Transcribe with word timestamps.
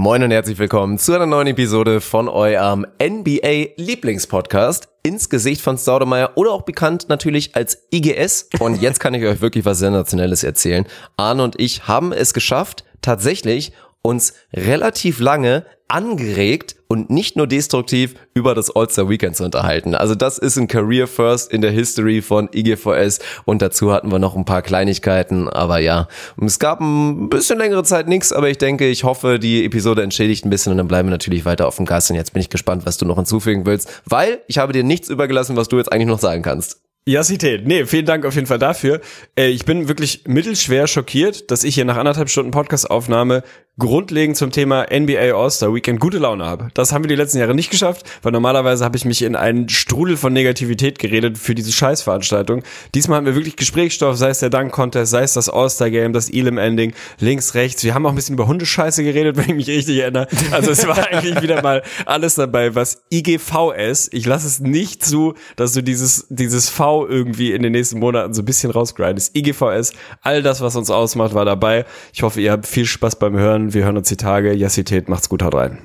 Moin 0.00 0.22
und 0.22 0.30
herzlich 0.30 0.58
willkommen 0.58 0.96
zu 0.96 1.12
einer 1.12 1.26
neuen 1.26 1.48
Episode 1.48 2.00
von 2.00 2.26
eurem 2.26 2.86
NBA 3.02 3.74
Lieblingspodcast 3.76 4.88
ins 5.02 5.28
Gesicht 5.28 5.60
von 5.60 5.76
Staudemeyer 5.76 6.30
oder 6.36 6.52
auch 6.52 6.62
bekannt 6.62 7.10
natürlich 7.10 7.54
als 7.54 7.86
IGS. 7.92 8.48
Und 8.60 8.80
jetzt 8.80 8.98
kann 8.98 9.12
ich 9.12 9.22
euch 9.26 9.42
wirklich 9.42 9.66
was 9.66 9.78
Sensationelles 9.78 10.42
erzählen. 10.42 10.86
Arne 11.18 11.44
und 11.44 11.60
ich 11.60 11.86
haben 11.86 12.14
es 12.14 12.32
geschafft, 12.32 12.84
tatsächlich 13.02 13.74
uns 14.02 14.34
relativ 14.54 15.20
lange 15.20 15.64
angeregt 15.90 16.76
und 16.88 17.10
nicht 17.10 17.36
nur 17.36 17.46
destruktiv 17.46 18.14
über 18.32 18.54
das 18.54 18.74
All-Star 18.74 19.08
Weekend 19.08 19.36
zu 19.36 19.44
unterhalten. 19.44 19.94
Also 19.94 20.14
das 20.14 20.38
ist 20.38 20.56
ein 20.56 20.68
Career 20.68 21.06
First 21.06 21.52
in 21.52 21.60
der 21.60 21.72
History 21.72 22.22
von 22.22 22.48
IGVS 22.54 23.18
und 23.44 23.60
dazu 23.60 23.92
hatten 23.92 24.10
wir 24.10 24.18
noch 24.18 24.36
ein 24.36 24.44
paar 24.44 24.62
Kleinigkeiten, 24.62 25.48
aber 25.48 25.78
ja, 25.78 26.08
es 26.40 26.58
gab 26.58 26.80
ein 26.80 27.28
bisschen 27.28 27.58
längere 27.58 27.82
Zeit 27.82 28.08
nichts, 28.08 28.32
aber 28.32 28.48
ich 28.48 28.58
denke, 28.58 28.88
ich 28.88 29.04
hoffe, 29.04 29.38
die 29.38 29.64
Episode 29.64 30.02
entschädigt 30.02 30.44
ein 30.44 30.50
bisschen. 30.50 30.72
Und 30.72 30.78
dann 30.78 30.88
bleiben 30.88 31.08
wir 31.08 31.12
natürlich 31.12 31.44
weiter 31.44 31.66
auf 31.66 31.76
dem 31.76 31.86
Gas. 31.86 32.10
Und 32.10 32.16
jetzt 32.16 32.32
bin 32.32 32.40
ich 32.40 32.50
gespannt, 32.50 32.86
was 32.86 32.96
du 32.96 33.04
noch 33.04 33.16
hinzufügen 33.16 33.66
willst, 33.66 34.02
weil 34.04 34.40
ich 34.46 34.58
habe 34.58 34.72
dir 34.72 34.84
nichts 34.84 35.08
übergelassen, 35.08 35.56
was 35.56 35.68
du 35.68 35.78
jetzt 35.78 35.92
eigentlich 35.92 36.08
noch 36.08 36.18
sagen 36.18 36.42
kannst. 36.42 36.80
Jassität. 37.10 37.66
Nee, 37.66 37.86
vielen 37.86 38.06
Dank 38.06 38.24
auf 38.24 38.34
jeden 38.34 38.46
Fall 38.46 38.58
dafür. 38.58 39.00
Äh, 39.36 39.48
ich 39.48 39.64
bin 39.64 39.88
wirklich 39.88 40.22
mittelschwer 40.26 40.86
schockiert, 40.86 41.50
dass 41.50 41.64
ich 41.64 41.74
hier 41.74 41.84
nach 41.84 41.96
anderthalb 41.96 42.30
Stunden 42.30 42.52
Podcast-Aufnahme 42.52 43.42
grundlegend 43.78 44.36
zum 44.36 44.50
Thema 44.52 44.86
NBA 44.92 45.34
All-Star 45.34 45.74
Weekend 45.74 46.00
gute 46.00 46.18
Laune 46.18 46.44
habe. 46.44 46.68
Das 46.74 46.92
haben 46.92 47.02
wir 47.02 47.08
die 47.08 47.14
letzten 47.14 47.38
Jahre 47.38 47.54
nicht 47.54 47.70
geschafft, 47.70 48.04
weil 48.22 48.30
normalerweise 48.30 48.84
habe 48.84 48.96
ich 48.96 49.04
mich 49.04 49.22
in 49.22 49.34
einen 49.34 49.68
Strudel 49.68 50.16
von 50.16 50.32
Negativität 50.32 50.98
geredet 50.98 51.38
für 51.38 51.54
diese 51.54 51.72
Scheißveranstaltung. 51.72 52.62
Diesmal 52.94 53.16
haben 53.16 53.26
wir 53.26 53.34
wirklich 53.34 53.56
Gesprächsstoff, 53.56 54.16
sei 54.16 54.28
es 54.28 54.40
der 54.40 54.50
Dunk-Contest, 54.50 55.10
sei 55.10 55.22
es 55.22 55.32
das 55.32 55.48
All-Star-Game, 55.48 56.12
das 56.12 56.28
Elam-Ending, 56.28 56.92
links, 57.20 57.54
rechts. 57.54 57.82
Wir 57.82 57.94
haben 57.94 58.04
auch 58.04 58.10
ein 58.10 58.16
bisschen 58.16 58.34
über 58.34 58.46
Hundescheiße 58.46 59.02
geredet, 59.02 59.36
wenn 59.38 59.48
ich 59.48 59.54
mich 59.54 59.68
richtig 59.68 59.98
erinnere. 59.98 60.28
Also 60.52 60.70
es 60.70 60.86
war 60.86 60.98
eigentlich 61.08 61.40
wieder 61.40 61.62
mal 61.62 61.82
alles 62.04 62.34
dabei, 62.34 62.74
was 62.74 63.02
IGVS. 63.10 64.10
Ich 64.12 64.26
lasse 64.26 64.46
es 64.46 64.60
nicht 64.60 65.04
zu, 65.04 65.34
dass 65.56 65.72
du 65.72 65.82
dieses, 65.82 66.26
dieses 66.28 66.68
V 66.68 66.99
irgendwie 67.06 67.52
in 67.52 67.62
den 67.62 67.72
nächsten 67.72 67.98
Monaten 67.98 68.34
so 68.34 68.42
ein 68.42 68.44
bisschen 68.44 68.70
rausgrindest. 68.70 69.36
IGVS, 69.36 69.92
all 70.22 70.42
das, 70.42 70.60
was 70.60 70.76
uns 70.76 70.90
ausmacht, 70.90 71.34
war 71.34 71.44
dabei. 71.44 71.84
Ich 72.12 72.22
hoffe, 72.22 72.40
ihr 72.40 72.52
habt 72.52 72.66
viel 72.66 72.86
Spaß 72.86 73.16
beim 73.16 73.36
Hören. 73.36 73.74
Wir 73.74 73.84
hören 73.84 73.96
uns 73.96 74.08
die 74.08 74.16
Tage. 74.16 74.52
Jassität, 74.52 75.08
macht's 75.08 75.28
gut, 75.28 75.42
haut 75.42 75.54
rein. 75.54 75.78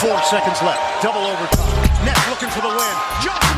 Four 0.00 0.18
seconds 0.22 0.62
left. 0.62 0.78
Double 1.02 1.20
overtime. 1.20 2.04
Nets 2.04 2.28
looking 2.30 2.48
for 2.48 2.62
the 2.62 2.68
win. 2.68 2.96
Johnson 3.22 3.40
back. 3.40 3.49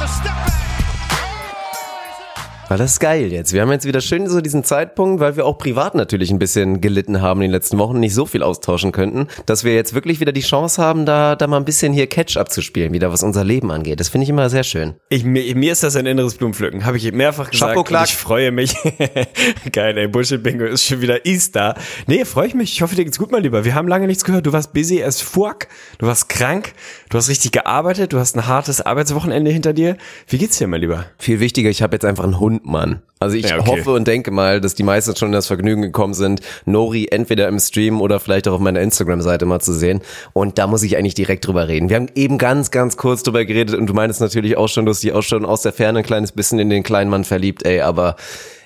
Weil 2.72 2.78
das 2.78 2.92
ist 2.92 3.00
geil 3.00 3.30
jetzt. 3.30 3.52
Wir 3.52 3.60
haben 3.60 3.70
jetzt 3.70 3.84
wieder 3.84 4.00
schön 4.00 4.26
so 4.30 4.40
diesen 4.40 4.64
Zeitpunkt, 4.64 5.20
weil 5.20 5.36
wir 5.36 5.44
auch 5.44 5.58
privat 5.58 5.94
natürlich 5.94 6.30
ein 6.30 6.38
bisschen 6.38 6.80
gelitten 6.80 7.20
haben 7.20 7.42
in 7.42 7.48
den 7.48 7.50
letzten 7.50 7.76
Wochen, 7.76 8.00
nicht 8.00 8.14
so 8.14 8.24
viel 8.24 8.42
austauschen 8.42 8.92
könnten, 8.92 9.26
dass 9.44 9.62
wir 9.62 9.74
jetzt 9.74 9.92
wirklich 9.92 10.20
wieder 10.20 10.32
die 10.32 10.40
Chance 10.40 10.80
haben, 10.80 11.04
da, 11.04 11.36
da 11.36 11.46
mal 11.48 11.58
ein 11.58 11.66
bisschen 11.66 11.92
hier 11.92 12.06
Catch-up 12.06 12.50
zu 12.50 12.62
spielen, 12.62 12.94
wieder 12.94 13.12
was 13.12 13.22
unser 13.22 13.44
Leben 13.44 13.70
angeht. 13.70 14.00
Das 14.00 14.08
finde 14.08 14.22
ich 14.22 14.30
immer 14.30 14.48
sehr 14.48 14.64
schön. 14.64 14.94
Ich, 15.10 15.22
mir, 15.22 15.54
mir 15.54 15.70
ist 15.70 15.82
das 15.82 15.96
ein 15.96 16.06
inneres 16.06 16.36
Blumenpflücken, 16.36 16.86
habe 16.86 16.96
ich 16.96 17.12
mehrfach 17.12 17.50
gesagt. 17.50 17.74
Chapeau, 17.74 17.94
und 17.94 18.04
ich 18.06 18.16
freue 18.16 18.52
mich. 18.52 18.74
geil, 19.72 19.98
ey, 19.98 20.08
Bullshit-Bingo 20.08 20.64
ist 20.64 20.86
schon 20.86 21.02
wieder 21.02 21.26
Easter. 21.26 21.74
Nee, 22.06 22.24
freue 22.24 22.46
ich 22.46 22.54
mich. 22.54 22.72
Ich 22.72 22.80
hoffe, 22.80 22.96
dir 22.96 23.04
geht's 23.04 23.18
gut, 23.18 23.32
mein 23.32 23.42
Lieber. 23.42 23.66
Wir 23.66 23.74
haben 23.74 23.86
lange 23.86 24.06
nichts 24.06 24.24
gehört. 24.24 24.46
Du 24.46 24.54
warst 24.54 24.72
busy 24.72 25.02
as 25.04 25.20
fuck. 25.20 25.66
Du 25.98 26.06
warst 26.06 26.30
krank. 26.30 26.72
Du 27.10 27.18
hast 27.18 27.28
richtig 27.28 27.52
gearbeitet. 27.52 28.14
Du 28.14 28.18
hast 28.18 28.34
ein 28.34 28.46
hartes 28.46 28.80
Arbeitswochenende 28.80 29.50
hinter 29.50 29.74
dir. 29.74 29.98
Wie 30.26 30.38
geht's 30.38 30.56
dir, 30.56 30.68
mein 30.68 30.80
Lieber? 30.80 31.04
Viel 31.18 31.38
wichtiger, 31.38 31.68
ich 31.68 31.82
habe 31.82 31.94
jetzt 31.94 32.06
einfach 32.06 32.24
einen 32.24 32.40
Hund, 32.40 32.61
Mann. 32.62 33.02
Also 33.22 33.36
ich 33.36 33.48
ja, 33.48 33.58
okay. 33.58 33.70
hoffe 33.70 33.92
und 33.92 34.08
denke 34.08 34.32
mal, 34.32 34.60
dass 34.60 34.74
die 34.74 34.82
meisten 34.82 35.14
schon 35.14 35.28
in 35.28 35.32
das 35.32 35.46
Vergnügen 35.46 35.82
gekommen 35.82 36.14
sind, 36.14 36.40
Nori 36.64 37.08
entweder 37.10 37.46
im 37.46 37.60
Stream 37.60 38.00
oder 38.00 38.18
vielleicht 38.18 38.48
auch 38.48 38.54
auf 38.54 38.60
meiner 38.60 38.80
Instagram-Seite 38.80 39.46
mal 39.46 39.60
zu 39.60 39.72
sehen. 39.72 40.00
Und 40.32 40.58
da 40.58 40.66
muss 40.66 40.82
ich 40.82 40.96
eigentlich 40.96 41.14
direkt 41.14 41.46
drüber 41.46 41.68
reden. 41.68 41.88
Wir 41.88 41.96
haben 41.96 42.08
eben 42.16 42.38
ganz, 42.38 42.72
ganz 42.72 42.96
kurz 42.96 43.22
drüber 43.22 43.44
geredet 43.44 43.76
und 43.76 43.86
du 43.86 43.94
meinst 43.94 44.20
natürlich 44.20 44.56
auch 44.56 44.68
schon, 44.68 44.86
du 44.86 44.90
hast 44.90 45.02
dich 45.02 45.12
auch 45.12 45.22
schon 45.22 45.44
aus 45.44 45.62
der 45.62 45.72
Ferne 45.72 46.00
ein 46.00 46.04
kleines 46.04 46.32
bisschen 46.32 46.58
in 46.58 46.68
den 46.68 46.82
kleinen 46.82 47.10
Mann 47.10 47.24
verliebt, 47.24 47.64
ey, 47.64 47.80
aber 47.80 48.16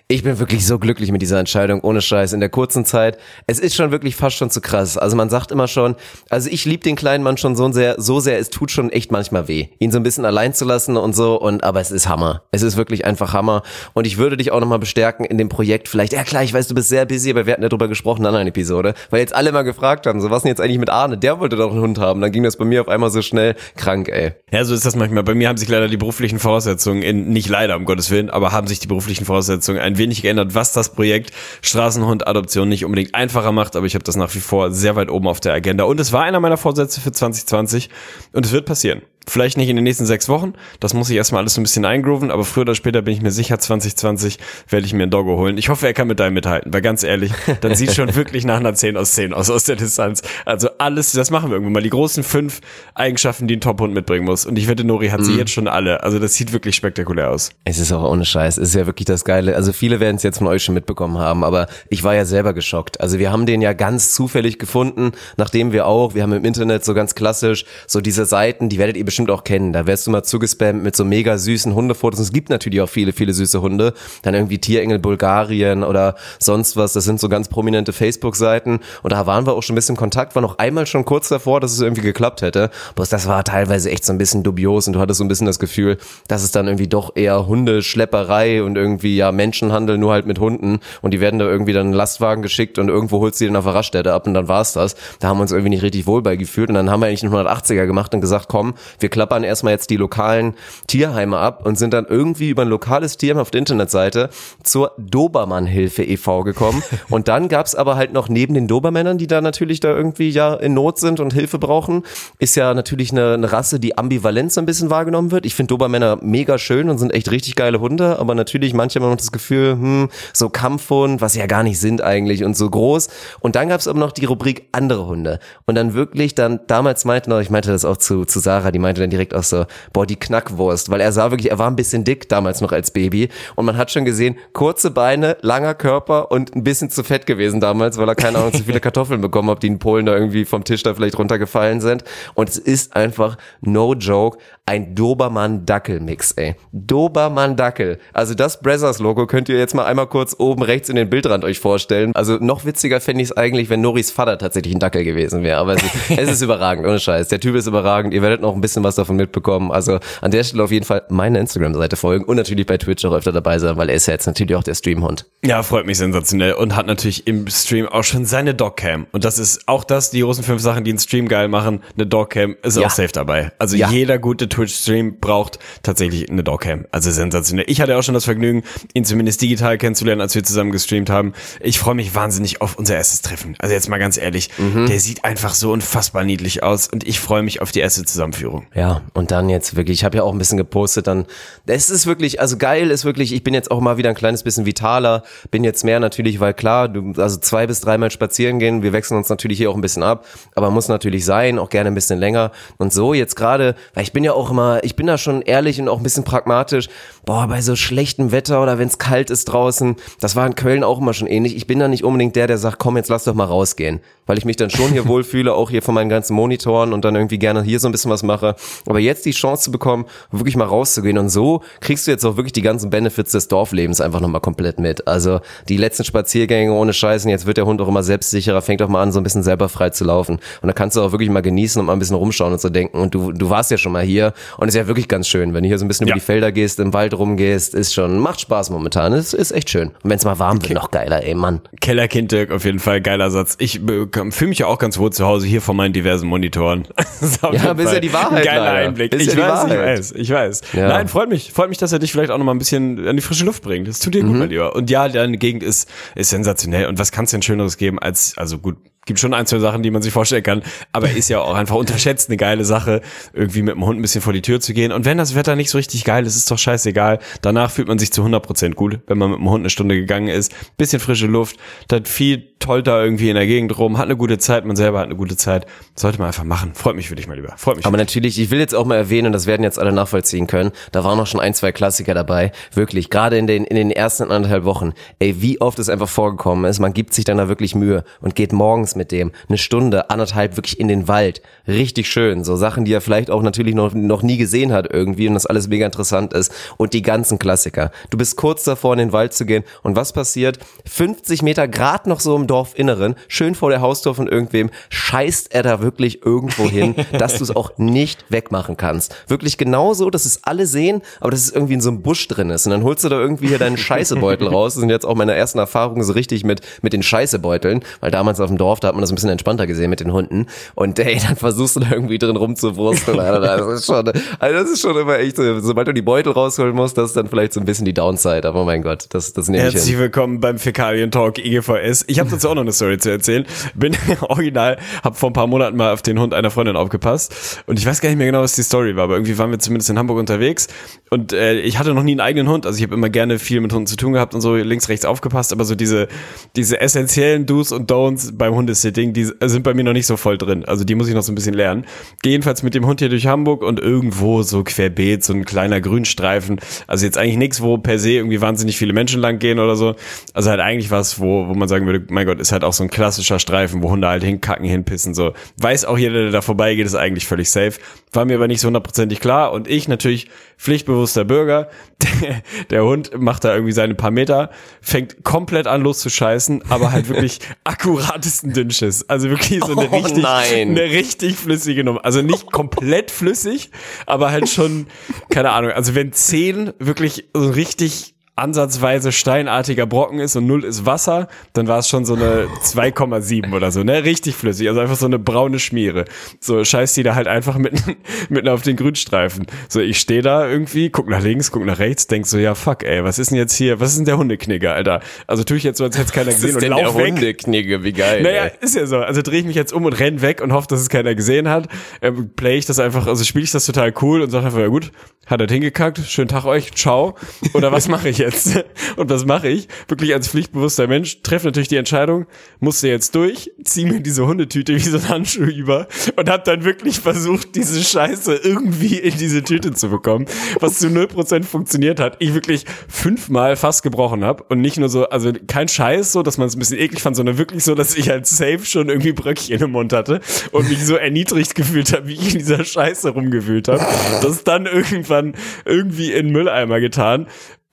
ich 0.08 0.22
bin 0.22 0.38
wirklich 0.38 0.64
so 0.64 0.78
glücklich 0.78 1.10
mit 1.10 1.20
dieser 1.20 1.40
Entscheidung, 1.40 1.80
ohne 1.80 2.00
Scheiß, 2.00 2.32
in 2.32 2.38
der 2.38 2.48
kurzen 2.48 2.84
Zeit. 2.84 3.18
Es 3.48 3.58
ist 3.58 3.74
schon 3.74 3.90
wirklich 3.90 4.14
fast 4.14 4.36
schon 4.36 4.50
zu 4.50 4.60
krass. 4.60 4.96
Also 4.96 5.16
man 5.16 5.30
sagt 5.30 5.50
immer 5.50 5.66
schon, 5.66 5.96
also 6.30 6.48
ich 6.48 6.64
liebe 6.64 6.84
den 6.84 6.94
kleinen 6.94 7.24
Mann 7.24 7.38
schon 7.38 7.56
so 7.56 7.72
sehr, 7.72 7.96
so 7.98 8.20
sehr, 8.20 8.38
es 8.38 8.50
tut 8.50 8.70
schon 8.70 8.90
echt 8.90 9.10
manchmal 9.10 9.48
weh, 9.48 9.66
ihn 9.80 9.90
so 9.90 9.98
ein 9.98 10.04
bisschen 10.04 10.24
allein 10.24 10.54
zu 10.54 10.64
lassen 10.64 10.96
und 10.96 11.16
so. 11.16 11.40
Und 11.40 11.64
aber 11.64 11.80
es 11.80 11.90
ist 11.90 12.08
Hammer. 12.08 12.44
Es 12.52 12.62
ist 12.62 12.76
wirklich 12.76 13.04
einfach 13.04 13.32
Hammer. 13.32 13.64
Und 13.94 14.06
ich 14.06 14.16
würde 14.16 14.36
dich 14.36 14.52
auch 14.52 14.60
nochmal 14.60 14.78
bestärken 14.78 15.24
in 15.24 15.38
dem 15.38 15.48
Projekt. 15.48 15.88
Vielleicht, 15.88 16.12
ja 16.12 16.22
klar, 16.22 16.44
ich 16.44 16.54
weiß, 16.54 16.68
du 16.68 16.76
bist 16.76 16.88
sehr 16.88 17.04
busy, 17.04 17.30
aber 17.30 17.46
wir 17.46 17.54
hatten 17.54 17.64
ja 17.64 17.68
drüber 17.68 17.88
gesprochen 17.88 18.20
in 18.20 18.26
einer 18.26 18.38
anderen 18.38 18.48
Episode, 18.48 18.94
weil 19.10 19.18
jetzt 19.18 19.34
alle 19.34 19.50
mal 19.50 19.62
gefragt 19.62 20.06
haben, 20.06 20.20
so 20.20 20.30
was 20.30 20.42
denn 20.42 20.50
jetzt 20.50 20.60
eigentlich 20.60 20.78
mit 20.78 20.88
Arne? 20.90 21.18
Der 21.18 21.40
wollte 21.40 21.56
doch 21.56 21.72
einen 21.72 21.80
Hund 21.80 21.98
haben. 21.98 22.20
Dann 22.20 22.30
ging 22.30 22.44
das 22.44 22.56
bei 22.56 22.64
mir 22.64 22.80
auf 22.80 22.88
einmal 22.88 23.10
so 23.10 23.22
schnell 23.22 23.56
krank, 23.74 24.08
ey. 24.08 24.34
Ja, 24.52 24.64
so 24.64 24.72
ist 24.72 24.86
das 24.86 24.94
manchmal. 24.94 25.24
Bei 25.24 25.34
mir 25.34 25.48
haben 25.48 25.58
sich 25.58 25.68
leider 25.68 25.88
die 25.88 25.96
beruflichen 25.96 26.38
Voraussetzungen, 26.38 27.02
in, 27.02 27.30
nicht 27.30 27.48
leider, 27.48 27.74
um 27.74 27.84
Gottes 27.86 28.12
Willen, 28.12 28.30
aber 28.30 28.52
haben 28.52 28.68
sich 28.68 28.78
die 28.78 28.86
beruflichen 28.86 29.24
Voraussetzungen 29.24 29.80
ein 29.80 29.95
wenig 29.98 30.22
geändert, 30.22 30.54
was 30.54 30.72
das 30.72 30.92
Projekt 30.92 31.32
Straßenhund-Adoption 31.62 32.68
nicht 32.68 32.84
unbedingt 32.84 33.14
einfacher 33.14 33.52
macht, 33.52 33.76
aber 33.76 33.86
ich 33.86 33.94
habe 33.94 34.04
das 34.04 34.16
nach 34.16 34.34
wie 34.34 34.40
vor 34.40 34.70
sehr 34.70 34.96
weit 34.96 35.10
oben 35.10 35.28
auf 35.28 35.40
der 35.40 35.54
Agenda. 35.54 35.84
Und 35.84 36.00
es 36.00 36.12
war 36.12 36.24
einer 36.24 36.40
meiner 36.40 36.56
Vorsätze 36.56 37.00
für 37.00 37.12
2020 37.12 37.90
und 38.32 38.46
es 38.46 38.52
wird 38.52 38.66
passieren. 38.66 39.02
Vielleicht 39.28 39.56
nicht 39.56 39.68
in 39.68 39.76
den 39.76 39.82
nächsten 39.82 40.06
sechs 40.06 40.28
Wochen. 40.28 40.52
Das 40.78 40.94
muss 40.94 41.10
ich 41.10 41.16
erstmal 41.16 41.40
alles 41.40 41.54
so 41.54 41.60
ein 41.60 41.64
bisschen 41.64 41.84
eingrooven, 41.84 42.30
aber 42.30 42.44
früher 42.44 42.62
oder 42.62 42.76
später 42.76 43.02
bin 43.02 43.12
ich 43.12 43.22
mir 43.22 43.32
sicher, 43.32 43.58
2020 43.58 44.38
werde 44.68 44.86
ich 44.86 44.92
mir 44.92 45.02
einen 45.02 45.10
Doggo 45.10 45.36
holen. 45.36 45.58
Ich 45.58 45.68
hoffe, 45.68 45.86
er 45.86 45.94
kann 45.94 46.06
mit 46.06 46.20
deinem 46.20 46.34
mithalten, 46.34 46.72
weil 46.72 46.80
ganz 46.80 47.02
ehrlich, 47.02 47.32
dann 47.60 47.74
sieht 47.74 47.92
schon 47.92 48.14
wirklich 48.14 48.44
nach 48.44 48.58
einer 48.58 48.74
10 48.74 48.96
aus 48.96 49.12
10 49.12 49.34
aus, 49.34 49.50
aus 49.50 49.64
der 49.64 49.74
Distanz. 49.74 50.22
Also 50.44 50.68
alles, 50.78 51.10
das 51.10 51.30
machen 51.30 51.50
wir 51.50 51.54
irgendwann 51.54 51.72
mal. 51.72 51.82
Die 51.82 51.90
großen 51.90 52.22
fünf 52.22 52.60
Eigenschaften, 52.94 53.48
die 53.48 53.56
ein 53.56 53.60
Top-Hund 53.60 53.92
mitbringen 53.92 54.24
muss. 54.24 54.46
Und 54.46 54.56
ich 54.58 54.68
wette, 54.68 54.84
Nori 54.84 55.08
hat 55.08 55.24
sie 55.24 55.32
mm. 55.32 55.38
jetzt 55.38 55.50
schon 55.50 55.66
alle. 55.66 56.04
Also 56.04 56.20
das 56.20 56.34
sieht 56.34 56.52
wirklich 56.52 56.76
spektakulär 56.76 57.30
aus. 57.30 57.50
Es 57.64 57.80
ist 57.80 57.90
auch 57.92 58.08
ohne 58.08 58.24
Scheiß. 58.24 58.58
Es 58.58 58.68
ist 58.68 58.74
ja 58.76 58.86
wirklich 58.86 59.06
das 59.06 59.24
Geile. 59.24 59.56
Also 59.56 59.72
viele 59.72 59.98
werden 59.98 60.16
es 60.16 60.22
jetzt 60.22 60.38
von 60.38 60.46
euch 60.46 60.62
schon 60.62 60.74
mitbekommen 60.74 61.18
haben, 61.18 61.42
aber 61.42 61.66
ich 61.88 62.04
war 62.04 62.14
ja 62.14 62.24
selber 62.24 62.54
geschockt. 62.54 63.00
Also 63.00 63.18
wir 63.18 63.32
haben 63.32 63.44
den 63.44 63.60
ja 63.60 63.72
ganz 63.72 64.12
zufällig 64.12 64.58
gefunden, 64.60 65.12
nachdem 65.36 65.72
wir 65.72 65.86
auch, 65.86 66.14
wir 66.14 66.22
haben 66.22 66.32
im 66.32 66.44
Internet 66.44 66.84
so 66.84 66.94
ganz 66.94 67.16
klassisch 67.16 67.64
so 67.88 68.00
diese 68.00 68.24
Seiten, 68.24 68.68
die 68.68 68.78
werdet 68.78 68.96
ihr 68.96 69.04
bestimmt 69.04 69.15
auch 69.30 69.44
kennen. 69.44 69.72
Da 69.72 69.86
wärst 69.86 70.06
du 70.06 70.10
mal 70.10 70.22
zugespammt 70.22 70.82
mit 70.82 70.96
so 70.96 71.04
mega 71.04 71.38
süßen 71.38 71.74
Hundefotos. 71.74 72.20
Und 72.20 72.24
es 72.24 72.32
gibt 72.32 72.50
natürlich 72.50 72.80
auch 72.80 72.88
viele, 72.88 73.12
viele 73.12 73.32
süße 73.32 73.60
Hunde. 73.60 73.94
Dann 74.22 74.34
irgendwie 74.34 74.58
Tierengel 74.58 74.98
Bulgarien 74.98 75.82
oder 75.82 76.14
sonst 76.38 76.76
was. 76.76 76.92
Das 76.92 77.04
sind 77.04 77.20
so 77.20 77.28
ganz 77.28 77.48
prominente 77.48 77.92
Facebook-Seiten. 77.92 78.80
Und 79.02 79.12
da 79.12 79.26
waren 79.26 79.46
wir 79.46 79.54
auch 79.54 79.62
schon 79.62 79.74
ein 79.74 79.76
bisschen 79.76 79.94
in 79.94 79.98
Kontakt. 79.98 80.34
War 80.34 80.42
noch 80.42 80.58
einmal 80.58 80.86
schon 80.86 81.04
kurz 81.04 81.28
davor, 81.28 81.60
dass 81.60 81.72
es 81.72 81.80
irgendwie 81.80 82.02
geklappt 82.02 82.42
hätte. 82.42 82.70
Bloß 82.94 83.08
das 83.08 83.26
war 83.26 83.44
teilweise 83.44 83.90
echt 83.90 84.04
so 84.04 84.12
ein 84.12 84.18
bisschen 84.18 84.42
dubios 84.42 84.86
und 84.86 84.92
du 84.92 85.00
hattest 85.00 85.18
so 85.18 85.24
ein 85.24 85.28
bisschen 85.28 85.46
das 85.46 85.58
Gefühl, 85.58 85.96
dass 86.28 86.42
es 86.42 86.52
dann 86.52 86.66
irgendwie 86.66 86.88
doch 86.88 87.16
eher 87.16 87.46
Hundeschlepperei 87.46 88.62
und 88.62 88.76
irgendwie 88.76 89.16
ja 89.16 89.32
Menschenhandel 89.32 89.98
nur 89.98 90.12
halt 90.12 90.26
mit 90.26 90.38
Hunden. 90.38 90.80
Und 91.02 91.12
die 91.12 91.20
werden 91.20 91.38
da 91.38 91.46
irgendwie 91.46 91.72
dann 91.72 91.92
Lastwagen 91.92 92.42
geschickt 92.42 92.78
und 92.78 92.88
irgendwo 92.88 93.20
holst 93.20 93.40
du 93.40 93.44
den 93.46 93.56
auf 93.56 93.64
der 93.64 93.74
Raststätte 93.74 94.12
ab 94.12 94.26
und 94.26 94.34
dann 94.34 94.48
war's 94.48 94.72
das. 94.72 94.96
Da 95.20 95.28
haben 95.28 95.38
wir 95.38 95.42
uns 95.42 95.52
irgendwie 95.52 95.70
nicht 95.70 95.82
richtig 95.82 96.06
wohl 96.06 96.22
bei 96.22 96.36
gefühlt. 96.36 96.68
Und 96.68 96.74
dann 96.74 96.90
haben 96.90 97.00
wir 97.00 97.06
eigentlich 97.06 97.24
einen 97.24 97.34
180er 97.34 97.86
gemacht 97.86 98.14
und 98.14 98.20
gesagt, 98.20 98.46
komm, 98.48 98.74
wir 98.98 99.05
klappern 99.08 99.44
erstmal 99.44 99.72
jetzt 99.72 99.90
die 99.90 99.96
lokalen 99.96 100.54
Tierheime 100.86 101.38
ab 101.38 101.64
und 101.64 101.78
sind 101.78 101.92
dann 101.92 102.06
irgendwie 102.06 102.50
über 102.50 102.62
ein 102.62 102.68
lokales 102.68 103.16
Tierheim 103.16 103.40
auf 103.40 103.50
der 103.50 103.60
Internetseite 103.60 104.30
zur 104.62 104.92
Dobermann-Hilfe 104.98 106.02
e.V. 106.02 106.42
gekommen. 106.42 106.82
und 107.10 107.28
dann 107.28 107.48
gab's 107.48 107.74
aber 107.74 107.96
halt 107.96 108.12
noch 108.12 108.28
neben 108.28 108.54
den 108.54 108.68
Dobermännern, 108.68 109.18
die 109.18 109.26
da 109.26 109.40
natürlich 109.40 109.80
da 109.80 109.88
irgendwie 109.88 110.30
ja 110.30 110.54
in 110.54 110.74
Not 110.74 110.98
sind 110.98 111.20
und 111.20 111.32
Hilfe 111.32 111.58
brauchen, 111.58 112.02
ist 112.38 112.56
ja 112.56 112.74
natürlich 112.74 113.12
eine, 113.12 113.34
eine 113.34 113.52
Rasse, 113.52 113.80
die 113.80 113.98
ambivalent 113.98 114.52
so 114.52 114.60
ein 114.60 114.66
bisschen 114.66 114.90
wahrgenommen 114.90 115.30
wird. 115.30 115.46
Ich 115.46 115.54
finde 115.54 115.68
Dobermänner 115.68 116.18
mega 116.22 116.58
schön 116.58 116.88
und 116.88 116.98
sind 116.98 117.14
echt 117.14 117.30
richtig 117.30 117.56
geile 117.56 117.80
Hunde, 117.80 118.18
aber 118.18 118.34
natürlich 118.34 118.74
manche 118.74 119.00
haben 119.00 119.08
noch 119.08 119.16
das 119.16 119.32
Gefühl, 119.32 119.72
hm, 119.72 120.08
so 120.32 120.48
Kampfhund, 120.48 121.20
was 121.20 121.34
sie 121.34 121.40
ja 121.40 121.46
gar 121.46 121.62
nicht 121.62 121.80
sind 121.80 122.02
eigentlich 122.02 122.44
und 122.44 122.56
so 122.56 122.68
groß. 122.68 123.08
Und 123.40 123.56
dann 123.56 123.68
gab's 123.68 123.88
aber 123.88 123.98
noch 123.98 124.12
die 124.12 124.24
Rubrik 124.24 124.68
andere 124.72 125.06
Hunde. 125.06 125.38
Und 125.66 125.74
dann 125.74 125.94
wirklich 125.94 126.34
dann, 126.34 126.60
damals 126.66 127.04
meinten, 127.04 127.38
ich 127.40 127.50
meinte 127.50 127.70
das 127.70 127.84
auch 127.84 127.96
zu, 127.96 128.24
zu 128.24 128.40
Sarah, 128.40 128.70
die 128.70 128.78
meinte 128.78 128.95
dann 129.00 129.10
direkt 129.10 129.34
auch 129.34 129.42
so, 129.42 129.66
boah, 129.92 130.06
die 130.06 130.16
Knackwurst, 130.16 130.90
weil 130.90 131.00
er 131.00 131.12
sah 131.12 131.30
wirklich, 131.30 131.50
er 131.50 131.58
war 131.58 131.70
ein 131.70 131.76
bisschen 131.76 132.04
dick 132.04 132.28
damals 132.28 132.60
noch 132.60 132.72
als 132.72 132.90
Baby 132.90 133.28
und 133.54 133.64
man 133.66 133.76
hat 133.76 133.90
schon 133.90 134.04
gesehen, 134.04 134.36
kurze 134.52 134.90
Beine, 134.90 135.36
langer 135.42 135.74
Körper 135.74 136.30
und 136.30 136.54
ein 136.54 136.64
bisschen 136.64 136.90
zu 136.90 137.04
fett 137.04 137.26
gewesen 137.26 137.60
damals, 137.60 137.98
weil 137.98 138.08
er 138.08 138.14
keine 138.14 138.38
Ahnung, 138.38 138.52
zu 138.52 138.64
viele 138.64 138.80
Kartoffeln 138.86 139.20
bekommen 139.20 139.50
hat, 139.50 139.62
die 139.62 139.68
in 139.68 139.78
Polen 139.78 140.06
da 140.06 140.14
irgendwie 140.14 140.44
vom 140.44 140.64
Tisch 140.64 140.82
da 140.82 140.94
vielleicht 140.94 141.18
runtergefallen 141.18 141.80
sind 141.80 142.04
und 142.34 142.48
es 142.48 142.58
ist 142.58 142.96
einfach 142.96 143.36
no 143.60 143.94
joke 143.94 144.38
ein 144.68 144.96
Dobermann-Dackel-Mix, 144.96 146.32
ey. 146.32 146.56
Dobermann-Dackel. 146.72 147.98
Also 148.12 148.34
das 148.34 148.60
Brothers-Logo 148.60 149.28
könnt 149.28 149.48
ihr 149.48 149.58
jetzt 149.58 149.74
mal 149.74 149.84
einmal 149.84 150.08
kurz 150.08 150.34
oben 150.38 150.62
rechts 150.62 150.88
in 150.88 150.96
den 150.96 151.08
Bildrand 151.08 151.44
euch 151.44 151.60
vorstellen. 151.60 152.10
Also 152.16 152.38
noch 152.40 152.64
witziger 152.64 153.00
fände 153.00 153.22
ich 153.22 153.30
es 153.30 153.36
eigentlich, 153.36 153.70
wenn 153.70 153.80
Noris 153.80 154.10
Vater 154.10 154.38
tatsächlich 154.38 154.74
ein 154.74 154.80
Dackel 154.80 155.04
gewesen 155.04 155.44
wäre. 155.44 155.58
Aber 155.58 155.74
es 155.74 155.82
ist, 155.84 156.10
es 156.18 156.30
ist 156.32 156.42
überragend, 156.42 156.84
ohne 156.84 156.98
Scheiß. 156.98 157.28
Der 157.28 157.38
Typ 157.38 157.54
ist 157.54 157.68
überragend. 157.68 158.12
Ihr 158.12 158.22
werdet 158.22 158.40
noch 158.40 158.56
ein 158.56 158.60
bisschen 158.60 158.82
was 158.86 158.94
davon 158.94 159.16
mitbekommen. 159.16 159.70
Also 159.70 159.98
an 160.20 160.30
der 160.30 160.44
Stelle 160.44 160.64
auf 160.64 160.70
jeden 160.70 160.86
Fall 160.86 161.02
meine 161.08 161.38
Instagram-Seite 161.38 161.96
folgen 161.96 162.24
und 162.24 162.36
natürlich 162.36 162.66
bei 162.66 162.78
Twitch 162.78 163.04
auch 163.04 163.12
öfter 163.12 163.32
dabei 163.32 163.58
sein, 163.58 163.76
weil 163.76 163.88
er 163.90 163.96
ist 163.96 164.06
ja 164.06 164.14
jetzt 164.14 164.26
natürlich 164.26 164.54
auch 164.54 164.62
der 164.62 164.74
Streamhund. 164.74 165.26
Ja, 165.44 165.62
freut 165.62 165.86
mich 165.86 165.98
sensationell 165.98 166.54
und 166.54 166.74
hat 166.74 166.86
natürlich 166.86 167.26
im 167.26 167.46
Stream 167.48 167.86
auch 167.86 168.04
schon 168.04 168.24
seine 168.24 168.54
Dogcam. 168.54 169.06
Und 169.12 169.24
das 169.24 169.38
ist 169.38 169.68
auch 169.68 169.84
das, 169.84 170.10
die 170.10 170.20
großen 170.20 170.44
fünf 170.44 170.62
Sachen, 170.62 170.84
die 170.84 170.90
einen 170.90 170.98
Stream 170.98 171.28
geil 171.28 171.48
machen. 171.48 171.82
Eine 171.94 172.06
Dogcam 172.06 172.56
ist 172.62 172.76
ja. 172.76 172.86
auch 172.86 172.90
safe 172.90 173.12
dabei. 173.12 173.52
Also 173.58 173.76
ja. 173.76 173.90
jeder 173.90 174.18
gute 174.18 174.48
Twitch-Stream 174.48 175.18
braucht 175.20 175.58
tatsächlich 175.82 176.30
eine 176.30 176.42
Dogcam. 176.42 176.86
Also 176.92 177.10
sensationell. 177.10 177.66
Ich 177.68 177.80
hatte 177.80 177.96
auch 177.96 178.02
schon 178.02 178.14
das 178.14 178.24
Vergnügen, 178.24 178.62
ihn 178.94 179.04
zumindest 179.04 179.42
digital 179.42 179.78
kennenzulernen, 179.78 180.20
als 180.20 180.34
wir 180.34 180.42
zusammen 180.42 180.72
gestreamt 180.72 181.10
haben. 181.10 181.32
Ich 181.60 181.78
freue 181.78 181.94
mich 181.94 182.14
wahnsinnig 182.14 182.60
auf 182.60 182.76
unser 182.76 182.96
erstes 182.96 183.22
Treffen. 183.22 183.56
Also 183.58 183.74
jetzt 183.74 183.88
mal 183.88 183.98
ganz 183.98 184.16
ehrlich, 184.16 184.50
mhm. 184.58 184.86
der 184.86 185.00
sieht 185.00 185.24
einfach 185.24 185.54
so 185.54 185.72
unfassbar 185.72 186.24
niedlich 186.24 186.62
aus 186.62 186.88
und 186.88 187.06
ich 187.06 187.20
freue 187.20 187.42
mich 187.42 187.60
auf 187.62 187.72
die 187.72 187.80
erste 187.80 188.04
Zusammenführung. 188.04 188.66
Ja, 188.76 189.00
und 189.14 189.30
dann 189.30 189.48
jetzt 189.48 189.74
wirklich, 189.74 190.00
ich 190.00 190.04
habe 190.04 190.18
ja 190.18 190.22
auch 190.22 190.32
ein 190.32 190.38
bisschen 190.38 190.58
gepostet, 190.58 191.06
dann, 191.06 191.24
es 191.64 191.88
ist 191.88 192.06
wirklich, 192.06 192.42
also 192.42 192.58
geil 192.58 192.90
ist 192.90 193.06
wirklich, 193.06 193.32
ich 193.32 193.42
bin 193.42 193.54
jetzt 193.54 193.70
auch 193.70 193.80
mal 193.80 193.96
wieder 193.96 194.10
ein 194.10 194.14
kleines 194.14 194.42
bisschen 194.42 194.66
vitaler, 194.66 195.22
bin 195.50 195.64
jetzt 195.64 195.82
mehr 195.82 195.98
natürlich, 195.98 196.40
weil 196.40 196.52
klar, 196.52 196.90
du, 196.90 197.14
also 197.16 197.38
zwei 197.38 197.66
bis 197.66 197.80
dreimal 197.80 198.10
spazieren 198.10 198.58
gehen, 198.58 198.82
wir 198.82 198.92
wechseln 198.92 199.16
uns 199.16 199.30
natürlich 199.30 199.56
hier 199.56 199.70
auch 199.70 199.76
ein 199.76 199.80
bisschen 199.80 200.02
ab, 200.02 200.26
aber 200.54 200.70
muss 200.70 200.88
natürlich 200.88 201.24
sein, 201.24 201.58
auch 201.58 201.70
gerne 201.70 201.88
ein 201.88 201.94
bisschen 201.94 202.18
länger. 202.18 202.52
Und 202.76 202.92
so 202.92 203.14
jetzt 203.14 203.34
gerade, 203.34 203.76
weil 203.94 204.02
ich 204.02 204.12
bin 204.12 204.24
ja 204.24 204.34
auch 204.34 204.50
immer, 204.50 204.84
ich 204.84 204.94
bin 204.94 205.06
da 205.06 205.16
schon 205.16 205.40
ehrlich 205.40 205.80
und 205.80 205.88
auch 205.88 205.96
ein 205.96 206.02
bisschen 206.02 206.24
pragmatisch, 206.24 206.90
boah, 207.24 207.48
bei 207.48 207.62
so 207.62 207.76
schlechtem 207.76 208.30
Wetter 208.30 208.62
oder 208.62 208.78
wenn 208.78 208.88
es 208.88 208.98
kalt 208.98 209.30
ist 209.30 209.46
draußen, 209.46 209.96
das 210.20 210.36
war 210.36 210.46
in 210.46 210.54
Köln 210.54 210.84
auch 210.84 211.00
immer 211.00 211.14
schon 211.14 211.28
ähnlich, 211.28 211.56
ich 211.56 211.66
bin 211.66 211.78
da 211.78 211.88
nicht 211.88 212.04
unbedingt 212.04 212.36
der, 212.36 212.46
der 212.46 212.58
sagt, 212.58 212.78
komm, 212.78 212.98
jetzt 212.98 213.08
lass 213.08 213.24
doch 213.24 213.32
mal 213.32 213.44
rausgehen, 213.44 214.00
weil 214.26 214.38
ich 214.38 214.44
mich 214.44 214.56
dann 214.56 214.70
schon 214.70 214.90
hier 214.90 215.06
wohlfühle, 215.08 215.54
auch 215.54 215.70
hier 215.70 215.82
von 215.82 215.94
meinen 215.94 216.08
ganzen 216.08 216.34
Monitoren 216.34 216.92
und 216.92 217.04
dann 217.04 217.14
irgendwie 217.14 217.38
gerne 217.38 217.62
hier 217.62 217.80
so 217.80 217.88
ein 217.88 217.92
bisschen 217.92 218.10
was 218.10 218.22
mache, 218.22 218.56
aber 218.86 218.98
jetzt 218.98 219.24
die 219.24 219.30
Chance 219.30 219.64
zu 219.64 219.70
bekommen, 219.70 220.06
wirklich 220.30 220.56
mal 220.56 220.64
rauszugehen 220.64 221.18
und 221.18 221.28
so 221.28 221.62
kriegst 221.80 222.06
du 222.06 222.10
jetzt 222.10 222.24
auch 222.24 222.36
wirklich 222.36 222.52
die 222.52 222.62
ganzen 222.62 222.90
Benefits 222.90 223.32
des 223.32 223.48
Dorflebens 223.48 224.00
einfach 224.00 224.20
nochmal 224.20 224.40
komplett 224.40 224.78
mit, 224.78 225.06
also 225.06 225.40
die 225.68 225.76
letzten 225.76 226.04
Spaziergänge 226.04 226.72
ohne 226.72 226.92
Scheißen, 226.92 227.30
jetzt 227.30 227.46
wird 227.46 227.56
der 227.56 227.66
Hund 227.66 227.80
auch 227.80 227.88
immer 227.88 228.02
selbstsicherer, 228.02 228.62
fängt 228.62 228.82
auch 228.82 228.88
mal 228.88 229.02
an, 229.02 229.12
so 229.12 229.20
ein 229.20 229.24
bisschen 229.24 229.42
selber 229.42 229.68
frei 229.68 229.90
zu 229.90 230.04
laufen 230.04 230.38
und 230.62 230.66
da 230.66 230.72
kannst 230.72 230.96
du 230.96 231.02
auch 231.02 231.12
wirklich 231.12 231.30
mal 231.30 231.42
genießen 231.42 231.80
und 231.80 231.86
mal 231.86 231.92
ein 231.92 231.98
bisschen 231.98 232.16
rumschauen 232.16 232.52
und 232.52 232.60
so 232.60 232.68
denken 232.68 232.98
und 232.98 233.14
du, 233.14 233.32
du 233.32 233.50
warst 233.50 233.70
ja 233.70 233.78
schon 233.78 233.92
mal 233.92 234.02
hier 234.02 234.32
und 234.58 234.68
ist 234.68 234.74
ja 234.74 234.86
wirklich 234.86 235.08
ganz 235.08 235.28
schön, 235.28 235.54
wenn 235.54 235.62
du 235.62 235.68
hier 235.68 235.78
so 235.78 235.84
ein 235.84 235.88
bisschen 235.88 236.06
ja. 236.06 236.14
über 236.14 236.20
die 236.20 236.24
Felder 236.24 236.52
gehst, 236.52 236.80
im 236.80 236.92
Wald 236.92 237.14
rumgehst, 237.14 237.74
ist 237.74 237.94
schon, 237.94 238.18
macht 238.18 238.40
Spaß 238.40 238.70
momentan, 238.70 239.12
ist, 239.12 239.34
ist 239.34 239.52
echt 239.52 239.70
schön. 239.70 239.88
Und 239.88 240.10
wenn 240.10 240.18
es 240.18 240.24
mal 240.24 240.38
warm 240.38 240.62
wird, 240.62 240.74
noch 240.74 240.90
geiler, 240.90 241.22
ey 241.22 241.34
Mann. 241.34 241.60
Kellerkind 241.80 242.32
Dirk, 242.32 242.50
auf 242.50 242.64
jeden 242.64 242.78
Fall, 242.78 243.00
geiler 243.00 243.30
Satz. 243.30 243.56
Ich 243.58 243.80
fühle 244.30 244.48
mich 244.48 244.58
ja 244.58 244.66
auch 244.66 244.78
ganz 244.78 244.98
wohl 244.98 245.12
zu 245.12 245.24
Hause 245.24 245.46
hier 245.46 245.60
vor 245.60 245.74
meinen 245.74 245.92
diversen 245.92 246.28
Monitoren. 246.28 246.86
ja, 247.42 247.72
ist 247.72 247.92
ja 247.92 248.00
die 248.00 248.12
Wahrheit. 248.12 248.44
Geiler. 248.44 248.70
Einblick. 248.72 249.14
Ist 249.14 249.28
ich, 249.28 249.34
ja 249.34 249.48
weiß, 249.48 249.70
ich 249.70 249.78
weiß, 249.78 250.12
ich 250.12 250.30
weiß, 250.30 250.60
ja. 250.72 250.88
Nein, 250.88 251.08
freut 251.08 251.28
mich, 251.28 251.52
freut 251.52 251.68
mich, 251.68 251.78
dass 251.78 251.92
er 251.92 251.98
dich 251.98 252.12
vielleicht 252.12 252.30
auch 252.30 252.38
noch 252.38 252.44
mal 252.44 252.52
ein 252.54 252.58
bisschen 252.58 253.06
an 253.06 253.16
die 253.16 253.22
frische 253.22 253.44
Luft 253.44 253.62
bringt. 253.62 253.88
Das 253.88 253.98
tut 253.98 254.14
dir 254.14 254.22
mhm. 254.22 254.28
gut, 254.28 254.36
mein 254.36 254.50
Lieber. 254.50 254.74
Und 254.74 254.90
ja, 254.90 255.08
deine 255.08 255.38
Gegend 255.38 255.62
ist, 255.62 255.88
ist 256.14 256.30
sensationell. 256.30 256.86
Und 256.86 256.98
was 256.98 257.12
kann 257.12 257.24
es 257.24 257.30
denn 257.30 257.42
Schöneres 257.42 257.76
geben 257.76 257.98
als, 257.98 258.36
also 258.36 258.58
gut, 258.58 258.76
gibt 259.06 259.18
schon 259.18 259.32
ein, 259.32 259.46
zwei 259.46 259.58
Sachen, 259.58 259.82
die 259.82 259.90
man 259.90 260.02
sich 260.02 260.12
vorstellen 260.12 260.42
kann, 260.42 260.62
aber 260.92 261.10
ist 261.10 261.30
ja 261.30 261.40
auch 261.40 261.54
einfach 261.54 261.76
unterschätzt 261.76 262.28
eine 262.28 262.36
geile 262.36 262.64
Sache, 262.64 263.00
irgendwie 263.32 263.62
mit 263.62 263.74
dem 263.74 263.84
Hund 263.84 263.98
ein 263.98 264.02
bisschen 264.02 264.20
vor 264.20 264.32
die 264.32 264.42
Tür 264.42 264.60
zu 264.60 264.74
gehen. 264.74 264.92
Und 264.92 265.04
wenn 265.04 265.16
das 265.16 265.34
Wetter 265.34 265.56
nicht 265.56 265.70
so 265.70 265.78
richtig 265.78 266.04
geil 266.04 266.26
ist, 266.26 266.36
ist 266.36 266.50
doch 266.50 266.58
scheißegal. 266.58 267.20
Danach 267.40 267.70
fühlt 267.70 267.88
man 267.88 267.98
sich 267.98 268.12
zu 268.12 268.20
100 268.20 268.42
Prozent 268.42 268.76
gut, 268.76 269.00
wenn 269.06 269.18
man 269.18 269.30
mit 269.30 269.38
dem 269.38 269.48
Hund 269.48 269.62
eine 269.62 269.70
Stunde 269.70 269.94
gegangen 269.94 270.28
ist. 270.28 270.52
Bisschen 270.76 271.00
frische 271.00 271.26
Luft, 271.26 271.56
dann 271.88 272.04
viel 272.04 272.48
toll 272.58 272.82
da 272.82 273.02
irgendwie 273.02 273.28
in 273.28 273.36
der 273.36 273.46
Gegend 273.46 273.78
rum, 273.78 273.96
hat 273.96 274.06
eine 274.06 274.16
gute 274.16 274.38
Zeit, 274.38 274.64
man 274.64 274.76
selber 274.76 274.98
hat 274.98 275.06
eine 275.06 275.16
gute 275.16 275.36
Zeit. 275.36 275.66
Sollte 275.94 276.18
man 276.18 276.28
einfach 276.28 276.44
machen. 276.44 276.74
Freut 276.74 276.96
mich 276.96 277.08
für 277.08 277.14
dich 277.14 277.28
mal 277.28 277.34
lieber. 277.34 277.54
Freut 277.56 277.76
mich. 277.76 277.86
Aber 277.86 277.96
natürlich, 277.96 278.40
ich 278.40 278.50
will 278.50 278.58
jetzt 278.58 278.74
auch 278.74 278.84
mal 278.84 278.96
erwähnen, 278.96 279.28
und 279.28 279.32
das 279.32 279.46
werden 279.46 279.62
jetzt 279.62 279.78
alle 279.78 279.92
nachvollziehen 279.92 280.46
können, 280.46 280.72
da 280.90 281.04
waren 281.04 281.16
noch 281.16 281.26
schon 281.26 281.40
ein, 281.40 281.54
zwei 281.54 281.70
Klassiker 281.70 282.14
dabei. 282.14 282.50
Wirklich, 282.72 283.10
gerade 283.10 283.38
in 283.38 283.46
den, 283.46 283.64
in 283.64 283.76
den 283.76 283.90
ersten 283.90 284.30
anderthalb 284.30 284.64
Wochen. 284.64 284.94
Ey, 285.18 285.40
wie 285.40 285.60
oft 285.60 285.78
es 285.78 285.88
einfach 285.88 286.08
vorgekommen 286.08 286.68
ist, 286.68 286.80
man 286.80 286.92
gibt 286.92 287.14
sich 287.14 287.24
dann 287.24 287.38
da 287.38 287.48
wirklich 287.48 287.74
Mühe 287.74 288.04
und 288.20 288.34
geht 288.34 288.52
morgens 288.52 288.95
mit 288.96 289.12
dem 289.12 289.32
eine 289.48 289.58
Stunde, 289.58 290.10
anderthalb 290.10 290.56
wirklich 290.56 290.80
in 290.80 290.88
den 290.88 291.08
Wald. 291.08 291.42
Richtig 291.68 292.08
schön. 292.08 292.44
So 292.44 292.56
Sachen, 292.56 292.84
die 292.84 292.92
er 292.92 293.00
vielleicht 293.00 293.30
auch 293.30 293.42
natürlich 293.42 293.74
noch, 293.74 293.94
noch 293.94 294.22
nie 294.22 294.36
gesehen 294.36 294.72
hat 294.72 294.88
irgendwie 294.92 295.28
und 295.28 295.34
das 295.34 295.46
alles 295.46 295.68
mega 295.68 295.86
interessant 295.86 296.32
ist. 296.32 296.52
Und 296.76 296.92
die 296.92 297.02
ganzen 297.02 297.38
Klassiker. 297.38 297.90
Du 298.10 298.18
bist 298.18 298.36
kurz 298.36 298.64
davor, 298.64 298.94
in 298.94 298.98
den 298.98 299.12
Wald 299.12 299.32
zu 299.32 299.46
gehen 299.46 299.64
und 299.82 299.96
was 299.96 300.12
passiert? 300.12 300.58
50 300.86 301.42
Meter 301.42 301.68
grad 301.68 302.06
noch 302.06 302.20
so 302.20 302.34
im 302.36 302.46
Dorfinneren, 302.46 303.14
schön 303.28 303.54
vor 303.54 303.70
der 303.70 303.80
Haustür 303.80 304.14
von 304.14 304.28
irgendwem, 304.28 304.70
scheißt 304.88 305.52
er 305.54 305.62
da 305.62 305.80
wirklich 305.80 306.24
irgendwo 306.24 306.68
hin, 306.68 306.94
dass 307.18 307.38
du 307.38 307.44
es 307.44 307.54
auch 307.54 307.76
nicht 307.78 308.24
wegmachen 308.30 308.76
kannst. 308.76 309.14
Wirklich 309.28 309.58
genauso, 309.58 310.10
dass 310.10 310.24
es 310.24 310.44
alle 310.44 310.66
sehen, 310.66 311.02
aber 311.20 311.30
dass 311.30 311.40
es 311.40 311.50
irgendwie 311.50 311.74
in 311.74 311.80
so 311.80 311.90
einem 311.90 312.02
Busch 312.02 312.26
drin 312.28 312.50
ist. 312.50 312.66
Und 312.66 312.72
dann 312.72 312.82
holst 312.82 313.04
du 313.04 313.08
da 313.08 313.18
irgendwie 313.18 313.48
hier 313.48 313.58
deinen 313.58 313.76
Scheißebeutel 313.76 314.48
raus. 314.48 314.74
Das 314.74 314.80
sind 314.80 314.90
jetzt 314.90 315.06
auch 315.06 315.14
meine 315.14 315.34
ersten 315.34 315.58
Erfahrungen 315.58 316.02
so 316.02 316.12
richtig 316.12 316.44
mit, 316.44 316.60
mit 316.82 316.92
den 316.92 317.02
Scheißebeuteln, 317.02 317.82
weil 318.00 318.10
damals 318.10 318.40
auf 318.40 318.48
dem 318.48 318.58
Dorf, 318.58 318.80
da 318.86 318.90
hat 318.90 318.94
man 318.94 319.02
das 319.02 319.10
ein 319.10 319.16
bisschen 319.16 319.30
entspannter 319.30 319.66
gesehen 319.66 319.90
mit 319.90 319.98
den 319.98 320.12
Hunden. 320.12 320.46
Und 320.76 320.98
ey, 321.00 321.18
dann 321.26 321.34
versuchst 321.36 321.74
du 321.74 321.80
da 321.80 321.90
irgendwie 321.90 322.18
drin 322.18 322.36
rumzuwursteln. 322.36 323.16
Das 323.16 323.66
ist 323.66 323.86
schon, 323.86 324.06
also 324.38 324.58
das 324.58 324.70
ist 324.70 324.80
schon 324.80 324.96
immer 324.96 325.18
echt, 325.18 325.36
sobald 325.36 325.88
du 325.88 325.92
die 325.92 326.02
Beutel 326.02 326.32
rausholen 326.32 326.74
musst, 326.74 326.96
das 326.96 327.10
ist 327.10 327.16
dann 327.16 327.26
vielleicht 327.26 327.52
so 327.52 327.60
ein 327.60 327.66
bisschen 327.66 327.84
die 327.84 327.94
Downside. 327.94 328.46
Aber 328.46 328.64
mein 328.64 328.82
Gott, 328.82 329.06
das, 329.10 329.32
das 329.32 329.48
nehme 329.48 329.66
ich 329.66 329.74
Herzlich 329.74 329.90
hin. 329.90 329.98
willkommen 329.98 330.40
beim 330.40 330.58
Fäkalien 330.58 331.10
Talk 331.10 331.38
IGVS. 331.38 332.04
Ich 332.06 332.20
habe 332.20 332.30
dazu 332.30 332.48
auch 332.48 332.54
noch 332.54 332.62
eine 332.62 332.72
Story 332.72 332.98
zu 332.98 333.10
erzählen. 333.10 333.44
Bin 333.74 333.96
original, 334.20 334.78
habe 335.02 335.16
vor 335.16 335.30
ein 335.30 335.32
paar 335.32 335.48
Monaten 335.48 335.76
mal 335.76 335.92
auf 335.92 336.02
den 336.02 336.20
Hund 336.20 336.32
einer 336.32 336.50
Freundin 336.52 336.76
aufgepasst 336.76 337.62
und 337.66 337.78
ich 337.78 337.86
weiß 337.86 338.00
gar 338.00 338.08
nicht 338.08 338.18
mehr 338.18 338.26
genau, 338.26 338.42
was 338.42 338.54
die 338.54 338.62
Story 338.62 338.94
war, 338.96 339.04
aber 339.04 339.14
irgendwie 339.14 339.36
waren 339.38 339.50
wir 339.50 339.58
zumindest 339.58 339.90
in 339.90 339.98
Hamburg 339.98 340.18
unterwegs 340.18 340.68
und 341.10 341.32
äh, 341.32 341.58
ich 341.60 341.78
hatte 341.78 341.92
noch 341.94 342.02
nie 342.02 342.12
einen 342.12 342.20
eigenen 342.20 342.48
Hund, 342.48 342.66
also 342.66 342.76
ich 342.76 342.84
habe 342.84 342.94
immer 342.94 343.08
gerne 343.08 343.38
viel 343.38 343.60
mit 343.60 343.72
Hunden 343.72 343.86
zu 343.86 343.96
tun 343.96 344.12
gehabt 344.12 344.34
und 344.34 344.40
so 344.40 344.54
links 344.54 344.88
rechts 344.88 345.04
aufgepasst, 345.04 345.52
aber 345.52 345.64
so 345.64 345.74
diese 345.74 346.08
diese 346.54 346.80
essentiellen 346.80 347.46
Do's 347.46 347.72
und 347.72 347.90
Don'ts 347.90 348.32
beim 348.36 348.54
Hundesitting, 348.76 349.12
die 349.12 349.24
sind 349.24 349.62
bei 349.62 349.74
mir 349.74 349.84
noch 349.84 349.92
nicht 349.92 350.06
so 350.06 350.16
voll 350.16 350.38
drin. 350.38 350.64
Also 350.64 350.84
die 350.84 350.94
muss 350.94 351.08
ich 351.08 351.14
noch 351.14 351.22
so 351.22 351.32
ein 351.32 351.34
bisschen 351.34 351.54
lernen. 351.54 351.86
Gehe 352.22 352.32
jedenfalls 352.32 352.62
mit 352.62 352.74
dem 352.74 352.86
Hund 352.86 353.00
hier 353.00 353.08
durch 353.08 353.26
Hamburg 353.26 353.62
und 353.62 353.80
irgendwo 353.80 354.42
so 354.42 354.62
querbeet 354.62 355.24
so 355.24 355.32
ein 355.32 355.44
kleiner 355.44 355.80
Grünstreifen. 355.80 356.60
Also 356.86 357.06
jetzt 357.06 357.16
eigentlich 357.16 357.38
nichts, 357.38 357.62
wo 357.62 357.78
per 357.78 357.98
se 357.98 358.12
irgendwie 358.12 358.40
wahnsinnig 358.40 358.76
viele 358.76 358.92
Menschen 358.92 359.20
lang 359.20 359.38
gehen 359.38 359.58
oder 359.58 359.76
so. 359.76 359.94
Also 360.34 360.50
halt 360.50 360.60
eigentlich 360.60 360.90
was, 360.90 361.18
wo 361.18 361.48
wo 361.48 361.54
man 361.54 361.68
sagen 361.68 361.86
würde, 361.86 362.04
mein 362.10 362.26
Gott, 362.26 362.40
ist 362.40 362.52
halt 362.52 362.64
auch 362.64 362.72
so 362.72 362.82
ein 362.82 362.90
klassischer 362.90 363.38
Streifen, 363.38 363.82
wo 363.82 363.90
Hunde 363.90 364.08
halt 364.08 364.22
hinkacken, 364.22 364.66
hinpissen 364.66 365.14
so. 365.14 365.32
Weiß 365.58 365.84
auch 365.84 365.98
jeder, 365.98 366.22
der 366.22 366.30
da 366.30 366.42
vorbeigeht, 366.42 366.86
ist 366.86 366.94
eigentlich 366.94 367.26
völlig 367.26 367.50
safe. 367.50 367.78
War 368.16 368.24
mir 368.24 368.36
aber 368.36 368.48
nicht 368.48 368.62
so 368.62 368.68
hundertprozentig 368.68 369.20
klar 369.20 369.52
und 369.52 369.68
ich 369.68 369.88
natürlich 369.88 370.30
pflichtbewusster 370.56 371.24
Bürger. 371.24 371.68
Der, 372.22 372.42
der 372.70 372.84
Hund 372.84 373.10
macht 373.18 373.44
da 373.44 373.52
irgendwie 373.54 373.72
seine 373.72 373.94
paar 373.94 374.10
Meter, 374.10 374.50
fängt 374.80 375.22
komplett 375.24 375.66
an 375.66 375.82
loszuscheißen, 375.82 376.62
aber 376.70 376.92
halt 376.92 377.08
wirklich 377.08 377.40
akkuratesten 377.64 378.52
Dünnschiss. 378.52 379.08
Also 379.08 379.30
wirklich 379.30 379.60
so 379.64 379.72
eine 379.72 379.88
oh 379.90 379.96
richtig, 379.96 380.22
nein. 380.22 380.70
eine 380.70 380.82
richtig 380.82 381.36
flüssige 381.36 381.84
Nummer. 381.84 382.04
Also 382.04 382.22
nicht 382.22 382.52
komplett 382.52 383.10
flüssig, 383.10 383.70
aber 384.06 384.30
halt 384.30 384.48
schon, 384.48 384.86
keine 385.30 385.50
Ahnung. 385.50 385.72
Also 385.72 385.94
wenn 385.94 386.12
zehn 386.12 386.72
wirklich 386.78 387.28
so 387.34 387.50
richtig 387.50 388.15
ansatzweise 388.36 389.12
steinartiger 389.12 389.86
Brocken 389.86 390.20
ist 390.20 390.36
und 390.36 390.46
null 390.46 390.62
ist 390.62 390.84
Wasser, 390.84 391.28
dann 391.54 391.68
war 391.68 391.78
es 391.78 391.88
schon 391.88 392.04
so 392.04 392.14
eine 392.14 392.48
2,7 392.62 393.54
oder 393.54 393.70
so, 393.70 393.82
ne? 393.82 394.04
Richtig 394.04 394.36
flüssig, 394.36 394.68
also 394.68 394.80
einfach 394.80 394.96
so 394.96 395.06
eine 395.06 395.18
braune 395.18 395.58
Schmiere. 395.58 396.04
So 396.38 396.62
scheißt 396.62 396.98
die 396.98 397.02
da 397.02 397.14
halt 397.14 397.28
einfach 397.28 397.56
mitten, 397.56 397.96
mitten 398.28 398.48
auf 398.48 398.60
den 398.60 398.76
Grünstreifen. 398.76 399.46
So, 399.70 399.80
ich 399.80 399.98
stehe 399.98 400.20
da 400.20 400.46
irgendwie, 400.46 400.90
guck 400.90 401.08
nach 401.08 401.22
links, 401.22 401.50
guck 401.50 401.64
nach 401.64 401.78
rechts, 401.78 402.08
denk 402.08 402.26
so, 402.26 402.36
ja 402.36 402.54
fuck, 402.54 402.84
ey, 402.84 403.02
was 403.02 403.18
ist 403.18 403.30
denn 403.30 403.38
jetzt 403.38 403.54
hier, 403.54 403.80
was 403.80 403.92
ist 403.92 403.98
denn 403.98 404.04
der 404.04 404.18
Hundeknigger, 404.18 404.74
Alter? 404.74 405.00
Also 405.26 405.42
tue 405.42 405.56
ich 405.56 405.62
jetzt 405.62 405.78
so, 405.78 405.84
als 405.84 405.96
hätte 405.96 406.08
es 406.08 406.12
keiner 406.12 406.26
gesehen 406.26 406.42
was 406.42 406.50
ist 406.50 406.54
und 406.56 406.62
denn 406.62 406.72
lauf 406.72 406.94
der 406.94 407.04
weg. 407.04 407.12
Hundeknigge, 407.14 407.84
wie 407.84 407.92
geil. 407.94 408.22
Naja, 408.22 408.44
ey. 408.44 408.52
ist 408.60 408.76
ja 408.76 408.86
so. 408.86 408.98
Also 408.98 409.22
drehe 409.22 409.40
ich 409.40 409.46
mich 409.46 409.56
jetzt 409.56 409.72
um 409.72 409.86
und 409.86 409.94
renn 409.94 410.20
weg 410.20 410.42
und 410.42 410.52
hoffe, 410.52 410.66
dass 410.68 410.80
es 410.82 410.90
keiner 410.90 411.14
gesehen 411.14 411.48
hat. 411.48 411.68
Ähm, 412.02 412.30
play 412.36 412.58
ich 412.58 412.66
das 412.66 412.78
einfach, 412.78 413.06
also 413.06 413.24
spiele 413.24 413.44
ich 413.44 413.50
das 413.50 413.64
total 413.64 413.94
cool 414.02 414.20
und 414.20 414.28
sage 414.28 414.44
einfach, 414.44 414.58
ja 414.58 414.68
gut, 414.68 414.92
hat 415.24 415.40
er 415.40 415.48
hingekackt, 415.48 416.00
schönen 416.06 416.28
Tag 416.28 416.44
euch, 416.44 416.72
ciao. 416.72 417.16
Oder 417.54 417.72
was 417.72 417.88
mache 417.88 418.10
ich 418.10 418.18
jetzt? 418.18 418.25
Und 418.96 419.10
was 419.10 419.24
mache 419.24 419.48
ich? 419.48 419.68
Wirklich 419.88 420.14
als 420.14 420.28
pflichtbewusster 420.28 420.86
Mensch, 420.86 421.22
treffe 421.22 421.46
natürlich 421.46 421.68
die 421.68 421.76
Entscheidung, 421.76 422.26
musste 422.60 422.88
jetzt 422.88 423.14
durch, 423.14 423.50
zieh 423.64 423.84
mir 423.84 424.00
diese 424.00 424.26
Hundetüte 424.26 424.74
wie 424.74 424.80
so 424.80 424.98
ein 424.98 425.08
Handschuh 425.08 425.44
über 425.44 425.88
und 426.16 426.28
hab 426.28 426.44
dann 426.44 426.64
wirklich 426.64 427.00
versucht, 427.00 427.54
diese 427.54 427.82
Scheiße 427.82 428.34
irgendwie 428.34 428.96
in 428.98 429.16
diese 429.18 429.42
Tüte 429.42 429.72
zu 429.72 429.88
bekommen, 429.88 430.26
was 430.60 430.78
zu 430.78 430.88
0% 430.88 431.44
funktioniert 431.44 432.00
hat. 432.00 432.16
Ich 432.18 432.34
wirklich 432.34 432.64
fünfmal 432.88 433.56
fast 433.56 433.82
gebrochen 433.82 434.24
habe 434.24 434.44
und 434.48 434.60
nicht 434.60 434.78
nur 434.78 434.88
so, 434.88 435.08
also 435.08 435.32
kein 435.46 435.68
Scheiß 435.68 436.12
so, 436.12 436.22
dass 436.22 436.38
man 436.38 436.48
es 436.48 436.56
ein 436.56 436.58
bisschen 436.58 436.78
eklig 436.78 437.02
fand, 437.02 437.16
sondern 437.16 437.38
wirklich 437.38 437.64
so, 437.64 437.74
dass 437.74 437.96
ich 437.96 438.10
als 438.10 438.36
safe 438.36 438.64
schon 438.64 438.88
irgendwie 438.88 439.12
Bröckchen 439.12 439.60
im 439.60 439.72
Mund 439.72 439.92
hatte 439.92 440.20
und 440.52 440.68
mich 440.68 440.84
so 440.84 440.96
erniedrigt 440.96 441.54
gefühlt 441.54 441.92
habe, 441.92 442.08
wie 442.08 442.14
ich 442.14 442.32
in 442.32 442.38
dieser 442.38 442.64
Scheiße 442.64 443.10
rumgewühlt 443.10 443.68
habe. 443.68 443.84
Das 444.22 444.44
dann 444.44 444.66
irgendwann 444.66 445.34
irgendwie 445.64 446.12
in 446.12 446.30
Mülleimer 446.30 446.80
getan 446.80 447.26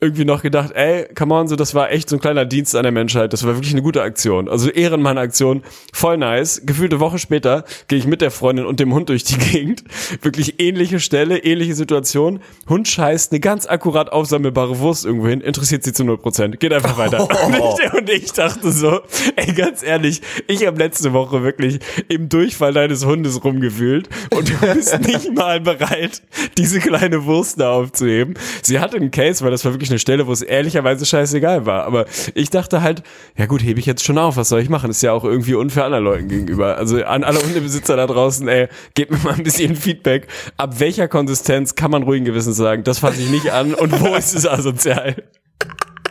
irgendwie 0.03 0.25
noch 0.25 0.41
gedacht, 0.41 0.72
ey, 0.74 1.07
come 1.15 1.33
on, 1.33 1.48
so, 1.48 1.55
das 1.55 1.74
war 1.74 1.91
echt 1.91 2.10
so 2.10 2.17
ein 2.17 2.19
kleiner 2.19 2.43
Dienst 2.43 2.75
an 2.75 2.83
der 2.83 2.91
Menschheit. 2.91 3.31
Das 3.31 3.45
war 3.45 3.55
wirklich 3.55 3.72
eine 3.72 3.81
gute 3.81 4.01
Aktion. 4.01 4.50
Also 4.50 4.69
Ehrenmann-Aktion, 4.69 5.63
voll 5.93 6.17
nice. 6.17 6.62
Gefühlte 6.65 7.00
Woche 7.00 7.19
später 7.19 7.63
gehe 7.88 7.98
ich 7.98 8.05
mit 8.05 8.22
der 8.22 8.29
Freundin 8.29 8.65
und 8.65 8.81
dem 8.81 8.93
Hund 8.93 9.07
durch 9.10 9.24
die 9.24 9.38
Gegend. 9.51 9.83
Wirklich 10.22 10.60
ähnliche 10.60 11.00
Stelle, 11.00 11.38
ähnliche 11.38 11.74
Situation. 11.74 12.41
Hund 12.67 12.88
scheißt 12.88 13.31
eine 13.31 13.39
ganz 13.39 13.65
akkurat 13.65 14.12
aufsammelbare 14.12 14.79
Wurst 14.79 15.05
irgendwo 15.05 15.27
hin, 15.27 15.39
interessiert 15.39 15.83
sie 15.83 15.93
zu 15.93 16.03
0%. 16.03 16.57
Geht 16.57 16.74
einfach 16.74 16.98
weiter. 16.98 17.27
Oh. 17.63 17.77
Und 17.98 18.10
ich 18.10 18.31
dachte 18.33 18.72
so, 18.72 19.01
ey, 19.36 19.53
ganz 19.53 19.83
ehrlich, 19.83 20.22
ich 20.48 20.65
habe 20.65 20.79
letzte 20.79 21.13
Woche 21.13 21.43
wirklich 21.43 21.79
im 22.10 22.27
Durchfall 22.27 22.74
deines 22.74 23.05
Hundes 23.05 23.43
rumgewühlt 23.43 24.10
und 24.31 24.50
du 24.50 24.74
bist 24.74 25.00
nicht 25.01 25.33
mal 25.33 25.60
bereit, 25.62 26.22
diese 26.57 26.79
kleine 26.79 27.25
Wurst 27.25 27.60
da 27.60 27.72
aufzuheben. 27.72 28.33
Sie 28.62 28.79
hatte 28.79 28.98
einen 28.98 29.12
Case, 29.12 29.43
weil 29.43 29.51
das 29.51 29.63
war 29.65 29.74
wirklich 29.74 29.91
eine 29.93 30.00
Stelle, 30.00 30.27
wo 30.27 30.31
es 30.31 30.41
ehrlicherweise 30.41 31.05
scheißegal 31.05 31.65
war. 31.65 31.85
Aber 31.85 32.05
ich 32.33 32.50
dachte 32.50 32.81
halt, 32.81 33.03
ja 33.38 33.45
gut, 33.45 33.63
hebe 33.63 33.79
ich 33.79 33.85
jetzt 33.85 34.03
schon 34.03 34.17
auf, 34.17 34.35
was 34.35 34.50
soll 34.50 34.62
ich 34.62 34.69
machen? 34.69 34.89
ist 34.89 35.01
ja 35.01 35.13
auch 35.13 35.23
irgendwie 35.23 35.53
unfair 35.53 35.85
anderen 35.85 36.03
Leuten 36.03 36.27
gegenüber. 36.27 36.77
Also 36.77 37.03
an 37.03 37.23
alle 37.23 37.41
Hundebesitzer 37.41 37.95
da 37.95 38.07
draußen, 38.07 38.47
ey, 38.47 38.67
gebt 38.95 39.12
mir 39.12 39.19
mal 39.19 39.33
ein 39.33 39.43
bisschen 39.43 39.75
Feedback. 39.75 40.27
Ab 40.57 40.79
welcher 40.79 41.07
Konsistenz 41.07 41.75
kann 41.75 41.91
man 41.91 42.03
ruhigen 42.03 42.25
Gewissens 42.25 42.57
sagen, 42.57 42.83
das 42.83 43.00
fasse 43.00 43.21
ich 43.21 43.29
nicht 43.29 43.51
an 43.51 43.73
und 43.73 44.00
wo 44.01 44.15
ist 44.15 44.35
es 44.35 44.47
asozial? 44.47 45.15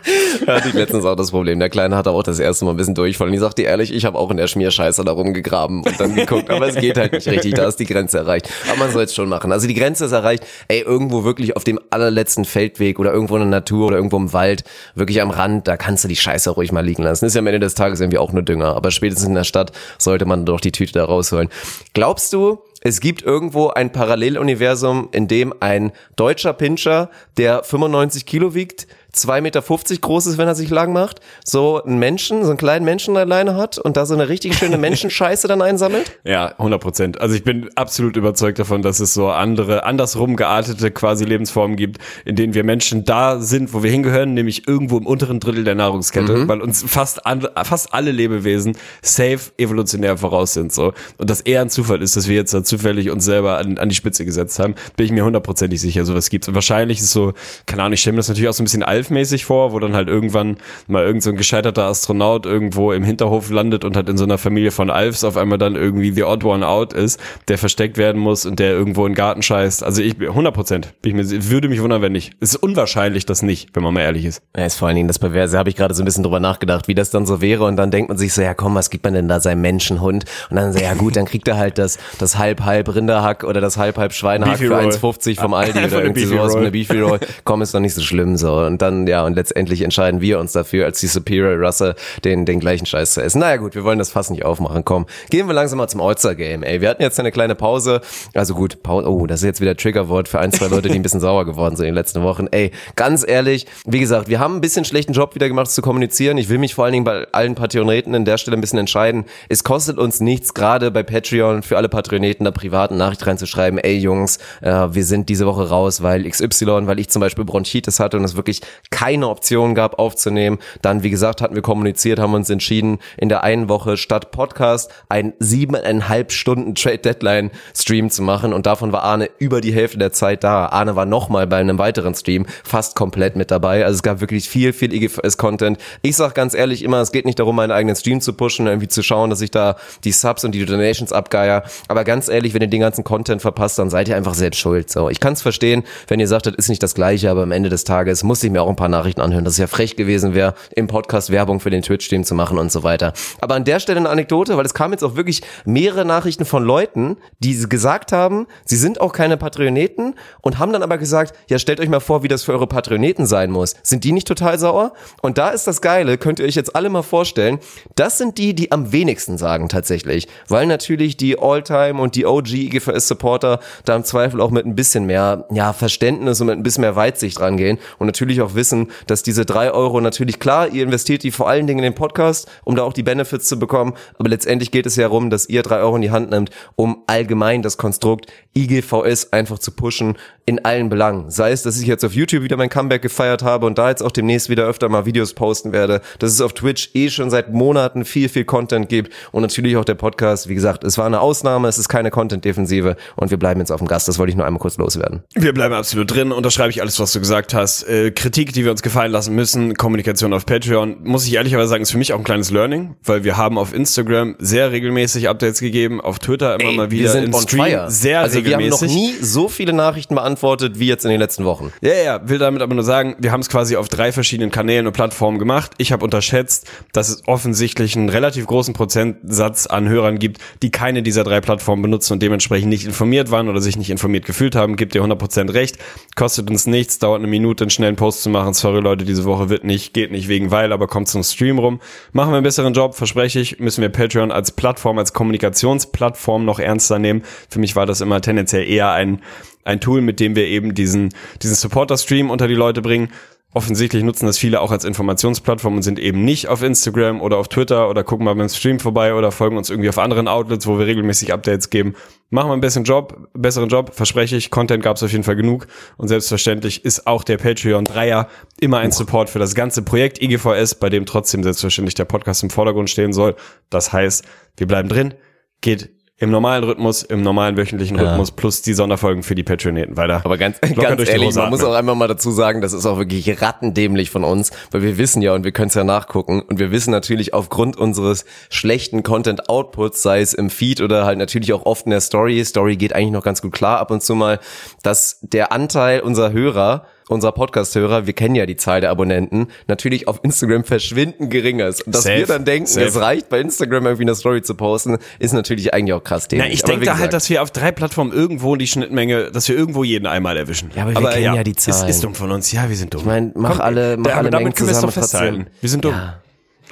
hatte 0.47 0.69
ich 0.69 0.75
letztens 0.75 1.05
auch 1.05 1.17
das 1.17 1.31
Problem. 1.31 1.59
Der 1.59 1.71
Kleine 1.71 1.97
hatte 1.97 2.11
auch 2.11 2.23
das 2.23 2.39
erste 2.39 2.65
Mal 2.65 2.73
ein 2.73 2.77
bisschen 2.77 2.95
Durchfall. 2.95 3.29
Und 3.29 3.35
ich 3.35 3.41
sagte 3.41 3.63
ehrlich, 3.63 3.93
ich 3.93 4.05
habe 4.05 4.19
auch 4.19 4.31
in 4.31 4.37
der 4.37 4.47
Schmierscheiße 4.47 5.05
da 5.05 5.13
rumgegraben 5.13 5.83
und 5.83 6.01
dann 6.01 6.15
geguckt, 6.15 6.51
aber 6.51 6.69
es 6.69 6.77
geht 6.77 6.99
halt 6.99 7.13
nicht 7.13 7.29
richtig. 7.29 7.55
Da 7.55 7.67
ist 7.67 7.77
die 7.77 7.87
Grenze 7.87 8.19
erreicht. 8.19 8.49
Aber 8.69 8.79
man 8.79 8.93
soll 8.93 9.05
es 9.05 9.15
schon 9.15 9.29
machen. 9.29 9.53
Also 9.53 9.67
die 9.67 9.75
Grenze 9.75 10.05
ist 10.05 10.13
erreicht, 10.13 10.45
ey, 10.69 10.81
irgendwo 10.81 11.25
wirklich 11.25 11.57
auf 11.57 11.65
dem 11.65 11.79
allerletzten 11.91 12.45
Feldweg 12.45 12.99
oder 12.99 13.13
irgendwo 13.13 13.37
in 13.37 13.41
der 13.41 13.51
Natur 13.51 13.89
oder 13.89 13.97
irgendwo 13.97 14.17
im 14.17 14.33
Wald, 14.33 14.65
wirklich 14.95 15.21
am 15.21 15.31
Rand, 15.31 15.69
da 15.69 15.77
kannst 15.77 16.05
du 16.05 16.09
die 16.09 16.17
Scheiße 16.17 16.51
ruhig 16.51 16.73
mal 16.73 16.85
liegen 16.85 17.03
lassen. 17.03 17.25
Ist 17.25 17.35
ja 17.35 17.41
am 17.41 17.47
Ende 17.47 17.61
des 17.61 17.75
Tages 17.75 18.01
irgendwie 18.01 18.19
auch 18.19 18.33
nur 18.33 18.43
Dünger. 18.43 18.77
Aber 18.77 18.91
spätestens 18.91 19.29
in 19.29 19.35
der 19.35 19.45
Stadt 19.45 19.73
sollte 19.99 20.25
man 20.25 20.45
doch 20.47 20.61
die 20.61 20.73
Tüte 20.73 20.93
da 20.93 21.05
rausholen. 21.05 21.49
Glaubst 21.95 22.33
du, 22.33 22.59
es 22.85 23.01
gibt 23.01 23.23
irgendwo 23.23 23.69
ein 23.69 23.93
Paralleluniversum, 23.93 25.09
in 25.13 25.29
dem 25.29 25.55
ein 25.61 25.93
deutscher 26.17 26.53
Pinscher, 26.53 27.11
der 27.37 27.63
95 27.63 28.27
Kilo 28.27 28.55
wiegt, 28.55 28.89
2,50 29.15 29.41
Meter 29.43 29.63
groß 30.01 30.27
ist, 30.27 30.39
wenn 30.39 30.49
er 30.49 30.55
sich 30.55 30.71
lang 30.71 30.93
macht, 30.93 31.21
so 31.45 31.83
einen 31.83 31.99
Menschen, 31.99 32.45
so 32.45 32.51
einen 32.51 32.59
kleinen 32.59 32.85
Menschen 32.85 33.17
alleine 33.17 33.57
hat 33.57 33.77
und 33.77 33.97
da 33.97 34.07
so 34.07 34.15
eine 34.15 34.29
richtig 34.29 34.57
schöne 34.57 34.79
Menschenscheiße 34.79 35.49
dann 35.49 35.63
einsammelt? 35.63 36.13
Ja, 36.25 36.55
100 36.59 36.81
Prozent. 36.81 37.21
Also 37.21 37.35
ich 37.35 37.43
bin 37.43 37.69
absolut 37.75 38.17
überzeugt 38.17 38.59
davon, 38.59 38.81
dass 38.81 39.01
es 39.01 39.13
so 39.13 39.29
andere, 39.29 39.85
andersrum 39.85 40.37
geartete 40.37 40.91
quasi 40.91 41.25
Lebensformen 41.25 41.77
gibt, 41.77 41.99
in 42.25 42.37
denen 42.37 42.55
wir 42.55 42.65
Menschen 42.65 43.05
da 43.05 43.41
sind, 43.41 43.75
wo 43.75 43.83
wir 43.83 43.91
hingehören, 43.91 44.35
nämlich 44.35 44.67
irgendwo 44.69 44.99
im 44.99 45.07
unteren 45.07 45.41
Drittel 45.41 45.65
der 45.65 45.75
Nahrungskette, 45.75 46.37
mhm. 46.37 46.49
weil 46.49 46.63
uns 46.63 46.85
fast, 46.87 47.27
an, 47.27 47.47
fast 47.65 47.93
alle 47.93 48.13
Lebewesen 48.13 48.77
safe 49.03 49.41
evolutionär 49.59 50.17
voraus 50.17 50.55
sind, 50.55 50.73
so. 50.73 50.93
Und 51.19 51.29
das 51.29 51.41
eher 51.41 51.61
ein 51.61 51.71
Zufall 51.71 52.01
ist, 52.03 52.17
dass 52.17 52.29
wir 52.29 52.37
jetzt 52.37 52.55
da 52.55 52.63
zufällig 52.63 53.11
uns 53.11 53.25
selber 53.25 53.59
an, 53.59 53.79
an 53.79 53.89
die 53.89 53.95
Spitze 53.95 54.25
gesetzt 54.25 54.59
haben, 54.59 54.75
bin 54.97 55.07
ich 55.07 55.13
mir 55.13 55.25
hundertprozentig 55.25 55.81
sicher, 55.81 56.05
sowas 56.05 56.31
gibt 56.31 56.49
Und 56.49 56.55
wahrscheinlich 56.55 56.99
ist 57.01 57.11
so, 57.11 57.33
keine 57.67 57.83
Ahnung, 57.83 57.95
ich 57.95 58.01
stelle 58.01 58.15
mir 58.15 58.21
das 58.21 58.29
natürlich 58.29 58.49
auch 58.49 58.55
so 58.55 58.63
ein 58.63 58.65
bisschen 58.65 58.83
alt 58.83 59.02
elfmäßig 59.03 59.45
vor, 59.45 59.73
wo 59.73 59.81
dann 59.81 59.95
halt 59.95 60.09
irgendwann 60.09 60.59
mal 60.87 61.05
irgend 61.05 61.23
so 61.23 61.31
ein 61.31 61.37
gescheiterter 61.37 61.85
Astronaut 61.85 62.47
irgendwo 62.47 62.93
im 62.93 63.03
Hinterhof 63.03 63.51
landet 63.51 63.85
und 63.85 63.97
halt 63.97 64.09
in 64.09 64.17
so 64.17 64.25
einer 64.25 64.39
Familie 64.39 64.71
von 64.71 64.91
Alfs 64.91 65.25
auf 65.25 65.37
einmal 65.37 65.59
dann 65.59 65.75
irgendwie 65.75 66.13
the 66.13 66.23
odd 66.23 66.45
one 66.45 66.67
out 66.67 66.93
ist, 66.93 67.19
der 67.49 67.59
versteckt 67.59 67.99
werden 67.99 68.21
muss 68.21 68.47
und 68.47 68.59
der 68.59 68.71
irgendwo 68.71 69.05
in 69.07 69.13
den 69.13 69.17
Garten 69.17 69.43
scheißt. 69.43 69.83
Also 69.83 70.03
ich 70.03 70.21
100 70.21 70.55
Prozent. 70.55 70.95
Würde 71.03 71.69
mich 71.69 71.83
wundern, 71.83 72.01
wenn 72.03 72.13
nicht. 72.13 72.33
Es 72.41 72.51
ist 72.51 72.63
unwahrscheinlich, 72.63 73.27
dass 73.27 73.43
nicht, 73.43 73.71
wenn 73.75 73.83
man 73.83 73.93
mal 73.93 74.03
ehrlich 74.03 74.25
ist. 74.25 74.43
Ja, 74.57 74.65
ist 74.65 74.77
vor 74.77 74.89
allen 74.89 74.97
Dingen 74.97 75.09
das 75.09 75.19
Perverse. 75.19 75.59
Habe 75.59 75.69
ich 75.69 75.77
gerade 75.77 75.95
so 75.95 76.03
ein 76.03 76.05
bisschen 76.05 76.23
drüber 76.23 76.41
nachgedacht, 76.41 76.87
wie 76.87 76.95
das 76.95 77.11
dann 77.11 77.27
so 77.27 77.41
wäre 77.41 77.65
und 77.65 77.77
dann 77.77 77.91
denkt 77.91 78.09
man 78.09 78.19
sich 78.19 78.33
so, 78.33 78.43
ja 78.43 78.55
komm, 78.55 78.75
was 78.75 78.91
gibt 78.91 79.05
man 79.05 79.15
denn 79.15 79.29
da 79.29 79.41
seinem 79.41 79.63
Menschenhund? 79.63 80.25
Und 80.49 80.57
dann 80.57 80.73
so, 80.73 80.79
ja 80.79 80.95
gut, 80.95 81.17
dann 81.17 81.25
kriegt 81.25 81.49
er 81.49 81.57
halt 81.57 81.79
das 81.79 81.99
das 82.19 82.39
halb 82.39 82.65
halb 82.65 82.95
Rinderhack 82.95 83.45
oder 83.45 83.61
das 83.61 83.77
halb 83.77 83.99
halb 83.99 84.13
Schweinehack 84.13 84.59
für 84.59 84.77
1,50 84.77 85.41
vom 85.41 85.55
Aldi 85.55 85.85
oder 85.85 86.03
irgendwie 86.03 86.25
sowas, 86.25 86.55
eine 86.55 86.71
Beefy 86.71 87.01
Roll. 87.01 87.21
Komm, 87.45 87.63
ist 87.63 87.75
doch 87.75 87.81
nicht 87.81 87.95
so 87.95 88.03
schlimm 88.03 88.37
so. 88.37 88.59
Und 88.59 88.83
dann 88.83 88.92
dann, 88.93 89.07
ja, 89.07 89.25
und 89.25 89.35
letztendlich 89.35 89.83
entscheiden 89.83 90.21
wir 90.21 90.39
uns 90.39 90.53
dafür, 90.53 90.87
als 90.87 91.01
die 91.01 91.07
Superior 91.07 91.61
Rasse 91.61 91.95
den, 92.25 92.45
den 92.45 92.61
gleichen 92.61 92.87
Scheiß 92.87 93.15
zu 93.15 93.23
essen. 93.23 93.41
Naja, 93.41 93.57
gut, 93.57 93.75
wir 93.75 93.85
wollen 93.85 93.99
das 93.99 94.11
fast 94.11 94.31
nicht 94.31 94.45
aufmachen. 94.45 94.85
Komm, 94.85 95.07
gehen 95.31 95.47
wir 95.47 95.55
langsam 95.55 95.79
mal 95.79 95.89
zum 95.89 96.01
All-Star-Game, 96.01 96.63
ey. 96.63 96.81
Wir 96.81 96.89
hatten 96.89 97.03
jetzt 97.03 97.19
eine 97.19 97.33
kleine 97.33 97.55
Pause. 97.55 98.01
Also 98.35 98.55
gut, 98.55 98.83
Pause, 98.83 99.11
oh, 99.11 99.27
das 99.27 99.41
ist 99.41 99.47
jetzt 99.47 99.61
wieder 99.61 99.77
Triggerwort 99.77 100.29
für 100.29 100.39
ein, 100.39 100.53
zwei 100.53 100.67
Leute, 100.67 100.89
die 100.89 100.97
ein 100.97 101.03
bisschen 101.03 101.21
sauer 101.21 101.45
geworden 101.45 101.77
sind 101.77 101.87
in 101.87 101.93
den 101.93 101.97
letzten 101.97 102.23
Wochen. 102.23 102.47
Ey, 102.51 102.71
ganz 102.97 103.25
ehrlich, 103.27 103.67
wie 103.87 104.01
gesagt, 104.01 104.29
wir 104.29 104.39
haben 104.39 104.57
ein 104.57 104.61
bisschen 104.61 104.85
schlechten 104.85 105.13
Job 105.13 105.35
wieder 105.35 105.49
gemacht, 105.49 105.71
zu 105.71 105.83
kommunizieren. 105.83 106.39
Ich 106.39 106.49
will 106.49 106.59
mich 106.59 106.75
vor 106.75 106.85
allen 106.85 106.93
Dingen 106.93 107.05
bei 107.05 107.27
allen 107.33 107.55
Patreoneten 107.55 108.15
in 108.15 108.25
der 108.25 108.39
Stelle 108.39 108.57
ein 108.57 108.61
bisschen 108.61 108.79
entscheiden. 108.79 109.25
Es 109.49 109.65
kostet 109.65 109.99
uns 109.99 110.21
nichts, 110.21 110.55
gerade 110.55 110.91
bei 110.91 111.03
Patreon 111.03 111.63
für 111.63 111.77
alle 111.77 111.89
Patreoneten 111.89 112.45
da 112.45 112.51
privaten 112.51 112.97
Nachricht 112.97 113.27
reinzuschreiben, 113.27 113.79
ey 113.79 113.97
Jungs, 113.97 114.39
äh, 114.61 114.89
wir 114.91 115.05
sind 115.05 115.29
diese 115.29 115.47
Woche 115.47 115.69
raus, 115.69 116.03
weil 116.03 116.29
XY, 116.29 116.87
weil 116.87 116.99
ich 116.99 117.09
zum 117.09 117.21
Beispiel 117.21 117.45
Bronchitis 117.45 118.01
hatte 118.01 118.17
und 118.17 118.25
es 118.25 118.37
wirklich 118.37 118.61
keine 118.91 119.29
Option 119.29 119.75
gab 119.75 119.99
aufzunehmen. 119.99 120.59
Dann, 120.81 121.03
wie 121.03 121.11
gesagt, 121.11 121.41
hatten 121.41 121.55
wir 121.55 121.63
kommuniziert, 121.63 122.19
haben 122.19 122.35
uns 122.35 122.51
entschieden, 122.51 122.99
in 123.17 123.29
der 123.29 123.43
einen 123.43 123.69
Woche 123.69 123.97
statt 123.97 124.31
Podcast 124.31 124.93
ein 125.09 125.33
siebeneinhalb 125.39 126.31
Stunden 126.31 126.75
Trade 126.75 126.99
Deadline 126.99 127.51
Stream 127.75 128.11
zu 128.11 128.23
machen 128.23 128.53
und 128.53 128.67
davon 128.67 128.93
war 128.93 129.03
Arne 129.03 129.31
über 129.39 129.61
die 129.61 129.73
Hälfte 129.73 129.99
der 129.99 130.13
Zeit 130.13 130.45
da. 130.45 130.67
Arne 130.67 130.95
war 130.95 131.07
nochmal 131.07 131.47
bei 131.47 131.57
einem 131.57 131.79
weiteren 131.79 132.15
Stream 132.15 132.47
fast 132.65 132.95
komplett 132.95 133.35
mit 133.35 133.51
dabei. 133.51 133.85
Also 133.85 133.97
es 133.97 134.03
gab 134.03 134.21
wirklich 134.21 134.49
viel, 134.49 134.73
viel 134.73 134.93
IGFS-Content. 134.93 135.79
Ich 136.03 136.17
sag 136.17 136.35
ganz 136.35 136.55
ehrlich 136.55 136.83
immer, 136.83 137.01
es 137.01 137.13
geht 137.13 137.25
nicht 137.25 137.39
darum, 137.39 137.57
meinen 137.57 137.73
eigenen 137.73 137.97
Stream 137.97 138.21
zu 138.21 138.35
pushen, 138.35 138.67
irgendwie 138.67 138.89
zu 138.89 139.03
schauen, 139.03 139.31
dass 139.31 139.41
ich 139.41 139.51
da 139.51 139.77
die 140.05 140.13
Subs 140.13 140.45
und 140.45 140.53
die 140.53 140.65
Donations 140.65 141.13
abgeier. 141.13 141.65
Aber 141.89 142.05
ganz 142.05 142.29
ehrlich, 142.29 142.53
wenn 142.55 142.63
ihr 142.63 142.69
den 142.69 142.81
ganzen 142.81 143.05
Content 143.05 143.41
verpasst, 143.43 143.79
dann 143.79 143.91
seid 143.91 144.09
ihr 144.09 144.17
einfach 144.17 144.35
selbst 144.35 144.61
schuld. 144.61 144.91
So, 144.91 145.09
ich 145.09 145.19
kann 145.19 145.33
es 145.33 145.43
verstehen, 145.43 145.83
wenn 146.09 146.21
ihr 146.21 146.29
sagt, 146.29 146.47
das 146.47 146.55
ist 146.55 146.69
nicht 146.69 146.83
das 146.83 146.95
Gleiche, 146.95 147.31
aber 147.31 147.43
am 147.43 147.53
Ende 147.53 147.71
des 147.71 147.85
Tages 147.85 148.23
muss 148.23 148.45
ich 148.45 148.51
mir 148.51 148.63
auch 148.63 148.69
ein 148.73 148.77
paar 148.77 148.89
Nachrichten 148.89 149.21
anhören, 149.21 149.45
dass 149.45 149.55
es 149.55 149.59
ja 149.59 149.67
frech 149.67 149.97
gewesen 149.97 150.35
wäre, 150.35 150.55
im 150.75 150.87
Podcast 150.87 151.31
Werbung 151.31 151.61
für 151.61 151.71
den 151.71 151.83
Twitch-Stream 151.83 152.25
zu 152.25 152.35
machen 152.35 152.59
und 152.59 152.73
so 152.73 152.83
weiter. 152.83 153.13
Aber 153.41 153.55
an 153.55 153.65
der 153.65 153.81
Stelle 153.81 154.01
eine 154.01 154.09
Anekdote, 154.09 154.57
weil 154.57 154.67
es 154.67 154.75
kam 154.75 154.93
jetzt 154.93 155.05
auch 155.05 155.17
wirklich 155.17 155.43
mehrere 155.65 156.05
Nachrichten 156.05 156.45
von 156.45 156.65
Leuten, 156.65 157.17
die 157.39 157.57
gesagt 157.69 158.13
haben, 158.13 158.47
sie 158.65 158.77
sind 158.77 159.01
auch 159.01 159.13
keine 159.13 159.37
Patroneten 159.37 160.15
und 160.41 160.59
haben 160.59 160.73
dann 160.73 160.83
aber 160.83 160.99
gesagt, 160.99 161.35
ja, 161.49 161.59
stellt 161.59 161.81
euch 161.81 161.89
mal 161.89 162.01
vor, 162.01 162.23
wie 162.23 162.29
das 162.29 162.43
für 162.43 162.53
eure 162.53 162.67
Patroneten 162.67 163.27
sein 163.27 163.51
muss. 163.51 163.75
Sind 163.83 164.05
die 164.05 164.13
nicht 164.13 164.27
total 164.27 164.59
sauer? 164.59 164.93
Und 165.21 165.39
da 165.39 165.51
ist 165.51 165.67
das 165.67 165.81
Geile, 165.81 166.19
könnt 166.19 166.39
ihr 166.39 166.47
euch 166.47 166.55
jetzt 166.55 166.75
alle 166.75 166.89
mal 166.89 167.03
vorstellen, 167.03 167.59
das 167.95 168.19
sind 168.19 168.39
die, 168.39 168.55
die 168.55 168.73
am 168.73 168.93
wenigsten 168.93 169.39
sagen 169.39 169.69
tatsächlich, 169.69 170.29
weil 170.49 170.67
natürlich 170.67 171.17
die 171.17 171.39
Alltime 171.39 172.01
und 172.01 172.15
die 172.15 172.27
OG 172.27 172.53
IGFS 172.53 173.09
Supporter 173.09 173.61
da 173.85 173.97
im 173.97 174.05
Zweifel 174.05 174.41
auch 174.41 174.51
mit 174.51 174.67
ein 174.67 174.75
bisschen 174.75 175.05
mehr, 175.05 175.47
ja, 175.51 175.73
Verständnis 175.73 176.41
und 176.41 176.47
mit 176.49 176.57
ein 176.57 176.63
bisschen 176.63 176.83
mehr 176.83 176.97
Weitsicht 176.97 177.41
rangehen 177.41 177.79
und 177.99 178.07
natürlich 178.07 178.41
auch 178.41 178.55
wissen, 178.55 178.62
dass 179.07 179.23
diese 179.23 179.45
drei 179.47 179.71
Euro 179.71 180.01
natürlich 180.01 180.41
klar, 180.41 180.69
ihr 180.69 180.83
investiert 180.83 181.23
die 181.23 181.31
vor 181.31 181.49
allen 181.49 181.67
Dingen 181.67 181.79
in 181.79 181.93
den 181.93 181.95
Podcast, 181.95 182.51
um 182.65 182.75
da 182.75 182.83
auch 182.83 182.93
die 182.93 183.03
Benefits 183.03 183.47
zu 183.47 183.59
bekommen, 183.59 183.95
aber 184.19 184.29
letztendlich 184.29 184.71
geht 184.71 184.87
es 184.87 184.97
ja 184.97 185.13
darum, 185.13 185.29
dass 185.29 185.49
ihr 185.49 185.63
drei 185.63 185.79
Euro 185.81 185.97
in 185.97 186.03
die 186.03 186.11
Hand 186.11 186.31
nimmt, 186.31 186.51
um 186.75 187.03
allgemein 187.07 187.61
das 187.61 187.77
Konstrukt 187.77 188.27
IGVS 188.57 189.33
einfach 189.33 189.59
zu 189.59 189.71
pushen 189.73 190.17
in 190.45 190.65
allen 190.65 190.89
Belangen. 190.89 191.31
Sei 191.31 191.53
es, 191.53 191.63
dass 191.63 191.81
ich 191.81 191.87
jetzt 191.87 192.05
auf 192.05 192.15
YouTube 192.15 192.43
wieder 192.43 192.57
mein 192.57 192.69
Comeback 192.69 193.03
gefeiert 193.03 193.43
habe 193.43 193.67
und 193.67 193.79
da 193.79 193.91
jetzt 193.91 194.03
auch 194.03 194.11
demnächst 194.11 194.49
wieder 194.49 194.67
öfter 194.67 194.89
mal 194.89 195.07
Videos 195.07 195.35
posten 195.35 195.73
werde, 195.73 196.01
dass 196.19 196.33
es 196.33 196.41
auf 196.41 196.53
Twitch 196.53 196.91
eh 196.95 197.11
schon 197.11 197.31
seit 197.31 197.53
Monaten 197.53 198.05
viel, 198.05 198.29
viel 198.29 198.45
Content 198.45 198.89
gibt 198.89 199.13
und 199.31 199.43
natürlich 199.43 199.77
auch 199.77 199.85
der 199.85 199.95
Podcast. 199.95 200.49
Wie 200.49 200.55
gesagt, 200.55 200.83
es 200.83 200.99
war 200.99 201.07
eine 201.07 201.21
Ausnahme, 201.21 201.69
es 201.69 201.79
ist 201.79 201.89
keine 201.89 202.11
Content-Defensive 202.11 202.97
und 203.17 203.31
wir 203.31 203.39
bleiben 203.39 203.61
jetzt 203.61 203.71
auf 203.71 203.81
dem 203.81 203.87
Gast. 203.87 204.09
Das 204.09 204.19
wollte 204.19 204.31
ich 204.31 204.37
nur 204.37 204.47
einmal 204.47 204.61
kurz 204.61 204.79
loswerden. 204.79 205.23
Wir 205.35 205.55
bleiben 205.55 205.75
absolut 205.75 206.13
drin, 206.13 206.33
unterschreibe 206.33 206.71
ich 206.71 206.81
alles, 206.81 206.99
was 206.99 207.13
du 207.13 207.21
gesagt 207.21 207.55
hast. 207.55 207.85
Äh, 207.89 208.11
Kritik, 208.11 208.52
die 208.53 208.65
wir 208.65 208.71
uns 208.71 208.83
gefallen 208.83 209.13
lassen 209.13 209.35
müssen, 209.35 209.75
Kommunikation 209.75 210.33
auf 210.33 210.47
Patreon, 210.47 210.97
muss 211.05 211.27
ich 211.27 211.35
ehrlicherweise 211.35 211.69
sagen, 211.69 211.83
ist 211.83 211.93
für 211.93 211.99
mich 211.99 212.13
auch 212.13 212.19
ein 212.19 212.25
kleines 212.25 212.51
Learning, 212.51 212.97
weil 213.05 213.25
wir 213.25 213.37
haben 213.37 213.59
auf 213.59 213.75
Instagram 213.75 214.37
sehr 214.39 214.73
regelmäßig 214.73 215.29
Updates 215.29 215.61
gegeben, 215.61 216.01
auf 216.01 216.19
Twitter 216.19 216.61
immer 216.61 216.71
Ey, 216.71 216.77
mal 216.77 216.91
wieder, 216.91 217.03
wir 217.05 217.11
sind 217.11 217.25
im 217.25 217.35
Stream 217.35 217.65
fire. 217.65 217.91
sehr 217.91 218.21
also 218.21 218.39
regelmäßig. 218.39 218.81
Wir 218.81 218.89
haben 218.89 218.95
noch 218.95 218.95
nie 218.95 219.15
so 219.21 219.49
viele 219.49 219.73
Nachrichten 219.73 220.15
beantwortet 220.15 220.43
beantwortet 220.43 220.79
wie 220.79 220.87
jetzt 220.87 221.05
in 221.05 221.11
den 221.11 221.21
letzten 221.21 221.45
Wochen. 221.45 221.73
Ja, 221.81 221.95
ja, 221.95 222.29
will 222.29 222.39
damit 222.39 222.63
aber 222.63 222.75
nur 222.75 222.85
sagen, 222.85 223.17
wir 223.19 223.33
haben 223.33 223.41
es 223.41 223.49
quasi 223.49 223.77
auf 223.77 223.89
drei 223.89 224.13
verschiedenen 224.13 224.51
Kanälen 224.51 224.87
und 224.87 224.93
Plattformen 224.93 225.39
gemacht. 225.39 225.73
Ich 225.79 225.93
habe 225.93 226.05
unterschätzt, 226.05 226.71
dass 226.93 227.09
es 227.09 227.23
offensichtlich 227.27 227.97
einen 227.97 228.09
relativ 228.09 228.47
großen 228.47 228.75
Prozentsatz 228.75 229.67
an 229.67 229.89
Hörern 229.89 230.19
gibt, 230.19 230.39
die 230.63 230.71
keine 230.71 231.03
dieser 231.03 231.25
drei 231.25 231.41
Plattformen 231.41 231.83
benutzen 231.83 232.15
und 232.15 232.23
dementsprechend 232.23 232.69
nicht 232.69 232.85
informiert 232.85 233.31
waren 233.31 233.49
oder 233.49 233.61
sich 233.61 233.77
nicht 233.77 233.91
informiert 233.91 234.25
gefühlt 234.25 234.55
haben. 234.55 234.77
Gibt 234.77 234.95
ihr 234.95 235.03
100% 235.03 235.53
recht. 235.53 235.79
Kostet 236.17 236.51
uns 236.51 236.67
nichts, 236.67 236.99
dauert 236.99 237.21
eine 237.21 237.29
Minute, 237.29 237.65
einen 237.65 237.71
schnellen 237.71 237.97
Post 237.97 238.23
zu 238.23 238.31
machen. 238.33 238.55
Sorry 238.55 238.81
Leute, 238.81 239.05
diese 239.05 239.25
Woche 239.25 239.49
wird 239.49 239.65
nicht, 239.65 239.95
geht 239.95 240.11
nicht 240.11 240.29
wegen 240.29 240.51
weil, 240.51 240.73
aber 240.73 240.89
kommt 240.89 241.09
zum 241.09 241.23
Stream 241.23 241.59
rum. 241.59 241.81
Machen 242.13 242.31
wir 242.33 242.37
einen 242.37 242.45
besseren 242.45 242.75
Job, 242.75 242.95
verspreche 242.95 243.39
ich. 243.39 243.61
Müssen 243.61 243.83
wir 243.83 243.89
Patreon 243.89 244.33
als 244.33 244.51
Plattform, 244.51 244.99
als 244.99 245.13
Kommunikationsplattform 245.13 246.45
noch 246.45 246.59
ernster 246.59 246.99
nehmen. 246.99 247.23
Für 247.49 247.61
mich 247.61 247.77
war 247.77 247.87
das 247.87 248.01
immer 248.01 248.21
tendenziell 248.21 248.69
eher 248.69 248.91
ein 248.91 249.23
ein 249.65 249.81
Tool, 249.81 250.01
mit 250.01 250.21
dem 250.21 250.35
wir 250.35 250.47
eben 250.47 250.75
diesen, 250.75 251.11
diesen 251.41 251.55
Supporter-Stream 251.55 252.31
unter 252.31 252.49
die 252.49 252.55
Leute 252.55 252.83
bringen. 252.83 253.11
Offensichtlich 253.55 254.03
nutzen 254.03 254.27
das 254.27 254.39
viele 254.39 254.61
auch 254.61 254.71
als 254.71 254.85
Informationsplattform 254.85 255.77
und 255.77 255.83
sind 255.83 255.99
eben 255.99 256.25
nicht 256.25 256.49
auf 256.49 256.63
Instagram 256.63 257.21
oder 257.21 257.37
auf 257.37 257.49
Twitter 257.49 257.89
oder 257.91 258.03
gucken 258.03 258.25
mal 258.25 258.35
beim 258.35 258.49
Stream 258.49 258.81
vorbei 258.81 259.15
oder 259.15 259.31
folgen 259.31 259.57
uns 259.57 259.69
irgendwie 259.69 259.89
auf 259.89 259.99
anderen 259.99 260.29
Outlets, 260.29 260.67
wo 260.67 260.79
wir 260.79 260.87
regelmäßig 260.87 261.33
Updates 261.33 261.71
geben. 261.71 261.95
Machen 262.31 262.49
wir 262.49 262.53
einen 262.55 262.63
besseren 262.63 262.85
Job, 262.85 263.29
besseren 263.35 263.69
Job, 263.69 263.95
verspreche 263.95 264.37
ich. 264.37 264.51
Content 264.51 264.83
gab 264.83 264.97
es 264.97 265.03
auf 265.03 265.13
jeden 265.13 265.25
Fall 265.25 265.37
genug 265.37 265.67
und 265.99 266.09
selbstverständlich 266.09 266.85
ist 266.85 267.07
auch 267.07 267.25
der 267.25 267.37
Patreon 267.37 267.85
Dreier 267.85 268.29
immer 268.59 268.79
ein 268.79 268.91
Support 268.91 269.29
für 269.29 269.39
das 269.39 269.55
ganze 269.55 269.83
Projekt 269.83 270.23
IGVS, 270.23 270.77
bei 270.77 270.89
dem 270.89 271.05
trotzdem 271.05 271.43
selbstverständlich 271.43 271.95
der 271.95 272.07
Podcast 272.07 272.43
im 272.43 272.51
Vordergrund 272.51 272.89
stehen 272.89 273.13
soll. 273.13 273.37
Das 273.69 273.93
heißt, 273.93 274.25
wir 274.57 274.67
bleiben 274.67 274.89
drin, 274.89 275.15
geht 275.61 275.91
im 276.23 276.31
normalen 276.31 276.63
Rhythmus, 276.63 277.03
im 277.03 277.23
normalen 277.23 277.57
wöchentlichen 277.57 277.97
Ja. 277.97 278.11
Rhythmus 278.11 278.31
plus 278.31 278.63
die 278.63 278.75
Sonderfolgen 278.75 279.25
für 279.25 279.35
die 279.35 279.43
Patreoneten 279.43 279.97
weiter. 279.97 280.21
Aber 280.25 280.39
ganz, 280.39 280.61
ganz 280.61 281.09
ehrlich, 281.09 281.35
man 281.35 281.51
muss 281.51 281.61
atmen. 281.61 281.73
auch 281.75 281.77
einmal 281.77 281.97
mal 281.97 282.07
dazu 282.07 282.31
sagen, 282.31 282.61
das 282.61 282.73
ist 282.73 282.87
auch 282.87 282.97
wirklich 282.99 283.43
rattendämlich 283.43 284.11
von 284.11 284.23
uns, 284.23 284.53
weil 284.71 284.83
wir 284.83 284.99
wissen 284.99 285.21
ja 285.21 285.35
und 285.35 285.43
wir 285.43 285.51
können 285.51 285.67
es 285.67 285.75
ja 285.75 285.83
nachgucken 285.83 286.41
und 286.41 286.61
wir 286.61 286.71
wissen 286.71 286.93
natürlich 286.93 287.35
aufgrund 287.35 287.77
unseres 287.77 288.25
schlechten 288.51 289.03
Content-Outputs, 289.03 290.01
sei 290.01 290.21
es 290.21 290.33
im 290.33 290.49
Feed 290.49 290.81
oder 290.81 291.05
halt 291.05 291.19
natürlich 291.19 291.53
auch 291.53 291.67
oft 291.67 291.87
in 291.87 291.91
der 291.91 292.01
Story, 292.01 292.45
Story 292.45 292.77
geht 292.77 292.95
eigentlich 292.95 293.11
noch 293.11 293.25
ganz 293.25 293.43
gut 293.43 293.51
klar 293.51 293.81
ab 293.81 293.91
und 293.91 294.01
zu 294.01 294.15
mal, 294.15 294.39
dass 294.85 295.19
der 295.23 295.51
Anteil 295.51 296.03
unserer 296.03 296.33
Hörer 296.33 296.87
unserer 297.09 297.33
Podcast-Hörer, 297.33 298.07
wir 298.07 298.13
kennen 298.15 298.35
ja 298.35 298.47
die 298.47 298.57
Zahl 298.57 298.81
der 298.81 298.91
Abonnenten, 298.91 299.49
natürlich 299.69 300.09
auf 300.09 300.21
Instagram 300.23 300.65
verschwindend 300.65 301.31
geringer 301.31 301.67
ist. 301.69 301.83
Und 301.87 301.95
dass 301.95 302.05
Safe, 302.05 302.19
wir 302.19 302.27
dann 302.27 302.45
denken, 302.45 302.67
safe. 302.67 302.87
es 302.87 302.97
reicht 303.01 303.29
bei 303.29 303.41
Instagram 303.41 303.85
irgendwie 303.87 304.05
eine 304.05 304.15
Story 304.15 304.43
zu 304.43 304.55
posten, 304.55 304.99
ist 305.19 305.33
natürlich 305.33 305.75
eigentlich 305.75 305.93
auch 305.95 306.05
krass 306.05 306.29
Na, 306.33 306.47
ich 306.49 306.63
denke 306.63 306.87
da 306.87 306.99
halt, 306.99 307.13
dass 307.13 307.29
wir 307.29 307.43
auf 307.43 307.51
drei 307.51 307.73
Plattformen 307.73 308.13
irgendwo 308.13 308.57
die 308.57 308.67
Schnittmenge, 308.67 309.31
dass 309.31 309.49
wir 309.49 309.57
irgendwo 309.57 309.85
jeden 309.85 310.07
einmal 310.07 310.37
erwischen. 310.37 310.71
Ja, 310.75 310.83
aber 310.83 310.95
wir 311.01 311.09
kennen 311.11 311.35
ja 311.35 311.45
die 311.45 311.51
Ist, 311.53 311.61
Zahlen. 311.61 311.89
ist 311.89 312.03
dumm 312.05 312.15
von 312.15 312.31
uns. 312.31 312.51
Ja, 312.53 312.69
wir 312.69 312.77
sind 312.77 312.95
dumm. 312.95 313.01
Ich 313.01 313.07
meine, 313.07 313.33
mach 313.35 313.61
alle, 313.61 313.97
mach 313.97 314.11
da- 314.11 314.17
alle 314.19 314.31
damit 314.31 314.45
Mengen 314.45 314.55
können 314.55 314.69
wir 314.69 314.73
es 314.73 314.77
zusammen 314.81 314.93
doch 314.95 315.01
festhalten. 315.03 315.47
Wir 315.61 315.69
sind 315.71 315.85
dumm. 315.85 315.95
Ja. 315.95 316.19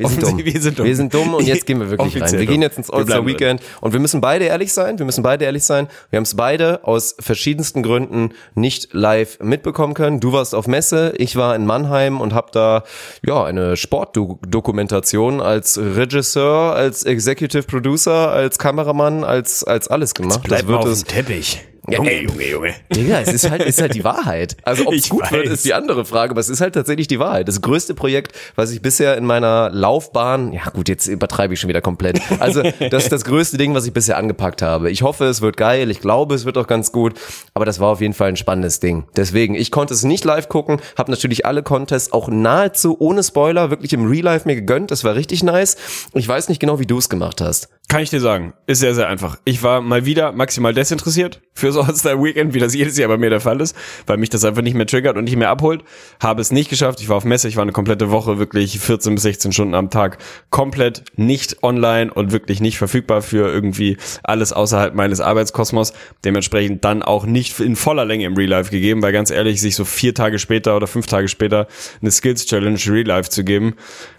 Wir 0.01 0.09
sind, 0.09 0.23
dumm. 0.23 0.39
Wir 0.45 0.61
sind 0.61 0.79
dumm. 0.79 0.87
Wir 0.87 0.97
sind 0.97 1.15
dumm 1.15 1.35
und 1.35 1.47
jetzt 1.47 1.67
gehen 1.67 1.81
wir 1.81 1.91
wirklich 1.91 2.21
rein. 2.21 2.33
Wir 2.33 2.47
gehen 2.47 2.63
jetzt 2.63 2.79
ins 2.79 2.89
Wir 2.89 2.95
All-Star 2.95 3.23
bleiben 3.23 3.27
drin. 3.27 3.59
Weekend 3.59 3.63
und 3.81 3.93
wir 3.93 4.01
müssen 4.01 4.21
beide 4.21 4.47
ehrlich 4.47 4.73
sein. 4.73 4.99
Wir 4.99 5.07
müssen 5.07 5.23
beide 5.23 5.45
ehrlich 5.45 5.65
sein. 5.65 5.89
Wir 6.11 6.17
haben 6.17 6.25
es 6.25 6.35
beide 6.35 6.85
aus 6.85 7.15
verschiedensten 7.21 7.83
Gründen 7.83 8.31
nicht 8.55 8.93
live 8.93 9.39
mitbekommen 9.41 9.95
können. 9.95 10.21
Du 10.21 10.33
warst 10.33 10.55
auf 10.55 10.67
Messe, 10.67 11.13
ich 11.17 11.37
war 11.37 11.55
in 11.55 11.67
Mannheim 11.67 12.21
und 12.21 12.35
habe 12.35 12.49
da 12.53 12.85
ja 13.25 13.45
eine 13.45 13.77
Sportdokumentation 13.77 15.41
als 15.41 15.79
Regisseur, 15.79 16.75
als 16.75 17.05
Executive 17.05 17.65
Producer, 17.65 18.31
als 18.31 18.59
Kameramann, 18.59 19.25
als 19.25 19.65
als 19.65 19.89
alles 19.89 20.15
gemacht. 20.15 20.41
Bleib 20.43 20.67
mal 20.67 20.79
auf 20.79 20.87
es 20.87 21.05
dem 21.05 21.09
Teppich. 21.09 21.61
Ja, 21.89 21.99
Junge, 21.99 22.11
ey. 22.11 22.25
Junge, 22.25 22.49
Junge. 22.49 22.75
Digga, 22.95 23.21
es 23.21 23.33
ist 23.33 23.51
halt, 23.51 23.63
ist 23.63 23.81
halt 23.81 23.95
die 23.95 24.05
Wahrheit. 24.05 24.57
Also 24.63 24.87
ob 24.87 24.95
es 24.95 25.09
gut 25.09 25.31
wird, 25.31 25.47
weiß. 25.47 25.53
ist 25.53 25.65
die 25.65 25.75
andere 25.75 26.05
Frage, 26.05 26.33
aber 26.33 26.41
es 26.41 26.49
ist 26.49 26.61
halt 26.61 26.75
tatsächlich 26.75 27.09
die 27.09 27.19
Wahrheit. 27.19 27.49
Das 27.49 27.61
größte 27.63 27.95
Projekt, 27.95 28.37
was 28.55 28.71
ich 28.71 28.83
bisher 28.83 29.17
in 29.17 29.25
meiner 29.25 29.71
Laufbahn, 29.71 30.53
ja 30.53 30.65
gut, 30.71 30.89
jetzt 30.89 31.07
übertreibe 31.07 31.55
ich 31.55 31.61
schon 31.61 31.69
wieder 31.69 31.81
komplett. 31.81 32.21
Also 32.39 32.63
das 32.63 33.05
ist 33.05 33.13
das 33.13 33.25
größte 33.25 33.57
Ding, 33.59 33.75
was 33.75 33.87
ich 33.87 33.93
bisher 33.93 34.17
angepackt 34.17 34.63
habe. 34.63 34.91
Ich 34.91 35.03
hoffe, 35.03 35.25
es 35.25 35.41
wird 35.41 35.57
geil, 35.57 35.91
ich 35.91 36.01
glaube, 36.01 36.35
es 36.35 36.45
wird 36.45 36.59
auch 36.59 36.67
ganz 36.67 36.93
gut, 36.93 37.15
aber 37.55 37.65
das 37.65 37.81
war 37.81 37.89
auf 37.89 38.01
jeden 38.01 38.15
Fall 38.15 38.29
ein 38.29 38.37
spannendes 38.37 38.81
Ding. 38.81 39.05
Deswegen, 39.17 39.55
ich 39.55 39.71
konnte 39.71 39.95
es 39.95 40.05
nicht 40.05 40.25
live 40.25 40.49
gucken, 40.49 40.81
habe 40.97 41.11
natürlich 41.11 41.47
alle 41.47 41.63
Contests 41.63 42.13
auch 42.13 42.29
nahezu 42.29 42.97
ohne 42.99 43.23
Spoiler 43.23 43.71
wirklich 43.71 43.93
im 43.93 44.07
Real 44.09 44.25
Life 44.25 44.47
mir 44.47 44.55
gegönnt. 44.55 44.91
Das 44.91 45.05
war 45.05 45.15
richtig 45.15 45.43
nice. 45.43 45.77
Ich 46.15 46.27
weiß 46.27 46.49
nicht 46.49 46.61
genau, 46.61 46.79
wie 46.79 46.87
du 46.87 46.99
es 46.99 47.09
gemacht 47.09 47.41
hast. 47.41 47.69
Kann 47.91 48.05
ich 48.05 48.11
dir 48.11 48.21
sagen. 48.21 48.55
Ist 48.69 48.79
sehr, 48.79 48.95
sehr 48.95 49.09
einfach. 49.09 49.37
Ich 49.45 49.65
war 49.65 49.81
mal 49.81 50.07
wieder 50.07 50.31
maximal 50.31 50.73
desinteressiert 50.73 51.41
fürs 51.55 51.77
All-Star 51.89 52.23
Weekend, 52.23 52.55
wie 52.55 52.61
das 52.61 52.73
jedes 52.73 52.97
Jahr 52.97 53.09
bei 53.09 53.19
mir 53.19 53.31
der 53.31 53.41
Fall 53.41 53.61
ist, 53.61 53.75
weil 54.07 54.17
mich 54.17 54.31
das 54.31 54.45
einfach 54.45 54.63
nicht 54.63 54.75
mehr 54.75 54.87
triggert 54.87 55.17
und 55.17 55.25
nicht 55.25 55.35
mehr 55.35 55.49
abholt. 55.51 55.83
Habe 56.23 56.41
es 56.41 56.53
nicht 56.53 56.71
geschafft. 56.71 57.01
Ich 57.01 57.09
war 57.09 57.17
auf 57.17 57.25
Messe, 57.25 57.49
ich 57.49 57.57
war 57.57 57.63
eine 57.63 57.73
komplette 57.73 58.13
Woche, 58.13 58.39
wirklich 58.39 58.79
14 58.79 59.17
bis 59.17 59.25
16 59.25 59.51
Stunden 59.51 59.75
am 59.75 59.91
Tag, 59.91 60.19
komplett 60.51 61.03
nicht 61.17 61.65
online 61.65 62.15
und 62.15 62.31
wirklich 62.31 62.61
nicht 62.61 62.79
verfügbar 62.79 63.23
für 63.23 63.49
irgendwie 63.49 63.97
alles 64.23 64.53
außerhalb 64.53 64.95
meines 64.95 65.21
Arbeitskosmos. 65.21 65.93
Dementsprechend 66.25 66.85
dann 66.85 67.03
auch 67.03 67.27
nicht 67.27 67.59
in 67.59 67.75
voller 67.75 68.05
Länge 68.05 68.25
im 68.25 68.37
Real 68.37 68.51
Life 68.51 68.71
gegeben, 68.71 69.03
weil 69.03 69.11
ganz 69.13 69.33
ehrlich, 69.33 69.61
sich 69.61 69.75
so 69.75 69.85
vier 69.85 70.15
Tage 70.15 70.39
später 70.39 70.77
oder 70.77 70.87
fünf 70.87 71.09
Tage 71.09 71.27
später 71.27 71.67
eine 72.01 72.13
Skills 72.13 72.47
Challenge 72.47 72.79
Real 72.87 73.07
Life 73.07 73.31
zu 73.31 73.43
geben, 73.43 73.75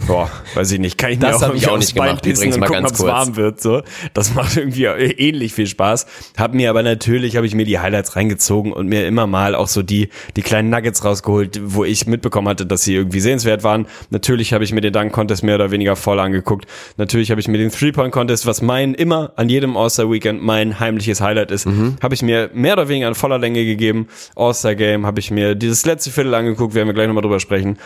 boah, 0.07 0.29
weiß 0.55 0.73
ich 0.73 0.79
nicht, 0.79 0.97
kann 0.97 1.11
ich 1.11 1.19
mir 1.19 1.27
Das 1.27 1.37
auch 1.37 1.47
hab 1.47 1.55
ich 1.55 1.69
auch 1.69 1.77
nicht 1.77 1.95
Bein 1.95 2.07
gemacht, 2.07 2.23
pissen 2.23 2.49
übrigens 2.49 2.57
mal 2.57 2.65
gucken, 2.67 2.83
ganz 2.83 2.97
kurz. 2.97 3.09
warm 3.09 3.35
wird. 3.37 3.60
So, 3.61 3.81
das 4.13 4.33
macht 4.35 4.57
irgendwie 4.57 4.85
ähnlich 4.85 5.53
viel 5.53 5.67
Spaß. 5.67 6.05
Hab 6.37 6.53
mir 6.53 6.69
aber 6.69 6.83
natürlich 6.83 7.35
habe 7.35 7.45
ich 7.45 7.55
mir 7.55 7.65
die 7.65 7.79
Highlights 7.79 8.15
reingezogen 8.15 8.73
und 8.73 8.87
mir 8.87 9.07
immer 9.07 9.27
mal 9.27 9.55
auch 9.55 9.67
so 9.67 9.81
die 9.81 10.09
die 10.35 10.41
kleinen 10.41 10.69
Nuggets 10.69 11.03
rausgeholt, 11.03 11.59
wo 11.63 11.83
ich 11.83 12.07
mitbekommen 12.07 12.47
hatte, 12.47 12.65
dass 12.65 12.83
sie 12.83 12.95
irgendwie 12.95 13.19
sehenswert 13.19 13.63
waren. 13.63 13.87
Natürlich 14.09 14.53
habe 14.53 14.63
ich 14.63 14.73
mir 14.73 14.81
den 14.81 14.93
Dunk 14.93 15.11
Contest 15.11 15.43
mehr 15.43 15.55
oder 15.55 15.71
weniger 15.71 15.95
voll 15.95 16.19
angeguckt. 16.19 16.65
Natürlich 16.97 17.31
habe 17.31 17.41
ich 17.41 17.47
mir 17.47 17.57
den 17.57 17.71
Three 17.71 17.91
Point 17.91 18.11
Contest, 18.11 18.45
was 18.45 18.61
mein 18.61 18.93
immer 18.93 19.33
an 19.35 19.49
jedem 19.49 19.77
All 19.77 19.89
Star 19.89 20.11
Weekend 20.11 20.41
mein 20.41 20.79
heimliches 20.79 21.21
Highlight 21.21 21.51
ist, 21.51 21.67
habe 22.01 22.13
ich 22.13 22.21
mir 22.21 22.49
mehr 22.53 22.73
oder 22.73 22.87
weniger 22.87 23.07
in 23.07 23.15
voller 23.15 23.37
Länge 23.37 23.65
gegeben. 23.65 24.07
All 24.35 24.53
Star 24.53 24.75
Game 24.75 25.05
habe 25.05 25.19
ich 25.19 25.31
mir 25.31 25.55
dieses 25.55 25.85
letzte 25.85 26.11
Viertel 26.11 26.33
angeguckt, 26.33 26.73
werden 26.73 26.87
wir 26.87 26.93
gleich 26.93 27.07
nochmal 27.07 27.23
drüber 27.23 27.39
sprechen. 27.39 27.77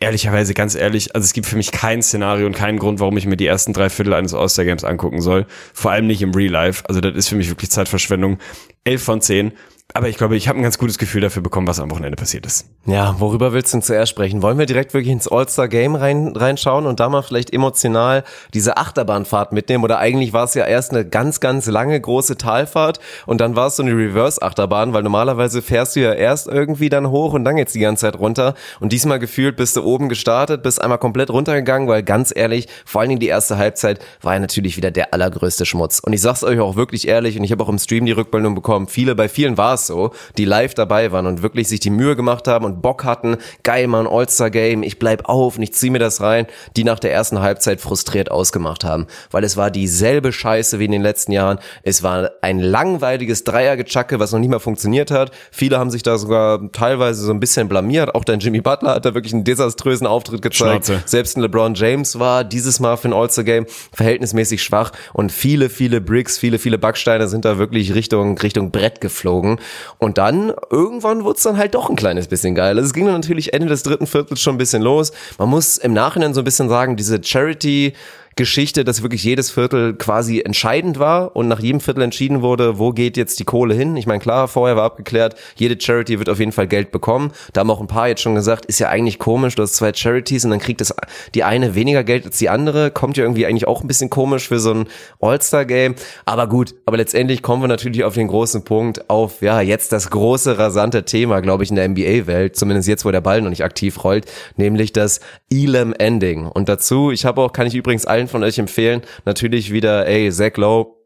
Ehrlicherweise, 0.00 0.54
ganz 0.54 0.74
ehrlich, 0.74 1.14
also 1.14 1.24
es 1.24 1.32
gibt 1.32 1.46
für 1.46 1.56
mich 1.56 1.72
kein 1.72 2.02
Szenario 2.02 2.46
und 2.46 2.54
keinen 2.54 2.78
Grund, 2.78 3.00
warum 3.00 3.16
ich 3.16 3.26
mir 3.26 3.36
die 3.36 3.46
ersten 3.46 3.72
drei 3.72 3.90
Viertel 3.90 4.14
eines 4.14 4.34
All-Star 4.34 4.64
Games 4.64 4.84
angucken 4.84 5.20
soll. 5.20 5.46
Vor 5.74 5.90
allem 5.90 6.06
nicht 6.06 6.22
im 6.22 6.32
Real 6.32 6.52
Life. 6.52 6.84
Also 6.88 7.00
das 7.00 7.14
ist 7.14 7.28
für 7.28 7.36
mich 7.36 7.48
wirklich 7.48 7.70
Zeitverschwendung. 7.70 8.38
Elf 8.84 9.02
von 9.02 9.20
zehn. 9.20 9.52
Aber 9.94 10.08
ich 10.08 10.16
glaube, 10.16 10.36
ich 10.36 10.48
habe 10.48 10.58
ein 10.58 10.62
ganz 10.62 10.78
gutes 10.78 10.98
Gefühl 10.98 11.20
dafür 11.20 11.42
bekommen, 11.42 11.66
was 11.66 11.80
am 11.80 11.90
Wochenende 11.90 12.16
passiert 12.16 12.46
ist. 12.46 12.66
Ja, 12.86 13.16
worüber 13.18 13.52
willst 13.52 13.72
du 13.72 13.78
denn 13.78 13.82
zuerst 13.82 14.10
sprechen? 14.10 14.42
Wollen 14.42 14.58
wir 14.58 14.66
direkt 14.66 14.94
wirklich 14.94 15.12
ins 15.12 15.26
All-Star-Game 15.26 15.96
rein, 15.96 16.28
reinschauen 16.36 16.86
und 16.86 17.00
da 17.00 17.08
mal 17.08 17.22
vielleicht 17.22 17.52
emotional 17.52 18.24
diese 18.54 18.76
Achterbahnfahrt 18.76 19.52
mitnehmen? 19.52 19.84
Oder 19.84 19.98
eigentlich 19.98 20.32
war 20.32 20.44
es 20.44 20.54
ja 20.54 20.64
erst 20.64 20.92
eine 20.92 21.04
ganz, 21.04 21.40
ganz 21.40 21.66
lange 21.66 22.00
große 22.00 22.36
Talfahrt 22.36 23.00
und 23.26 23.40
dann 23.40 23.56
war 23.56 23.66
es 23.66 23.76
so 23.76 23.82
eine 23.82 23.92
Reverse-Achterbahn, 23.92 24.92
weil 24.92 25.02
normalerweise 25.02 25.60
fährst 25.60 25.96
du 25.96 26.00
ja 26.00 26.12
erst 26.12 26.46
irgendwie 26.46 26.88
dann 26.88 27.10
hoch 27.10 27.32
und 27.32 27.44
dann 27.44 27.56
jetzt 27.56 27.74
die 27.74 27.80
ganze 27.80 28.02
Zeit 28.02 28.18
runter. 28.18 28.54
Und 28.78 28.92
diesmal 28.92 29.18
gefühlt 29.18 29.56
bist 29.56 29.76
du 29.76 29.82
oben 29.82 30.08
gestartet, 30.08 30.62
bist 30.62 30.80
einmal 30.80 30.98
komplett 30.98 31.30
runtergegangen, 31.30 31.88
weil 31.88 32.02
ganz 32.02 32.32
ehrlich, 32.34 32.68
vor 32.84 33.00
allen 33.00 33.10
Dingen 33.10 33.20
die 33.20 33.28
erste 33.28 33.58
Halbzeit 33.58 33.98
war 34.22 34.34
ja 34.34 34.40
natürlich 34.40 34.76
wieder 34.76 34.90
der 34.90 35.12
allergrößte 35.12 35.66
Schmutz. 35.66 35.98
Und 35.98 36.12
ich 36.12 36.20
sag's 36.20 36.44
euch 36.44 36.60
auch 36.60 36.76
wirklich 36.76 37.08
ehrlich 37.08 37.36
und 37.36 37.44
ich 37.44 37.52
habe 37.52 37.64
auch 37.64 37.68
im 37.68 37.78
Stream 37.78 38.06
die 38.06 38.12
Rückmeldung 38.12 38.54
bekommen, 38.54 38.86
viele, 38.86 39.14
bei 39.14 39.28
vielen 39.28 39.58
war 39.58 39.74
es 39.74 39.79
so, 39.86 40.12
die 40.38 40.44
live 40.44 40.74
dabei 40.74 41.12
waren 41.12 41.26
und 41.26 41.42
wirklich 41.42 41.68
sich 41.68 41.80
die 41.80 41.90
Mühe 41.90 42.16
gemacht 42.16 42.48
haben 42.48 42.64
und 42.64 42.82
Bock 42.82 43.04
hatten, 43.04 43.36
geil, 43.62 43.86
mal 43.86 44.00
ein 44.00 44.06
All-Star-Game, 44.06 44.82
ich 44.82 44.98
bleib 44.98 45.28
auf 45.28 45.56
und 45.56 45.62
ich 45.62 45.72
zieh 45.72 45.90
mir 45.90 45.98
das 45.98 46.20
rein, 46.20 46.46
die 46.76 46.84
nach 46.84 46.98
der 46.98 47.12
ersten 47.12 47.40
Halbzeit 47.40 47.80
frustriert 47.80 48.30
ausgemacht 48.30 48.84
haben. 48.84 49.06
Weil 49.30 49.44
es 49.44 49.56
war 49.56 49.70
dieselbe 49.70 50.32
Scheiße 50.32 50.78
wie 50.78 50.84
in 50.84 50.92
den 50.92 51.02
letzten 51.02 51.32
Jahren. 51.32 51.58
Es 51.82 52.02
war 52.02 52.30
ein 52.42 52.58
langweiliges 52.58 53.44
Dreiergechacke, 53.44 54.20
was 54.20 54.32
noch 54.32 54.38
nicht 54.38 54.50
mal 54.50 54.58
funktioniert 54.58 55.10
hat. 55.10 55.32
Viele 55.50 55.78
haben 55.78 55.90
sich 55.90 56.02
da 56.02 56.18
sogar 56.18 56.70
teilweise 56.72 57.22
so 57.22 57.32
ein 57.32 57.40
bisschen 57.40 57.68
blamiert. 57.68 58.14
Auch 58.14 58.24
dein 58.24 58.40
Jimmy 58.40 58.60
Butler 58.60 58.94
hat 58.94 59.04
da 59.04 59.14
wirklich 59.14 59.32
einen 59.32 59.44
desaströsen 59.44 60.06
Auftritt 60.06 60.42
gezeigt. 60.42 60.86
Schnauze. 60.86 61.02
Selbst 61.06 61.36
ein 61.36 61.42
LeBron 61.42 61.74
James 61.74 62.18
war 62.18 62.44
dieses 62.44 62.80
Mal 62.80 62.96
für 62.96 63.08
ein 63.08 63.12
All-Star-Game 63.12 63.66
verhältnismäßig 63.92 64.62
schwach 64.62 64.92
und 65.12 65.32
viele, 65.32 65.68
viele 65.68 66.00
Bricks, 66.00 66.38
viele, 66.38 66.58
viele 66.58 66.78
Backsteine 66.78 67.28
sind 67.28 67.44
da 67.44 67.58
wirklich 67.58 67.94
Richtung, 67.94 68.38
Richtung 68.38 68.70
Brett 68.70 69.00
geflogen. 69.00 69.58
Und 69.98 70.18
dann, 70.18 70.52
irgendwann 70.70 71.24
wurde 71.24 71.36
es 71.36 71.42
dann 71.42 71.56
halt 71.56 71.74
doch 71.74 71.90
ein 71.90 71.96
kleines 71.96 72.28
bisschen 72.28 72.54
geil. 72.54 72.76
Also 72.76 72.86
es 72.86 72.92
ging 72.92 73.06
dann 73.06 73.14
natürlich 73.14 73.52
Ende 73.52 73.68
des 73.68 73.82
dritten 73.82 74.06
Viertels 74.06 74.40
schon 74.40 74.54
ein 74.54 74.58
bisschen 74.58 74.82
los. 74.82 75.12
Man 75.38 75.48
muss 75.48 75.78
im 75.78 75.92
Nachhinein 75.92 76.34
so 76.34 76.40
ein 76.40 76.44
bisschen 76.44 76.68
sagen, 76.68 76.96
diese 76.96 77.22
Charity 77.22 77.94
Geschichte, 78.40 78.84
dass 78.84 79.02
wirklich 79.02 79.22
jedes 79.22 79.50
Viertel 79.50 79.92
quasi 79.92 80.40
entscheidend 80.40 80.98
war 80.98 81.36
und 81.36 81.46
nach 81.46 81.60
jedem 81.60 81.78
Viertel 81.78 82.00
entschieden 82.00 82.40
wurde, 82.40 82.78
wo 82.78 82.90
geht 82.90 83.18
jetzt 83.18 83.38
die 83.38 83.44
Kohle 83.44 83.74
hin. 83.74 83.98
Ich 83.98 84.06
meine, 84.06 84.18
klar, 84.18 84.48
vorher 84.48 84.76
war 84.76 84.84
abgeklärt, 84.84 85.34
jede 85.56 85.78
Charity 85.78 86.18
wird 86.18 86.30
auf 86.30 86.38
jeden 86.38 86.52
Fall 86.52 86.66
Geld 86.66 86.90
bekommen. 86.90 87.32
Da 87.52 87.60
haben 87.60 87.70
auch 87.70 87.82
ein 87.82 87.86
paar 87.86 88.08
jetzt 88.08 88.22
schon 88.22 88.34
gesagt, 88.34 88.64
ist 88.64 88.78
ja 88.78 88.88
eigentlich 88.88 89.18
komisch, 89.18 89.56
du 89.56 89.62
hast 89.62 89.74
zwei 89.74 89.92
Charities 89.92 90.46
und 90.46 90.52
dann 90.52 90.58
kriegt 90.58 90.80
das 90.80 90.94
die 91.34 91.44
eine 91.44 91.74
weniger 91.74 92.02
Geld 92.02 92.24
als 92.24 92.38
die 92.38 92.48
andere. 92.48 92.90
Kommt 92.90 93.18
ja 93.18 93.24
irgendwie 93.24 93.44
eigentlich 93.44 93.68
auch 93.68 93.82
ein 93.82 93.88
bisschen 93.88 94.08
komisch 94.08 94.48
für 94.48 94.58
so 94.58 94.72
ein 94.72 94.88
All-Star-Game. 95.20 95.96
Aber 96.24 96.48
gut, 96.48 96.74
aber 96.86 96.96
letztendlich 96.96 97.42
kommen 97.42 97.62
wir 97.62 97.68
natürlich 97.68 98.04
auf 98.04 98.14
den 98.14 98.28
großen 98.28 98.64
Punkt, 98.64 99.10
auf 99.10 99.42
ja, 99.42 99.60
jetzt 99.60 99.92
das 99.92 100.08
große, 100.08 100.56
rasante 100.56 101.04
Thema, 101.04 101.40
glaube 101.40 101.64
ich, 101.64 101.68
in 101.68 101.76
der 101.76 101.86
NBA-Welt, 101.86 102.56
zumindest 102.56 102.88
jetzt, 102.88 103.04
wo 103.04 103.10
der 103.10 103.20
Ball 103.20 103.42
noch 103.42 103.50
nicht 103.50 103.64
aktiv 103.64 104.02
rollt, 104.02 104.24
nämlich 104.56 104.94
das 104.94 105.20
Elam 105.50 105.92
Ending. 105.92 106.46
Und 106.46 106.70
dazu, 106.70 107.10
ich 107.10 107.26
habe 107.26 107.42
auch, 107.42 107.52
kann 107.52 107.66
ich 107.66 107.74
übrigens 107.74 108.06
allen 108.06 108.29
von 108.30 108.42
euch 108.42 108.58
empfehlen, 108.58 109.02
natürlich 109.24 109.72
wieder, 109.72 110.06
ey, 110.06 110.30
Zach 110.30 110.56
Lowe, 110.56 110.99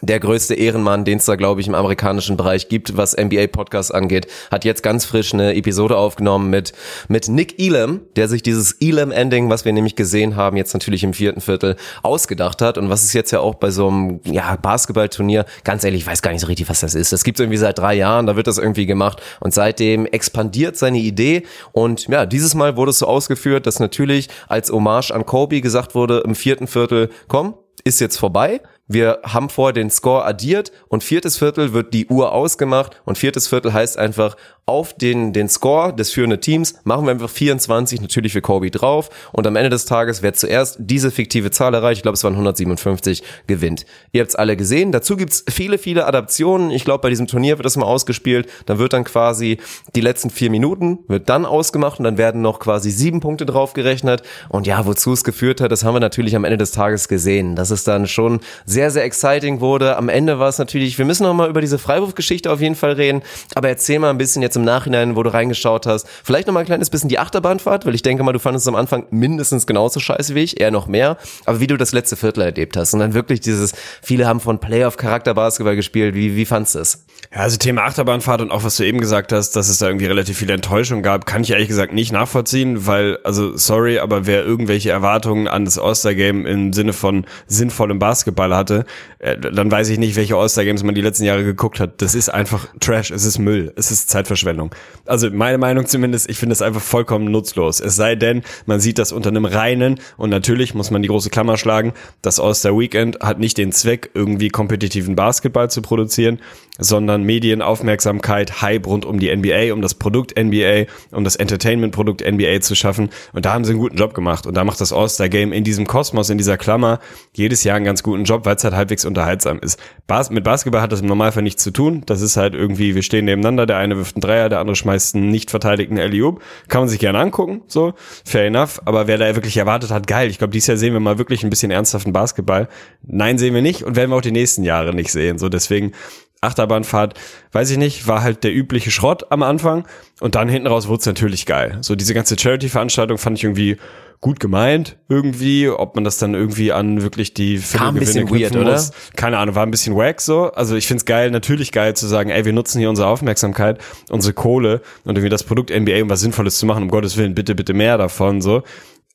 der 0.00 0.20
größte 0.20 0.54
Ehrenmann, 0.54 1.04
den 1.04 1.18
es 1.18 1.24
da, 1.24 1.36
glaube 1.36 1.60
ich, 1.60 1.68
im 1.68 1.74
amerikanischen 1.74 2.36
Bereich 2.36 2.68
gibt, 2.68 2.96
was 2.96 3.16
NBA-Podcasts 3.16 3.90
angeht, 3.90 4.26
hat 4.50 4.64
jetzt 4.64 4.82
ganz 4.82 5.04
frisch 5.04 5.32
eine 5.32 5.54
Episode 5.54 5.96
aufgenommen 5.96 6.50
mit, 6.50 6.72
mit 7.08 7.28
Nick 7.28 7.58
Elam, 7.58 8.00
der 8.16 8.28
sich 8.28 8.42
dieses 8.42 8.72
Elam-Ending, 8.80 9.50
was 9.50 9.64
wir 9.64 9.72
nämlich 9.72 9.96
gesehen 9.96 10.36
haben, 10.36 10.56
jetzt 10.56 10.74
natürlich 10.74 11.04
im 11.04 11.12
vierten 11.12 11.40
Viertel 11.40 11.76
ausgedacht 12.02 12.62
hat. 12.62 12.78
Und 12.78 12.90
was 12.90 13.04
ist 13.04 13.12
jetzt 13.12 13.30
ja 13.30 13.40
auch 13.40 13.54
bei 13.54 13.70
so 13.70 13.88
einem 13.88 14.20
ja, 14.24 14.56
Basketballturnier, 14.56 15.44
ganz 15.64 15.84
ehrlich, 15.84 16.02
ich 16.02 16.06
weiß 16.06 16.22
gar 16.22 16.32
nicht 16.32 16.40
so 16.40 16.46
richtig, 16.46 16.68
was 16.68 16.80
das 16.80 16.94
ist. 16.94 17.12
Das 17.12 17.24
gibt 17.24 17.38
es 17.38 17.44
irgendwie 17.44 17.58
seit 17.58 17.78
drei 17.78 17.94
Jahren, 17.94 18.26
da 18.26 18.36
wird 18.36 18.46
das 18.46 18.58
irgendwie 18.58 18.86
gemacht. 18.86 19.22
Und 19.40 19.54
seitdem 19.54 20.06
expandiert 20.06 20.76
seine 20.76 20.98
Idee. 20.98 21.44
Und 21.72 22.08
ja, 22.08 22.26
dieses 22.26 22.54
Mal 22.54 22.76
wurde 22.76 22.90
es 22.90 22.98
so 22.98 23.06
ausgeführt, 23.06 23.66
dass 23.66 23.80
natürlich 23.80 24.28
als 24.48 24.70
Hommage 24.70 25.10
an 25.10 25.26
Kobe 25.26 25.60
gesagt 25.60 25.94
wurde, 25.94 26.22
im 26.24 26.34
vierten 26.34 26.66
Viertel, 26.66 27.10
komm, 27.28 27.54
ist 27.84 28.00
jetzt 28.00 28.16
vorbei 28.16 28.60
wir 28.88 29.20
haben 29.24 29.48
vorher 29.48 29.72
den 29.72 29.90
Score 29.90 30.24
addiert 30.24 30.70
und 30.88 31.02
viertes 31.02 31.36
Viertel 31.36 31.72
wird 31.72 31.92
die 31.92 32.06
Uhr 32.06 32.32
ausgemacht 32.32 33.00
und 33.04 33.18
viertes 33.18 33.48
Viertel 33.48 33.72
heißt 33.72 33.98
einfach, 33.98 34.36
auf 34.68 34.94
den, 34.94 35.32
den 35.32 35.48
Score 35.48 35.94
des 35.94 36.10
führenden 36.10 36.40
Teams 36.40 36.74
machen 36.82 37.06
wir 37.06 37.12
einfach 37.12 37.30
24 37.30 38.00
natürlich 38.00 38.32
für 38.32 38.40
Kobe 38.40 38.70
drauf 38.70 39.10
und 39.32 39.46
am 39.46 39.54
Ende 39.54 39.70
des 39.70 39.84
Tages, 39.84 40.22
wer 40.22 40.34
zuerst 40.34 40.78
diese 40.80 41.12
fiktive 41.12 41.52
Zahl 41.52 41.72
erreicht, 41.72 41.98
ich 41.98 42.02
glaube 42.02 42.16
es 42.16 42.24
waren 42.24 42.32
157, 42.32 43.22
gewinnt. 43.46 43.86
Ihr 44.10 44.22
habt 44.22 44.30
es 44.30 44.34
alle 44.34 44.56
gesehen. 44.56 44.90
Dazu 44.90 45.16
gibt's 45.16 45.44
viele, 45.48 45.78
viele 45.78 46.06
Adaptionen. 46.06 46.72
Ich 46.72 46.84
glaube, 46.84 47.02
bei 47.02 47.10
diesem 47.10 47.28
Turnier 47.28 47.58
wird 47.58 47.64
das 47.64 47.76
mal 47.76 47.86
ausgespielt. 47.86 48.48
Dann 48.66 48.78
wird 48.78 48.92
dann 48.92 49.04
quasi 49.04 49.58
die 49.94 50.00
letzten 50.00 50.30
vier 50.30 50.50
Minuten, 50.50 50.98
wird 51.06 51.28
dann 51.28 51.46
ausgemacht 51.46 52.00
und 52.00 52.04
dann 52.04 52.18
werden 52.18 52.42
noch 52.42 52.58
quasi 52.58 52.90
sieben 52.90 53.20
Punkte 53.20 53.46
draufgerechnet. 53.46 54.22
Und 54.48 54.66
ja, 54.66 54.84
wozu 54.84 55.12
es 55.12 55.22
geführt 55.22 55.60
hat, 55.60 55.70
das 55.70 55.84
haben 55.84 55.94
wir 55.94 56.00
natürlich 56.00 56.34
am 56.34 56.44
Ende 56.44 56.56
des 56.56 56.72
Tages 56.72 57.06
gesehen. 57.06 57.54
Das 57.54 57.70
ist 57.70 57.86
dann 57.86 58.08
schon 58.08 58.40
sehr, 58.76 58.90
sehr 58.90 59.04
exciting 59.04 59.60
wurde. 59.62 59.96
Am 59.96 60.10
Ende 60.10 60.38
war 60.38 60.50
es 60.50 60.58
natürlich, 60.58 60.98
wir 60.98 61.06
müssen 61.06 61.22
noch 61.22 61.48
über 61.48 61.62
diese 61.62 61.78
Freiwurfgeschichte 61.78 62.52
auf 62.52 62.60
jeden 62.60 62.74
Fall 62.74 62.92
reden. 62.92 63.22
Aber 63.54 63.70
erzähl 63.70 63.98
mal 63.98 64.10
ein 64.10 64.18
bisschen 64.18 64.42
jetzt 64.42 64.54
im 64.54 64.64
Nachhinein, 64.64 65.16
wo 65.16 65.22
du 65.22 65.32
reingeschaut 65.32 65.86
hast. 65.86 66.06
Vielleicht 66.22 66.46
noch 66.46 66.54
ein 66.54 66.66
kleines 66.66 66.90
bisschen 66.90 67.08
die 67.08 67.18
Achterbahnfahrt, 67.18 67.86
weil 67.86 67.94
ich 67.94 68.02
denke 68.02 68.22
mal, 68.22 68.32
du 68.32 68.38
fandest 68.38 68.64
es 68.64 68.68
am 68.68 68.74
Anfang 68.74 69.06
mindestens 69.08 69.66
genauso 69.66 69.98
scheiße 69.98 70.34
wie 70.34 70.40
ich, 70.40 70.60
eher 70.60 70.70
noch 70.70 70.88
mehr. 70.88 71.16
Aber 71.46 71.58
wie 71.60 71.66
du 71.68 71.78
das 71.78 71.92
letzte 71.92 72.16
Viertel 72.16 72.42
erlebt 72.42 72.76
hast 72.76 72.92
und 72.92 73.00
dann 73.00 73.14
wirklich 73.14 73.40
dieses, 73.40 73.72
viele 74.02 74.26
haben 74.26 74.40
von 74.40 74.58
Playoff-Charakter-Basketball 74.58 75.74
gespielt. 75.74 76.14
Wie, 76.14 76.36
wie 76.36 76.44
fandst 76.44 76.74
du 76.74 76.80
es? 76.80 77.06
Ja, 77.32 77.40
also 77.40 77.56
Thema 77.56 77.84
Achterbahnfahrt 77.84 78.42
und 78.42 78.50
auch 78.50 78.62
was 78.62 78.76
du 78.76 78.84
eben 78.84 79.00
gesagt 79.00 79.32
hast, 79.32 79.52
dass 79.52 79.70
es 79.70 79.78
da 79.78 79.86
irgendwie 79.86 80.04
relativ 80.04 80.36
viele 80.36 80.52
Enttäuschung 80.52 81.02
gab, 81.02 81.24
kann 81.24 81.42
ich 81.42 81.52
ehrlich 81.52 81.68
gesagt 81.68 81.94
nicht 81.94 82.12
nachvollziehen, 82.12 82.86
weil, 82.86 83.16
also 83.24 83.56
sorry, 83.56 84.00
aber 84.00 84.26
wer 84.26 84.44
irgendwelche 84.44 84.90
Erwartungen 84.90 85.48
an 85.48 85.64
das 85.64 85.78
All-Star-Game 85.78 86.44
im 86.44 86.74
Sinne 86.74 86.92
von 86.92 87.24
sinnvollem 87.46 87.98
Basketball 87.98 88.54
hatte, 88.70 88.84
äh, 89.18 89.36
dann 89.38 89.70
weiß 89.70 89.88
ich 89.88 89.98
nicht, 89.98 90.16
welche 90.16 90.36
All-Star-Games 90.36 90.82
man 90.82 90.94
die 90.94 91.00
letzten 91.00 91.24
Jahre 91.24 91.44
geguckt 91.44 91.80
hat. 91.80 92.02
Das 92.02 92.14
ist 92.14 92.28
einfach 92.28 92.68
Trash, 92.80 93.10
es 93.10 93.24
ist 93.24 93.38
Müll, 93.38 93.72
es 93.76 93.90
ist 93.90 94.10
Zeitverschwendung. 94.10 94.74
Also 95.04 95.30
meine 95.30 95.58
Meinung 95.58 95.86
zumindest, 95.86 96.28
ich 96.28 96.38
finde 96.38 96.52
es 96.52 96.62
einfach 96.62 96.82
vollkommen 96.82 97.30
nutzlos. 97.30 97.80
Es 97.80 97.96
sei 97.96 98.16
denn, 98.16 98.42
man 98.66 98.80
sieht 98.80 98.98
das 98.98 99.12
unter 99.12 99.30
einem 99.30 99.44
reinen 99.44 100.00
und 100.16 100.30
natürlich 100.30 100.74
muss 100.74 100.90
man 100.90 101.02
die 101.02 101.08
große 101.08 101.30
Klammer 101.30 101.56
schlagen, 101.56 101.92
das 102.22 102.40
All-Star 102.40 102.78
Weekend 102.78 103.20
hat 103.20 103.38
nicht 103.38 103.58
den 103.58 103.72
Zweck, 103.72 104.10
irgendwie 104.14 104.48
kompetitiven 104.48 105.16
Basketball 105.16 105.70
zu 105.70 105.82
produzieren, 105.82 106.40
sondern 106.78 107.22
Medienaufmerksamkeit, 107.22 108.62
Hype 108.62 108.86
rund 108.86 109.04
um 109.04 109.18
die 109.18 109.34
NBA, 109.34 109.72
um 109.72 109.80
das 109.82 109.94
Produkt 109.94 110.38
NBA, 110.38 110.84
um 111.10 111.24
das 111.24 111.36
Entertainment-Produkt 111.36 112.22
NBA 112.26 112.60
zu 112.60 112.74
schaffen. 112.74 113.10
Und 113.32 113.44
da 113.46 113.54
haben 113.54 113.64
sie 113.64 113.70
einen 113.70 113.80
guten 113.80 113.96
Job 113.96 114.14
gemacht. 114.14 114.46
Und 114.46 114.56
da 114.56 114.64
macht 114.64 114.80
das 114.80 114.92
All-Star-Game 114.92 115.52
in 115.52 115.64
diesem 115.64 115.86
Kosmos, 115.86 116.30
in 116.30 116.38
dieser 116.38 116.58
Klammer, 116.58 117.00
jedes 117.32 117.64
Jahr 117.64 117.76
einen 117.76 117.84
ganz 117.84 118.02
guten 118.02 118.24
Job, 118.24 118.44
weil 118.44 118.55
halt 118.64 118.74
halbwegs 118.74 119.04
unterhaltsam 119.04 119.58
ist. 119.60 119.80
Bas 120.06 120.30
mit 120.30 120.44
Basketball 120.44 120.80
hat 120.80 120.92
das 120.92 121.00
im 121.00 121.06
Normalfall 121.06 121.42
nichts 121.42 121.62
zu 121.62 121.70
tun. 121.70 122.02
Das 122.06 122.20
ist 122.20 122.36
halt 122.36 122.54
irgendwie, 122.54 122.94
wir 122.94 123.02
stehen 123.02 123.24
nebeneinander, 123.24 123.66
der 123.66 123.78
eine 123.78 123.96
wirft 123.96 124.16
einen 124.16 124.22
Dreier, 124.22 124.48
der 124.48 124.60
andere 124.60 124.76
schmeißt 124.76 125.14
einen 125.14 125.30
nicht 125.30 125.50
verteidigten 125.50 125.98
Eliub. 125.98 126.42
Kann 126.68 126.82
man 126.82 126.88
sich 126.88 126.98
gerne 126.98 127.18
angucken, 127.18 127.62
so, 127.66 127.94
fair 128.24 128.46
enough. 128.46 128.80
Aber 128.84 129.06
wer 129.06 129.18
da 129.18 129.34
wirklich 129.34 129.56
erwartet 129.56 129.90
hat, 129.90 130.06
geil. 130.06 130.30
Ich 130.30 130.38
glaube, 130.38 130.52
dieses 130.52 130.68
Jahr 130.68 130.76
sehen 130.76 130.92
wir 130.92 131.00
mal 131.00 131.18
wirklich 131.18 131.42
ein 131.42 131.50
bisschen 131.50 131.70
ernsthaften 131.70 132.12
Basketball. 132.12 132.68
Nein, 133.02 133.38
sehen 133.38 133.54
wir 133.54 133.62
nicht 133.62 133.82
und 133.82 133.96
werden 133.96 134.10
wir 134.10 134.16
auch 134.16 134.22
die 134.22 134.32
nächsten 134.32 134.62
Jahre 134.62 134.94
nicht 134.94 135.12
sehen. 135.12 135.38
So, 135.38 135.48
deswegen 135.48 135.92
Achterbahnfahrt, 136.40 137.14
weiß 137.52 137.70
ich 137.70 137.78
nicht, 137.78 138.06
war 138.06 138.22
halt 138.22 138.44
der 138.44 138.54
übliche 138.54 138.90
Schrott 138.90 139.30
am 139.30 139.42
Anfang 139.42 139.86
und 140.20 140.34
dann 140.34 140.48
hinten 140.48 140.68
raus 140.68 140.88
wurde 140.88 141.00
es 141.00 141.06
natürlich 141.06 141.46
geil. 141.46 141.78
So 141.80 141.94
diese 141.94 142.14
ganze 142.14 142.38
Charity-Veranstaltung 142.38 143.18
fand 143.18 143.38
ich 143.38 143.44
irgendwie 143.44 143.76
gut 144.20 144.40
gemeint 144.40 144.98
irgendwie, 145.08 145.68
ob 145.68 145.94
man 145.94 146.04
das 146.04 146.18
dann 146.18 146.34
irgendwie 146.34 146.72
an 146.72 147.02
wirklich 147.02 147.34
die 147.34 147.58
Kam 147.58 147.94
ein 147.94 148.00
bisschen 148.00 148.30
weird, 148.30 148.54
muss. 148.54 148.62
oder? 148.62 148.82
Keine 149.16 149.38
Ahnung, 149.38 149.54
war 149.54 149.64
ein 149.64 149.70
bisschen 149.70 149.94
wack 149.96 150.20
so. 150.20 150.50
Also 150.52 150.76
ich 150.76 150.86
find's 150.86 151.04
geil, 151.04 151.30
natürlich 151.30 151.72
geil 151.72 151.94
zu 151.94 152.06
sagen, 152.06 152.30
ey, 152.30 152.44
wir 152.44 152.52
nutzen 152.52 152.78
hier 152.78 152.88
unsere 152.88 153.08
Aufmerksamkeit, 153.08 153.78
unsere 154.10 154.34
Kohle 154.34 154.80
und 155.04 155.16
irgendwie 155.16 155.28
das 155.28 155.44
Produkt 155.44 155.70
NBA, 155.70 156.02
um 156.02 156.10
was 156.10 156.20
Sinnvolles 156.20 156.58
zu 156.58 156.66
machen, 156.66 156.82
um 156.82 156.88
Gottes 156.88 157.16
Willen, 157.16 157.34
bitte, 157.34 157.54
bitte 157.54 157.74
mehr 157.74 157.98
davon 157.98 158.40
so. 158.40 158.62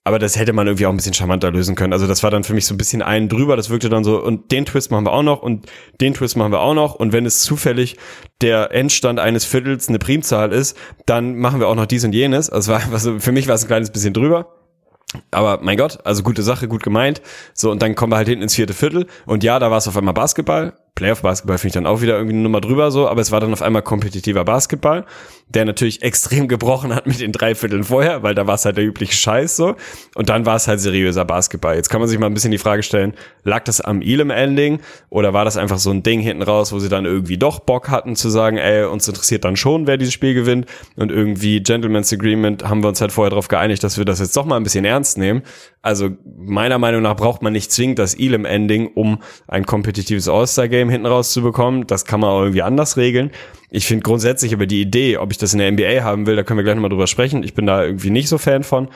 Aber 0.03 0.17
das 0.17 0.35
hätte 0.35 0.51
man 0.51 0.65
irgendwie 0.65 0.87
auch 0.87 0.89
ein 0.89 0.95
bisschen 0.95 1.13
charmanter 1.13 1.51
lösen 1.51 1.75
können. 1.75 1.93
Also 1.93 2.07
das 2.07 2.23
war 2.23 2.31
dann 2.31 2.43
für 2.43 2.55
mich 2.55 2.65
so 2.65 2.73
ein 2.73 2.77
bisschen 2.77 3.03
einen 3.03 3.29
drüber. 3.29 3.55
Das 3.55 3.69
wirkte 3.69 3.87
dann 3.87 4.03
so, 4.03 4.19
und 4.19 4.51
den 4.51 4.65
Twist 4.65 4.89
machen 4.89 5.05
wir 5.05 5.11
auch 5.11 5.21
noch 5.21 5.43
und 5.43 5.67
den 5.99 6.15
Twist 6.15 6.35
machen 6.37 6.51
wir 6.51 6.59
auch 6.59 6.73
noch. 6.73 6.95
Und 6.95 7.13
wenn 7.13 7.27
es 7.27 7.41
zufällig 7.41 7.97
der 8.41 8.71
Endstand 8.71 9.19
eines 9.19 9.45
Viertels 9.45 9.89
eine 9.89 9.99
Primzahl 9.99 10.53
ist, 10.53 10.75
dann 11.05 11.35
machen 11.37 11.59
wir 11.59 11.67
auch 11.67 11.75
noch 11.75 11.85
dies 11.85 12.03
und 12.03 12.13
jenes. 12.13 12.49
Also 12.49 12.71
war, 12.71 12.81
also 12.91 13.19
für 13.19 13.31
mich 13.31 13.47
war 13.47 13.53
es 13.53 13.63
ein 13.63 13.67
kleines 13.67 13.91
bisschen 13.91 14.13
drüber. 14.13 14.60
Aber 15.29 15.59
mein 15.61 15.77
Gott, 15.77 16.05
also 16.05 16.23
gute 16.23 16.43
Sache, 16.43 16.67
gut 16.67 16.83
gemeint. 16.83 17.21
So, 17.53 17.71
und 17.71 17.81
dann 17.81 17.95
kommen 17.95 18.13
wir 18.13 18.17
halt 18.17 18.27
hinten 18.27 18.43
ins 18.43 18.55
vierte 18.55 18.73
Viertel. 18.73 19.07
Und 19.25 19.43
ja, 19.43 19.59
da 19.59 19.71
war 19.71 19.77
es 19.77 19.87
auf 19.87 19.97
einmal 19.97 20.13
Basketball. 20.13 20.73
Playoff-Basketball 20.95 21.57
finde 21.57 21.67
ich 21.67 21.73
dann 21.73 21.85
auch 21.85 22.01
wieder 22.01 22.15
irgendwie 22.15 22.35
eine 22.35 22.43
Nummer 22.43 22.59
drüber 22.59 22.91
so, 22.91 23.07
aber 23.07 23.21
es 23.21 23.31
war 23.31 23.39
dann 23.39 23.53
auf 23.53 23.61
einmal 23.61 23.81
kompetitiver 23.81 24.43
Basketball, 24.43 25.05
der 25.47 25.65
natürlich 25.65 26.01
extrem 26.01 26.47
gebrochen 26.47 26.93
hat 26.93 27.07
mit 27.07 27.19
den 27.21 27.31
drei 27.31 27.55
Vierteln 27.55 27.83
vorher, 27.83 28.23
weil 28.23 28.35
da 28.35 28.45
war 28.45 28.55
es 28.55 28.65
halt 28.65 28.77
der 28.77 28.83
übliche 28.83 29.13
Scheiß 29.13 29.55
so. 29.55 29.75
Und 30.15 30.29
dann 30.29 30.45
war 30.45 30.57
es 30.57 30.67
halt 30.67 30.79
seriöser 30.79 31.25
Basketball. 31.25 31.75
Jetzt 31.75 31.89
kann 31.89 32.01
man 32.01 32.09
sich 32.09 32.19
mal 32.19 32.25
ein 32.25 32.33
bisschen 32.33 32.51
die 32.51 32.57
Frage 32.57 32.83
stellen, 32.83 33.13
lag 33.43 33.63
das 33.63 33.79
am 33.81 34.01
Elam-Ending 34.01 34.79
oder 35.09 35.33
war 35.33 35.45
das 35.45 35.57
einfach 35.57 35.79
so 35.79 35.91
ein 35.91 36.03
Ding 36.03 36.19
hinten 36.19 36.43
raus, 36.43 36.73
wo 36.73 36.79
sie 36.79 36.89
dann 36.89 37.05
irgendwie 37.05 37.37
doch 37.37 37.59
Bock 37.59 37.89
hatten 37.89 38.15
zu 38.15 38.29
sagen, 38.29 38.57
ey, 38.57 38.83
uns 38.85 39.07
interessiert 39.07 39.45
dann 39.45 39.55
schon, 39.55 39.87
wer 39.87 39.97
dieses 39.97 40.13
Spiel 40.13 40.33
gewinnt 40.33 40.65
und 40.97 41.11
irgendwie 41.11 41.61
Gentleman's 41.61 42.11
Agreement 42.11 42.67
haben 42.67 42.83
wir 42.83 42.89
uns 42.89 42.99
halt 43.01 43.11
vorher 43.11 43.29
darauf 43.29 43.47
geeinigt, 43.47 43.83
dass 43.83 43.97
wir 43.97 44.05
das 44.05 44.19
jetzt 44.19 44.35
doch 44.35 44.45
mal 44.45 44.57
ein 44.57 44.63
bisschen 44.63 44.85
ernst 44.85 45.17
nehmen. 45.17 45.41
Also 45.81 46.09
meiner 46.37 46.77
Meinung 46.77 47.01
nach 47.01 47.15
braucht 47.15 47.41
man 47.41 47.53
nicht 47.53 47.71
zwingend 47.71 47.97
das 47.97 48.13
Elam-Ending, 48.13 48.91
um 48.93 49.21
ein 49.47 49.65
kompetitives 49.65 50.27
All-Star-Game 50.27 50.80
Game 50.81 50.89
hinten 50.89 51.05
rauszubekommen. 51.05 51.85
Das 51.85 52.05
kann 52.05 52.19
man 52.19 52.31
auch 52.31 52.41
irgendwie 52.41 52.63
anders 52.63 52.97
regeln. 52.97 53.31
Ich 53.69 53.85
finde 53.85 54.03
grundsätzlich 54.03 54.53
aber 54.53 54.65
die 54.65 54.81
Idee, 54.81 55.17
ob 55.17 55.31
ich 55.31 55.37
das 55.37 55.53
in 55.53 55.59
der 55.59 55.71
NBA 55.71 56.03
haben 56.03 56.25
will, 56.25 56.35
da 56.35 56.43
können 56.43 56.57
wir 56.57 56.63
gleich 56.63 56.75
nochmal 56.75 56.89
drüber 56.89 57.07
sprechen. 57.07 57.43
Ich 57.43 57.53
bin 57.53 57.67
da 57.67 57.83
irgendwie 57.83 58.09
nicht 58.09 58.27
so 58.27 58.37
Fan 58.37 58.63
von. 58.63 58.89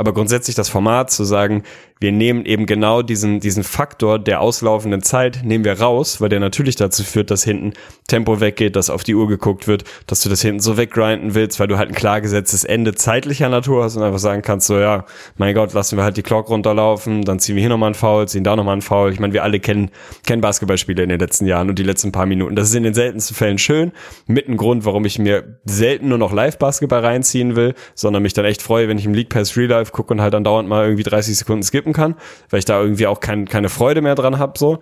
Aber 0.00 0.14
grundsätzlich 0.14 0.56
das 0.56 0.70
Format 0.70 1.10
zu 1.10 1.24
sagen, 1.24 1.62
wir 2.00 2.10
nehmen 2.10 2.46
eben 2.46 2.64
genau 2.64 3.02
diesen, 3.02 3.40
diesen 3.40 3.62
Faktor 3.62 4.18
der 4.18 4.40
auslaufenden 4.40 5.02
Zeit, 5.02 5.42
nehmen 5.44 5.66
wir 5.66 5.78
raus, 5.78 6.22
weil 6.22 6.30
der 6.30 6.40
natürlich 6.40 6.76
dazu 6.76 7.04
führt, 7.04 7.30
dass 7.30 7.44
hinten 7.44 7.74
Tempo 8.08 8.40
weggeht, 8.40 8.74
dass 8.74 8.88
auf 8.88 9.04
die 9.04 9.14
Uhr 9.14 9.28
geguckt 9.28 9.68
wird, 9.68 9.84
dass 10.06 10.20
du 10.22 10.30
das 10.30 10.40
hinten 10.40 10.60
so 10.60 10.78
weggrinden 10.78 11.34
willst, 11.34 11.60
weil 11.60 11.68
du 11.68 11.76
halt 11.76 11.90
ein 11.90 11.94
klar 11.94 12.22
gesetztes 12.22 12.64
Ende 12.64 12.94
zeitlicher 12.94 13.50
Natur 13.50 13.84
hast 13.84 13.96
und 13.96 14.02
einfach 14.02 14.18
sagen 14.18 14.40
kannst, 14.40 14.68
so 14.68 14.78
ja, 14.78 15.04
mein 15.36 15.54
Gott, 15.54 15.74
lassen 15.74 15.98
wir 15.98 16.04
halt 16.04 16.16
die 16.16 16.22
Clock 16.22 16.48
runterlaufen, 16.48 17.22
dann 17.22 17.38
ziehen 17.38 17.56
wir 17.56 17.60
hier 17.60 17.68
nochmal 17.68 17.88
einen 17.88 17.94
Foul, 17.94 18.26
ziehen 18.26 18.44
da 18.44 18.56
nochmal 18.56 18.72
einen 18.72 18.82
Foul. 18.82 19.12
Ich 19.12 19.20
meine, 19.20 19.34
wir 19.34 19.44
alle 19.44 19.60
kennen, 19.60 19.90
kennen 20.24 20.40
Basketballspiele 20.40 21.02
in 21.02 21.10
den 21.10 21.20
letzten 21.20 21.44
Jahren 21.44 21.68
und 21.68 21.78
die 21.78 21.82
letzten 21.82 22.10
paar 22.10 22.24
Minuten. 22.24 22.56
Das 22.56 22.70
ist 22.70 22.74
in 22.74 22.84
den 22.84 22.94
seltensten 22.94 23.36
Fällen 23.36 23.58
schön, 23.58 23.92
mit 24.26 24.48
einem 24.48 24.56
Grund, 24.56 24.86
warum 24.86 25.04
ich 25.04 25.18
mir 25.18 25.60
selten 25.66 26.08
nur 26.08 26.16
noch 26.16 26.32
Live-Basketball 26.32 27.00
reinziehen 27.00 27.56
will, 27.56 27.74
sondern 27.94 28.22
mich 28.22 28.32
dann 28.32 28.46
echt 28.46 28.62
freue, 28.62 28.88
wenn 28.88 28.96
ich 28.96 29.04
im 29.04 29.12
League 29.12 29.28
Pass 29.28 29.54
Real 29.58 29.68
Life 29.68 29.89
gucke 29.92 30.12
und 30.12 30.20
halt 30.20 30.34
dann 30.34 30.44
dauernd 30.44 30.68
mal 30.68 30.84
irgendwie 30.84 31.02
30 31.02 31.36
Sekunden 31.36 31.62
skippen 31.62 31.92
kann, 31.92 32.14
weil 32.48 32.58
ich 32.58 32.64
da 32.64 32.80
irgendwie 32.80 33.06
auch 33.06 33.20
kein, 33.20 33.46
keine 33.46 33.68
Freude 33.68 34.02
mehr 34.02 34.14
dran 34.14 34.38
habe, 34.38 34.58
so. 34.58 34.80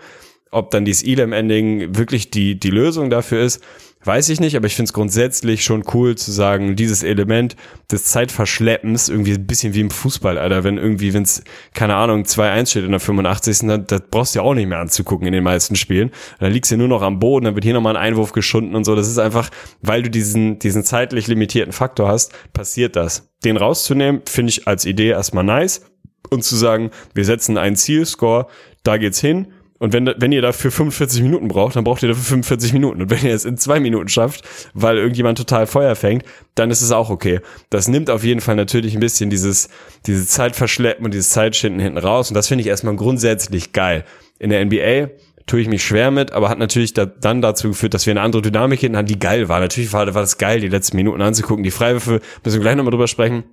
Ob 0.51 0.71
dann 0.71 0.87
dieses 0.87 1.05
Elam-Ending 1.05 1.97
wirklich 1.97 2.31
die, 2.31 2.59
die 2.59 2.71
Lösung 2.71 3.11
dafür 3.11 3.43
ist, 3.43 3.63
weiß 4.05 4.29
ich 4.29 4.41
nicht, 4.41 4.57
aber 4.57 4.67
ich 4.67 4.77
finde 4.77 4.89
es 4.89 4.93
grundsätzlich 4.93 5.65
schon 5.65 5.85
cool 5.93 6.17
zu 6.17 6.31
sagen, 6.31 6.77
dieses 6.77 7.03
Element 7.03 7.57
des 7.91 8.05
Zeitverschleppens, 8.05 9.09
irgendwie 9.09 9.33
ein 9.33 9.47
bisschen 9.47 9.75
wie 9.75 9.81
im 9.81 9.91
Fußball, 9.91 10.39
Alter, 10.39 10.65
wenn 10.65 10.79
irgendwie, 10.79 11.13
wenn 11.15 11.25
es, 11.25 11.43
keine 11.75 11.97
Ahnung, 11.97 12.23
2-1 12.23 12.71
steht 12.71 12.85
in 12.85 12.91
der 12.91 13.01
85. 13.01 13.61
Dann, 13.61 13.87
das 13.87 14.03
brauchst 14.11 14.35
du 14.35 14.39
ja 14.39 14.45
auch 14.45 14.55
nicht 14.55 14.69
mehr 14.69 14.79
anzugucken 14.79 15.27
in 15.27 15.33
den 15.33 15.45
meisten 15.45 15.77
Spielen. 15.77 16.11
Dann 16.39 16.53
liegst 16.53 16.71
du 16.71 16.77
nur 16.77 16.89
noch 16.89 17.03
am 17.03 17.19
Boden, 17.19 17.47
dann 17.47 17.55
wird 17.55 17.65
hier 17.65 17.75
nochmal 17.75 17.97
ein 17.97 18.03
Einwurf 18.03 18.33
geschunden 18.33 18.77
und 18.77 18.85
so. 18.85 18.95
Das 18.95 19.09
ist 19.09 19.19
einfach, 19.19 19.51
weil 19.83 20.03
du 20.03 20.11
diesen, 20.11 20.59
diesen 20.59 20.85
zeitlich 20.85 21.27
limitierten 21.27 21.73
Faktor 21.73 22.09
hast, 22.09 22.33
passiert 22.53 22.97
das. 22.97 23.31
Den 23.45 23.57
rauszunehmen, 23.57 24.23
finde 24.27 24.51
ich 24.51 24.67
als 24.67 24.85
Idee 24.85 25.11
erstmal 25.11 25.45
nice. 25.45 25.83
Und 26.31 26.45
zu 26.45 26.57
sagen, 26.57 26.91
wir 27.15 27.25
setzen 27.25 27.57
einen 27.57 27.77
Zielscore, 27.77 28.49
da 28.83 28.99
geht's 28.99 29.21
hin 29.21 29.49
und 29.79 29.93
wenn, 29.93 30.13
wenn 30.17 30.33
ihr 30.33 30.43
dafür 30.43 30.73
45 30.73 31.23
Minuten 31.23 31.49
braucht, 31.49 31.77
dann 31.77 31.85
braucht 31.85 32.03
ihr 32.03 32.09
dafür 32.09 32.25
45 32.25 32.73
Minuten. 32.73 33.03
Und 33.03 33.11
wenn 33.11 33.25
ihr 33.25 33.35
es 33.35 33.45
in 33.45 33.57
zwei 33.57 33.79
Minuten 33.79 34.09
schafft, 34.09 34.43
weil 34.75 34.99
irgendjemand 34.99 35.39
total 35.39 35.67
Feuer 35.67 35.95
fängt, 35.95 36.25
dann 36.57 36.71
ist 36.71 36.83
es 36.83 36.91
auch 36.91 37.11
okay. 37.11 37.41
Das 37.71 37.87
nimmt 37.87 38.11
auf 38.11 38.25
jeden 38.25 38.41
Fall 38.41 38.57
natürlich 38.57 38.95
ein 38.95 39.01
bisschen 39.01 39.31
dieses, 39.31 39.69
diese 40.07 40.27
Zeitverschleppen 40.27 41.05
und 41.05 41.15
dieses 41.15 41.31
Zeitschinden 41.31 41.81
hinten 41.81 41.99
raus. 41.99 42.29
Und 42.29 42.35
das 42.35 42.49
finde 42.49 42.63
ich 42.63 42.69
erstmal 42.69 42.97
grundsätzlich 42.97 43.73
geil. 43.73 44.05
In 44.41 44.51
der 44.51 44.65
NBA 44.65 45.11
tue 45.47 45.61
ich 45.61 45.69
mich 45.69 45.85
schwer 45.85 46.11
mit, 46.11 46.33
aber 46.33 46.49
hat 46.49 46.59
natürlich 46.59 46.93
da, 46.93 47.07
dann 47.07 47.41
dazu 47.41 47.69
geführt, 47.69 47.95
dass 47.95 48.05
wir 48.05 48.11
eine 48.13 48.21
andere 48.21 48.43
Dynamik 48.43 48.81
hinten 48.81 48.97
hatten, 48.97 49.07
die 49.07 49.19
geil 49.19 49.49
war. 49.49 49.61
Natürlich 49.61 49.93
war, 49.93 50.07
war 50.13 50.23
das 50.23 50.39
geil, 50.39 50.61
die 50.61 50.69
letzten 50.69 50.97
Minuten 50.97 51.23
anzugucken, 51.23 51.63
die 51.63 51.71
Freiwürfe, 51.71 52.21
müssen 52.45 52.57
wir 52.57 52.63
gleich 52.63 52.77
nochmal 52.77 52.91
drüber 52.91 53.09
sprechen 53.09 53.45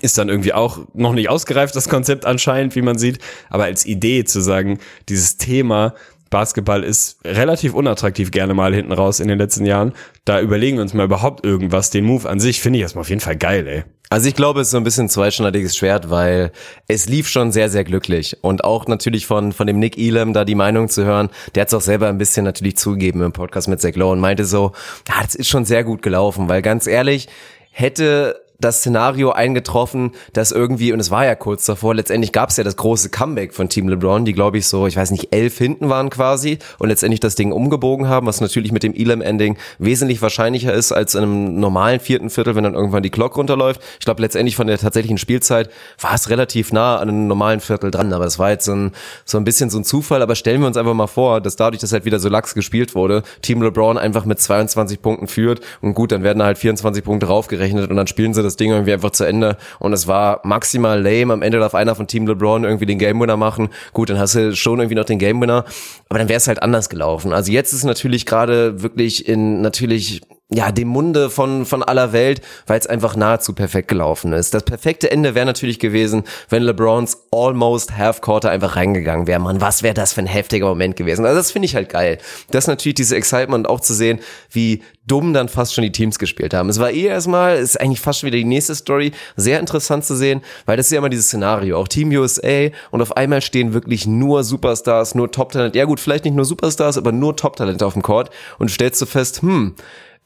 ist 0.00 0.18
dann 0.18 0.28
irgendwie 0.28 0.52
auch 0.52 0.80
noch 0.94 1.12
nicht 1.12 1.28
ausgereift, 1.28 1.76
das 1.76 1.88
Konzept 1.88 2.26
anscheinend, 2.26 2.74
wie 2.74 2.82
man 2.82 2.98
sieht. 2.98 3.18
Aber 3.50 3.64
als 3.64 3.86
Idee 3.86 4.24
zu 4.24 4.40
sagen, 4.40 4.78
dieses 5.08 5.36
Thema 5.36 5.94
Basketball 6.30 6.82
ist 6.82 7.18
relativ 7.24 7.74
unattraktiv 7.74 8.32
gerne 8.32 8.54
mal 8.54 8.74
hinten 8.74 8.90
raus 8.90 9.20
in 9.20 9.28
den 9.28 9.38
letzten 9.38 9.64
Jahren. 9.66 9.92
Da 10.24 10.40
überlegen 10.40 10.78
wir 10.78 10.82
uns 10.82 10.92
mal 10.92 11.04
überhaupt 11.04 11.44
irgendwas. 11.44 11.90
Den 11.90 12.04
Move 12.04 12.28
an 12.28 12.40
sich 12.40 12.60
finde 12.60 12.78
ich 12.78 12.82
erstmal 12.82 13.02
auf 13.02 13.08
jeden 13.08 13.20
Fall 13.20 13.36
geil, 13.36 13.66
ey. 13.68 13.84
Also 14.10 14.28
ich 14.28 14.34
glaube, 14.34 14.60
es 14.60 14.68
ist 14.68 14.72
so 14.72 14.76
ein 14.76 14.84
bisschen 14.84 15.08
zweischneidiges 15.08 15.76
Schwert, 15.76 16.10
weil 16.10 16.52
es 16.88 17.08
lief 17.08 17.28
schon 17.28 17.52
sehr, 17.52 17.68
sehr 17.68 17.84
glücklich. 17.84 18.36
Und 18.42 18.64
auch 18.64 18.86
natürlich 18.86 19.26
von, 19.26 19.52
von 19.52 19.66
dem 19.66 19.78
Nick 19.78 19.96
Elam 19.96 20.32
da 20.32 20.44
die 20.44 20.54
Meinung 20.54 20.88
zu 20.88 21.04
hören, 21.04 21.30
der 21.54 21.62
hat 21.62 21.68
es 21.68 21.74
auch 21.74 21.80
selber 21.80 22.08
ein 22.08 22.18
bisschen 22.18 22.44
natürlich 22.44 22.76
zugegeben 22.76 23.22
im 23.22 23.32
Podcast 23.32 23.68
mit 23.68 23.80
Zach 23.80 23.94
Lowe 23.94 24.12
und 24.12 24.20
meinte 24.20 24.44
so, 24.44 24.72
ja, 25.08 25.22
das 25.22 25.34
ist 25.34 25.48
schon 25.48 25.64
sehr 25.64 25.84
gut 25.84 26.02
gelaufen, 26.02 26.48
weil 26.48 26.62
ganz 26.62 26.86
ehrlich, 26.86 27.28
hätte 27.70 28.43
das 28.64 28.78
Szenario 28.78 29.30
eingetroffen, 29.30 30.12
dass 30.32 30.50
irgendwie, 30.50 30.92
und 30.92 31.00
es 31.00 31.10
war 31.10 31.24
ja 31.26 31.34
kurz 31.34 31.66
davor, 31.66 31.94
letztendlich 31.94 32.32
gab 32.32 32.48
es 32.48 32.56
ja 32.56 32.64
das 32.64 32.76
große 32.76 33.10
Comeback 33.10 33.52
von 33.52 33.68
Team 33.68 33.88
LeBron, 33.88 34.24
die 34.24 34.32
glaube 34.32 34.58
ich 34.58 34.66
so, 34.66 34.86
ich 34.86 34.96
weiß 34.96 35.10
nicht, 35.10 35.34
elf 35.34 35.58
hinten 35.58 35.90
waren 35.90 36.08
quasi 36.08 36.58
und 36.78 36.88
letztendlich 36.88 37.20
das 37.20 37.34
Ding 37.34 37.52
umgebogen 37.52 38.08
haben, 38.08 38.26
was 38.26 38.40
natürlich 38.40 38.72
mit 38.72 38.82
dem 38.82 38.94
Elam-Ending 38.94 39.58
wesentlich 39.78 40.22
wahrscheinlicher 40.22 40.72
ist 40.72 40.92
als 40.92 41.14
in 41.14 41.22
einem 41.22 41.60
normalen 41.60 42.00
vierten 42.00 42.30
Viertel, 42.30 42.54
wenn 42.54 42.64
dann 42.64 42.74
irgendwann 42.74 43.02
die 43.02 43.10
Glock 43.10 43.36
runterläuft. 43.36 43.82
Ich 43.98 44.06
glaube 44.06 44.22
letztendlich 44.22 44.56
von 44.56 44.66
der 44.66 44.78
tatsächlichen 44.78 45.18
Spielzeit 45.18 45.70
war 46.00 46.14
es 46.14 46.30
relativ 46.30 46.72
nah 46.72 46.96
an 46.96 47.08
einem 47.08 47.26
normalen 47.26 47.60
Viertel 47.60 47.90
dran, 47.90 48.12
aber 48.14 48.24
es 48.24 48.38
war 48.38 48.50
jetzt 48.50 48.64
so 48.64 48.72
ein, 48.72 48.92
so 49.26 49.36
ein 49.36 49.44
bisschen 49.44 49.68
so 49.68 49.78
ein 49.78 49.84
Zufall, 49.84 50.22
aber 50.22 50.34
stellen 50.34 50.62
wir 50.62 50.68
uns 50.68 50.78
einfach 50.78 50.94
mal 50.94 51.06
vor, 51.06 51.42
dass 51.42 51.56
dadurch, 51.56 51.80
dass 51.80 51.92
halt 51.92 52.06
wieder 52.06 52.18
so 52.18 52.30
lax 52.30 52.54
gespielt 52.54 52.94
wurde, 52.94 53.22
Team 53.42 53.60
LeBron 53.60 53.98
einfach 53.98 54.24
mit 54.24 54.40
22 54.40 55.02
Punkten 55.02 55.28
führt 55.28 55.60
und 55.82 55.92
gut, 55.92 56.12
dann 56.12 56.22
werden 56.22 56.42
halt 56.42 56.56
24 56.56 57.04
Punkte 57.04 57.26
raufgerechnet 57.26 57.90
und 57.90 57.96
dann 57.96 58.06
spielen 58.06 58.32
sie 58.32 58.42
das 58.42 58.53
das 58.54 58.56
Ding 58.56 58.70
irgendwie 58.70 58.92
einfach 58.92 59.10
zu 59.10 59.24
Ende 59.24 59.56
und 59.78 59.92
es 59.92 60.06
war 60.06 60.40
maximal 60.44 61.02
lame. 61.02 61.32
Am 61.32 61.42
Ende 61.42 61.58
darf 61.58 61.74
einer 61.74 61.94
von 61.94 62.06
Team 62.06 62.26
LeBron 62.26 62.64
irgendwie 62.64 62.86
den 62.86 62.98
Game 62.98 63.20
Winner 63.20 63.36
machen. 63.36 63.68
Gut, 63.92 64.10
dann 64.10 64.18
hast 64.18 64.34
du 64.34 64.54
schon 64.54 64.78
irgendwie 64.78 64.94
noch 64.94 65.04
den 65.04 65.18
Game 65.18 65.40
Winner, 65.40 65.64
aber 66.08 66.18
dann 66.18 66.28
wäre 66.28 66.38
es 66.38 66.48
halt 66.48 66.62
anders 66.62 66.88
gelaufen. 66.88 67.32
Also 67.32 67.52
jetzt 67.52 67.72
ist 67.72 67.84
natürlich 67.84 68.26
gerade 68.26 68.82
wirklich 68.82 69.28
in 69.28 69.60
natürlich 69.60 70.22
ja, 70.54 70.70
dem 70.70 70.88
Munde 70.88 71.30
von, 71.30 71.66
von 71.66 71.82
aller 71.82 72.12
Welt, 72.12 72.40
weil 72.66 72.78
es 72.78 72.86
einfach 72.86 73.16
nahezu 73.16 73.54
perfekt 73.54 73.88
gelaufen 73.88 74.32
ist. 74.32 74.54
Das 74.54 74.62
perfekte 74.62 75.10
Ende 75.10 75.34
wäre 75.34 75.46
natürlich 75.46 75.80
gewesen, 75.80 76.22
wenn 76.48 76.62
LeBrons 76.62 77.26
almost 77.32 77.96
half 77.96 78.20
quarter 78.20 78.50
einfach 78.50 78.76
reingegangen 78.76 79.26
wäre. 79.26 79.40
Man, 79.40 79.60
was 79.60 79.82
wäre 79.82 79.94
das 79.94 80.12
für 80.12 80.20
ein 80.20 80.26
heftiger 80.26 80.66
Moment 80.66 80.96
gewesen? 80.96 81.24
Also 81.26 81.36
das 81.36 81.50
finde 81.50 81.66
ich 81.66 81.74
halt 81.74 81.88
geil. 81.88 82.18
Das 82.50 82.64
ist 82.64 82.68
natürlich 82.68 82.94
diese 82.94 83.16
Excitement 83.16 83.68
auch 83.68 83.80
zu 83.80 83.94
sehen, 83.94 84.20
wie 84.50 84.82
dumm 85.06 85.34
dann 85.34 85.48
fast 85.48 85.74
schon 85.74 85.82
die 85.82 85.92
Teams 85.92 86.18
gespielt 86.18 86.54
haben. 86.54 86.68
Es 86.68 86.78
war 86.78 86.90
eh 86.90 87.06
erstmal, 87.06 87.56
ist 87.56 87.80
eigentlich 87.80 88.00
fast 88.00 88.20
schon 88.20 88.28
wieder 88.28 88.38
die 88.38 88.44
nächste 88.44 88.74
Story, 88.74 89.12
sehr 89.36 89.60
interessant 89.60 90.04
zu 90.04 90.14
sehen, 90.14 90.40
weil 90.66 90.76
das 90.76 90.86
ist 90.86 90.92
ja 90.92 90.98
immer 90.98 91.10
dieses 91.10 91.26
Szenario, 91.26 91.78
auch 91.78 91.88
Team 91.88 92.10
USA 92.10 92.68
und 92.90 93.02
auf 93.02 93.16
einmal 93.16 93.42
stehen 93.42 93.74
wirklich 93.74 94.06
nur 94.06 94.44
Superstars, 94.44 95.14
nur 95.14 95.30
Top-Talent. 95.30 95.74
Ja 95.74 95.84
gut, 95.84 96.00
vielleicht 96.00 96.24
nicht 96.24 96.34
nur 96.34 96.44
Superstars, 96.44 96.96
aber 96.96 97.12
nur 97.12 97.36
Top-Talent 97.36 97.82
auf 97.82 97.94
dem 97.94 98.02
Court 98.02 98.30
und 98.58 98.70
stellst 98.70 99.02
du 99.02 99.06
fest, 99.06 99.42
hm, 99.42 99.74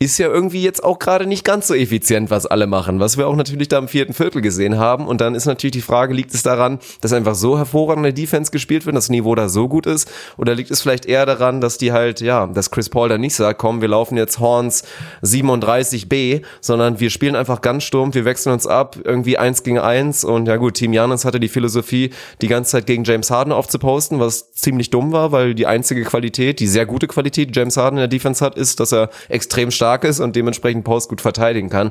ist 0.00 0.18
ja 0.18 0.28
irgendwie 0.28 0.62
jetzt 0.62 0.84
auch 0.84 1.00
gerade 1.00 1.26
nicht 1.26 1.44
ganz 1.44 1.66
so 1.66 1.74
effizient, 1.74 2.30
was 2.30 2.46
alle 2.46 2.68
machen, 2.68 3.00
was 3.00 3.18
wir 3.18 3.26
auch 3.26 3.34
natürlich 3.34 3.66
da 3.66 3.78
im 3.78 3.88
vierten 3.88 4.12
Viertel 4.12 4.40
gesehen 4.42 4.78
haben. 4.78 5.08
Und 5.08 5.20
dann 5.20 5.34
ist 5.34 5.46
natürlich 5.46 5.72
die 5.72 5.80
Frage, 5.80 6.14
liegt 6.14 6.32
es 6.32 6.44
daran, 6.44 6.78
dass 7.00 7.12
einfach 7.12 7.34
so 7.34 7.58
hervorragende 7.58 8.14
Defense 8.14 8.52
gespielt 8.52 8.86
wird, 8.86 8.94
das 8.94 9.08
Niveau 9.08 9.34
da 9.34 9.48
so 9.48 9.66
gut 9.66 9.86
ist? 9.86 10.08
Oder 10.36 10.54
liegt 10.54 10.70
es 10.70 10.82
vielleicht 10.82 11.06
eher 11.06 11.26
daran, 11.26 11.60
dass 11.60 11.78
die 11.78 11.90
halt, 11.90 12.20
ja, 12.20 12.46
dass 12.46 12.70
Chris 12.70 12.88
Paul 12.88 13.08
da 13.08 13.18
nicht 13.18 13.34
sagt, 13.34 13.58
komm, 13.58 13.80
wir 13.80 13.88
laufen 13.88 14.16
jetzt 14.16 14.38
Horns 14.38 14.84
37b, 15.24 16.42
sondern 16.60 17.00
wir 17.00 17.10
spielen 17.10 17.34
einfach 17.34 17.60
ganz 17.60 17.82
stumpf, 17.82 18.14
wir 18.14 18.24
wechseln 18.24 18.52
uns 18.52 18.68
ab, 18.68 18.98
irgendwie 19.02 19.36
eins 19.36 19.64
gegen 19.64 19.80
eins. 19.80 20.22
Und 20.22 20.46
ja 20.46 20.58
gut, 20.58 20.74
Team 20.74 20.92
Janis 20.92 21.24
hatte 21.24 21.40
die 21.40 21.48
Philosophie, 21.48 22.10
die 22.40 22.46
ganze 22.46 22.70
Zeit 22.70 22.86
gegen 22.86 23.02
James 23.02 23.32
Harden 23.32 23.52
aufzuposten, 23.52 24.20
was 24.20 24.52
ziemlich 24.52 24.90
dumm 24.90 25.10
war, 25.10 25.32
weil 25.32 25.56
die 25.56 25.66
einzige 25.66 26.04
Qualität, 26.04 26.60
die 26.60 26.68
sehr 26.68 26.86
gute 26.86 27.08
Qualität, 27.08 27.48
die 27.52 27.58
James 27.58 27.76
Harden 27.76 27.96
in 27.96 28.02
der 28.02 28.08
Defense 28.08 28.44
hat, 28.44 28.56
ist, 28.56 28.78
dass 28.78 28.92
er 28.92 29.10
extrem 29.28 29.72
stark 29.72 29.87
stark 29.88 30.04
ist 30.04 30.20
und 30.20 30.36
dementsprechend 30.36 30.84
Post 30.84 31.08
gut 31.08 31.22
verteidigen 31.22 31.70
kann. 31.70 31.90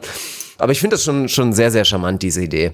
Aber 0.60 0.71
ich 0.71 0.79
finde 0.79 0.95
das 0.95 1.03
schon, 1.03 1.29
schon 1.29 1.53
sehr, 1.53 1.71
sehr 1.71 1.83
charmant, 1.83 2.21
diese 2.21 2.43
Idee. 2.43 2.73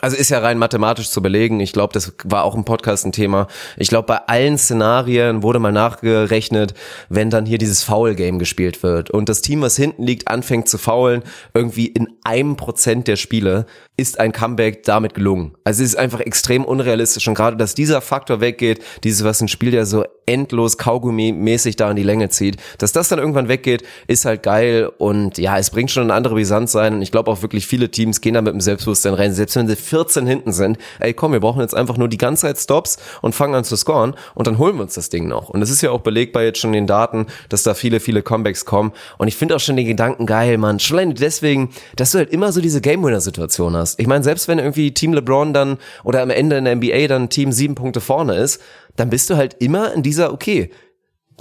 Also 0.00 0.16
ist 0.16 0.30
ja 0.30 0.38
rein 0.38 0.56
mathematisch 0.56 1.10
zu 1.10 1.20
belegen. 1.20 1.60
Ich 1.60 1.74
glaube, 1.74 1.92
das 1.92 2.14
war 2.24 2.44
auch 2.44 2.54
im 2.54 2.64
Podcast 2.64 3.04
ein 3.04 3.12
Thema. 3.12 3.46
Ich 3.76 3.88
glaube, 3.88 4.06
bei 4.06 4.16
allen 4.26 4.56
Szenarien 4.56 5.42
wurde 5.42 5.58
mal 5.58 5.72
nachgerechnet, 5.72 6.72
wenn 7.10 7.28
dann 7.28 7.44
hier 7.44 7.58
dieses 7.58 7.82
Foul-Game 7.82 8.38
gespielt 8.38 8.82
wird 8.82 9.10
und 9.10 9.28
das 9.28 9.42
Team, 9.42 9.60
was 9.60 9.76
hinten 9.76 10.04
liegt, 10.04 10.28
anfängt 10.28 10.68
zu 10.68 10.78
faulen, 10.78 11.22
irgendwie 11.52 11.88
in 11.88 12.08
einem 12.24 12.56
Prozent 12.56 13.06
der 13.06 13.16
Spiele 13.16 13.66
ist 13.98 14.18
ein 14.18 14.32
Comeback 14.32 14.84
damit 14.84 15.12
gelungen. 15.12 15.56
Also 15.64 15.82
es 15.82 15.90
ist 15.90 15.98
einfach 15.98 16.20
extrem 16.20 16.64
unrealistisch 16.64 17.28
und 17.28 17.34
gerade, 17.34 17.58
dass 17.58 17.74
dieser 17.74 18.00
Faktor 18.00 18.40
weggeht, 18.40 18.82
dieses, 19.04 19.24
was 19.24 19.42
ein 19.42 19.48
Spiel 19.48 19.74
ja 19.74 19.84
so 19.84 20.04
endlos 20.26 20.78
Kaugummi-mäßig 20.78 21.76
da 21.76 21.90
in 21.90 21.96
die 21.96 22.02
Länge 22.02 22.30
zieht, 22.30 22.56
dass 22.78 22.92
das 22.92 23.08
dann 23.08 23.18
irgendwann 23.18 23.48
weggeht, 23.48 23.82
ist 24.06 24.24
halt 24.24 24.42
geil. 24.42 24.90
Und 24.98 25.38
ja, 25.38 25.58
es 25.58 25.70
bringt 25.70 25.90
schon 25.90 26.04
eine 26.04 26.14
andere 26.14 26.34
Brisanz 26.34 26.72
sein 26.72 26.94
und 26.94 27.02
ich 27.02 27.12
glaube 27.12 27.30
auch 27.30 27.42
wirklich 27.42 27.66
viele 27.66 27.90
Teams 27.90 28.20
gehen 28.20 28.34
da 28.34 28.42
mit 28.42 28.54
dem 28.54 28.60
Selbstbewusstsein 28.60 29.14
rein, 29.14 29.34
selbst 29.34 29.56
wenn 29.56 29.68
sie 29.68 29.76
14 29.76 30.26
hinten 30.26 30.52
sind, 30.52 30.78
ey 31.00 31.12
komm, 31.12 31.32
wir 31.32 31.40
brauchen 31.40 31.60
jetzt 31.60 31.74
einfach 31.74 31.98
nur 31.98 32.08
die 32.08 32.18
ganze 32.18 32.42
Zeit 32.42 32.58
Stops 32.58 32.96
und 33.20 33.34
fangen 33.34 33.54
an 33.54 33.64
zu 33.64 33.76
scoren. 33.76 34.14
Und 34.34 34.46
dann 34.46 34.58
holen 34.58 34.76
wir 34.76 34.82
uns 34.82 34.94
das 34.94 35.10
Ding 35.10 35.28
noch. 35.28 35.50
Und 35.50 35.60
es 35.60 35.70
ist 35.70 35.82
ja 35.82 35.90
auch 35.90 36.00
belegbar 36.00 36.42
jetzt 36.42 36.58
schon 36.58 36.70
in 36.70 36.84
den 36.84 36.86
Daten, 36.86 37.26
dass 37.48 37.62
da 37.62 37.74
viele, 37.74 38.00
viele 38.00 38.22
Comebacks 38.22 38.64
kommen. 38.64 38.92
Und 39.18 39.28
ich 39.28 39.36
finde 39.36 39.56
auch 39.56 39.60
schon 39.60 39.76
den 39.76 39.86
Gedanken 39.86 40.26
geil, 40.26 40.56
man, 40.58 40.78
schon 40.78 40.98
alleine 40.98 41.14
deswegen, 41.14 41.70
dass 41.96 42.12
du 42.12 42.18
halt 42.18 42.30
immer 42.30 42.52
so 42.52 42.60
diese 42.60 42.80
Game-Winner-Situation 42.80 43.76
hast. 43.76 43.98
Ich 44.00 44.06
meine, 44.06 44.24
selbst 44.24 44.48
wenn 44.48 44.58
irgendwie 44.58 44.92
Team 44.94 45.12
LeBron 45.12 45.52
dann 45.52 45.78
oder 46.04 46.22
am 46.22 46.30
Ende 46.30 46.56
in 46.56 46.64
der 46.64 46.76
NBA 46.76 47.08
dann 47.08 47.28
Team 47.28 47.52
sieben 47.52 47.74
Punkte 47.74 48.00
vorne 48.00 48.36
ist, 48.36 48.60
dann 48.96 49.10
bist 49.10 49.30
du 49.30 49.36
halt 49.36 49.56
immer 49.60 49.92
in 49.92 50.02
dieser, 50.02 50.32
okay, 50.32 50.70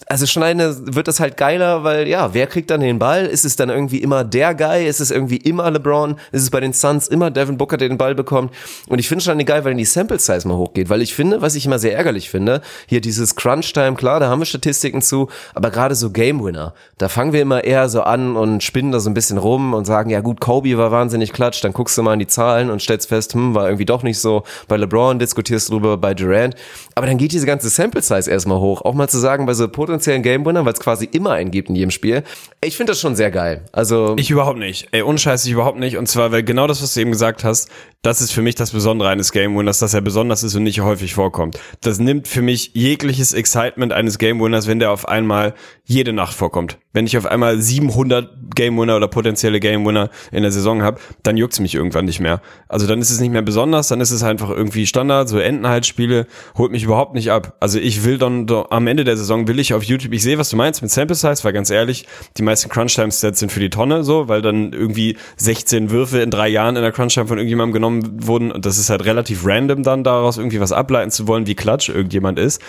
also 0.08 0.25
schon 0.25 0.43
eine 0.43 0.95
wird 0.95 1.08
das 1.08 1.19
halt 1.19 1.38
geiler, 1.38 1.84
weil 1.84 2.08
ja, 2.08 2.34
wer 2.34 2.47
kriegt 2.47 2.69
dann 2.69 2.82
den 2.82 2.99
Ball? 2.99 3.25
Ist 3.25 3.45
es 3.45 3.56
dann 3.56 3.69
irgendwie 3.69 3.99
immer 3.99 4.23
der 4.23 4.56
Guy? 4.56 4.88
Ist 4.88 4.99
es 4.99 5.12
irgendwie 5.12 5.38
immer 5.38 5.69
LeBron? 5.69 6.15
Ist 6.32 6.43
es 6.43 6.49
bei 6.49 6.60
den 6.60 6.73
Suns 6.73 7.08
immer 7.08 7.32
Devin 7.32 7.58
Booker, 7.58 7.77
der 7.77 7.88
den 7.88 7.97
Ball 7.97 8.15
bekommt? 8.15 8.54
Und 8.88 8.99
ich 8.99 9.08
finde 9.08 9.23
schon 9.23 9.34
eine 9.34 9.45
geil, 9.45 9.63
weil 9.63 9.75
die 9.75 9.86
Sample 9.86 10.19
Size 10.19 10.47
mal 10.47 10.58
hochgeht, 10.58 10.89
weil 10.89 11.01
ich 11.01 11.13
finde, 11.13 11.41
was 11.41 11.56
ich 11.56 11.65
immer 11.65 11.80
sehr 11.80 11.95
ärgerlich 11.95 12.30
finde, 12.30 12.62
hier 12.88 13.01
dieses 13.01 13.36
Crunch 13.36 13.71
Time, 13.73 13.95
klar, 13.95 14.19
da 14.19 14.30
haben 14.30 14.39
wir 14.39 14.45
Statistiken 14.45 15.01
zu, 15.01 15.30
aber 15.54 15.71
gerade 15.71 15.95
so 15.95 16.10
Game 16.10 16.43
Winner, 16.43 16.73
da 16.97 17.08
fangen 17.08 17.34
wir 17.34 17.41
immer 17.41 17.63
eher 17.63 17.89
so 17.89 18.01
an 18.01 18.36
und 18.36 18.63
spinnen 18.63 18.91
da 18.91 18.99
so 18.99 19.10
ein 19.10 19.13
bisschen 19.13 19.38
rum 19.38 19.73
und 19.73 19.86
sagen, 19.86 20.10
ja 20.10 20.21
gut, 20.21 20.41
Kobe 20.41 20.77
war 20.77 20.91
wahnsinnig 20.91 21.32
klatsch, 21.32 21.63
dann 21.63 21.73
guckst 21.73 21.97
du 21.97 22.04
mal 22.04 22.13
in 22.13 22.19
die 22.19 22.27
Zahlen 22.27 22.69
und 22.69 22.82
stellst 22.82 23.10
fest, 23.10 23.34
hm, 23.34 23.56
war 23.56 23.65
irgendwie 23.65 23.86
doch 23.86 24.04
nicht 24.04 24.19
so. 24.19 24.43
Bei 24.67 24.77
LeBron 24.77 25.19
diskutierst 25.19 25.69
du 25.69 25.73
drüber, 25.73 25.97
bei 25.97 26.13
Durant, 26.13 26.56
aber 26.95 27.08
dann 27.08 27.17
geht 27.17 27.32
diese 27.32 27.45
ganze 27.45 27.69
Sample 27.69 28.01
Size 28.01 28.30
erstmal 28.30 28.60
hoch, 28.60 28.82
auch 28.82 28.93
mal 28.93 29.08
zu 29.08 29.19
sagen, 29.19 29.45
bei 29.45 29.54
so 29.54 29.67
potenziellen 29.82 30.22
Game 30.22 30.46
weil 30.65 30.74
es 30.74 30.80
quasi 30.80 31.10
immer 31.12 31.32
einen 31.32 31.50
gibt 31.50 31.70
in 31.70 31.76
jedem 31.76 31.89
Spiel. 31.89 32.24
Ich 32.63 32.78
finde 32.78 32.91
das 32.91 33.00
schon 33.02 33.15
sehr 33.15 33.32
geil. 33.32 33.63
Also 33.72 34.13
ich 34.20 34.30
überhaupt 34.30 34.60
nicht. 34.60 34.88
Ey, 34.91 35.02
unscheiß 35.02 35.44
ich 35.46 35.52
überhaupt 35.52 35.80
nicht. 35.80 35.98
Und 35.98 36.08
zwar, 36.08 36.32
weil 36.32 36.44
genau 36.44 36.67
das, 36.67 36.84
was 36.84 36.94
du 36.94 37.00
eben 37.00 37.10
gesagt 37.10 37.44
hast, 37.44 37.67
das 38.03 38.19
ist 38.19 38.31
für 38.31 38.41
mich 38.41 38.55
das 38.55 38.71
Besondere 38.71 39.09
eines 39.09 39.31
Game 39.31 39.55
Winners, 39.55 39.77
dass 39.77 39.93
er 39.93 40.01
besonders 40.01 40.41
ist 40.41 40.55
und 40.55 40.63
nicht 40.63 40.81
häufig 40.81 41.13
vorkommt. 41.13 41.59
Das 41.81 41.99
nimmt 41.99 42.27
für 42.27 42.41
mich 42.41 42.71
jegliches 42.73 43.31
Excitement 43.31 43.93
eines 43.93 44.17
Game 44.17 44.39
Winners, 44.41 44.65
wenn 44.65 44.79
der 44.79 44.89
auf 44.89 45.07
einmal 45.07 45.53
jede 45.85 46.11
Nacht 46.11 46.33
vorkommt. 46.33 46.79
Wenn 46.93 47.05
ich 47.05 47.15
auf 47.17 47.27
einmal 47.27 47.61
700 47.61 48.55
Game 48.55 48.77
Winner 48.77 48.97
oder 48.97 49.07
potenzielle 49.07 49.59
Game 49.59 49.85
Winner 49.85 50.09
in 50.31 50.41
der 50.41 50.51
Saison 50.51 50.81
habe, 50.81 50.99
dann 51.21 51.37
juckt's 51.37 51.59
mich 51.59 51.75
irgendwann 51.75 52.05
nicht 52.05 52.19
mehr. 52.19 52.41
Also 52.67 52.87
dann 52.87 52.99
ist 52.99 53.11
es 53.11 53.19
nicht 53.19 53.31
mehr 53.31 53.43
besonders, 53.43 53.87
dann 53.87 54.01
ist 54.01 54.11
es 54.11 54.23
einfach 54.23 54.49
irgendwie 54.49 54.87
Standard, 54.87 55.29
so 55.29 55.37
Endenhaltspiele, 55.37 56.25
holt 56.57 56.71
mich 56.71 56.83
überhaupt 56.83 57.13
nicht 57.13 57.31
ab. 57.31 57.55
Also 57.59 57.77
ich 57.77 58.03
will 58.03 58.17
dann 58.17 58.47
am 58.71 58.87
Ende 58.87 59.03
der 59.03 59.15
Saison 59.15 59.47
will 59.47 59.59
ich 59.59 59.73
auf 59.75 59.83
YouTube, 59.83 60.11
ich 60.11 60.23
sehe, 60.23 60.39
was 60.39 60.49
du 60.49 60.57
meinst 60.57 60.81
mit 60.81 60.91
Sample 60.91 61.15
Size, 61.15 61.43
weil 61.43 61.53
ganz 61.53 61.69
ehrlich, 61.69 62.07
die 62.37 62.41
meisten 62.41 62.69
Crunch 62.69 62.95
Time 62.95 63.11
Stats 63.11 63.39
sind 63.39 63.51
für 63.51 63.59
die 63.59 63.69
Tonne 63.69 64.03
so, 64.03 64.27
weil 64.27 64.41
dann 64.41 64.73
irgendwie 64.73 65.17
16 65.37 65.91
Würfe 65.91 66.19
in 66.19 66.31
drei 66.31 66.49
Jahren 66.49 66.75
in 66.75 66.81
der 66.81 66.91
Crunch 66.91 67.13
Time 67.13 67.27
von 67.27 67.37
irgendjemandem 67.37 67.73
genommen 67.73 67.90
wurden 68.27 68.51
und 68.51 68.65
das 68.65 68.77
ist 68.77 68.89
halt 68.89 69.06
relativ 69.06 69.45
random 69.45 69.84
dann 69.84 70.04
daraus 70.04 70.38
irgendwie 70.38 70.60
was 70.60 70.71
ableiten 70.71 71.12
zu 71.12 71.27
wollen, 71.27 71.47
wie 71.47 71.56
klatsch 71.56 71.89
irgendjemand 71.89 72.39
ist. 72.39 72.62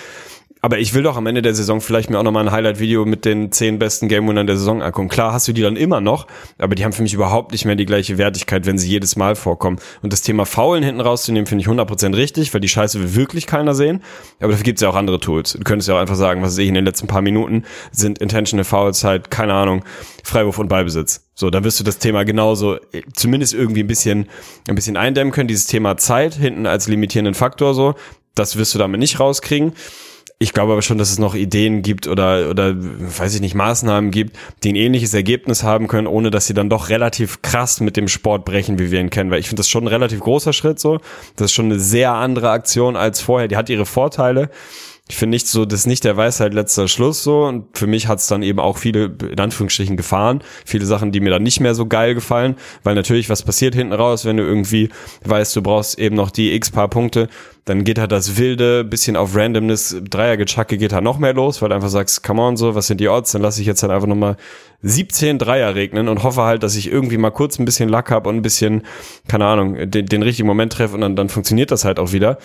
Aber 0.64 0.79
ich 0.79 0.94
will 0.94 1.03
doch 1.03 1.16
am 1.16 1.27
Ende 1.27 1.42
der 1.42 1.57
Saison 1.57 1.81
vielleicht 1.81 2.09
mir 2.09 2.20
auch 2.20 2.22
nochmal 2.22 2.46
ein 2.46 2.53
Highlight-Video 2.53 3.05
mit 3.05 3.25
den 3.25 3.51
zehn 3.51 3.81
besten 3.81 4.07
Game-Winnern 4.07 4.46
der 4.46 4.57
Saison 4.57 4.81
angucken. 4.81 5.09
Klar 5.09 5.33
hast 5.33 5.48
du 5.48 5.53
die 5.53 5.61
dann 5.61 5.75
immer 5.75 6.01
noch, 6.01 6.29
aber 6.57 6.77
die 6.77 6.85
haben 6.85 6.92
für 6.92 7.03
mich 7.03 7.14
überhaupt 7.14 7.51
nicht 7.51 7.64
mehr 7.64 7.75
die 7.75 7.85
gleiche 7.85 8.16
Wertigkeit, 8.16 8.64
wenn 8.64 8.79
sie 8.79 8.88
jedes 8.88 9.16
Mal 9.16 9.35
vorkommen. 9.35 9.81
Und 10.03 10.12
das 10.12 10.22
Thema 10.22 10.46
Faulen 10.46 10.85
hinten 10.85 11.01
rauszunehmen, 11.01 11.46
finde 11.46 11.62
ich 11.62 11.68
100% 11.68 12.16
richtig, 12.16 12.55
weil 12.55 12.61
die 12.61 12.68
Scheiße 12.68 13.01
will 13.01 13.16
wirklich 13.16 13.48
keiner 13.48 13.75
sehen. 13.75 14.05
Aber 14.38 14.53
dafür 14.53 14.62
gibt 14.62 14.79
es 14.79 14.83
ja 14.83 14.88
auch 14.88 14.94
andere 14.94 15.18
Tools. 15.18 15.55
Du 15.55 15.64
könntest 15.64 15.88
ja 15.88 15.96
auch 15.96 16.01
einfach 16.01 16.14
sagen, 16.14 16.42
was 16.42 16.55
sehe 16.55 16.62
ich 16.62 16.68
in 16.68 16.77
den 16.77 16.85
letzten 16.85 17.09
paar 17.09 17.22
Minuten, 17.22 17.64
sind 17.90 18.20
Intentional 18.20 18.64
Fouls 18.64 19.03
halt, 19.03 19.33
keine 19.33 19.55
Ahnung, 19.55 19.85
Freiwurf 20.22 20.61
und 20.61 20.68
Ballbesitz. 20.68 21.29
So, 21.35 21.51
dann 21.51 21.64
wirst 21.64 21.81
du 21.81 21.85
das 21.85 21.98
Thema 21.98 22.25
genauso 22.25 22.77
äh, 22.92 23.03
zumindest 23.14 23.53
irgendwie 23.53 23.83
ein 23.83 23.88
bisschen, 23.88 24.29
ein 24.68 24.77
bisschen 24.77 24.96
eindämmen 24.96 25.33
können. 25.33 25.48
Dieses 25.48 25.66
Thema 25.66 25.96
Zeit 25.96 26.35
hinten 26.35 26.66
als 26.66 26.87
limitierenden 26.87 27.35
Faktor 27.35 27.75
so, 27.75 27.96
das 28.37 28.57
wirst 28.57 28.77
du 28.77 28.79
damit 28.79 29.01
nicht 29.01 29.18
rauskriegen 29.18 29.72
Ich 30.42 30.52
glaube 30.52 30.72
aber 30.72 30.83
schon, 30.83 30.98
dass 30.98 31.12
es 31.12 31.20
noch 31.20 31.37
Ideen 31.37 31.83
gibt 31.83 32.09
oder, 32.09 32.50
oder, 32.50 32.74
weiß 32.76 33.37
ich 33.37 33.40
nicht, 33.40 33.55
Maßnahmen 33.55 34.11
gibt, 34.11 34.37
die 34.64 34.72
ein 34.72 34.76
ähnliches 34.76 35.14
Ergebnis 35.14 35.62
haben 35.62 35.87
können, 35.87 36.09
ohne 36.09 36.33
dass 36.33 36.48
sie 36.48 36.52
dann 36.52 36.68
doch 36.68 36.88
relativ 36.88 37.42
krass 37.42 37.78
mit 37.78 37.96
dem 37.96 38.09
Sport 38.09 38.44
brechen, 38.44 38.76
wie 38.81 38.90
wir 38.90 38.98
ihn 38.98 39.09
kennen. 39.09 39.31
Weil 39.31 39.38
ich 39.38 39.46
finde 39.46 39.61
das 39.61 39.68
schon 39.68 39.85
ein 39.85 39.88
relativ 39.88 40.18
großer 40.18 40.52
Schritt 40.52 40.81
so. 40.81 40.98
Das 41.37 41.44
ist 41.44 41.52
schon 41.52 41.66
eine 41.66 41.78
sehr 41.78 42.14
andere 42.14 42.50
Aktion 42.50 42.96
als 42.96 43.20
vorher. 43.20 43.46
Die 43.46 43.55
hat 43.55 43.70
ihre 43.70 43.87
Vorteile 43.87 44.50
ich 45.12 45.18
finde 45.18 45.35
nicht 45.35 45.46
so, 45.46 45.66
das 45.66 45.81
ist 45.81 45.87
nicht 45.87 46.05
der 46.05 46.16
Weisheit 46.16 46.55
letzter 46.55 46.88
Schluss 46.88 47.22
so. 47.22 47.44
Und 47.44 47.77
für 47.77 47.87
mich 47.87 48.09
hat 48.09 48.20
es 48.20 48.29
dann 48.29 48.42
eben 48.42 48.59
auch 48.59 48.79
viele, 48.79 49.14
in 49.31 49.38
Anführungsstrichen, 49.38 49.98
Gefahren, 49.98 50.42
viele 50.64 50.87
Sachen, 50.87 51.12
die 51.12 51.20
mir 51.20 51.29
dann 51.29 51.42
nicht 51.42 51.61
mehr 51.61 51.75
so 51.75 51.85
geil 51.85 52.14
gefallen, 52.14 52.57
weil 52.83 52.94
natürlich 52.94 53.29
was 53.29 53.42
passiert 53.42 53.75
hinten 53.75 53.92
raus, 53.92 54.25
wenn 54.25 54.38
du 54.38 54.42
irgendwie 54.42 54.88
weißt, 55.27 55.55
du 55.55 55.61
brauchst 55.61 55.98
eben 55.98 56.16
noch 56.16 56.31
die 56.31 56.55
x 56.55 56.70
paar 56.70 56.88
Punkte, 56.88 57.29
dann 57.66 57.85
geht 57.85 57.98
halt 57.98 58.11
das 58.11 58.38
wilde, 58.38 58.85
bisschen 58.85 59.16
auf 59.16 59.37
Randomness, 59.37 59.96
Dreiergechacke 60.09 60.79
geht 60.79 60.94
halt 60.94 61.05
noch 61.05 61.18
mehr 61.18 61.35
los, 61.35 61.61
weil 61.61 61.68
du 61.68 61.75
einfach 61.75 61.90
sagst, 61.90 62.25
come 62.25 62.40
on 62.40 62.57
so, 62.57 62.75
was 62.75 62.87
sind 62.87 62.98
die 62.98 63.09
Odds, 63.09 63.33
dann 63.33 63.42
lasse 63.42 63.61
ich 63.61 63.66
jetzt 63.66 63.83
halt 63.83 63.92
einfach 63.92 64.09
nochmal 64.09 64.37
17 64.81 65.38
Dreier 65.38 65.75
regnen 65.75 66.09
und 66.09 66.22
hoffe 66.22 66.42
halt, 66.42 66.62
dass 66.62 66.75
ich 66.75 66.90
irgendwie 66.90 67.18
mal 67.18 67.31
kurz 67.31 67.59
ein 67.59 67.66
bisschen 67.66 67.90
Lack 67.90 68.11
habe 68.11 68.31
und 68.31 68.37
ein 68.37 68.42
bisschen, 68.42 68.83
keine 69.29 69.44
Ahnung, 69.44 69.90
den, 69.90 70.07
den 70.07 70.22
richtigen 70.22 70.48
Moment 70.48 70.72
treffe 70.72 70.94
und 70.94 71.03
dann, 71.03 71.16
dann 71.16 71.29
funktioniert 71.29 71.70
das 71.70 71.85
halt 71.85 71.98
auch 71.98 72.12
wieder 72.12 72.38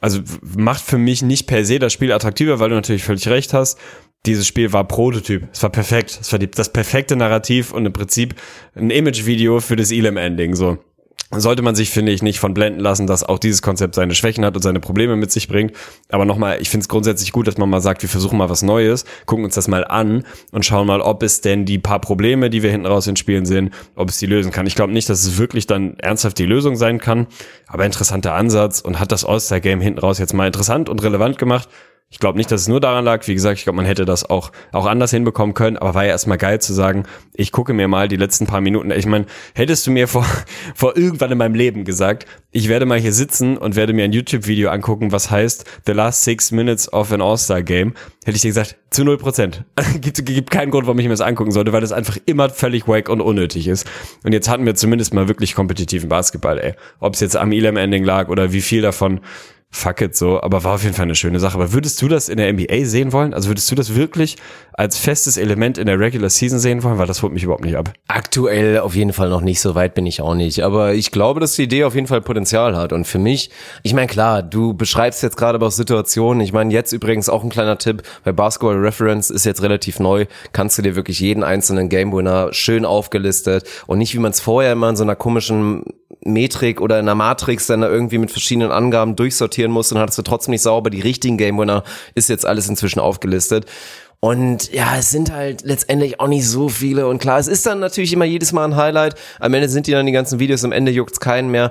also 0.00 0.20
macht 0.42 0.82
für 0.82 0.98
mich 0.98 1.22
nicht 1.22 1.46
per 1.46 1.64
se 1.64 1.78
das 1.78 1.92
Spiel 1.92 2.12
attraktiver, 2.12 2.58
weil 2.58 2.70
du 2.70 2.74
natürlich 2.74 3.04
völlig 3.04 3.28
recht 3.28 3.54
hast. 3.54 3.78
Dieses 4.26 4.46
Spiel 4.46 4.72
war 4.72 4.86
Prototyp. 4.86 5.48
Es 5.52 5.62
war 5.62 5.70
perfekt. 5.70 6.18
Es 6.20 6.32
war 6.32 6.38
die, 6.38 6.50
das 6.50 6.72
perfekte 6.72 7.16
Narrativ 7.16 7.72
und 7.72 7.86
im 7.86 7.92
Prinzip 7.92 8.34
ein 8.74 8.90
Image-Video 8.90 9.60
für 9.60 9.76
das 9.76 9.92
Elam-Ending, 9.92 10.54
so 10.54 10.78
sollte 11.32 11.62
man 11.62 11.74
sich, 11.74 11.90
finde 11.90 12.12
ich, 12.12 12.22
nicht 12.22 12.38
von 12.38 12.54
blenden 12.54 12.80
lassen, 12.80 13.06
dass 13.06 13.24
auch 13.24 13.38
dieses 13.38 13.60
Konzept 13.60 13.96
seine 13.96 14.14
Schwächen 14.14 14.44
hat 14.44 14.54
und 14.54 14.62
seine 14.62 14.80
Probleme 14.80 15.16
mit 15.16 15.32
sich 15.32 15.48
bringt. 15.48 15.72
Aber 16.08 16.24
nochmal, 16.24 16.60
ich 16.60 16.70
finde 16.70 16.82
es 16.82 16.88
grundsätzlich 16.88 17.32
gut, 17.32 17.48
dass 17.48 17.58
man 17.58 17.68
mal 17.68 17.80
sagt, 17.80 18.02
wir 18.02 18.08
versuchen 18.08 18.38
mal 18.38 18.48
was 18.48 18.62
Neues, 18.62 19.04
gucken 19.26 19.44
uns 19.44 19.54
das 19.54 19.66
mal 19.66 19.84
an 19.84 20.24
und 20.52 20.64
schauen 20.64 20.86
mal, 20.86 21.00
ob 21.00 21.22
es 21.22 21.40
denn 21.40 21.64
die 21.64 21.78
paar 21.78 22.00
Probleme, 22.00 22.48
die 22.48 22.62
wir 22.62 22.70
hinten 22.70 22.86
raus 22.86 23.06
in 23.08 23.16
Spielen 23.16 23.44
sehen, 23.44 23.70
ob 23.96 24.08
es 24.08 24.18
die 24.18 24.26
lösen 24.26 24.52
kann. 24.52 24.66
Ich 24.66 24.76
glaube 24.76 24.92
nicht, 24.92 25.08
dass 25.08 25.24
es 25.24 25.38
wirklich 25.38 25.66
dann 25.66 25.98
ernsthaft 25.98 26.38
die 26.38 26.46
Lösung 26.46 26.76
sein 26.76 27.00
kann, 27.00 27.26
aber 27.66 27.84
interessanter 27.84 28.34
Ansatz 28.34 28.80
und 28.80 29.00
hat 29.00 29.10
das 29.10 29.24
All-Star-Game 29.24 29.80
hinten 29.80 29.98
raus 29.98 30.18
jetzt 30.18 30.32
mal 30.32 30.46
interessant 30.46 30.88
und 30.88 31.02
relevant 31.02 31.38
gemacht. 31.38 31.68
Ich 32.08 32.20
glaube 32.20 32.38
nicht, 32.38 32.52
dass 32.52 32.60
es 32.60 32.68
nur 32.68 32.80
daran 32.80 33.04
lag. 33.04 33.26
Wie 33.26 33.34
gesagt, 33.34 33.58
ich 33.58 33.64
glaube, 33.64 33.78
man 33.78 33.84
hätte 33.84 34.04
das 34.04 34.30
auch, 34.30 34.52
auch 34.70 34.86
anders 34.86 35.10
hinbekommen 35.10 35.54
können. 35.54 35.76
Aber 35.76 35.94
war 35.94 36.04
ja 36.04 36.10
erstmal 36.10 36.38
geil 36.38 36.60
zu 36.60 36.72
sagen, 36.72 37.02
ich 37.34 37.50
gucke 37.50 37.72
mir 37.72 37.88
mal 37.88 38.06
die 38.06 38.16
letzten 38.16 38.46
paar 38.46 38.60
Minuten. 38.60 38.92
Ich 38.92 39.06
meine, 39.06 39.26
hättest 39.54 39.84
du 39.88 39.90
mir 39.90 40.06
vor, 40.06 40.24
vor 40.76 40.96
irgendwann 40.96 41.32
in 41.32 41.38
meinem 41.38 41.56
Leben 41.56 41.84
gesagt, 41.84 42.26
ich 42.52 42.68
werde 42.68 42.86
mal 42.86 43.00
hier 43.00 43.12
sitzen 43.12 43.58
und 43.58 43.74
werde 43.74 43.92
mir 43.92 44.04
ein 44.04 44.12
YouTube-Video 44.12 44.70
angucken, 44.70 45.10
was 45.10 45.32
heißt 45.32 45.64
The 45.84 45.92
Last 45.92 46.22
Six 46.22 46.52
Minutes 46.52 46.92
of 46.92 47.10
an 47.10 47.20
All-Star 47.20 47.64
Game, 47.64 47.94
hätte 48.24 48.36
ich 48.36 48.42
dir 48.42 48.48
gesagt, 48.48 48.76
zu 48.90 49.02
null 49.02 49.18
Prozent. 49.18 49.64
gibt, 50.00 50.24
gibt 50.24 50.50
keinen 50.50 50.70
Grund, 50.70 50.86
warum 50.86 51.00
ich 51.00 51.06
mir 51.06 51.10
das 51.10 51.20
angucken 51.20 51.50
sollte, 51.50 51.72
weil 51.72 51.80
das 51.80 51.90
einfach 51.90 52.18
immer 52.24 52.50
völlig 52.50 52.86
wack 52.86 53.08
und 53.08 53.20
unnötig 53.20 53.66
ist. 53.66 53.84
Und 54.22 54.32
jetzt 54.32 54.48
hatten 54.48 54.64
wir 54.64 54.76
zumindest 54.76 55.12
mal 55.12 55.26
wirklich 55.26 55.56
kompetitiven 55.56 56.08
Basketball, 56.08 56.58
ey. 56.58 56.74
Ob 57.00 57.14
es 57.14 57.20
jetzt 57.20 57.36
am 57.36 57.50
Elam-Ending 57.50 58.04
lag 58.04 58.28
oder 58.28 58.52
wie 58.52 58.60
viel 58.60 58.80
davon 58.80 59.20
fuck 59.70 60.00
it 60.00 60.16
so, 60.16 60.40
aber 60.40 60.64
war 60.64 60.74
auf 60.74 60.82
jeden 60.82 60.94
Fall 60.94 61.04
eine 61.04 61.14
schöne 61.14 61.38
Sache. 61.38 61.54
Aber 61.54 61.72
würdest 61.72 62.00
du 62.00 62.08
das 62.08 62.28
in 62.28 62.38
der 62.38 62.52
NBA 62.52 62.84
sehen 62.84 63.12
wollen? 63.12 63.34
Also 63.34 63.50
würdest 63.50 63.70
du 63.70 63.74
das 63.74 63.94
wirklich 63.94 64.36
als 64.72 64.96
festes 64.96 65.36
Element 65.36 65.76
in 65.76 65.86
der 65.86 66.00
Regular 66.00 66.30
Season 66.30 66.58
sehen 66.58 66.82
wollen? 66.82 66.98
Weil 66.98 67.06
das 67.06 67.22
holt 67.22 67.32
mich 67.32 67.42
überhaupt 67.42 67.64
nicht 67.64 67.76
ab. 67.76 67.92
Aktuell 68.08 68.78
auf 68.78 68.94
jeden 68.94 69.12
Fall 69.12 69.28
noch 69.28 69.42
nicht, 69.42 69.60
so 69.60 69.74
weit 69.74 69.94
bin 69.94 70.06
ich 70.06 70.22
auch 70.22 70.34
nicht. 70.34 70.62
Aber 70.62 70.94
ich 70.94 71.10
glaube, 71.10 71.40
dass 71.40 71.56
die 71.56 71.64
Idee 71.64 71.84
auf 71.84 71.94
jeden 71.94 72.06
Fall 72.06 72.22
Potenzial 72.22 72.76
hat. 72.76 72.92
Und 72.92 73.06
für 73.06 73.18
mich, 73.18 73.50
ich 73.82 73.92
meine, 73.92 74.06
klar, 74.06 74.42
du 74.42 74.72
beschreibst 74.72 75.22
jetzt 75.22 75.36
gerade 75.36 75.56
aber 75.56 75.66
auch 75.66 75.72
Situationen. 75.72 76.40
Ich 76.40 76.52
meine, 76.52 76.72
jetzt 76.72 76.92
übrigens 76.92 77.28
auch 77.28 77.44
ein 77.44 77.50
kleiner 77.50 77.76
Tipp, 77.76 78.02
bei 78.24 78.32
Basketball 78.32 78.76
Reference 78.76 79.30
ist 79.30 79.44
jetzt 79.44 79.62
relativ 79.62 80.00
neu, 80.00 80.26
kannst 80.52 80.78
du 80.78 80.82
dir 80.82 80.96
wirklich 80.96 81.20
jeden 81.20 81.42
einzelnen 81.42 81.88
Game 81.88 82.12
Winner 82.12 82.52
schön 82.52 82.84
aufgelistet 82.84 83.64
und 83.86 83.98
nicht 83.98 84.14
wie 84.14 84.18
man 84.18 84.30
es 84.30 84.40
vorher 84.40 84.72
immer 84.72 84.88
in 84.88 84.96
so 84.96 85.02
einer 85.02 85.16
komischen 85.16 85.84
Metrik 86.32 86.80
oder 86.80 86.98
in 86.98 87.06
einer 87.06 87.14
Matrix 87.14 87.66
dann 87.66 87.80
da 87.80 87.88
irgendwie 87.88 88.18
mit 88.18 88.30
verschiedenen 88.30 88.70
Angaben 88.70 89.16
durchsortieren 89.16 89.72
musst 89.72 89.92
und 89.92 89.98
hattest 89.98 90.18
du 90.18 90.22
trotzdem 90.22 90.52
nicht 90.52 90.62
sauber 90.62 90.90
die 90.90 91.00
richtigen 91.00 91.36
Game 91.38 91.58
Winner, 91.58 91.84
ist 92.14 92.28
jetzt 92.28 92.46
alles 92.46 92.68
inzwischen 92.68 93.00
aufgelistet. 93.00 93.66
Und 94.20 94.72
ja, 94.72 94.96
es 94.98 95.10
sind 95.10 95.30
halt 95.30 95.62
letztendlich 95.62 96.20
auch 96.20 96.28
nicht 96.28 96.48
so 96.48 96.68
viele. 96.68 97.06
Und 97.06 97.18
klar, 97.18 97.38
es 97.38 97.48
ist 97.48 97.66
dann 97.66 97.80
natürlich 97.80 98.12
immer 98.12 98.24
jedes 98.24 98.52
Mal 98.52 98.64
ein 98.64 98.76
Highlight. 98.76 99.14
Am 99.40 99.52
Ende 99.52 99.68
sind 99.68 99.86
die 99.86 99.92
dann 99.92 100.06
die 100.06 100.12
ganzen 100.12 100.38
Videos, 100.38 100.64
am 100.64 100.72
Ende 100.72 100.90
juckt's 100.90 101.20
keinen 101.20 101.50
mehr. 101.50 101.70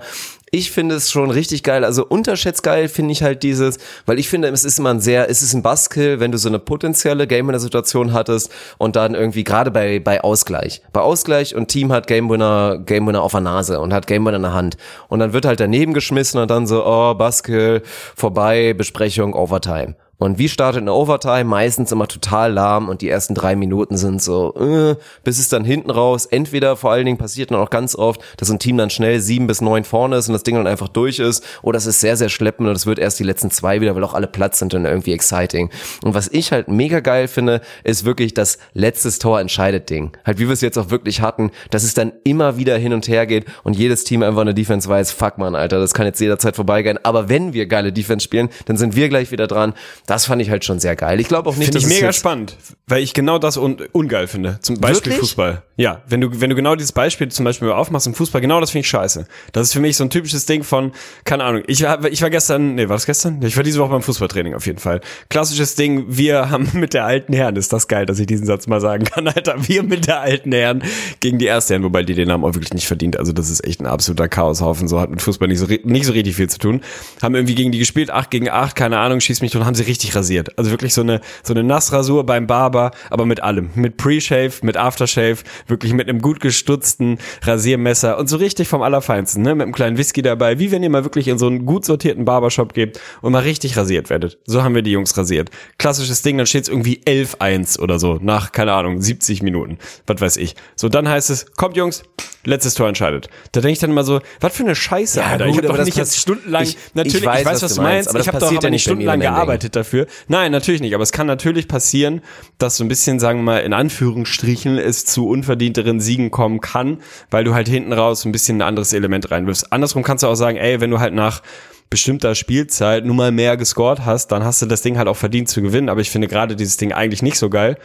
Ich 0.51 0.71
finde 0.71 0.95
es 0.95 1.11
schon 1.11 1.31
richtig 1.31 1.63
geil. 1.63 1.83
Also 1.83 2.05
unterschätzt 2.05 2.63
geil 2.63 2.87
finde 2.87 3.11
ich 3.11 3.23
halt 3.23 3.43
dieses, 3.43 3.77
weil 4.05 4.19
ich 4.19 4.29
finde, 4.29 4.47
es 4.49 4.63
ist 4.63 4.79
immer 4.79 4.91
ein 4.91 5.01
sehr, 5.01 5.29
es 5.29 5.41
ist 5.41 5.53
ein 5.53 5.63
Buskill, 5.63 6.19
wenn 6.19 6.31
du 6.31 6.37
so 6.37 6.47
eine 6.47 6.59
potenzielle 6.59 7.27
Game 7.27 7.47
Winner 7.47 7.59
Situation 7.59 8.13
hattest 8.13 8.51
und 8.77 8.95
dann 8.95 9.15
irgendwie 9.15 9.43
gerade 9.43 9.71
bei, 9.71 9.99
bei 9.99 10.23
Ausgleich. 10.23 10.81
Bei 10.93 11.01
Ausgleich 11.01 11.55
und 11.55 11.67
Team 11.67 11.91
hat 11.91 12.07
Game 12.07 12.29
Winner, 12.29 12.77
Game 12.77 13.07
Winner 13.07 13.23
auf 13.23 13.31
der 13.31 13.41
Nase 13.41 13.81
und 13.81 13.91
hat 13.91 14.07
Game 14.07 14.25
Winner 14.25 14.37
in 14.37 14.43
der 14.43 14.53
Hand. 14.53 14.77
Und 15.09 15.19
dann 15.19 15.33
wird 15.33 15.45
halt 15.45 15.59
daneben 15.59 15.93
geschmissen 15.93 16.39
und 16.39 16.49
dann 16.49 16.67
so, 16.67 16.85
oh, 16.85 17.15
Buskill, 17.15 17.81
vorbei, 18.15 18.73
Besprechung, 18.73 19.33
Overtime. 19.33 19.95
Und 20.17 20.39
wie 20.39 20.49
startet 20.49 20.81
eine 20.81 20.93
Overtime? 20.93 21.43
Meistens 21.45 21.91
immer 21.91 22.07
total 22.07 22.53
lahm 22.53 22.89
und 22.89 23.01
die 23.01 23.09
ersten 23.09 23.35
drei 23.35 23.55
Minuten 23.55 23.97
sind 23.97 24.21
so, 24.21 24.53
äh, 24.55 24.95
bis 25.23 25.39
es 25.39 25.49
dann 25.49 25.65
hinten 25.65 25.91
raus, 25.91 26.25
entweder 26.25 26.77
vor 26.77 26.91
allen 26.91 27.05
Dingen 27.05 27.17
passiert 27.17 27.51
dann 27.51 27.59
auch 27.59 27.69
ganz 27.69 27.95
oft, 27.95 28.21
dass 28.37 28.49
ein 28.49 28.59
Team 28.59 28.77
dann 28.77 28.89
schnell 28.89 29.19
sieben 29.19 29.47
bis 29.47 29.61
neun 29.61 29.83
vorne 29.83 30.17
ist 30.17 30.27
und 30.27 30.33
das 30.33 30.43
Ding 30.43 30.55
dann 30.55 30.67
einfach 30.67 30.87
durch 30.87 31.19
ist, 31.19 31.43
oder 31.61 31.77
es 31.77 31.85
ist 31.85 31.99
sehr, 31.99 32.15
sehr 32.17 32.29
schleppend 32.29 32.69
und 32.69 32.75
es 32.75 32.85
wird 32.85 32.99
erst 32.99 33.19
die 33.19 33.23
letzten 33.23 33.51
zwei 33.51 33.81
wieder, 33.81 33.95
weil 33.95 34.03
auch 34.03 34.13
alle 34.13 34.27
Platz 34.27 34.59
sind 34.59 34.73
und 34.73 34.85
irgendwie 34.85 35.13
exciting. 35.13 35.69
Und 36.03 36.13
was 36.13 36.27
ich 36.29 36.51
halt 36.51 36.67
mega 36.67 37.01
geil 37.01 37.27
finde, 37.27 37.61
ist 37.83 38.05
wirklich 38.05 38.33
das 38.33 38.57
letztes 38.73 39.19
Tor 39.19 39.39
entscheidet 39.39 39.89
Ding. 39.89 40.11
Halt 40.25 40.39
wie 40.39 40.47
wir 40.47 40.53
es 40.53 40.61
jetzt 40.61 40.77
auch 40.77 40.89
wirklich 40.89 41.21
hatten, 41.21 41.51
dass 41.69 41.83
es 41.83 41.93
dann 41.93 42.13
immer 42.23 42.57
wieder 42.57 42.77
hin 42.77 42.93
und 42.93 43.07
her 43.07 43.25
geht 43.25 43.45
und 43.63 43.75
jedes 43.75 44.03
Team 44.03 44.23
einfach 44.23 44.41
eine 44.41 44.53
Defense 44.53 44.87
weiß, 44.87 45.11
fuck 45.11 45.37
man, 45.37 45.55
Alter, 45.55 45.79
das 45.79 45.93
kann 45.93 46.05
jetzt 46.05 46.19
jederzeit 46.19 46.55
vorbeigehen. 46.55 46.99
Aber 47.03 47.29
wenn 47.29 47.53
wir 47.53 47.65
geile 47.65 47.91
Defense 47.91 48.23
spielen, 48.23 48.49
dann 48.65 48.77
sind 48.77 48.95
wir 48.95 49.09
gleich 49.09 49.31
wieder 49.31 49.47
dran 49.47 49.73
das 50.05 50.25
fand 50.25 50.41
ich 50.41 50.49
halt 50.49 50.63
schon 50.65 50.79
sehr 50.79 50.95
geil. 50.95 51.19
Ich 51.19 51.27
glaube 51.27 51.49
auch 51.49 51.55
nicht, 51.55 51.71
Finde 51.71 51.79
ich 51.79 51.93
mega 51.93 52.13
spannend, 52.13 52.57
weil 52.87 53.01
ich 53.01 53.13
genau 53.13 53.39
das 53.39 53.57
un 53.57 53.77
ungeil 53.91 54.27
finde. 54.27 54.59
Zum 54.61 54.79
Beispiel 54.79 55.11
Wirklich? 55.13 55.19
Fußball. 55.19 55.63
Ja, 55.77 56.03
wenn 56.07 56.21
du, 56.21 56.39
wenn 56.39 56.49
du 56.49 56.55
genau 56.55 56.75
dieses 56.75 56.91
Beispiel 56.91 57.27
zum 57.29 57.43
Beispiel 57.43 57.69
aufmachst 57.71 58.07
im 58.07 58.13
Fußball, 58.13 58.39
genau 58.39 58.61
das 58.61 58.71
finde 58.71 58.81
ich 58.81 58.89
scheiße. 58.89 59.25
Das 59.51 59.67
ist 59.67 59.73
für 59.73 59.79
mich 59.79 59.97
so 59.97 60.03
ein 60.03 60.09
typisches 60.09 60.45
Ding 60.45 60.63
von, 60.63 60.91
keine 61.23 61.43
Ahnung, 61.43 61.63
ich 61.67 61.83
war, 61.83 62.03
ich 62.05 62.21
war 62.21 62.29
gestern, 62.29 62.75
nee, 62.75 62.87
war 62.87 62.95
das 62.95 63.05
gestern? 63.05 63.41
Ich 63.41 63.57
war 63.57 63.63
diese 63.63 63.79
Woche 63.79 63.89
beim 63.89 64.01
Fußballtraining 64.01 64.53
auf 64.53 64.65
jeden 64.67 64.79
Fall. 64.79 65.01
Klassisches 65.29 65.75
Ding, 65.75 66.05
wir 66.07 66.49
haben 66.49 66.69
mit 66.73 66.93
der 66.93 67.05
alten 67.05 67.33
Herren, 67.33 67.55
ist 67.55 67.73
das 67.73 67.87
geil, 67.87 68.05
dass 68.05 68.19
ich 68.19 68.27
diesen 68.27 68.45
Satz 68.45 68.67
mal 68.67 68.79
sagen 68.79 69.05
kann, 69.05 69.27
Alter, 69.27 69.55
wir 69.67 69.83
mit 69.83 70.07
der 70.07 70.21
alten 70.21 70.51
Herren 70.51 70.83
gegen 71.19 71.39
die 71.39 71.45
erste 71.45 71.73
Herren, 71.73 71.83
wobei 71.83 72.03
die 72.03 72.13
den 72.13 72.31
haben 72.31 72.45
auch 72.45 72.53
wirklich 72.53 72.73
nicht 72.73 72.87
verdient. 72.87 73.17
Also 73.17 73.33
das 73.33 73.49
ist 73.49 73.65
echt 73.65 73.81
ein 73.81 73.87
absoluter 73.87 74.27
Chaoshaufen, 74.27 74.87
so 74.87 74.99
hat 74.99 75.09
mit 75.09 75.21
Fußball 75.21 75.47
nicht 75.47 75.59
so, 75.59 75.67
nicht 75.83 76.05
so 76.05 76.13
richtig 76.13 76.35
viel 76.35 76.49
zu 76.49 76.59
tun. 76.59 76.81
Haben 77.21 77.35
irgendwie 77.35 77.55
gegen 77.55 77.71
die 77.71 77.79
gespielt, 77.79 78.11
acht 78.11 78.31
gegen 78.31 78.49
acht, 78.49 78.75
keine 78.75 78.99
Ahnung, 78.99 79.19
schieß 79.19 79.41
mich 79.41 79.55
und 79.55 79.65
haben 79.65 79.75
sie 79.75 79.83
richtig 79.83 79.94
rasiert. 80.15 80.57
Also 80.57 80.71
wirklich 80.71 80.93
so 80.93 81.01
eine, 81.01 81.21
so 81.43 81.53
eine 81.53 81.63
Nassrasur 81.63 82.25
beim 82.25 82.47
Barber, 82.47 82.91
aber 83.09 83.25
mit 83.25 83.41
allem. 83.41 83.69
Mit 83.75 83.97
Pre-Shave, 83.97 84.51
mit 84.61 84.77
Aftershave, 84.77 85.37
wirklich 85.67 85.93
mit 85.93 86.09
einem 86.09 86.21
gut 86.21 86.39
gestutzten 86.39 87.17
Rasiermesser 87.43 88.17
und 88.17 88.27
so 88.27 88.37
richtig 88.37 88.67
vom 88.67 88.81
Allerfeinsten, 88.81 89.43
ne? 89.43 89.55
Mit 89.55 89.63
einem 89.63 89.73
kleinen 89.73 89.97
Whisky 89.97 90.21
dabei, 90.21 90.59
wie 90.59 90.71
wenn 90.71 90.83
ihr 90.83 90.89
mal 90.89 91.03
wirklich 91.05 91.27
in 91.27 91.37
so 91.37 91.47
einen 91.47 91.65
gut 91.65 91.85
sortierten 91.85 92.25
Barbershop 92.25 92.73
geht 92.73 92.99
und 93.21 93.31
mal 93.31 93.43
richtig 93.43 93.77
rasiert 93.77 94.09
werdet. 94.09 94.37
So 94.45 94.63
haben 94.63 94.75
wir 94.75 94.81
die 94.81 94.91
Jungs 94.91 95.17
rasiert. 95.17 95.49
Klassisches 95.77 96.21
Ding, 96.21 96.37
dann 96.37 96.47
steht's 96.47 96.69
irgendwie 96.69 97.01
11-1 97.05 97.79
oder 97.79 97.99
so, 97.99 98.19
nach, 98.21 98.51
keine 98.51 98.73
Ahnung, 98.73 99.01
70 99.01 99.41
Minuten. 99.41 99.77
Was 100.07 100.21
weiß 100.21 100.37
ich. 100.37 100.55
So, 100.75 100.89
dann 100.89 101.07
heißt 101.07 101.29
es, 101.29 101.51
kommt 101.53 101.77
Jungs, 101.77 102.03
letztes 102.45 102.73
Tor 102.73 102.87
entscheidet. 102.87 103.29
Da 103.51 103.61
denke 103.61 103.73
ich 103.73 103.79
dann 103.79 103.91
immer 103.91 104.03
so, 104.03 104.21
was 104.39 104.55
für 104.55 104.63
eine 104.63 104.75
Scheiße, 104.75 105.19
ja, 105.19 105.25
Alter. 105.27 105.45
Gut, 105.45 105.53
ich 105.53 105.57
habe 105.69 105.77
doch 105.77 105.85
nicht 105.85 105.97
jetzt 105.97 106.17
stundenlang, 106.17 106.63
ich, 106.63 106.77
natürlich, 106.93 107.21
ich 107.21 107.25
weiß, 107.25 107.39
ich 107.39 107.45
weiß 107.45 107.63
was, 107.63 107.75
du 107.75 107.81
meinst, 107.81 108.09
aber 108.09 108.19
ich 108.19 108.27
habe 108.27 108.39
doch 108.39 108.55
aber 108.55 108.69
nicht 108.69 108.83
stundenlang 108.83 109.19
gearbeitet 109.19 109.75
dafür. 109.75 110.07
Nein, 110.27 110.51
natürlich 110.51 110.81
nicht, 110.81 110.93
aber 110.93 111.03
es 111.03 111.11
kann 111.11 111.27
natürlich 111.27 111.67
passieren, 111.67 112.21
dass 112.57 112.77
so 112.77 112.83
ein 112.83 112.87
bisschen, 112.87 113.19
sagen 113.19 113.39
wir 113.39 113.43
mal, 113.43 113.59
in 113.59 113.73
Anführungsstrichen 113.73 114.77
es 114.77 115.05
zu 115.05 115.27
unverdienteren 115.27 115.99
Siegen 115.99 116.31
kommen 116.31 116.61
kann, 116.61 117.01
weil 117.31 117.43
du 117.43 117.53
halt 117.53 117.67
hinten 117.67 117.93
raus 117.93 118.25
ein 118.25 118.31
bisschen 118.31 118.57
ein 118.57 118.61
anderes 118.61 118.93
Element 118.93 119.31
reinwirfst. 119.31 119.71
Andersrum 119.71 120.03
kannst 120.03 120.23
du 120.23 120.27
auch 120.27 120.35
sagen, 120.35 120.57
ey, 120.57 120.81
wenn 120.81 120.91
du 120.91 120.99
halt 120.99 121.13
nach 121.13 121.41
bestimmter 121.89 122.35
Spielzeit 122.35 123.05
nun 123.05 123.15
mal 123.15 123.31
mehr 123.31 123.57
gescored 123.57 124.05
hast, 124.05 124.31
dann 124.31 124.43
hast 124.43 124.61
du 124.61 124.65
das 124.65 124.81
Ding 124.81 124.97
halt 124.97 125.07
auch 125.07 125.17
verdient 125.17 125.49
zu 125.49 125.61
gewinnen. 125.61 125.89
Aber 125.89 126.01
ich 126.01 126.09
finde 126.09 126.27
gerade 126.27 126.55
dieses 126.55 126.77
Ding 126.77 126.91
eigentlich 126.91 127.21
nicht 127.21 127.37
so 127.37 127.49
geil, 127.49 127.77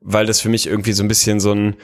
weil 0.00 0.26
das 0.26 0.40
für 0.40 0.48
mich 0.48 0.66
irgendwie 0.66 0.92
so 0.92 1.02
ein 1.02 1.08
bisschen 1.08 1.40
so 1.40 1.52
ein, 1.52 1.76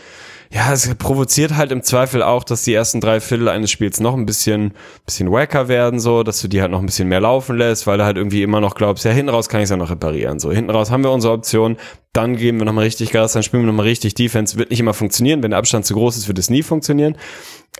ja, 0.53 0.73
es 0.73 0.93
provoziert 0.97 1.55
halt 1.57 1.71
im 1.71 1.83
Zweifel 1.85 2.25
auch, 2.25 2.43
dass 2.43 2.63
die 2.63 2.75
ersten 2.75 3.01
drei 3.01 3.21
Viertel 3.21 3.49
eines 3.49 3.71
Spiels 3.71 4.01
noch 4.01 4.17
ein 4.17 4.27
bisschen, 4.27 4.75
bisschen 5.07 5.31
wacker 5.31 5.69
werden, 5.69 6.01
so, 6.01 6.25
dass 6.25 6.41
du 6.41 6.49
die 6.49 6.61
halt 6.61 6.73
noch 6.73 6.81
ein 6.81 6.87
bisschen 6.87 7.09
mehr 7.09 7.21
laufen 7.21 7.57
lässt, 7.57 7.87
weil 7.87 7.99
du 7.99 8.05
halt 8.05 8.17
irgendwie 8.17 8.43
immer 8.43 8.61
noch 8.61 8.75
glaubst, 8.75 9.05
ja, 9.05 9.13
hinten 9.13 9.31
raus 9.31 9.49
kann 9.49 9.61
ich 9.61 9.65
es 9.65 9.71
ja 9.71 9.77
noch 9.77 9.91
reparieren, 9.91 10.41
so. 10.41 10.51
Hinten 10.51 10.71
raus 10.71 10.91
haben 10.91 11.05
wir 11.05 11.13
unsere 11.13 11.35
Option, 11.35 11.77
dann 12.13 12.37
geben 12.37 12.59
wir 12.59 12.65
nochmal 12.65 12.85
richtig 12.85 13.13
Gas, 13.13 13.35
dann 13.35 13.45
spielen 13.45 13.63
wir 13.63 13.69
nochmal 13.69 13.87
richtig 13.87 14.15
Defense, 14.15 14.59
wird 14.59 14.71
nicht 14.71 14.81
immer 14.81 14.95
funktionieren, 14.95 15.45
wenn 15.45 15.53
der 15.53 15.59
Abstand 15.59 15.87
zu 15.87 15.95
groß 15.95 16.17
ist, 16.17 16.27
wird 16.27 16.39
es 16.41 16.51
nie 16.51 16.65
funktionieren. 16.65 17.17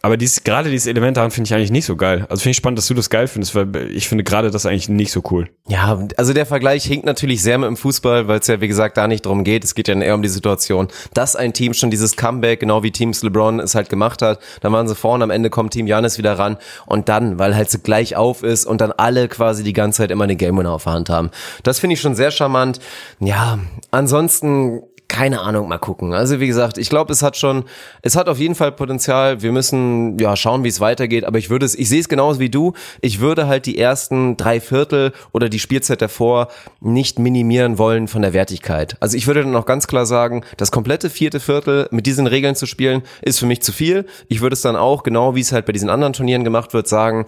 Aber 0.03 0.17
dies, 0.17 0.45
gerade 0.45 0.71
dieses 0.71 0.87
Element 0.87 1.17
daran 1.17 1.31
finde 1.31 1.49
ich 1.49 1.55
eigentlich 1.55 1.73
nicht 1.73 1.85
so 1.85 1.97
geil. 1.97 2.27
Also 2.31 2.41
finde 2.41 2.53
ich 2.53 2.57
spannend, 2.57 2.79
dass 2.79 2.87
du 2.87 2.95
das 2.95 3.11
geil 3.11 3.27
findest, 3.27 3.55
weil 3.55 3.91
ich 3.91 4.09
finde 4.09 4.25
gerade 4.25 4.51
das 4.51 4.65
eigentlich 4.65 4.89
nicht 4.89 5.13
so 5.13 5.23
cool. 5.31 5.51
Ja, 5.69 6.07
also 6.17 6.33
der 6.33 6.47
Vergleich 6.47 6.85
hinkt 6.85 7.05
natürlich 7.05 7.43
sehr 7.43 7.59
mit 7.59 7.67
dem 7.67 7.77
Fußball, 7.77 8.27
weil 8.27 8.39
es 8.39 8.47
ja, 8.47 8.61
wie 8.61 8.69
gesagt, 8.69 8.97
da 8.97 9.09
nicht 9.09 9.27
drum 9.27 9.45
geht. 9.45 9.63
Es 9.63 9.75
geht 9.75 9.89
ja 9.89 10.01
eher 10.01 10.15
um 10.15 10.23
die 10.23 10.29
Situation, 10.29 10.89
dass 11.13 11.37
ein 11.37 11.53
Team 11.53 11.75
schon 11.75 11.91
dieses 11.91 12.17
Comeback, 12.17 12.60
genau 12.61 12.83
wie 12.83 12.93
Teams 12.93 13.23
LeBron 13.23 13.59
es 13.59 13.75
halt 13.75 13.89
gemacht 13.89 14.23
hat, 14.23 14.39
dann 14.61 14.73
waren 14.73 14.87
sie 14.87 14.95
vorne, 14.95 15.25
am 15.25 15.31
Ende 15.31 15.51
kommt 15.51 15.73
Team 15.73 15.87
Janis 15.87 16.19
wieder 16.19 16.39
ran 16.39 16.57
und 16.87 17.09
dann, 17.09 17.39
weil 17.39 17.57
halt 17.57 17.71
so 17.71 17.79
gleich 17.79 18.17
auf 18.17 18.43
ist 18.43 18.67
und 18.67 18.81
dann 18.81 18.93
alle 18.93 19.29
quasi 19.29 19.65
die 19.65 19.73
ganze 19.73 19.99
Zeit 19.99 20.11
immer 20.11 20.25
eine 20.25 20.37
Game 20.37 20.57
Winner 20.59 20.73
auf 20.73 20.85
der 20.85 20.93
Hand 20.93 21.11
haben. 21.11 21.31
Das 21.63 21.81
finde 21.81 21.95
ich 21.95 22.01
schon 22.01 22.15
sehr 22.15 22.31
charmant. 22.31 22.79
Ja, 23.19 23.59
ansonsten 23.91 24.83
keine 25.11 25.41
Ahnung, 25.41 25.69
mal 25.69 25.79
gucken. 25.79 26.15
Also 26.15 26.39
wie 26.39 26.47
gesagt, 26.47 26.79
ich 26.79 26.89
glaube, 26.89 27.13
es 27.13 27.23
hat 27.23 27.37
schon, 27.37 27.65
es 28.01 28.15
hat 28.15 28.29
auf 28.29 28.39
jeden 28.39 28.55
Fall 28.55 28.71
Potenzial. 28.71 29.43
Wir 29.43 29.51
müssen 29.51 30.17
ja 30.21 30.37
schauen, 30.37 30.63
wie 30.63 30.69
es 30.69 30.79
weitergeht. 30.79 31.25
Aber 31.25 31.37
ich 31.37 31.51
würde 31.51 31.67
es, 31.67 31.75
ich 31.75 31.89
sehe 31.89 32.01
es 32.01 32.09
genauso 32.09 32.39
wie 32.39 32.49
du. 32.49 32.75
Ich 33.01 33.19
würde 33.19 33.49
halt 33.49 33.67
die 33.67 33.77
ersten 33.77 34.37
drei 34.37 34.61
Viertel 34.61 35.13
oder 35.33 35.49
die 35.49 35.59
Spielzeit 35.59 36.01
davor 36.01 36.49
nicht 36.81 37.19
minimieren 37.19 37.77
wollen 37.77 38.07
von 38.07 38.23
der 38.23 38.33
Wertigkeit. 38.33 38.97
Also 39.01 39.17
ich 39.17 39.27
würde 39.27 39.43
dann 39.43 39.57
auch 39.57 39.67
ganz 39.67 39.89
klar 39.89 40.07
sagen, 40.07 40.45
das 40.57 40.71
komplette 40.71 41.11
vierte 41.11 41.41
Viertel 41.41 41.89
mit 41.91 42.07
diesen 42.07 42.29
Regeln 42.29 42.55
zu 42.55 42.67
spielen, 42.67 43.03
ist 43.21 43.41
für 43.41 43.47
mich 43.47 43.63
zu 43.63 43.73
viel. 43.73 44.07
Ich 44.29 44.41
würde 44.41 44.55
es 44.55 44.63
dann 44.63 44.77
auch, 44.77 45.03
genau 45.03 45.35
wie 45.35 45.41
es 45.41 45.51
halt 45.51 45.67
bei 45.67 45.73
diesen 45.73 45.91
anderen 45.91 46.13
Turnieren 46.13 46.45
gemacht 46.45 46.73
wird, 46.73 46.87
sagen, 46.87 47.27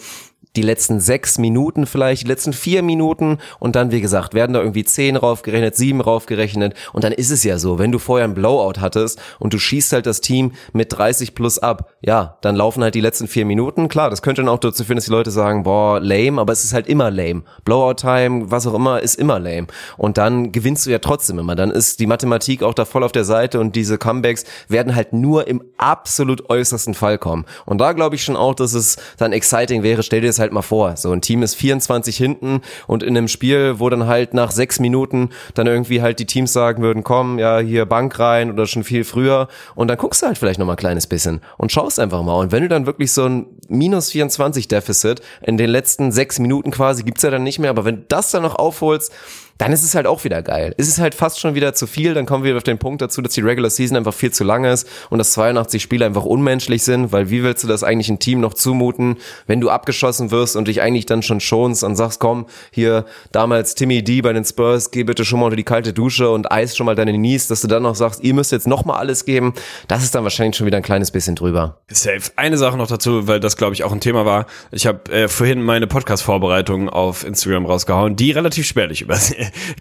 die 0.57 0.63
letzten 0.63 1.01
sechs 1.01 1.39
Minuten 1.39 1.87
vielleicht, 1.87 2.23
die 2.23 2.29
letzten 2.29 2.53
vier 2.53 2.83
Minuten 2.83 3.39
und 3.59 3.75
dann, 3.75 3.91
wie 3.91 4.01
gesagt, 4.01 4.35
werden 4.35 4.53
da 4.53 4.61
irgendwie 4.61 4.85
zehn 4.85 5.17
raufgerechnet, 5.17 5.77
sieben 5.77 6.01
raufgerechnet 6.01 6.75
und 6.93 7.05
dann 7.05 7.13
ist 7.13 7.31
es 7.31 7.43
ja 7.45 7.59
so, 7.59 7.79
wenn 7.79 7.93
du 7.93 7.99
vorher 7.99 8.27
ein 8.27 8.35
Blowout 8.35 8.81
hattest 8.81 9.21
und 9.39 9.55
du 9.55 9.59
schießt 9.59 9.93
halt 9.93 10.07
das 10.07 10.21
Team 10.21 10.53
mit 10.73 10.93
30 10.93 11.35
plus 11.35 11.59
ab, 11.59 11.95
ja, 12.03 12.37
dann 12.43 12.57
laufen 12.57 12.83
halt 12.83 12.95
die 12.95 13.01
letzten 13.01 13.29
vier 13.29 13.47
Minuten, 13.47 13.89
klar, 13.89 14.11
das 14.11 14.23
könnte 14.23 14.43
dann 14.43 14.49
auch 14.49 14.59
dazu 14.59 14.85
führen, 14.85 14.97
dass 14.97 15.07
die 15.07 15.11
Leute 15.11 15.31
sagen, 15.31 15.63
boah, 15.63 16.01
lame, 16.01 16.41
aber 16.41 16.53
es 16.53 16.65
ist 16.65 16.75
halt 16.75 16.87
immer 16.87 17.11
lame. 17.11 17.45
Blowout-Time, 17.65 18.51
was 18.51 18.67
auch 18.67 18.75
immer, 18.75 19.01
ist 19.01 19.15
immer 19.15 19.39
lame. 19.39 19.69
Und 19.97 20.19
dann 20.19 20.53
gewinnst 20.53 20.85
du 20.85 20.91
ja 20.91 20.99
trotzdem 20.99 21.39
immer, 21.39 21.55
dann 21.55 21.71
ist 21.71 22.01
die 22.01 22.07
Mathematik 22.07 22.63
auch 22.63 22.75
da 22.75 22.85
voll 22.85 23.05
auf 23.05 23.13
der 23.13 23.25
Seite 23.25 23.59
und 23.59 23.75
diese 23.75 23.97
Comebacks 23.97 24.45
werden 24.69 24.95
halt 24.95 25.13
nur 25.13 25.49
im 25.49 25.63
absolut 25.79 26.51
äußersten 26.51 26.95
Fall 26.95 27.17
kommen. 27.17 27.47
Und 27.65 27.79
da 27.79 27.93
glaube 27.93 28.17
ich 28.17 28.25
schon 28.25 28.37
auch, 28.37 28.55
dass 28.55 28.75
es 28.75 28.97
dann 29.17 29.33
exciting 29.33 29.83
wäre, 29.83 30.03
stell 30.03 30.21
dir 30.21 30.27
das 30.27 30.42
halt 30.43 30.53
mal 30.53 30.61
vor. 30.61 30.97
So 30.99 31.11
ein 31.13 31.23
Team 31.23 31.43
ist 31.43 31.55
24 31.55 32.17
hinten 32.17 32.61
und 32.87 33.03
in 33.03 33.17
einem 33.17 33.29
Spiel, 33.29 33.79
wo 33.79 33.89
dann 33.89 34.07
halt 34.07 34.35
nach 34.35 34.51
sechs 34.51 34.79
Minuten 34.79 35.31
dann 35.55 35.67
irgendwie 35.67 36.03
halt 36.03 36.19
die 36.19 36.27
Teams 36.27 36.53
sagen 36.53 36.83
würden, 36.83 37.03
komm, 37.03 37.39
ja, 37.39 37.59
hier 37.61 37.87
Bank 37.87 38.19
rein 38.19 38.53
oder 38.53 38.67
schon 38.67 38.85
viel 38.85 39.05
früher 39.05 39.49
und 39.75 39.89
dann 39.89 39.97
guckst 39.97 40.23
du 40.23 40.27
halt 40.27 40.37
vielleicht 40.37 40.59
noch 40.59 40.67
mal 40.67 40.75
ein 40.75 40.77
kleines 40.77 41.07
bisschen 41.07 41.41
und 41.57 41.73
schaust 41.73 41.99
einfach 41.99 42.23
mal. 42.23 42.35
Und 42.35 42.53
wenn 42.53 42.63
du 42.63 42.69
dann 42.69 42.85
wirklich 42.85 43.13
so 43.13 43.25
ein 43.25 43.47
minus 43.69 44.11
24 44.11 44.69
Deficit 44.69 45.23
in 45.41 45.57
den 45.57 45.71
letzten 45.71 46.13
sechs 46.13 46.39
Minuten 46.39 46.71
quasi 46.71 47.03
gibt's 47.03 47.23
ja 47.23 47.31
dann 47.31 47.45
nicht 47.45 47.59
mehr, 47.59 47.71
aber 47.71 47.85
wenn 47.85 47.97
du 47.97 48.05
das 48.09 48.31
dann 48.31 48.43
noch 48.43 48.57
aufholst, 48.57 49.13
dann 49.59 49.73
ist 49.73 49.83
es 49.83 49.95
halt 49.95 50.07
auch 50.07 50.25
wieder 50.25 50.43
geil. 50.43 50.75
Es 50.79 50.89
ist 50.89 50.99
halt 50.99 51.15
fast 51.15 51.41
schon 51.41 51.55
wieder 51.55 51.75
zu 51.75 51.87
viel, 51.87 52.15
dann 52.15 52.27
kommen 52.27 52.45
wir 52.45 52.57
auf 52.57 52.63
den 52.63 52.79
Punkt 52.79 53.03
dazu, 53.03 53.23
dass 53.23 53.33
die 53.35 53.41
Regular 53.41 53.71
Season 53.71 53.97
einfach 53.97 54.15
viel 54.15 54.31
zu 54.33 54.45
lang 54.45 54.65
ist 54.65 54.89
und 55.11 55.19
dass 55.19 55.33
82 55.33 55.83
Spiele 55.83 56.07
einfach 56.07 56.25
unmenschlich 56.25 56.83
sind, 56.83 57.13
weil 57.13 57.31
wie 57.31 57.43
willst 57.43 57.63
du 57.65 57.69
das 57.69 57.85
eigentlich 57.85 58.09
ein 58.09 58.19
Team 58.19 58.41
noch 58.41 58.55
zumuten, 58.55 59.17
wenn 59.47 59.61
du 59.61 59.71
abgeschossen 59.71 60.31
wirst 60.31 60.57
und 60.57 60.69
dich 60.69 60.83
eigentlich 60.83 61.07
dann 61.07 61.23
schon 61.23 61.41
schonst 61.41 61.85
und 61.85 61.97
sagst, 61.97 62.21
komm, 62.21 62.47
hier 62.71 63.05
damals 63.31 63.75
Timmy 63.75 64.03
D 64.03 64.23
bei 64.23 64.33
den 64.33 64.45
Spurs, 64.45 64.91
geh 64.91 65.05
bitte 65.05 65.25
schon 65.25 65.41
mal 65.41 65.47
unter 65.47 65.57
die 65.57 65.65
kalte 65.65 65.93
Dusche 65.93 66.31
und 66.31 66.51
eis 66.51 66.77
schon 66.77 66.87
mal 66.87 66.95
deine 66.95 67.13
Knees, 67.13 67.49
dass 67.49 67.61
du 67.61 67.69
dann 67.69 67.83
noch 67.83 67.95
sagst, 67.95 68.23
ihr 68.23 68.35
müsst 68.35 68.53
jetzt 68.53 68.67
noch 68.67 68.85
mal 68.85 68.97
alles 68.97 69.25
geben, 69.25 69.55
das 69.89 70.03
ist 70.03 70.15
dann 70.15 70.25
wahrscheinlich 70.25 70.57
schon 70.57 70.67
wieder 70.67 70.77
ein 70.77 70.83
kleines 70.83 71.11
bisschen 71.11 71.37
drüber. 71.37 71.79
Safe. 71.91 72.21
Eine 72.37 72.59
Sache 72.59 72.77
noch 72.77 72.89
dazu, 72.89 73.27
weil 73.29 73.41
das 73.41 73.57
glaube 73.57 73.75
ich 73.75 73.85
auch 73.85 73.93
ein 73.93 74.01
Thema 74.01 74.27
war. 74.27 74.47
Ich 74.71 74.87
habe 74.87 75.11
äh, 75.13 75.29
vorhin 75.29 75.63
meine 75.63 75.87
Podcast-Vorbereitung 75.87 76.89
auf 76.89 77.25
Instagram 77.25 77.67
rausgehauen, 77.67 78.17
die 78.17 78.33
relativ 78.33 78.67
spärlich 78.67 79.03
über 79.03 79.17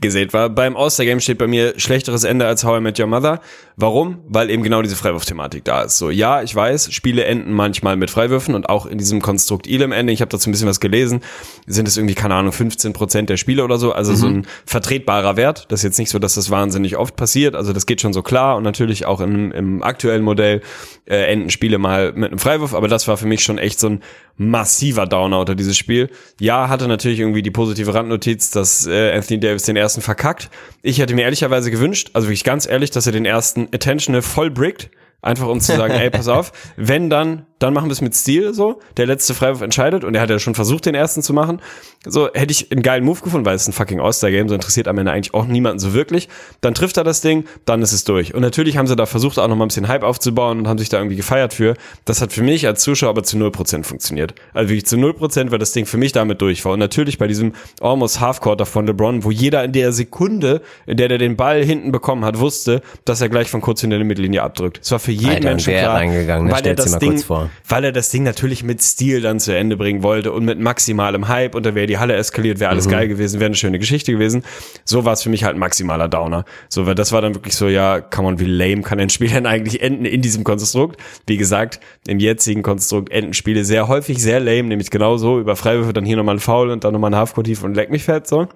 gesät 0.02 0.34
war. 0.34 0.50
Beim 0.50 0.76
All-Star-Game 0.76 1.20
steht 1.20 1.38
bei 1.38 1.48
mir 1.48 1.74
schlechteres 1.78 2.24
Ende 2.24 2.46
als 2.46 2.64
How 2.64 2.80
I 2.80 2.82
Met 2.82 3.00
Your 3.00 3.08
Mother. 3.08 3.42
Warum? 3.78 4.20
Weil 4.28 4.50
eben 4.50 4.64
genau 4.64 4.82
diese 4.82 4.96
Freiwurf-Thematik 4.96 5.66
da 5.66 5.82
ist. 5.82 5.98
So, 5.98 6.10
ja, 6.10 6.42
ich 6.44 6.54
weiß, 6.54 6.94
Spiele 6.94 7.24
enden 7.24 7.54
manchmal 7.54 7.96
mit 7.96 8.12
Freiwürfen 8.12 8.54
und 8.54 8.70
auch 8.70 8.86
in 8.86 8.98
diesem 8.98 9.22
Konstrukt 9.22 9.68
Elam 9.68 9.92
Ende, 9.92 10.14
ich 10.14 10.22
habe 10.22 10.30
dazu 10.30 10.50
ein 10.50 10.52
bisschen 10.52 10.68
was 10.68 10.80
gelesen, 10.80 11.22
sind 11.66 11.88
es 11.88 11.98
irgendwie, 11.98 12.16
keine 12.16 12.36
Ahnung, 12.36 12.52
15 12.52 12.94
Prozent 12.94 13.30
der 13.30 13.38
Spiele 13.38 13.64
oder 13.64 13.78
so, 13.78 13.92
also 13.92 14.12
mhm. 14.12 14.18
so 14.18 14.28
ein 14.28 14.48
vertretbarer 14.66 15.36
Wert. 15.36 15.66
Das 15.70 15.80
ist 15.80 15.84
jetzt 15.84 16.00
nicht 16.00 16.10
so, 16.10 16.20
dass 16.20 16.36
das 16.36 16.50
wahnsinnig 16.50 16.98
oft 16.98 17.16
passiert, 17.16 17.56
also 17.56 17.74
das 17.74 17.86
geht 17.86 18.02
schon 18.02 18.14
so 18.14 18.22
klar 18.22 18.58
und 18.58 18.64
natürlich 18.64 19.06
auch 19.06 19.22
im, 19.22 19.52
im 19.52 19.82
aktuellen 19.82 20.24
Modell 20.24 20.62
äh, 21.06 21.32
enden 21.32 21.50
Spiele 21.50 21.78
mal 21.78 22.14
mit 22.14 22.32
einem 22.32 22.40
Freiwurf, 22.40 22.74
aber 22.74 22.88
das 22.88 23.08
war 23.08 23.18
für 23.18 23.28
mich 23.28 23.44
schon 23.44 23.58
echt 23.58 23.80
so 23.80 23.90
ein 23.90 24.02
massiver 24.38 25.06
Downouter, 25.06 25.56
dieses 25.56 25.78
Spiel. 25.78 26.10
Ja, 26.40 26.68
hatte 26.68 26.88
natürlich 26.88 27.20
irgendwie 27.20 27.42
die 27.42 27.52
positive 27.52 27.94
Randnotiz, 27.94 28.50
dass 28.50 28.88
äh, 28.88 29.12
Anthony 29.14 29.40
Davis 29.40 29.51
den 29.58 29.76
ersten 29.76 30.02
verkackt. 30.02 30.50
Ich 30.82 31.00
hätte 31.00 31.14
mir 31.14 31.24
ehrlicherweise 31.24 31.72
gewünscht, 31.72 32.12
also 32.14 32.28
wirklich 32.28 32.44
ganz 32.44 32.66
ehrlich, 32.66 32.92
dass 32.92 33.06
er 33.06 33.12
den 33.12 33.26
ersten 33.26 33.68
Attentional 33.74 34.22
voll 34.22 34.52
brickt. 34.52 34.90
Einfach 35.22 35.48
um 35.48 35.60
zu 35.60 35.76
sagen, 35.76 35.94
ey, 36.00 36.10
pass 36.10 36.28
auf, 36.28 36.52
wenn 36.78 37.10
dann 37.10 37.46
dann 37.62 37.74
machen 37.74 37.88
wir 37.88 37.94
es 37.94 38.02
mit 38.02 38.16
Stil 38.16 38.54
so. 38.54 38.80
Der 38.98 39.06
letzte 39.06 39.34
Freiwurf 39.34 39.62
entscheidet 39.62 40.04
und 40.04 40.16
er 40.16 40.22
hat 40.22 40.30
ja 40.30 40.40
schon 40.40 40.56
versucht, 40.56 40.86
den 40.86 40.96
ersten 40.96 41.22
zu 41.22 41.34
machen. 41.34 41.62
So, 42.06 42.30
hätte 42.34 42.52
ich 42.52 42.72
einen 42.72 42.82
geilen 42.82 43.04
Move 43.04 43.22
gefunden, 43.22 43.46
weil 43.46 43.56
es 43.56 43.68
ein 43.68 43.74
fucking 43.74 44.00
All-Star-Game, 44.00 44.50
so 44.50 44.56
interessiert 44.56 44.88
am 44.88 44.98
Ende 44.98 45.12
eigentlich 45.12 45.36
auch 45.36 45.46
niemanden 45.46 45.78
so 45.78 45.94
wirklich. 45.94 46.28
Dann 46.62 46.74
trifft 46.74 46.98
er 46.98 47.04
das 47.04 47.22
Ding, 47.22 47.46
dann 47.66 47.84
ist 47.84 47.92
es 47.92 48.04
durch. 48.04 48.34
Und 48.34 48.42
natürlich 48.42 48.78
haben 48.78 48.88
sie 48.88 48.96
da 48.96 49.06
versucht, 49.06 49.38
auch 49.38 49.48
noch 49.48 49.56
mal 49.56 49.66
ein 49.66 49.68
bisschen 49.68 49.88
Hype 49.88 50.02
aufzubauen 50.02 50.58
und 50.60 50.68
haben 50.68 50.80
sich 50.80 50.90
da 50.90 50.98
irgendwie 50.98 51.16
gefeiert 51.16 51.54
für. 51.54 51.76
Das 52.06 52.22
hat 52.22 52.34
für 52.34 52.42
mich 52.42 52.66
als 52.66 52.82
Zuschauer 52.82 53.12
aber 53.12 53.22
zu 53.24 53.38
0% 53.38 53.84
funktioniert. 53.84 54.34
Also 54.54 54.70
wirklich 54.70 54.88
zu 54.88 54.96
0%, 54.96 55.52
weil 55.52 55.60
das 55.60 55.72
Ding 55.74 55.86
für 55.86 55.98
mich 55.98 56.12
damit 56.12 56.42
durch 56.42 56.66
war. 56.66 56.74
Und 56.74 56.80
natürlich 56.80 57.20
bei 57.20 57.28
diesem 57.28 57.54
almost 57.80 58.20
Half-Quarter 58.20 58.66
von 58.66 58.88
LeBron, 58.88 59.24
wo 59.24 59.30
jeder 59.30 59.64
in 59.64 59.72
der 59.72 59.92
Sekunde, 59.92 60.62
in 60.88 60.98
der 60.98 61.08
der 61.08 61.20
den 61.20 61.36
Ball 61.36 61.64
hinten 61.64 61.92
bekommen 61.92 62.26
hat, 62.26 62.40
wusste, 62.40 62.82
dass 63.06 63.22
er 63.22 63.30
gleich 63.30 63.52
von 63.52 63.62
kurz 63.62 63.82
hinter 63.82 63.98
der 63.98 64.06
Mittellinie 64.06 64.42
abdrückt. 64.42 64.80
Es 64.82 64.92
war 64.92 65.00
für 65.00 65.12
jeden 65.12 65.30
Alter, 65.30 65.50
Menschen 65.50 65.74
klar, 65.74 66.00
weil 66.00 66.66
er 66.66 66.76
das 66.76 66.98
Ding, 66.98 67.20
vor 67.20 67.51
weil 67.68 67.84
er 67.84 67.92
das 67.92 68.10
Ding 68.10 68.24
natürlich 68.24 68.64
mit 68.64 68.82
Stil 68.82 69.22
dann 69.22 69.40
zu 69.40 69.56
Ende 69.56 69.78
bringen 69.78 70.04
wollte 70.04 70.32
und 70.32 70.46
mit 70.46 70.60
maximalem 70.60 71.28
Hype 71.28 71.56
und 71.56 71.66
da 71.66 71.76
wäre 71.76 71.88
die 71.88 71.98
Halle 71.98 72.16
eskaliert, 72.16 72.60
wäre 72.60 72.70
alles 72.72 72.88
mhm. 72.88 72.92
geil 72.92 73.08
gewesen, 73.08 73.40
wäre 73.40 73.48
eine 73.48 73.56
schöne 73.56 73.80
Geschichte 73.80 74.12
gewesen. 74.12 74.44
So 74.86 75.06
war 75.06 75.14
es 75.14 75.24
für 75.24 75.30
mich 75.30 75.44
halt 75.44 75.56
ein 75.56 75.60
maximaler 75.60 76.08
Downer. 76.08 76.46
So, 76.70 76.86
weil 76.86 76.96
das 76.96 77.12
war 77.12 77.22
dann 77.22 77.36
wirklich 77.36 77.56
so, 77.56 77.68
ja, 77.68 78.02
kann 78.02 78.26
man, 78.26 78.40
wie 78.40 78.46
lame 78.46 78.82
kann 78.82 79.00
ein 79.00 79.10
Spiel 79.10 79.30
denn 79.34 79.46
eigentlich 79.46 79.82
enden 79.82 80.06
in 80.06 80.22
diesem 80.22 80.44
Konstrukt? 80.44 81.00
Wie 81.28 81.38
gesagt, 81.38 81.80
im 82.08 82.20
jetzigen 82.20 82.64
Konstrukt 82.64 83.12
enden 83.12 83.34
Spiele 83.34 83.64
sehr 83.64 83.88
häufig 83.88 84.22
sehr 84.22 84.40
lame, 84.40 84.64
nämlich 84.64 84.92
genauso 84.92 85.40
über 85.40 85.56
Freiwürfe, 85.56 85.94
dann 85.94 86.06
hier 86.06 86.18
nochmal 86.18 86.36
ein 86.36 86.40
Foul 86.40 86.70
und 86.70 86.84
dann 86.84 86.94
nochmal 86.94 87.12
ein 87.12 87.18
Halfcourt 87.18 87.48
tief 87.48 87.64
und 87.64 87.76
leck 87.76 87.92
mich 87.92 88.04
fett, 88.04 88.28
so. 88.28 88.48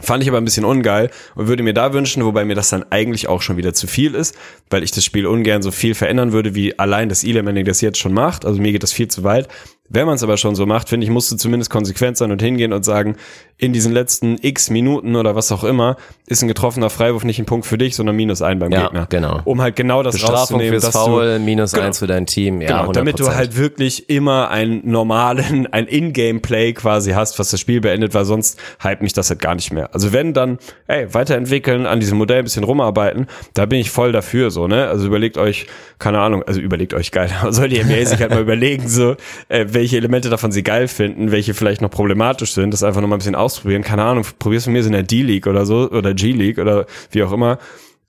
Fand 0.00 0.22
ich 0.22 0.28
aber 0.30 0.38
ein 0.38 0.44
bisschen 0.44 0.64
ungeil 0.64 1.10
und 1.34 1.48
würde 1.48 1.62
mir 1.62 1.74
da 1.74 1.92
wünschen, 1.92 2.24
wobei 2.24 2.46
mir 2.46 2.54
das 2.54 2.70
dann 2.70 2.82
eigentlich 2.88 3.28
auch 3.28 3.42
schon 3.42 3.58
wieder 3.58 3.74
zu 3.74 3.86
viel 3.86 4.14
ist, 4.14 4.34
weil 4.70 4.82
ich 4.82 4.90
das 4.90 5.04
Spiel 5.04 5.26
ungern 5.26 5.60
so 5.60 5.70
viel 5.70 5.94
verändern 5.94 6.32
würde, 6.32 6.54
wie 6.54 6.78
allein 6.78 7.10
das 7.10 7.24
E-Learning 7.24 7.66
das 7.66 7.82
jetzt 7.82 7.98
schon 7.98 8.14
macht. 8.14 8.46
Also 8.46 8.60
mir 8.60 8.72
geht 8.72 8.82
das 8.82 8.92
viel 8.92 9.08
zu 9.08 9.22
weit. 9.22 9.48
Wenn 9.90 10.06
man 10.06 10.14
es 10.14 10.22
aber 10.22 10.38
schon 10.38 10.54
so 10.54 10.64
macht, 10.64 10.88
finde 10.88 11.04
ich, 11.04 11.10
musst 11.10 11.30
du 11.30 11.36
zumindest 11.36 11.70
konsequent 11.70 12.16
sein 12.16 12.32
und 12.32 12.40
hingehen 12.40 12.72
und 12.72 12.86
sagen, 12.86 13.16
in 13.58 13.72
diesen 13.72 13.92
letzten 13.92 14.38
x 14.40 14.70
Minuten 14.70 15.14
oder 15.14 15.36
was 15.36 15.52
auch 15.52 15.62
immer, 15.62 15.96
ist 16.26 16.42
ein 16.42 16.48
getroffener 16.48 16.90
Freiwurf 16.90 17.24
nicht 17.24 17.38
ein 17.38 17.44
Punkt 17.44 17.66
für 17.66 17.78
dich, 17.78 17.94
sondern 17.94 18.16
minus 18.16 18.42
ein 18.42 18.58
beim 18.58 18.72
ja, 18.72 18.84
Gegner. 18.84 19.06
genau. 19.08 19.40
Um 19.44 19.60
halt 19.60 19.76
genau 19.76 20.02
das 20.02 20.14
Bestrafung 20.14 20.36
rauszunehmen. 20.36 20.80
Fürs 20.80 20.92
Foul, 20.92 21.38
du, 21.38 21.44
minus 21.44 21.72
genau, 21.72 21.86
eins 21.86 21.98
für 21.98 22.06
dein 22.06 22.26
Team. 22.26 22.60
Ja, 22.60 22.80
genau, 22.80 22.92
damit 22.92 23.20
du 23.20 23.32
halt 23.32 23.56
wirklich 23.56 24.08
immer 24.08 24.50
einen 24.50 24.90
normalen, 24.90 25.66
ein 25.70 25.86
In-Game-Play 25.86 26.72
quasi 26.72 27.12
hast, 27.12 27.38
was 27.38 27.50
das 27.50 27.60
Spiel 27.60 27.80
beendet, 27.80 28.14
weil 28.14 28.24
sonst 28.24 28.58
hype 28.82 29.02
mich 29.02 29.12
das 29.12 29.30
halt 29.30 29.40
gar 29.40 29.54
nicht 29.54 29.72
mehr. 29.72 29.94
Also 29.94 30.12
wenn 30.12 30.32
dann, 30.32 30.58
ey, 30.86 31.12
weiterentwickeln, 31.14 31.86
an 31.86 32.00
diesem 32.00 32.18
Modell 32.18 32.38
ein 32.38 32.44
bisschen 32.44 32.64
rumarbeiten, 32.64 33.26
da 33.54 33.66
bin 33.66 33.78
ich 33.78 33.90
voll 33.90 34.12
dafür, 34.12 34.50
so, 34.50 34.66
ne? 34.66 34.88
Also 34.88 35.06
überlegt 35.06 35.38
euch, 35.38 35.66
keine 35.98 36.18
Ahnung, 36.20 36.42
also 36.42 36.60
überlegt 36.60 36.94
euch 36.94 37.12
geil, 37.12 37.30
soll 37.50 37.68
die 37.68 37.82
NBA 37.82 38.06
sich 38.06 38.20
halt 38.20 38.30
mal 38.30 38.40
überlegen, 38.40 38.88
so, 38.88 39.16
äh, 39.48 39.66
welche 39.68 39.98
Elemente 39.98 40.30
davon 40.30 40.50
sie 40.50 40.62
geil 40.62 40.88
finden, 40.88 41.30
welche 41.30 41.54
vielleicht 41.54 41.80
noch 41.80 41.90
problematisch 41.90 42.54
sind, 42.54 42.72
das 42.72 42.82
einfach 42.82 43.00
noch 43.00 43.08
mal 43.08 43.16
ein 43.16 43.18
bisschen 43.18 43.36
ausprobieren. 43.42 43.82
Keine 43.82 44.04
Ahnung, 44.04 44.24
probier's 44.38 44.64
von 44.64 44.72
mir 44.72 44.84
in 44.84 44.92
der 44.92 45.02
D-League 45.02 45.46
oder 45.46 45.66
so 45.66 45.90
oder 45.90 46.14
G-League 46.14 46.58
oder 46.58 46.86
wie 47.10 47.22
auch 47.22 47.32
immer. 47.32 47.58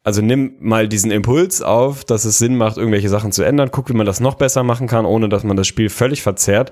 Also 0.03 0.21
nimm 0.21 0.55
mal 0.59 0.87
diesen 0.87 1.11
Impuls 1.11 1.61
auf, 1.61 2.03
dass 2.03 2.25
es 2.25 2.37
Sinn 2.37 2.57
macht, 2.57 2.77
irgendwelche 2.77 3.09
Sachen 3.09 3.31
zu 3.31 3.43
ändern. 3.43 3.69
Guck, 3.71 3.89
wie 3.89 3.93
man 3.93 4.05
das 4.05 4.19
noch 4.19 4.35
besser 4.35 4.63
machen 4.63 4.87
kann, 4.87 5.05
ohne 5.05 5.29
dass 5.29 5.43
man 5.43 5.55
das 5.55 5.67
Spiel 5.67 5.89
völlig 5.89 6.21
verzerrt. 6.21 6.71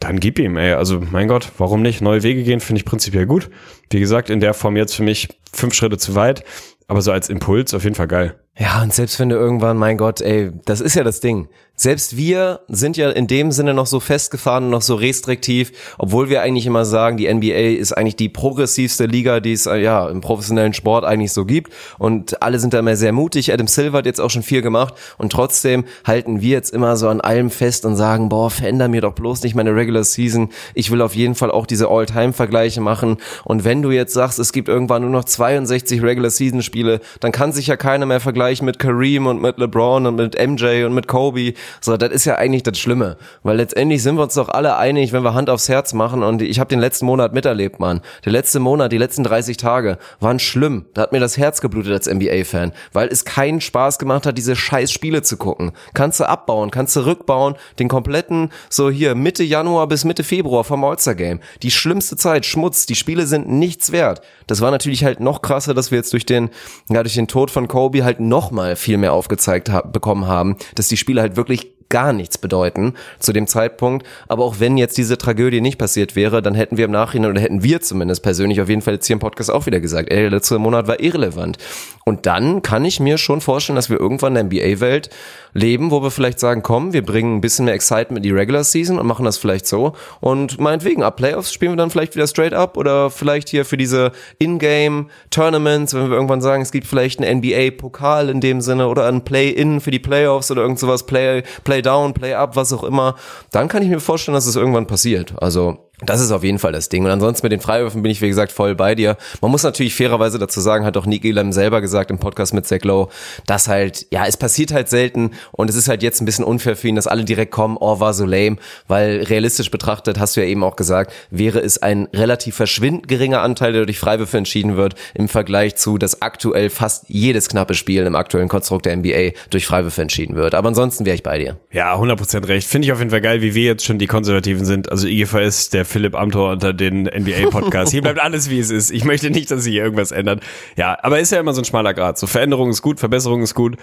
Dann 0.00 0.18
gib 0.18 0.38
ihm, 0.38 0.56
ey. 0.56 0.72
Also, 0.72 1.00
mein 1.00 1.28
Gott, 1.28 1.52
warum 1.58 1.82
nicht? 1.82 2.00
Neue 2.00 2.22
Wege 2.22 2.42
gehen 2.42 2.60
finde 2.60 2.80
ich 2.80 2.84
prinzipiell 2.84 3.26
gut. 3.26 3.50
Wie 3.90 4.00
gesagt, 4.00 4.30
in 4.30 4.40
der 4.40 4.54
Form 4.54 4.76
jetzt 4.76 4.94
für 4.94 5.02
mich 5.02 5.28
fünf 5.52 5.74
Schritte 5.74 5.98
zu 5.98 6.14
weit. 6.14 6.44
Aber 6.88 7.02
so 7.02 7.12
als 7.12 7.28
Impuls 7.28 7.74
auf 7.74 7.84
jeden 7.84 7.94
Fall 7.94 8.08
geil. 8.08 8.36
Ja, 8.58 8.82
und 8.82 8.94
selbst 8.94 9.20
wenn 9.20 9.28
du 9.28 9.36
irgendwann, 9.36 9.76
mein 9.76 9.98
Gott, 9.98 10.22
ey, 10.22 10.50
das 10.64 10.80
ist 10.80 10.94
ja 10.94 11.04
das 11.04 11.20
Ding. 11.20 11.48
selbst 11.78 12.16
wir 12.16 12.60
sind 12.68 12.96
ja 12.96 13.10
in 13.10 13.26
dem 13.26 13.52
Sinne 13.52 13.74
noch 13.74 13.84
so 13.84 14.00
festgefahren 14.00 14.64
und 14.64 14.70
noch 14.70 14.80
so 14.80 14.94
restriktiv, 14.94 15.72
obwohl 15.98 16.30
wir 16.30 16.40
eigentlich 16.40 16.64
immer 16.64 16.86
sagen, 16.86 17.18
die 17.18 17.32
NBA 17.32 17.78
ist 17.78 17.92
eigentlich 17.92 18.16
die 18.16 18.30
progressivste 18.30 19.04
Liga, 19.04 19.40
die 19.40 19.52
es 19.52 19.66
äh, 19.66 19.76
ja 19.76 20.08
im 20.08 20.22
professionellen 20.22 20.72
Sport 20.72 21.04
eigentlich 21.04 21.32
so 21.32 21.44
gibt 21.44 21.70
und 21.98 22.42
alle 22.42 22.58
sind 22.58 22.72
da 22.72 22.78
immer 22.78 22.96
sehr 22.96 23.12
mutig. 23.12 23.52
Adam 23.52 23.66
Silver 23.66 23.98
hat 23.98 24.06
jetzt 24.06 24.22
auch 24.22 24.30
schon 24.30 24.42
viel 24.42 24.62
gemacht 24.62 24.94
und 25.18 25.30
trotzdem 25.30 25.84
halten 26.06 26.40
wir 26.40 26.50
jetzt 26.50 26.72
immer 26.72 26.96
so 26.96 27.10
an 27.10 27.20
allem 27.20 27.50
fest 27.50 27.84
und 27.84 27.96
sagen, 27.96 28.30
boah, 28.30 28.50
veränder 28.50 28.88
mir 28.88 29.02
doch 29.02 29.12
bloß 29.12 29.42
nicht 29.42 29.54
meine 29.54 29.74
Regular 29.74 30.02
Season. 30.04 30.48
Ich 30.72 30.90
will 30.90 31.02
auf 31.02 31.14
jeden 31.14 31.34
Fall 31.34 31.50
auch 31.50 31.66
diese 31.66 31.88
All-Time-Vergleiche 31.88 32.80
machen 32.80 33.18
und 33.44 33.64
wenn 33.64 33.82
du 33.82 33.90
jetzt 33.90 34.14
sagst, 34.14 34.38
es 34.38 34.52
gibt 34.52 34.68
irgendwann 34.68 35.02
nur 35.02 35.10
noch 35.10 35.24
62 35.24 36.02
Regular 36.02 36.30
Season 36.30 36.62
Spiele, 36.62 37.00
dann 37.20 37.32
kann 37.32 37.52
sich 37.52 37.66
ja 37.66 37.76
keiner 37.76 38.06
mehr 38.06 38.20
vergleichen 38.20 38.45
mit 38.62 38.78
Kareem 38.78 39.26
und 39.26 39.42
mit 39.42 39.58
LeBron 39.58 40.06
und 40.06 40.16
mit 40.16 40.34
MJ 40.34 40.84
und 40.84 40.94
mit 40.94 41.08
Kobe 41.08 41.54
so, 41.80 41.96
das 41.96 42.10
ist 42.10 42.24
ja 42.24 42.36
eigentlich 42.36 42.62
das 42.62 42.78
Schlimme, 42.78 43.16
weil 43.42 43.56
letztendlich 43.56 44.02
sind 44.02 44.16
wir 44.16 44.22
uns 44.22 44.34
doch 44.34 44.48
alle 44.48 44.76
einig, 44.76 45.12
wenn 45.12 45.22
wir 45.22 45.34
Hand 45.34 45.50
aufs 45.50 45.68
Herz 45.68 45.92
machen 45.92 46.22
und 46.22 46.42
ich 46.42 46.60
habe 46.60 46.68
den 46.68 46.80
letzten 46.80 47.06
Monat 47.06 47.34
miterlebt, 47.34 47.80
Mann. 47.80 48.00
Der 48.24 48.32
letzte 48.32 48.60
Monat, 48.60 48.92
die 48.92 48.98
letzten 48.98 49.24
30 49.24 49.56
Tage 49.56 49.98
waren 50.20 50.38
schlimm. 50.38 50.86
Da 50.94 51.02
hat 51.02 51.12
mir 51.12 51.20
das 51.20 51.36
Herz 51.36 51.60
geblutet 51.60 51.92
als 51.92 52.06
NBA-Fan, 52.06 52.72
weil 52.92 53.08
es 53.08 53.24
keinen 53.24 53.60
Spaß 53.60 53.98
gemacht 53.98 54.26
hat, 54.26 54.38
diese 54.38 54.56
scheiß 54.56 54.90
Spiele 54.92 55.22
zu 55.22 55.36
gucken. 55.36 55.72
Kannst 55.94 56.20
du 56.20 56.28
abbauen, 56.28 56.70
kannst 56.70 56.96
du 56.96 57.06
rückbauen, 57.06 57.56
den 57.78 57.88
kompletten, 57.88 58.50
so 58.70 58.90
hier 58.90 59.14
Mitte 59.14 59.44
Januar 59.44 59.86
bis 59.86 60.04
Mitte 60.04 60.24
Februar 60.24 60.64
vom 60.64 60.84
All-Star-Game. 60.84 61.40
Die 61.62 61.70
schlimmste 61.70 62.16
Zeit, 62.16 62.46
Schmutz, 62.46 62.86
die 62.86 62.94
Spiele 62.94 63.26
sind 63.26 63.48
nichts 63.48 63.92
wert. 63.92 64.20
Das 64.46 64.60
war 64.60 64.70
natürlich 64.70 65.04
halt 65.04 65.20
noch 65.20 65.42
krasser, 65.42 65.74
dass 65.74 65.90
wir 65.90 65.98
jetzt 65.98 66.12
durch 66.12 66.26
den, 66.26 66.50
ja, 66.88 67.02
durch 67.02 67.14
den 67.14 67.28
Tod 67.28 67.50
von 67.50 67.68
Kobe 67.68 68.04
halt 68.04 68.20
noch 68.20 68.35
mal 68.50 68.76
viel 68.76 68.98
mehr 68.98 69.12
aufgezeigt 69.12 69.70
ha 69.70 69.80
bekommen 69.82 70.26
haben, 70.26 70.56
dass 70.74 70.88
die 70.88 70.96
Spiele 70.96 71.20
halt 71.20 71.36
wirklich 71.36 71.75
gar 71.88 72.12
nichts 72.12 72.38
bedeuten 72.38 72.94
zu 73.18 73.32
dem 73.32 73.46
Zeitpunkt. 73.46 74.06
Aber 74.28 74.44
auch 74.44 74.56
wenn 74.58 74.76
jetzt 74.76 74.98
diese 74.98 75.18
Tragödie 75.18 75.60
nicht 75.60 75.78
passiert 75.78 76.16
wäre, 76.16 76.42
dann 76.42 76.54
hätten 76.54 76.76
wir 76.76 76.84
im 76.86 76.90
Nachhinein 76.90 77.30
oder 77.30 77.40
hätten 77.40 77.62
wir 77.62 77.80
zumindest 77.80 78.22
persönlich 78.22 78.60
auf 78.60 78.68
jeden 78.68 78.82
Fall 78.82 78.94
jetzt 78.94 79.06
hier 79.06 79.14
im 79.14 79.20
Podcast 79.20 79.50
auch 79.50 79.66
wieder 79.66 79.80
gesagt, 79.80 80.10
ey, 80.10 80.22
der 80.22 80.30
letzte 80.30 80.58
Monat 80.58 80.88
war 80.88 81.00
irrelevant. 81.00 81.58
Und 82.04 82.26
dann 82.26 82.62
kann 82.62 82.84
ich 82.84 83.00
mir 83.00 83.18
schon 83.18 83.40
vorstellen, 83.40 83.76
dass 83.76 83.90
wir 83.90 83.98
irgendwann 83.98 84.36
in 84.36 84.48
der 84.48 84.60
NBA-Welt 84.60 85.10
leben, 85.54 85.90
wo 85.90 86.02
wir 86.02 86.10
vielleicht 86.10 86.38
sagen, 86.38 86.62
komm, 86.62 86.92
wir 86.92 87.04
bringen 87.04 87.36
ein 87.36 87.40
bisschen 87.40 87.64
mehr 87.64 87.74
Excitement 87.74 88.18
in 88.18 88.22
die 88.22 88.30
Regular 88.30 88.62
Season 88.62 88.98
und 88.98 89.06
machen 89.06 89.24
das 89.24 89.38
vielleicht 89.38 89.66
so. 89.66 89.94
Und 90.20 90.60
meinetwegen, 90.60 91.02
ab 91.02 91.16
Playoffs 91.16 91.52
spielen 91.52 91.72
wir 91.72 91.76
dann 91.76 91.90
vielleicht 91.90 92.14
wieder 92.14 92.26
straight 92.26 92.52
up 92.52 92.76
oder 92.76 93.10
vielleicht 93.10 93.48
hier 93.48 93.64
für 93.64 93.76
diese 93.76 94.12
In-Game 94.38 95.10
Tournaments, 95.30 95.94
wenn 95.94 96.08
wir 96.08 96.14
irgendwann 96.14 96.42
sagen, 96.42 96.62
es 96.62 96.70
gibt 96.70 96.86
vielleicht 96.86 97.20
einen 97.20 97.38
NBA-Pokal 97.38 98.28
in 98.28 98.40
dem 98.40 98.60
Sinne 98.60 98.88
oder 98.88 99.06
ein 99.06 99.24
Play-In 99.24 99.80
für 99.80 99.90
die 99.90 99.98
Playoffs 99.98 100.50
oder 100.50 100.62
irgend 100.62 100.78
sowas, 100.78 101.06
Play, 101.06 101.42
Play 101.64 101.75
Down, 101.82 102.14
Play 102.14 102.34
Up, 102.34 102.56
was 102.56 102.72
auch 102.72 102.84
immer. 102.84 103.16
Dann 103.50 103.68
kann 103.68 103.82
ich 103.82 103.88
mir 103.88 104.00
vorstellen, 104.00 104.34
dass 104.34 104.46
es 104.46 104.56
irgendwann 104.56 104.86
passiert. 104.86 105.34
Also 105.42 105.85
das 106.00 106.20
ist 106.20 106.30
auf 106.30 106.44
jeden 106.44 106.58
Fall 106.58 106.72
das 106.72 106.90
Ding. 106.90 107.04
Und 107.04 107.10
ansonsten 107.10 107.46
mit 107.46 107.52
den 107.52 107.60
Freiwürfen 107.60 108.02
bin 108.02 108.12
ich, 108.12 108.20
wie 108.20 108.28
gesagt, 108.28 108.52
voll 108.52 108.74
bei 108.74 108.94
dir. 108.94 109.16
Man 109.40 109.50
muss 109.50 109.62
natürlich 109.62 109.94
fairerweise 109.94 110.38
dazu 110.38 110.60
sagen, 110.60 110.84
hat 110.84 110.96
auch 110.96 111.06
Nick 111.06 111.24
Elam 111.24 111.52
selber 111.52 111.80
gesagt 111.80 112.10
im 112.10 112.18
Podcast 112.18 112.52
mit 112.52 112.66
Zach 112.66 112.82
Lowe, 112.82 113.08
dass 113.46 113.68
halt, 113.68 114.06
ja, 114.10 114.26
es 114.26 114.36
passiert 114.36 114.72
halt 114.72 114.90
selten 114.90 115.30
und 115.52 115.70
es 115.70 115.76
ist 115.76 115.88
halt 115.88 116.02
jetzt 116.02 116.20
ein 116.20 116.26
bisschen 116.26 116.44
unfair 116.44 116.76
für 116.76 116.88
ihn, 116.88 116.96
dass 116.96 117.06
alle 117.06 117.24
direkt 117.24 117.50
kommen, 117.50 117.78
oh, 117.80 117.98
war 117.98 118.12
so 118.12 118.26
lame, 118.26 118.56
weil 118.88 119.22
realistisch 119.22 119.70
betrachtet, 119.70 120.18
hast 120.20 120.36
du 120.36 120.42
ja 120.42 120.46
eben 120.46 120.64
auch 120.64 120.76
gesagt, 120.76 121.12
wäre 121.30 121.60
es 121.60 121.78
ein 121.78 122.08
relativ 122.12 122.56
verschwindend 122.56 123.08
geringer 123.08 123.40
Anteil, 123.40 123.72
der 123.72 123.86
durch 123.86 123.98
Freiwürfe 123.98 124.36
entschieden 124.36 124.76
wird, 124.76 124.96
im 125.14 125.28
Vergleich 125.28 125.76
zu, 125.76 125.96
dass 125.96 126.20
aktuell 126.20 126.68
fast 126.68 127.04
jedes 127.08 127.48
knappe 127.48 127.72
Spiel 127.72 128.04
im 128.04 128.16
aktuellen 128.16 128.48
Konstrukt 128.48 128.84
der 128.84 128.96
NBA 128.96 129.30
durch 129.48 129.64
Freiwürfe 129.64 130.02
entschieden 130.02 130.36
wird. 130.36 130.54
Aber 130.54 130.68
ansonsten 130.68 131.06
wäre 131.06 131.14
ich 131.14 131.22
bei 131.22 131.38
dir. 131.38 131.56
Ja, 131.72 131.94
100% 131.94 132.46
recht. 132.48 132.68
Finde 132.68 132.86
ich 132.86 132.92
auf 132.92 132.98
jeden 132.98 133.10
Fall 133.10 133.22
geil, 133.22 133.40
wie 133.40 133.54
wir 133.54 133.64
jetzt 133.64 133.84
schon 133.84 133.98
die 133.98 134.06
Konservativen 134.06 134.66
sind. 134.66 134.90
Also 134.90 135.06
IGVS, 135.06 135.70
der 135.70 135.85
Philipp 135.86 136.14
Amthor 136.14 136.52
unter 136.52 136.72
den 136.72 137.04
NBA-Podcasts. 137.04 137.92
Hier 137.92 138.02
bleibt 138.02 138.20
alles, 138.20 138.50
wie 138.50 138.58
es 138.58 138.70
ist. 138.70 138.90
Ich 138.90 139.04
möchte 139.04 139.30
nicht, 139.30 139.50
dass 139.50 139.64
sich 139.64 139.72
hier 139.72 139.84
irgendwas 139.84 140.12
ändert. 140.12 140.42
Ja, 140.76 140.98
aber 141.02 141.20
ist 141.20 141.32
ja 141.32 141.40
immer 141.40 141.54
so 141.54 141.62
ein 141.62 141.64
schmaler 141.64 141.94
Grad. 141.94 142.18
So 142.18 142.26
Veränderung 142.26 142.70
ist 142.70 142.82
gut, 142.82 143.00
Verbesserung 143.00 143.42
ist 143.42 143.54
gut, 143.54 143.76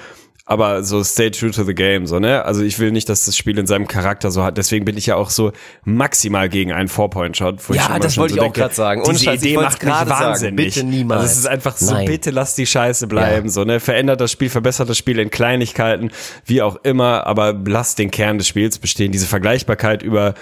aber 0.46 0.84
so 0.84 1.02
stay 1.06 1.32
true 1.32 1.52
to 1.52 1.64
the 1.64 1.74
game, 1.74 2.06
so, 2.06 2.20
ne? 2.20 2.44
Also 2.44 2.64
ich 2.64 2.78
will 2.78 2.92
nicht, 2.92 3.08
dass 3.08 3.26
das 3.26 3.38
Spiel 3.38 3.58
in 3.58 3.66
seinem 3.66 3.88
Charakter 3.88 4.30
so 4.30 4.44
hat. 4.44 4.58
Deswegen 4.58 4.84
bin 4.84 4.98
ich 4.98 5.06
ja 5.06 5.16
auch 5.16 5.30
so 5.30 5.54
maximal 5.86 6.50
gegen 6.50 6.74
einen 6.74 6.90
Four-Point-Shot. 6.90 7.62
Ja, 7.70 7.98
das 7.98 8.18
wollte 8.18 8.34
so 8.34 8.42
ich 8.42 8.46
auch 8.46 8.54
gerade 8.54 8.76
sagen. 8.76 9.02
Und 9.04 9.14
diese 9.14 9.26
Scheiß, 9.26 9.42
Idee 9.42 9.56
macht 9.56 9.82
mich 9.82 9.94
wahnsinnig. 9.94 10.40
Sagen, 10.40 10.56
bitte 10.56 10.84
niemals. 10.84 11.22
Also 11.22 11.32
es 11.32 11.40
ist 11.40 11.48
einfach 11.48 11.78
so, 11.78 11.94
Nein. 11.94 12.08
bitte 12.08 12.32
lass 12.32 12.56
die 12.56 12.66
Scheiße 12.66 13.08
bleiben, 13.08 13.46
ja. 13.46 13.52
so, 13.52 13.64
ne? 13.64 13.80
Verändert 13.80 14.20
das 14.20 14.34
Spiel, 14.34 14.50
verbessert 14.50 14.90
das 14.90 14.98
Spiel 14.98 15.18
in 15.20 15.30
Kleinigkeiten, 15.30 16.12
wie 16.46 16.62
auch 16.62 16.76
immer, 16.84 17.26
aber 17.26 17.58
lass 17.66 17.96
den 17.96 18.12
Kern 18.12 18.38
des 18.38 18.50
Spiels 18.50 18.80
bestehen. 18.80 19.14
Diese 19.14 19.28
Vergleichbarkeit 19.28 20.04
über, 20.04 20.34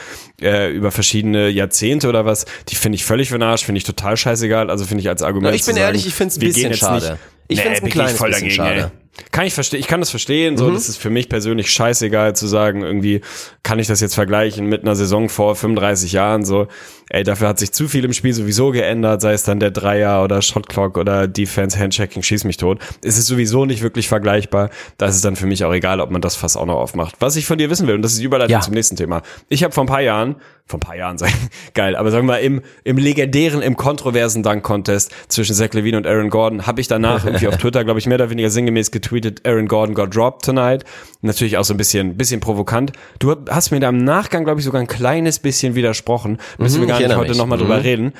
äh, 0.41 0.71
über 0.71 0.89
verschiedene 0.89 1.49
Jahrzehnte 1.51 2.09
oder 2.09 2.25
was, 2.25 2.45
die 2.69 2.75
finde 2.75 2.95
ich 2.95 3.05
völlig 3.05 3.29
für 3.29 3.37
den 3.37 3.43
Arsch, 3.43 3.65
finde 3.65 3.77
ich 3.77 3.83
total 3.83 4.17
scheißegal. 4.17 4.69
Also 4.69 4.85
finde 4.85 5.01
ich 5.01 5.09
als 5.09 5.21
Argument. 5.21 5.53
Ja, 5.53 5.55
ich 5.55 5.65
bin 5.65 5.75
sagen, 5.75 5.85
ehrlich, 5.85 6.07
ich 6.07 6.13
finde 6.13 6.31
es 6.31 6.37
ein 6.37 6.39
bisschen 6.41 6.73
schade. 6.73 7.11
Nicht, 7.11 7.19
ich 7.47 7.57
nee, 7.57 7.63
finde 7.63 7.77
es 7.77 7.83
ein 7.83 7.89
kleines 7.89 8.17
voll 8.17 8.29
bisschen 8.29 8.57
dagegen, 8.57 8.79
schade. 8.81 8.91
Kann 9.31 9.45
ich 9.45 9.53
verstehen, 9.53 9.79
ich 9.79 9.87
kann 9.87 9.99
das 9.99 10.09
verstehen, 10.09 10.57
so, 10.57 10.69
mhm. 10.69 10.73
das 10.73 10.87
ist 10.87 10.97
für 10.97 11.09
mich 11.09 11.27
persönlich 11.27 11.69
scheißegal 11.69 12.35
zu 12.35 12.47
sagen, 12.47 12.81
irgendwie 12.81 13.21
kann 13.61 13.77
ich 13.77 13.87
das 13.87 13.99
jetzt 13.99 14.15
vergleichen 14.15 14.67
mit 14.67 14.83
einer 14.83 14.95
Saison 14.95 15.27
vor 15.27 15.55
35 15.55 16.13
Jahren, 16.13 16.45
so, 16.45 16.67
ey, 17.09 17.23
dafür 17.23 17.49
hat 17.49 17.59
sich 17.59 17.73
zu 17.73 17.87
viel 17.87 18.05
im 18.05 18.13
Spiel 18.13 18.33
sowieso 18.33 18.71
geändert, 18.71 19.21
sei 19.21 19.33
es 19.33 19.43
dann 19.43 19.59
der 19.59 19.71
Dreier 19.71 20.23
oder 20.23 20.41
Shotclock 20.41 20.97
oder 20.97 21.27
Defense, 21.27 21.77
Handchecking, 21.77 22.23
schieß 22.23 22.45
mich 22.45 22.57
tot. 22.57 22.79
Es 23.03 23.17
ist 23.17 23.27
sowieso 23.27 23.65
nicht 23.65 23.81
wirklich 23.81 24.07
vergleichbar, 24.07 24.69
da 24.97 25.07
ist 25.07 25.15
es 25.15 25.21
dann 25.21 25.35
für 25.35 25.45
mich 25.45 25.65
auch 25.65 25.73
egal, 25.73 25.99
ob 25.99 26.09
man 26.09 26.21
das 26.21 26.35
fast 26.35 26.57
auch 26.57 26.65
noch 26.65 26.77
aufmacht. 26.77 27.15
Was 27.19 27.35
ich 27.35 27.45
von 27.45 27.57
dir 27.57 27.69
wissen 27.69 27.87
will, 27.87 27.95
und 27.95 28.01
das 28.01 28.13
ist 28.13 28.21
die 28.21 28.25
Überleitung 28.25 28.53
ja. 28.53 28.61
zum 28.61 28.73
nächsten 28.73 28.95
Thema. 28.95 29.21
Ich 29.49 29.63
habe 29.63 29.73
vor 29.73 29.83
ein 29.83 29.87
paar 29.87 30.01
Jahren, 30.01 30.37
vor 30.65 30.77
ein 30.77 30.81
paar 30.81 30.95
Jahren 30.95 31.17
sein, 31.17 31.33
geil, 31.73 31.97
aber 31.97 32.11
sagen 32.11 32.25
wir 32.27 32.33
mal, 32.33 32.37
im, 32.37 32.61
im 32.85 32.97
legendären, 32.97 33.61
im 33.61 33.75
kontroversen 33.75 34.41
Dunk-Contest 34.41 35.11
zwischen 35.27 35.53
Zach 35.53 35.73
Levine 35.73 35.97
und 35.97 36.07
Aaron 36.07 36.29
Gordon, 36.29 36.65
habe 36.65 36.79
ich 36.79 36.87
danach 36.87 37.25
irgendwie 37.25 37.49
auf 37.49 37.57
Twitter, 37.57 37.83
glaube 37.83 37.99
ich, 37.99 38.05
mehr 38.05 38.15
oder 38.15 38.29
weniger 38.29 38.49
sinngemäß 38.49 38.91
getweetet, 39.01 39.45
Aaron 39.45 39.67
Gordon 39.67 39.95
got 39.95 40.15
dropped 40.15 40.45
tonight. 40.45 40.83
Natürlich 41.21 41.57
auch 41.57 41.63
so 41.63 41.73
ein 41.73 41.77
bisschen, 41.77 42.17
bisschen 42.17 42.39
provokant. 42.39 42.93
Du 43.19 43.35
hast 43.49 43.71
mir 43.71 43.79
da 43.79 43.89
im 43.89 44.03
Nachgang, 44.03 44.43
glaube 44.43 44.59
ich, 44.59 44.65
sogar 44.65 44.81
ein 44.81 44.87
kleines 44.87 45.39
bisschen 45.39 45.75
widersprochen. 45.75 46.37
Müssen 46.57 46.77
mhm, 46.77 46.87
wir 46.87 46.87
gar 46.87 46.99
nicht 46.99 47.15
heute 47.15 47.35
nochmal 47.35 47.57
mhm. 47.57 47.63
drüber 47.63 47.83
reden. 47.83 48.13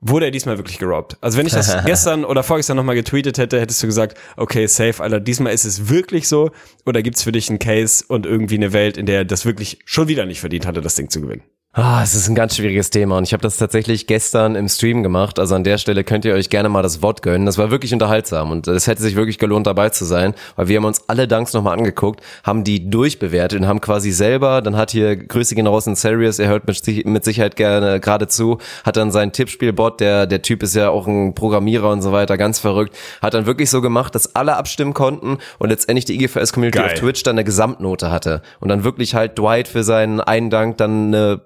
Wurde 0.00 0.26
er 0.26 0.30
diesmal 0.30 0.58
wirklich 0.58 0.78
gerobbt? 0.78 1.16
Also 1.22 1.38
wenn 1.38 1.46
ich 1.46 1.54
das 1.54 1.74
gestern 1.86 2.24
oder 2.24 2.42
vorgestern 2.42 2.76
nochmal 2.76 2.94
getweetet 2.94 3.38
hätte, 3.38 3.58
hättest 3.58 3.82
du 3.82 3.86
gesagt, 3.86 4.18
okay, 4.36 4.66
safe, 4.66 5.02
Alter, 5.02 5.20
diesmal 5.20 5.54
ist 5.54 5.64
es 5.64 5.88
wirklich 5.88 6.28
so? 6.28 6.50
Oder 6.84 7.02
gibt's 7.02 7.22
für 7.22 7.32
dich 7.32 7.48
einen 7.48 7.58
Case 7.58 8.04
und 8.06 8.26
irgendwie 8.26 8.56
eine 8.56 8.72
Welt, 8.74 8.98
in 8.98 9.06
der 9.06 9.24
das 9.24 9.46
wirklich 9.46 9.78
schon 9.86 10.08
wieder 10.08 10.26
nicht 10.26 10.40
verdient 10.40 10.66
hatte, 10.66 10.82
das 10.82 10.96
Ding 10.96 11.08
zu 11.08 11.22
gewinnen? 11.22 11.42
Ah, 11.78 12.00
es 12.02 12.14
ist 12.14 12.26
ein 12.26 12.34
ganz 12.34 12.56
schwieriges 12.56 12.88
Thema 12.88 13.18
und 13.18 13.24
ich 13.24 13.34
habe 13.34 13.42
das 13.42 13.58
tatsächlich 13.58 14.06
gestern 14.06 14.54
im 14.54 14.66
Stream 14.66 15.02
gemacht. 15.02 15.38
Also 15.38 15.54
an 15.54 15.62
der 15.62 15.76
Stelle 15.76 16.04
könnt 16.04 16.24
ihr 16.24 16.32
euch 16.32 16.48
gerne 16.48 16.70
mal 16.70 16.80
das 16.80 17.02
Wort 17.02 17.20
gönnen. 17.20 17.44
Das 17.44 17.58
war 17.58 17.70
wirklich 17.70 17.92
unterhaltsam 17.92 18.50
und 18.50 18.66
es 18.66 18.86
hätte 18.86 19.02
sich 19.02 19.14
wirklich 19.14 19.36
gelohnt 19.36 19.66
dabei 19.66 19.90
zu 19.90 20.06
sein, 20.06 20.32
weil 20.56 20.68
wir 20.68 20.78
haben 20.78 20.86
uns 20.86 21.06
alle 21.06 21.28
Danks 21.28 21.52
nochmal 21.52 21.76
angeguckt, 21.76 22.22
haben 22.44 22.64
die 22.64 22.88
durchbewertet 22.88 23.60
und 23.60 23.66
haben 23.66 23.82
quasi 23.82 24.10
selber, 24.10 24.62
dann 24.62 24.74
hat 24.74 24.90
hier 24.90 25.16
Grüße 25.16 25.54
gehen 25.54 25.66
raus 25.66 25.86
in 25.86 25.96
Serious, 25.96 26.38
er 26.38 26.48
hört 26.48 26.66
mit, 26.66 27.04
mit 27.04 27.24
Sicherheit 27.24 27.56
gerne 27.56 28.00
gerade 28.00 28.26
zu, 28.26 28.56
hat 28.82 28.96
dann 28.96 29.10
seinen 29.10 29.32
Tippspielbot, 29.32 30.00
der 30.00 30.26
der 30.26 30.40
Typ 30.40 30.62
ist 30.62 30.74
ja 30.74 30.88
auch 30.88 31.06
ein 31.06 31.34
Programmierer 31.34 31.90
und 31.90 32.00
so 32.00 32.10
weiter, 32.10 32.38
ganz 32.38 32.58
verrückt, 32.58 32.96
hat 33.20 33.34
dann 33.34 33.44
wirklich 33.44 33.68
so 33.68 33.82
gemacht, 33.82 34.14
dass 34.14 34.34
alle 34.34 34.56
abstimmen 34.56 34.94
konnten 34.94 35.36
und 35.58 35.68
letztendlich 35.68 36.06
die 36.06 36.14
IGFS 36.14 36.54
Community 36.54 36.78
Geil. 36.78 36.86
auf 36.86 36.94
Twitch 36.94 37.22
dann 37.22 37.34
eine 37.34 37.44
Gesamtnote 37.44 38.10
hatte 38.10 38.40
und 38.60 38.70
dann 38.70 38.82
wirklich 38.82 39.14
halt 39.14 39.38
Dwight 39.38 39.68
für 39.68 39.84
seinen 39.84 40.22
einen 40.22 40.48
Dank 40.48 40.78
dann 40.78 41.08
eine 41.14 41.42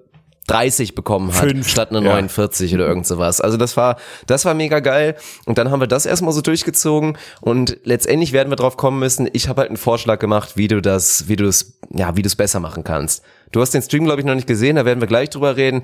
30 0.47 0.95
bekommen 0.95 1.33
hat, 1.33 1.49
Fünf. 1.49 1.69
statt 1.69 1.91
eine 1.91 2.01
49 2.01 2.71
ja. 2.71 2.79
oder 2.79 2.89
irgend 2.89 3.07
sowas. 3.07 3.41
Also 3.41 3.57
das 3.57 3.77
war, 3.77 3.97
das 4.27 4.45
war 4.45 4.55
mega 4.55 4.81
geil. 4.81 5.17
Und 5.47 5.59
dann 5.59 5.71
haben 5.71 5.81
wir 5.81 5.87
das 5.87 6.07
erstmal 6.07 6.33
so 6.33 6.41
durchgezogen 6.41 7.17
und 7.41 7.79
letztendlich 7.85 8.33
werden 8.33 8.51
wir 8.51 8.57
drauf 8.57 8.77
kommen 8.77 8.99
müssen. 8.99 9.29
Ich 9.33 9.49
habe 9.49 9.61
halt 9.61 9.71
einen 9.71 9.77
Vorschlag 9.77 10.19
gemacht, 10.19 10.57
wie 10.57 10.69
du 10.69 10.83
das, 10.83 11.29
wie 11.29 11.37
du 11.37 11.47
es, 11.47 11.79
ja, 11.91 12.17
wie 12.17 12.23
du 12.23 12.27
es 12.27 12.37
besser 12.37 12.61
machen 12.61 12.85
kannst. 12.85 13.23
Du 13.53 13.61
hast 13.61 13.73
den 13.75 13.83
Stream, 13.83 14.05
glaube 14.05 14.21
ich, 14.21 14.27
noch 14.27 14.35
nicht 14.35 14.47
gesehen, 14.47 14.77
da 14.77 14.85
werden 14.85 15.01
wir 15.01 15.09
gleich 15.09 15.31
drüber 15.31 15.57
reden. 15.57 15.83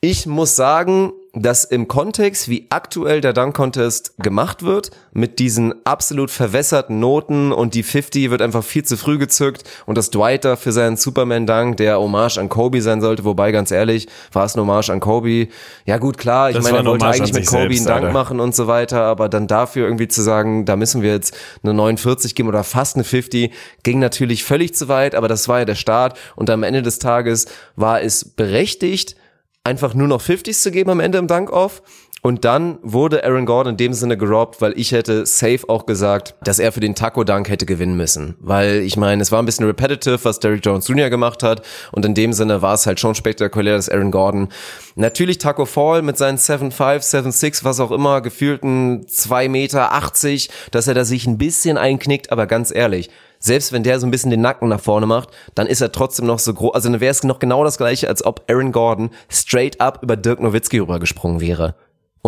Ich 0.00 0.26
muss 0.26 0.56
sagen, 0.56 1.12
dass 1.42 1.64
im 1.64 1.88
Kontext, 1.88 2.48
wie 2.48 2.66
aktuell 2.70 3.20
der 3.20 3.32
Dunk 3.32 3.54
Contest 3.54 4.14
gemacht 4.18 4.62
wird, 4.62 4.90
mit 5.12 5.38
diesen 5.38 5.74
absolut 5.84 6.30
verwässerten 6.30 7.00
Noten 7.00 7.52
und 7.52 7.74
die 7.74 7.82
50 7.82 8.30
wird 8.30 8.42
einfach 8.42 8.64
viel 8.64 8.84
zu 8.84 8.96
früh 8.96 9.18
gezückt 9.18 9.64
und 9.86 9.98
das 9.98 10.10
Dwight 10.10 10.44
da 10.44 10.56
für 10.56 10.72
seinen 10.72 10.96
Superman 10.96 11.46
Dunk, 11.46 11.76
der 11.76 11.98
Hommage 11.98 12.38
an 12.38 12.48
Kobe 12.48 12.82
sein 12.82 13.00
sollte, 13.00 13.24
wobei 13.24 13.52
ganz 13.52 13.70
ehrlich, 13.70 14.08
war 14.32 14.44
es 14.44 14.54
eine 14.54 14.62
Hommage 14.62 14.90
an 14.90 15.00
Kobe. 15.00 15.48
Ja 15.84 15.98
gut, 15.98 16.18
klar, 16.18 16.50
ich 16.50 16.56
das 16.56 16.64
meine, 16.64 16.78
er 16.78 16.84
wollte 16.84 17.06
eigentlich 17.06 17.32
mit 17.32 17.46
Kobe 17.46 17.74
selbst, 17.74 17.88
einen 17.88 18.02
Dank 18.02 18.12
machen 18.12 18.40
und 18.40 18.54
so 18.54 18.66
weiter, 18.66 19.02
aber 19.02 19.28
dann 19.28 19.46
dafür 19.46 19.86
irgendwie 19.86 20.08
zu 20.08 20.22
sagen, 20.22 20.64
da 20.64 20.76
müssen 20.76 21.02
wir 21.02 21.12
jetzt 21.12 21.36
eine 21.62 21.74
49 21.74 22.34
geben 22.34 22.48
oder 22.48 22.64
fast 22.64 22.96
eine 22.96 23.04
50, 23.04 23.52
ging 23.82 23.98
natürlich 23.98 24.44
völlig 24.44 24.74
zu 24.74 24.88
weit, 24.88 25.14
aber 25.14 25.28
das 25.28 25.48
war 25.48 25.60
ja 25.60 25.64
der 25.64 25.74
Start 25.74 26.18
und 26.36 26.50
am 26.50 26.62
Ende 26.62 26.82
des 26.82 26.98
Tages 26.98 27.46
war 27.76 28.02
es 28.02 28.24
berechtigt, 28.24 29.16
einfach 29.64 29.94
nur 29.94 30.08
noch 30.08 30.22
50s 30.22 30.62
zu 30.62 30.70
geben 30.70 30.90
am 30.90 31.00
Ende 31.00 31.18
im 31.18 31.26
Dank-Off. 31.26 31.82
Und 32.20 32.44
dann 32.44 32.78
wurde 32.82 33.24
Aaron 33.24 33.46
Gordon 33.46 33.72
in 33.72 33.76
dem 33.76 33.92
Sinne 33.92 34.16
gerobbt, 34.16 34.60
weil 34.60 34.72
ich 34.76 34.92
hätte 34.92 35.24
safe 35.24 35.60
auch 35.68 35.86
gesagt, 35.86 36.34
dass 36.42 36.58
er 36.58 36.72
für 36.72 36.80
den 36.80 36.94
Taco-Dunk 36.94 37.48
hätte 37.48 37.64
gewinnen 37.64 37.96
müssen. 37.96 38.36
Weil 38.40 38.80
ich 38.80 38.96
meine, 38.96 39.22
es 39.22 39.30
war 39.30 39.40
ein 39.40 39.46
bisschen 39.46 39.66
repetitive, 39.66 40.18
was 40.24 40.40
Derrick 40.40 40.64
Jones 40.64 40.88
Jr. 40.88 41.10
gemacht 41.10 41.42
hat. 41.42 41.62
Und 41.92 42.04
in 42.04 42.14
dem 42.14 42.32
Sinne 42.32 42.60
war 42.60 42.74
es 42.74 42.86
halt 42.86 42.98
schon 42.98 43.14
spektakulär, 43.14 43.76
dass 43.76 43.88
Aaron 43.88 44.10
Gordon 44.10 44.48
natürlich 44.96 45.38
Taco 45.38 45.64
Fall 45.64 46.02
mit 46.02 46.18
seinen 46.18 46.38
7'5, 46.38 46.72
7'6, 46.74 47.64
was 47.64 47.78
auch 47.78 47.92
immer, 47.92 48.20
gefühlten 48.20 49.06
2 49.06 49.48
Meter 49.48 49.92
80, 49.92 50.50
dass 50.72 50.88
er 50.88 50.94
da 50.94 51.04
sich 51.04 51.26
ein 51.26 51.38
bisschen 51.38 51.78
einknickt. 51.78 52.32
Aber 52.32 52.46
ganz 52.46 52.74
ehrlich, 52.74 53.10
selbst 53.38 53.72
wenn 53.72 53.84
der 53.84 54.00
so 54.00 54.06
ein 54.08 54.10
bisschen 54.10 54.32
den 54.32 54.40
Nacken 54.40 54.68
nach 54.68 54.80
vorne 54.80 55.06
macht, 55.06 55.28
dann 55.54 55.68
ist 55.68 55.80
er 55.80 55.92
trotzdem 55.92 56.26
noch 56.26 56.40
so 56.40 56.52
groß. 56.52 56.74
Also 56.74 56.90
dann 56.90 57.00
wäre 57.00 57.12
es 57.12 57.22
noch 57.22 57.38
genau 57.38 57.62
das 57.62 57.78
gleiche, 57.78 58.08
als 58.08 58.24
ob 58.24 58.42
Aaron 58.50 58.72
Gordon 58.72 59.10
straight 59.28 59.80
up 59.80 60.02
über 60.02 60.16
Dirk 60.16 60.40
Nowitzki 60.40 60.78
rübergesprungen 60.78 61.40
wäre 61.40 61.76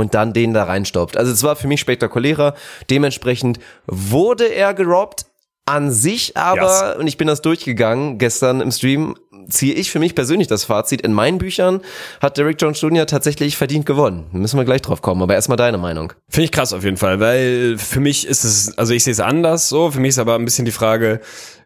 und 0.01 0.14
dann 0.14 0.32
den 0.32 0.55
da 0.55 0.64
reinstopft. 0.64 1.16
Also 1.16 1.32
es 1.32 1.42
war 1.42 1.57
für 1.57 1.68
mich 1.68 1.80
spektakulärer. 1.80 2.55
Dementsprechend 2.90 3.61
wurde 3.86 4.46
er 4.46 4.74
gerobbt. 4.74 5.26
An 5.66 5.92
sich 5.92 6.36
aber, 6.36 6.88
yes. 6.88 6.96
und 6.98 7.07
ich 7.07 7.16
bin 7.16 7.28
das 7.28 7.42
durchgegangen 7.42 8.18
gestern 8.18 8.61
im 8.61 8.72
Stream, 8.72 9.14
ziehe 9.48 9.74
ich 9.74 9.92
für 9.92 10.01
mich 10.01 10.16
persönlich 10.16 10.48
das 10.48 10.64
Fazit. 10.64 11.03
In 11.03 11.12
meinen 11.12 11.38
Büchern 11.38 11.80
hat 12.20 12.38
Derrick 12.38 12.61
Jones 12.61 12.80
Jr. 12.80 13.07
tatsächlich 13.07 13.57
verdient 13.57 13.86
gewonnen. 13.86 14.26
Müssen 14.32 14.59
wir 14.59 14.64
gleich 14.64 14.82
drauf 14.82 15.01
kommen, 15.01 15.22
aber 15.22 15.34
erstmal 15.34 15.59
deine 15.59 15.78
Meinung. 15.78 16.12
Finde 16.28 16.46
ich 16.46 16.51
krass 16.51 16.72
auf 16.72 16.82
jeden 16.82 16.96
Fall, 16.96 17.20
weil 17.20 17.76
für 17.78 18.01
mich 18.01 18.26
ist 18.26 18.42
es, 18.42 18.76
also 18.78 18.94
ich 18.94 19.05
sehe 19.05 19.12
es 19.12 19.20
anders 19.20 19.68
so, 19.68 19.92
für 19.92 20.01
mich 20.01 20.09
ist 20.09 20.18
aber 20.18 20.34
ein 20.34 20.44
bisschen 20.44 20.64
die 20.64 20.72
Frage, 20.72 21.20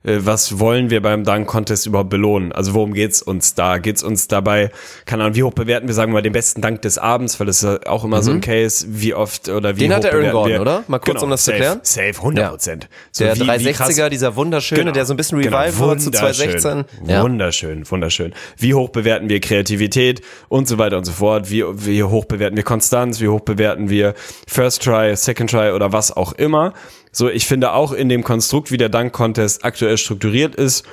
was 0.04 0.58
wollen 0.58 0.90
wir 0.90 1.00
beim 1.00 1.24
Dunk 1.24 1.46
Contest 1.46 1.86
überhaupt 1.86 2.10
belohnen? 2.10 2.52
Also 2.52 2.74
worum 2.74 2.92
geht's 2.92 3.22
uns 3.22 3.54
da? 3.54 3.78
Geht's 3.78 4.02
uns 4.02 4.28
dabei, 4.28 4.70
keine 5.06 5.24
Ahnung, 5.24 5.34
wie 5.34 5.42
hoch 5.42 5.52
bewerten 5.54 5.86
wir, 5.86 5.94
sagen 5.94 6.12
wir 6.12 6.18
mal, 6.18 6.22
den 6.22 6.34
besten 6.34 6.60
Dank 6.60 6.82
des 6.82 6.98
Abends, 6.98 7.40
weil 7.40 7.46
das 7.46 7.62
ist 7.62 7.64
ja 7.64 7.90
auch 7.90 8.04
immer 8.04 8.18
mhm. 8.18 8.22
so 8.22 8.30
ein 8.32 8.36
mhm. 8.36 8.42
Case, 8.42 8.86
wie 8.88 9.14
oft 9.14 9.48
oder 9.48 9.76
wie 9.76 9.80
Den 9.80 9.92
hoch 9.92 9.96
hat 9.96 10.04
der 10.04 10.12
Aaron 10.12 10.30
Gordon, 10.30 10.52
wir? 10.52 10.60
oder? 10.60 10.84
Mal 10.88 10.98
kurz, 10.98 11.14
genau, 11.14 11.24
um 11.24 11.30
das 11.30 11.44
safe, 11.44 11.56
zu 11.56 11.62
klären. 11.62 11.80
Safe, 11.82 12.18
100 12.18 12.50
Prozent. 12.50 12.84
Ja. 12.84 12.88
So 13.12 13.24
der 13.24 13.36
wie, 13.36 13.68
360er, 13.68 14.06
wie 14.06 14.10
dieser 14.10 14.36
wunderschöne, 14.36 14.80
genau. 14.82 14.92
der 14.92 15.06
so 15.06 15.14
ein 15.14 15.16
bisschen 15.16 15.40
genau, 15.40 15.56
Revival 15.56 15.88
genau, 15.88 16.00
zu 16.00 16.10
2016. 16.10 16.84
Ja. 17.06 17.22
Wunderschön, 17.22 17.90
wunderschön. 17.90 18.34
Wie 18.58 18.74
hoch 18.74 18.90
bewerten 18.90 19.30
wir 19.30 19.40
Kreativität 19.40 20.20
und 20.48 20.68
so 20.68 20.76
weiter 20.76 20.98
und 20.98 21.04
so 21.04 21.12
fort? 21.12 21.50
Wie, 21.50 21.64
wie 21.64 22.02
hoch 22.02 22.26
bewerten 22.26 22.56
wir 22.56 22.62
Konstanz? 22.62 23.20
Wie 23.20 23.28
hoch 23.28 23.40
bewerten 23.40 23.88
wir 23.88 24.14
First 24.46 24.82
Try, 24.82 25.16
Second 25.16 25.50
Try 25.50 25.70
oder 25.70 25.92
was 25.92 26.14
auch 26.14 26.32
immer? 26.34 26.74
So, 27.14 27.30
ich 27.30 27.46
finde 27.46 27.72
auch 27.72 27.92
in 27.92 28.08
dem 28.08 28.24
Konstrukt, 28.24 28.70
wie 28.70 28.76
der 28.76 28.88
Dunk 28.88 29.12
Contest 29.12 29.64
aktuell 29.64 29.96
strukturiert 29.96 30.54
ist, 30.56 30.84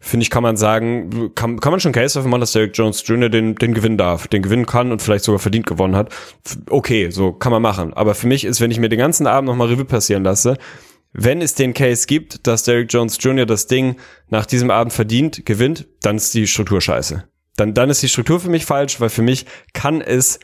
finde 0.00 0.22
ich, 0.22 0.30
kann 0.30 0.42
man 0.42 0.56
sagen, 0.56 1.32
kann, 1.34 1.58
kann 1.58 1.72
man 1.72 1.80
schon 1.80 1.92
Case 1.92 2.14
dafür 2.14 2.30
machen, 2.30 2.40
dass 2.40 2.52
Derek 2.52 2.76
Jones 2.76 3.02
Jr. 3.06 3.28
den, 3.28 3.56
den 3.56 3.74
gewinnen 3.74 3.98
darf, 3.98 4.28
den 4.28 4.42
gewinnen 4.42 4.66
kann 4.66 4.92
und 4.92 5.02
vielleicht 5.02 5.24
sogar 5.24 5.38
verdient 5.38 5.66
gewonnen 5.66 5.96
hat. 5.96 6.14
Okay, 6.70 7.10
so 7.10 7.32
kann 7.32 7.50
man 7.50 7.62
machen. 7.62 7.92
Aber 7.94 8.14
für 8.14 8.26
mich 8.26 8.44
ist, 8.44 8.60
wenn 8.60 8.70
ich 8.70 8.78
mir 8.78 8.88
den 8.88 8.98
ganzen 8.98 9.26
Abend 9.26 9.48
nochmal 9.48 9.68
Revue 9.68 9.84
passieren 9.84 10.22
lasse, 10.22 10.58
wenn 11.12 11.40
es 11.40 11.54
den 11.54 11.74
Case 11.74 12.06
gibt, 12.06 12.46
dass 12.46 12.64
Derek 12.64 12.92
Jones 12.92 13.18
Jr. 13.20 13.46
das 13.46 13.66
Ding 13.66 13.96
nach 14.28 14.46
diesem 14.46 14.70
Abend 14.70 14.92
verdient, 14.92 15.46
gewinnt, 15.46 15.86
dann 16.02 16.16
ist 16.16 16.34
die 16.34 16.46
Struktur 16.46 16.80
scheiße. 16.80 17.24
Dann, 17.56 17.72
dann 17.72 17.88
ist 17.88 18.02
die 18.02 18.08
Struktur 18.08 18.40
für 18.40 18.50
mich 18.50 18.64
falsch, 18.64 19.00
weil 19.00 19.10
für 19.10 19.22
mich 19.22 19.46
kann 19.72 20.00
es 20.00 20.40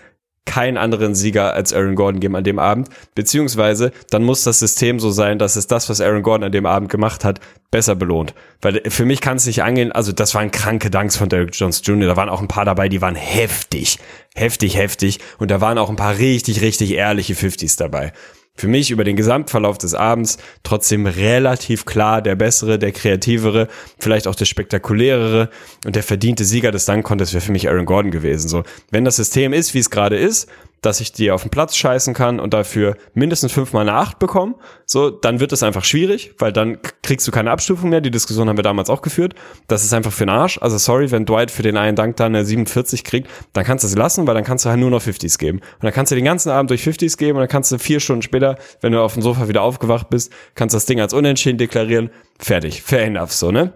keinen 0.47 0.77
anderen 0.77 1.15
Sieger 1.15 1.55
als 1.55 1.73
Aaron 1.73 1.95
Gordon 1.95 2.21
geben 2.21 2.35
an 2.35 2.45
dem 2.45 2.59
Abend, 2.59 2.89
beziehungsweise 3.15 3.93
dann 4.11 4.25
muss 4.25 4.43
das 4.43 4.59
System 4.59 4.99
so 4.99 5.11
sein, 5.11 5.39
dass 5.39 5.57
es 5.57 5.67
das, 5.67 5.89
was 5.89 6.01
Aaron 6.01 6.23
Gordon 6.23 6.45
an 6.45 6.53
dem 6.53 6.67
Abend 6.67 6.91
gemacht 6.91 7.25
hat, 7.25 7.41
besser 7.71 7.95
belohnt. 7.95 8.35
Weil 8.61 8.83
für 8.89 9.05
mich 9.05 9.21
kann 9.21 9.37
es 9.37 9.47
nicht 9.47 9.63
angehen, 9.63 9.93
also 9.93 10.13
das 10.13 10.35
waren 10.35 10.51
kranke 10.51 10.91
Danks 10.91 11.17
von 11.17 11.29
Derrick 11.29 11.55
Jones 11.55 11.83
Jr., 11.85 12.09
da 12.09 12.17
waren 12.17 12.29
auch 12.29 12.41
ein 12.41 12.49
paar 12.49 12.65
dabei, 12.65 12.89
die 12.89 13.01
waren 13.01 13.15
heftig, 13.15 13.99
heftig, 14.35 14.77
heftig 14.77 15.21
und 15.39 15.51
da 15.51 15.61
waren 15.61 15.79
auch 15.79 15.91
ein 15.91 15.97
paar 15.97 16.19
richtig, 16.19 16.63
richtig 16.63 16.93
ehrliche 16.93 17.35
50s 17.35 17.79
dabei 17.79 18.13
für 18.57 18.69
mich 18.69 18.91
über 18.91 19.05
den 19.05 19.17
Gesamtverlauf 19.17 19.79
des 19.79 19.95
Abends 19.95 20.39
trotzdem 20.63 21.07
relativ 21.07 21.87
klar 21.87 22.21
der 22.21 22.35
bessere, 22.35 22.79
der 22.79 22.93
kreativere, 22.93 23.69
vielleicht 23.99 24.27
auch 24.27 24.35
der 24.35 24.45
spektakulärere 24.45 25.49
und 25.87 25.97
der 25.97 26.03
verdiente 26.03 26.45
Sieger 26.45 26.71
des 26.71 26.85
Dunk 26.85 27.05
Contests 27.05 27.33
wäre 27.33 27.45
für 27.45 27.53
mich 27.53 27.69
Aaron 27.69 27.87
Gordon 27.87 28.11
gewesen. 28.11 28.49
So, 28.49 28.63
wenn 28.91 29.05
das 29.05 29.17
System 29.17 29.53
ist, 29.53 29.73
wie 29.75 29.79
es 29.79 29.91
gerade 29.91 30.17
ist, 30.17 30.49
dass 30.83 31.01
ich 31.01 31.13
dir 31.13 31.35
auf 31.35 31.43
den 31.43 31.51
Platz 31.51 31.77
scheißen 31.77 32.15
kann 32.15 32.41
und 32.41 32.55
dafür 32.55 32.97
mindestens 33.15 33.53
fünfmal 33.53 33.89
eine 33.89 33.97
Acht 33.97 34.19
bekomme, 34.19 34.55
so, 34.87 35.11
dann 35.11 35.41
wird 35.41 35.53
es 35.53 35.63
einfach 35.63 35.85
schwierig, 35.85 36.35
weil 36.39 36.53
dann 36.53 36.79
kriegst 37.03 37.27
du 37.29 37.33
keine 37.33 37.51
Abstufung 37.51 37.91
mehr. 37.91 38.01
Die 38.01 38.11
Diskussion 38.11 38.49
haben 38.49 38.59
wir 38.59 38.63
damals 38.63 38.91
auch 38.91 39.03
geführt. 39.03 39.35
Das 39.69 39.85
ist 39.85 39.93
einfach 39.93 40.13
für 40.13 40.25
den 40.25 40.31
Arsch. 40.31 40.59
Also 40.61 40.79
sorry, 40.79 41.11
wenn 41.11 41.27
Dwight 41.27 41.51
für 41.51 41.63
den 41.63 41.77
einen 41.77 41.97
Dank 41.97 42.17
dann 42.17 42.35
eine 42.35 42.45
47 42.45 43.05
kriegt, 43.05 43.29
dann 43.53 43.65
kannst 43.65 43.85
du 43.85 43.89
es 43.89 43.95
lassen, 43.95 44.27
weil 44.27 44.35
dann 44.35 44.45
kannst 44.45 44.65
du 44.65 44.71
halt 44.71 44.81
nur 44.81 44.91
noch 44.91 45.03
50s 45.03 45.39
geben. 45.39 45.59
Und 45.59 45.85
dann 45.85 45.93
kannst 45.93 46.13
du 46.13 46.17
den 46.17 46.25
ganzen 46.25 46.51
Abend 46.51 46.71
durch 46.71 46.83
50s 46.83 47.17
geben 47.17 47.37
und 47.37 47.43
dann 47.43 47.49
kannst 47.49 47.71
du 47.73 47.79
vier 47.79 48.01
Stunden 48.01 48.23
später, 48.23 48.57
wenn 48.81 48.93
du 48.93 49.01
auf 49.01 49.15
dem 49.15 49.23
Sofa 49.23 49.49
wieder 49.49 49.63
aufgewacht 49.63 50.11
bist, 50.11 50.33
kannst 50.55 50.75
du 50.75 50.77
das 50.77 50.87
Ding 50.87 51.01
als 51.01 51.13
unentschieden 51.13 51.59
deklarieren. 51.59 52.11
Fertig. 52.39 52.83
Fair 52.83 53.05
enough, 53.05 53.33
so, 53.33 53.51
ne? 53.51 53.73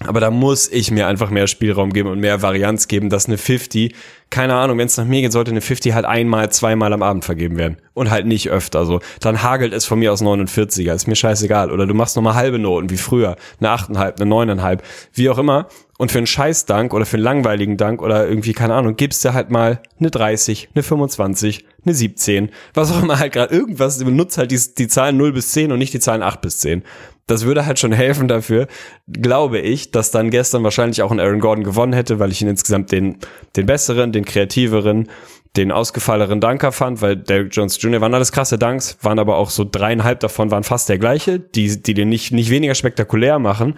Aber 0.00 0.20
da 0.20 0.30
muss 0.30 0.68
ich 0.70 0.90
mir 0.90 1.06
einfach 1.06 1.30
mehr 1.30 1.46
Spielraum 1.46 1.90
geben 1.90 2.10
und 2.10 2.20
mehr 2.20 2.42
Varianz 2.42 2.86
geben, 2.86 3.08
dass 3.08 3.26
eine 3.26 3.38
50, 3.38 3.94
keine 4.28 4.54
Ahnung, 4.54 4.76
wenn 4.76 4.86
es 4.86 4.98
nach 4.98 5.06
mir 5.06 5.22
geht, 5.22 5.32
sollte 5.32 5.52
eine 5.52 5.62
50 5.62 5.94
halt 5.94 6.04
einmal, 6.04 6.50
zweimal 6.50 6.92
am 6.92 7.02
Abend 7.02 7.24
vergeben 7.24 7.56
werden. 7.56 7.78
Und 7.94 8.10
halt 8.10 8.26
nicht 8.26 8.50
öfter. 8.50 8.84
So, 8.84 9.00
dann 9.20 9.42
hagelt 9.42 9.72
es 9.72 9.86
von 9.86 9.98
mir 9.98 10.12
aus 10.12 10.20
49er, 10.20 10.92
ist 10.92 11.08
mir 11.08 11.16
scheißegal. 11.16 11.70
Oder 11.70 11.86
du 11.86 11.94
machst 11.94 12.14
nochmal 12.14 12.34
halbe 12.34 12.58
Noten, 12.58 12.90
wie 12.90 12.98
früher. 12.98 13.36
Eine 13.58 13.70
8,5, 13.70 14.20
eine 14.20 14.52
9,5, 14.52 14.80
wie 15.14 15.30
auch 15.30 15.38
immer. 15.38 15.68
Und 15.96 16.12
für 16.12 16.18
einen 16.18 16.26
Scheißdank 16.26 16.92
oder 16.92 17.06
für 17.06 17.16
einen 17.16 17.24
langweiligen 17.24 17.78
Dank 17.78 18.02
oder 18.02 18.28
irgendwie, 18.28 18.52
keine 18.52 18.74
Ahnung, 18.74 18.96
gibst 18.96 19.24
du 19.24 19.32
halt 19.32 19.50
mal 19.50 19.80
eine 19.98 20.10
30, 20.10 20.68
eine 20.74 20.82
25, 20.82 21.64
eine 21.86 21.94
17, 21.94 22.50
was 22.74 22.92
auch 22.92 23.02
immer 23.02 23.18
halt 23.18 23.32
gerade 23.32 23.54
irgendwas, 23.54 24.04
benutzt 24.04 24.36
halt 24.36 24.50
die, 24.50 24.60
die 24.76 24.88
Zahlen 24.88 25.16
0 25.16 25.32
bis 25.32 25.52
10 25.52 25.72
und 25.72 25.78
nicht 25.78 25.94
die 25.94 26.00
Zahlen 26.00 26.22
8 26.22 26.42
bis 26.42 26.58
10 26.58 26.82
das 27.26 27.44
würde 27.44 27.66
halt 27.66 27.78
schon 27.78 27.92
helfen 27.92 28.28
dafür, 28.28 28.68
glaube 29.08 29.58
ich, 29.58 29.90
dass 29.90 30.10
dann 30.10 30.30
gestern 30.30 30.62
wahrscheinlich 30.62 31.02
auch 31.02 31.10
ein 31.10 31.20
Aaron 31.20 31.40
Gordon 31.40 31.64
gewonnen 31.64 31.92
hätte, 31.92 32.18
weil 32.18 32.30
ich 32.30 32.40
ihn 32.40 32.48
insgesamt 32.48 32.92
den, 32.92 33.18
den 33.56 33.66
besseren, 33.66 34.12
den 34.12 34.24
kreativeren, 34.24 35.08
den 35.56 35.72
ausgefallenen 35.72 36.40
Danker 36.40 36.70
fand, 36.70 37.02
weil 37.02 37.16
Derrick 37.16 37.54
Jones 37.54 37.80
Jr. 37.82 38.00
waren 38.00 38.14
alles 38.14 38.30
krasse 38.30 38.58
Danks, 38.58 38.96
waren 39.02 39.18
aber 39.18 39.36
auch 39.36 39.50
so 39.50 39.64
dreieinhalb 39.64 40.20
davon 40.20 40.50
waren 40.50 40.62
fast 40.62 40.88
der 40.88 40.98
gleiche, 40.98 41.40
die, 41.40 41.82
die 41.82 41.94
den 41.94 42.08
nicht, 42.08 42.32
nicht 42.32 42.50
weniger 42.50 42.74
spektakulär 42.74 43.38
machen. 43.38 43.76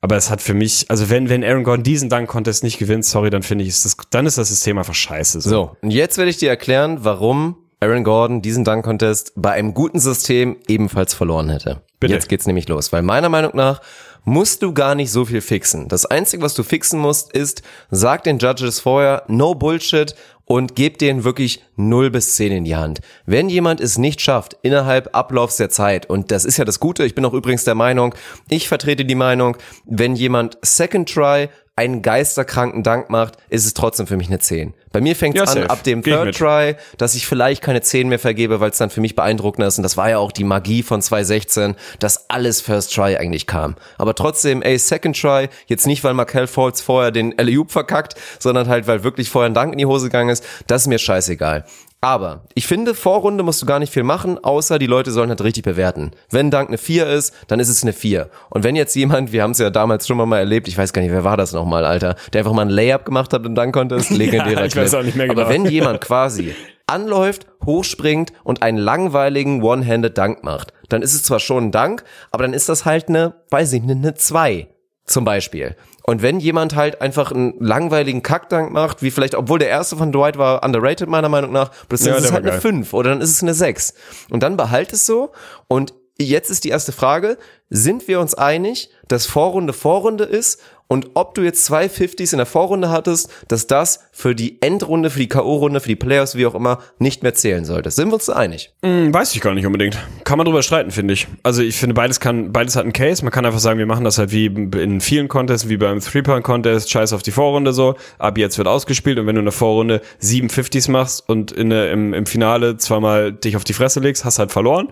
Aber 0.00 0.16
es 0.16 0.30
hat 0.30 0.42
für 0.42 0.52
mich, 0.52 0.84
also 0.90 1.08
wenn, 1.08 1.30
wenn 1.30 1.42
Aaron 1.42 1.64
Gordon 1.64 1.82
diesen 1.82 2.10
Dunk-Contest 2.10 2.62
nicht 2.62 2.78
gewinnt, 2.78 3.06
sorry, 3.06 3.30
dann 3.30 3.42
finde 3.42 3.64
ich, 3.64 3.70
ist 3.70 3.86
das, 3.86 3.96
dann 4.10 4.26
ist 4.26 4.36
das 4.36 4.48
System 4.48 4.76
einfach 4.76 4.94
scheiße. 4.94 5.40
So, 5.40 5.50
so 5.50 5.76
und 5.80 5.90
jetzt 5.90 6.18
werde 6.18 6.30
ich 6.30 6.36
dir 6.36 6.50
erklären, 6.50 6.98
warum 7.00 7.56
Aaron 7.80 8.04
Gordon 8.04 8.42
diesen 8.42 8.64
Dunk-Contest 8.64 9.32
bei 9.34 9.52
einem 9.52 9.72
guten 9.72 9.98
System 9.98 10.58
ebenfalls 10.68 11.14
verloren 11.14 11.48
hätte. 11.48 11.80
Bitte. 12.00 12.14
Jetzt 12.14 12.28
geht's 12.28 12.46
nämlich 12.46 12.68
los, 12.68 12.92
weil 12.92 13.02
meiner 13.02 13.28
Meinung 13.28 13.52
nach 13.54 13.80
musst 14.24 14.62
du 14.62 14.72
gar 14.72 14.94
nicht 14.94 15.10
so 15.10 15.24
viel 15.24 15.40
fixen. 15.40 15.88
Das 15.88 16.06
Einzige, 16.06 16.42
was 16.42 16.54
du 16.54 16.62
fixen 16.62 16.98
musst, 16.98 17.32
ist, 17.32 17.62
sag 17.90 18.24
den 18.24 18.38
Judges 18.38 18.80
vorher, 18.80 19.24
no 19.28 19.54
Bullshit 19.54 20.14
und 20.46 20.74
gib 20.74 20.98
denen 20.98 21.24
wirklich 21.24 21.62
0 21.76 22.10
bis 22.10 22.36
10 22.36 22.52
in 22.52 22.64
die 22.64 22.76
Hand. 22.76 23.00
Wenn 23.26 23.48
jemand 23.48 23.80
es 23.80 23.98
nicht 23.98 24.20
schafft, 24.20 24.56
innerhalb 24.62 25.14
Ablaufs 25.14 25.56
der 25.56 25.70
Zeit, 25.70 26.08
und 26.08 26.30
das 26.30 26.44
ist 26.44 26.58
ja 26.58 26.64
das 26.64 26.80
Gute, 26.80 27.04
ich 27.04 27.14
bin 27.14 27.24
auch 27.24 27.32
übrigens 27.32 27.64
der 27.64 27.74
Meinung, 27.74 28.14
ich 28.48 28.68
vertrete 28.68 29.04
die 29.04 29.14
Meinung, 29.14 29.56
wenn 29.86 30.16
jemand 30.16 30.58
Second 30.62 31.12
Try 31.12 31.48
einen 31.76 32.02
geisterkranken 32.02 32.82
Dank 32.82 33.10
macht, 33.10 33.34
ist 33.48 33.66
es 33.66 33.74
trotzdem 33.74 34.06
für 34.06 34.16
mich 34.16 34.28
eine 34.28 34.38
10. 34.38 34.74
Bei 34.92 35.00
mir 35.00 35.16
fängt 35.16 35.36
es 35.36 35.54
ja, 35.54 35.62
an 35.62 35.66
ab 35.68 35.82
dem 35.82 36.04
Third 36.04 36.36
Try, 36.36 36.76
dass 36.98 37.16
ich 37.16 37.26
vielleicht 37.26 37.62
keine 37.62 37.82
10 37.82 38.08
mehr 38.08 38.20
vergebe, 38.20 38.60
weil 38.60 38.70
es 38.70 38.78
dann 38.78 38.90
für 38.90 39.00
mich 39.00 39.16
beeindruckender 39.16 39.66
ist. 39.66 39.76
Und 39.76 39.82
das 39.82 39.96
war 39.96 40.08
ja 40.08 40.18
auch 40.18 40.30
die 40.30 40.44
Magie 40.44 40.84
von 40.84 41.02
2016, 41.02 41.74
dass 41.98 42.30
alles 42.30 42.60
First 42.60 42.94
Try 42.94 43.16
eigentlich 43.16 43.48
kam. 43.48 43.74
Aber 43.98 44.14
trotzdem, 44.14 44.62
ey, 44.62 44.78
Second 44.78 45.20
Try, 45.20 45.48
jetzt 45.66 45.88
nicht, 45.88 46.04
weil 46.04 46.14
Markel 46.14 46.46
Falls 46.46 46.80
vorher 46.80 47.10
den 47.10 47.36
Alley-Oop 47.36 47.72
verkackt, 47.72 48.14
sondern 48.38 48.68
halt, 48.68 48.86
weil 48.86 49.02
wirklich 49.02 49.28
vorher 49.28 49.50
ein 49.50 49.54
Dank 49.54 49.72
in 49.72 49.78
die 49.78 49.86
Hose 49.86 50.06
gegangen 50.06 50.30
ist, 50.30 50.44
das 50.68 50.82
ist 50.82 50.88
mir 50.88 50.98
scheißegal. 50.98 51.64
Aber 52.04 52.42
ich 52.54 52.66
finde, 52.66 52.94
Vorrunde 52.94 53.42
musst 53.42 53.62
du 53.62 53.66
gar 53.66 53.78
nicht 53.78 53.90
viel 53.90 54.02
machen, 54.02 54.38
außer 54.38 54.78
die 54.78 54.84
Leute 54.86 55.10
sollen 55.10 55.30
halt 55.30 55.42
richtig 55.42 55.64
bewerten. 55.64 56.10
Wenn 56.28 56.50
Dank 56.50 56.68
eine 56.68 56.76
4 56.76 57.06
ist, 57.06 57.32
dann 57.48 57.60
ist 57.60 57.70
es 57.70 57.82
eine 57.82 57.94
4. 57.94 58.28
Und 58.50 58.62
wenn 58.62 58.76
jetzt 58.76 58.94
jemand, 58.94 59.32
wir 59.32 59.42
haben 59.42 59.52
es 59.52 59.58
ja 59.58 59.70
damals 59.70 60.06
schon 60.06 60.18
mal 60.18 60.36
erlebt, 60.36 60.68
ich 60.68 60.76
weiß 60.76 60.92
gar 60.92 61.00
nicht, 61.00 61.12
wer 61.12 61.24
war 61.24 61.38
das 61.38 61.54
nochmal, 61.54 61.86
Alter, 61.86 62.16
der 62.34 62.40
einfach 62.40 62.52
mal 62.52 62.60
ein 62.60 62.68
Layup 62.68 63.06
gemacht 63.06 63.32
hat 63.32 63.46
im 63.46 63.54
Dank-Contest, 63.54 64.10
legendärer 64.18 64.60
ja, 64.60 64.66
ich 64.66 64.72
Clip. 64.72 64.84
Weiß 64.84 64.92
auch 64.92 65.02
nicht 65.02 65.16
mehr 65.16 65.28
genau. 65.28 65.40
Aber 65.40 65.50
wenn 65.50 65.64
jemand 65.70 66.02
quasi 66.02 66.54
anläuft, 66.86 67.46
hochspringt 67.64 68.34
und 68.42 68.62
einen 68.62 68.76
langweiligen 68.76 69.62
One-Handed 69.62 70.18
Dank 70.18 70.44
macht, 70.44 70.74
dann 70.90 71.00
ist 71.00 71.14
es 71.14 71.22
zwar 71.22 71.40
schon 71.40 71.68
ein 71.68 71.72
Dank, 71.72 72.04
aber 72.30 72.44
dann 72.44 72.52
ist 72.52 72.68
das 72.68 72.84
halt 72.84 73.08
eine, 73.08 73.36
weiß 73.48 73.72
ich, 73.72 73.82
eine 73.82 74.12
2 74.12 74.68
zum 75.06 75.24
Beispiel. 75.24 75.74
Und 76.06 76.20
wenn 76.20 76.38
jemand 76.38 76.74
halt 76.76 77.00
einfach 77.00 77.32
einen 77.32 77.54
langweiligen 77.60 78.22
Kackdank 78.22 78.72
macht, 78.72 79.02
wie 79.02 79.10
vielleicht, 79.10 79.34
obwohl 79.34 79.58
der 79.58 79.70
erste 79.70 79.96
von 79.96 80.12
Dwight 80.12 80.36
war 80.36 80.62
underrated 80.62 81.08
meiner 81.08 81.30
Meinung 81.30 81.50
nach, 81.50 81.70
das 81.88 82.04
ja, 82.04 82.14
ist 82.14 82.26
es 82.26 82.32
halt 82.32 82.46
eine 82.46 82.60
5 82.60 82.92
oder 82.92 83.10
dann 83.10 83.22
ist 83.22 83.30
es 83.30 83.42
eine 83.42 83.54
6. 83.54 83.94
Und 84.28 84.42
dann 84.42 84.58
behalt 84.58 84.92
es 84.92 85.06
so. 85.06 85.32
Und 85.66 85.94
jetzt 86.18 86.50
ist 86.50 86.64
die 86.64 86.68
erste 86.68 86.92
Frage, 86.92 87.38
sind 87.70 88.06
wir 88.06 88.20
uns 88.20 88.34
einig, 88.34 88.90
dass 89.08 89.24
Vorrunde 89.24 89.72
Vorrunde 89.72 90.24
ist 90.24 90.60
und 90.86 91.10
ob 91.14 91.34
du 91.34 91.42
jetzt 91.42 91.64
zwei 91.64 91.86
50s 91.86 92.32
in 92.32 92.38
der 92.38 92.46
Vorrunde 92.46 92.90
hattest, 92.90 93.30
dass 93.48 93.66
das 93.66 94.00
für 94.12 94.34
die 94.34 94.60
Endrunde, 94.60 95.10
für 95.10 95.18
die 95.18 95.28
K.O.-Runde, 95.28 95.80
für 95.80 95.88
die 95.88 95.96
Playoffs, 95.96 96.36
wie 96.36 96.46
auch 96.46 96.54
immer, 96.54 96.78
nicht 96.98 97.22
mehr 97.22 97.34
zählen 97.34 97.64
sollte. 97.64 97.90
Sind 97.90 98.08
wir 98.08 98.14
uns 98.14 98.26
da 98.26 98.34
einig? 98.34 98.72
Hm, 98.84 99.12
weiß 99.12 99.34
ich 99.34 99.40
gar 99.40 99.54
nicht 99.54 99.66
unbedingt. 99.66 99.98
Kann 100.24 100.36
man 100.36 100.44
drüber 100.44 100.62
streiten, 100.62 100.90
finde 100.90 101.14
ich. 101.14 101.26
Also 101.42 101.62
ich 101.62 101.76
finde, 101.76 101.94
beides 101.94 102.20
kann, 102.20 102.52
beides 102.52 102.76
hat 102.76 102.82
einen 102.82 102.92
Case. 102.92 103.24
Man 103.24 103.32
kann 103.32 103.46
einfach 103.46 103.60
sagen, 103.60 103.78
wir 103.78 103.86
machen 103.86 104.04
das 104.04 104.18
halt 104.18 104.30
wie 104.30 104.46
in 104.46 105.00
vielen 105.00 105.28
Contests, 105.28 105.68
wie 105.68 105.78
beim 105.78 106.00
Three-Point-Contest, 106.00 106.90
scheiß 106.90 107.12
auf 107.14 107.22
die 107.22 107.32
Vorrunde 107.32 107.72
so, 107.72 107.94
ab 108.18 108.36
jetzt 108.36 108.58
wird 108.58 108.68
ausgespielt 108.68 109.18
und 109.18 109.26
wenn 109.26 109.36
du 109.36 109.40
in 109.40 109.46
der 109.46 109.52
Vorrunde 109.52 110.02
sieben 110.18 110.48
50s 110.48 110.90
machst 110.90 111.28
und 111.28 111.50
in 111.50 111.70
im, 111.70 112.14
im 112.14 112.26
Finale 112.26 112.76
zweimal 112.76 113.32
dich 113.32 113.56
auf 113.56 113.64
die 113.64 113.72
Fresse 113.72 114.00
legst, 114.00 114.24
hast 114.24 114.38
halt 114.38 114.52
verloren 114.52 114.88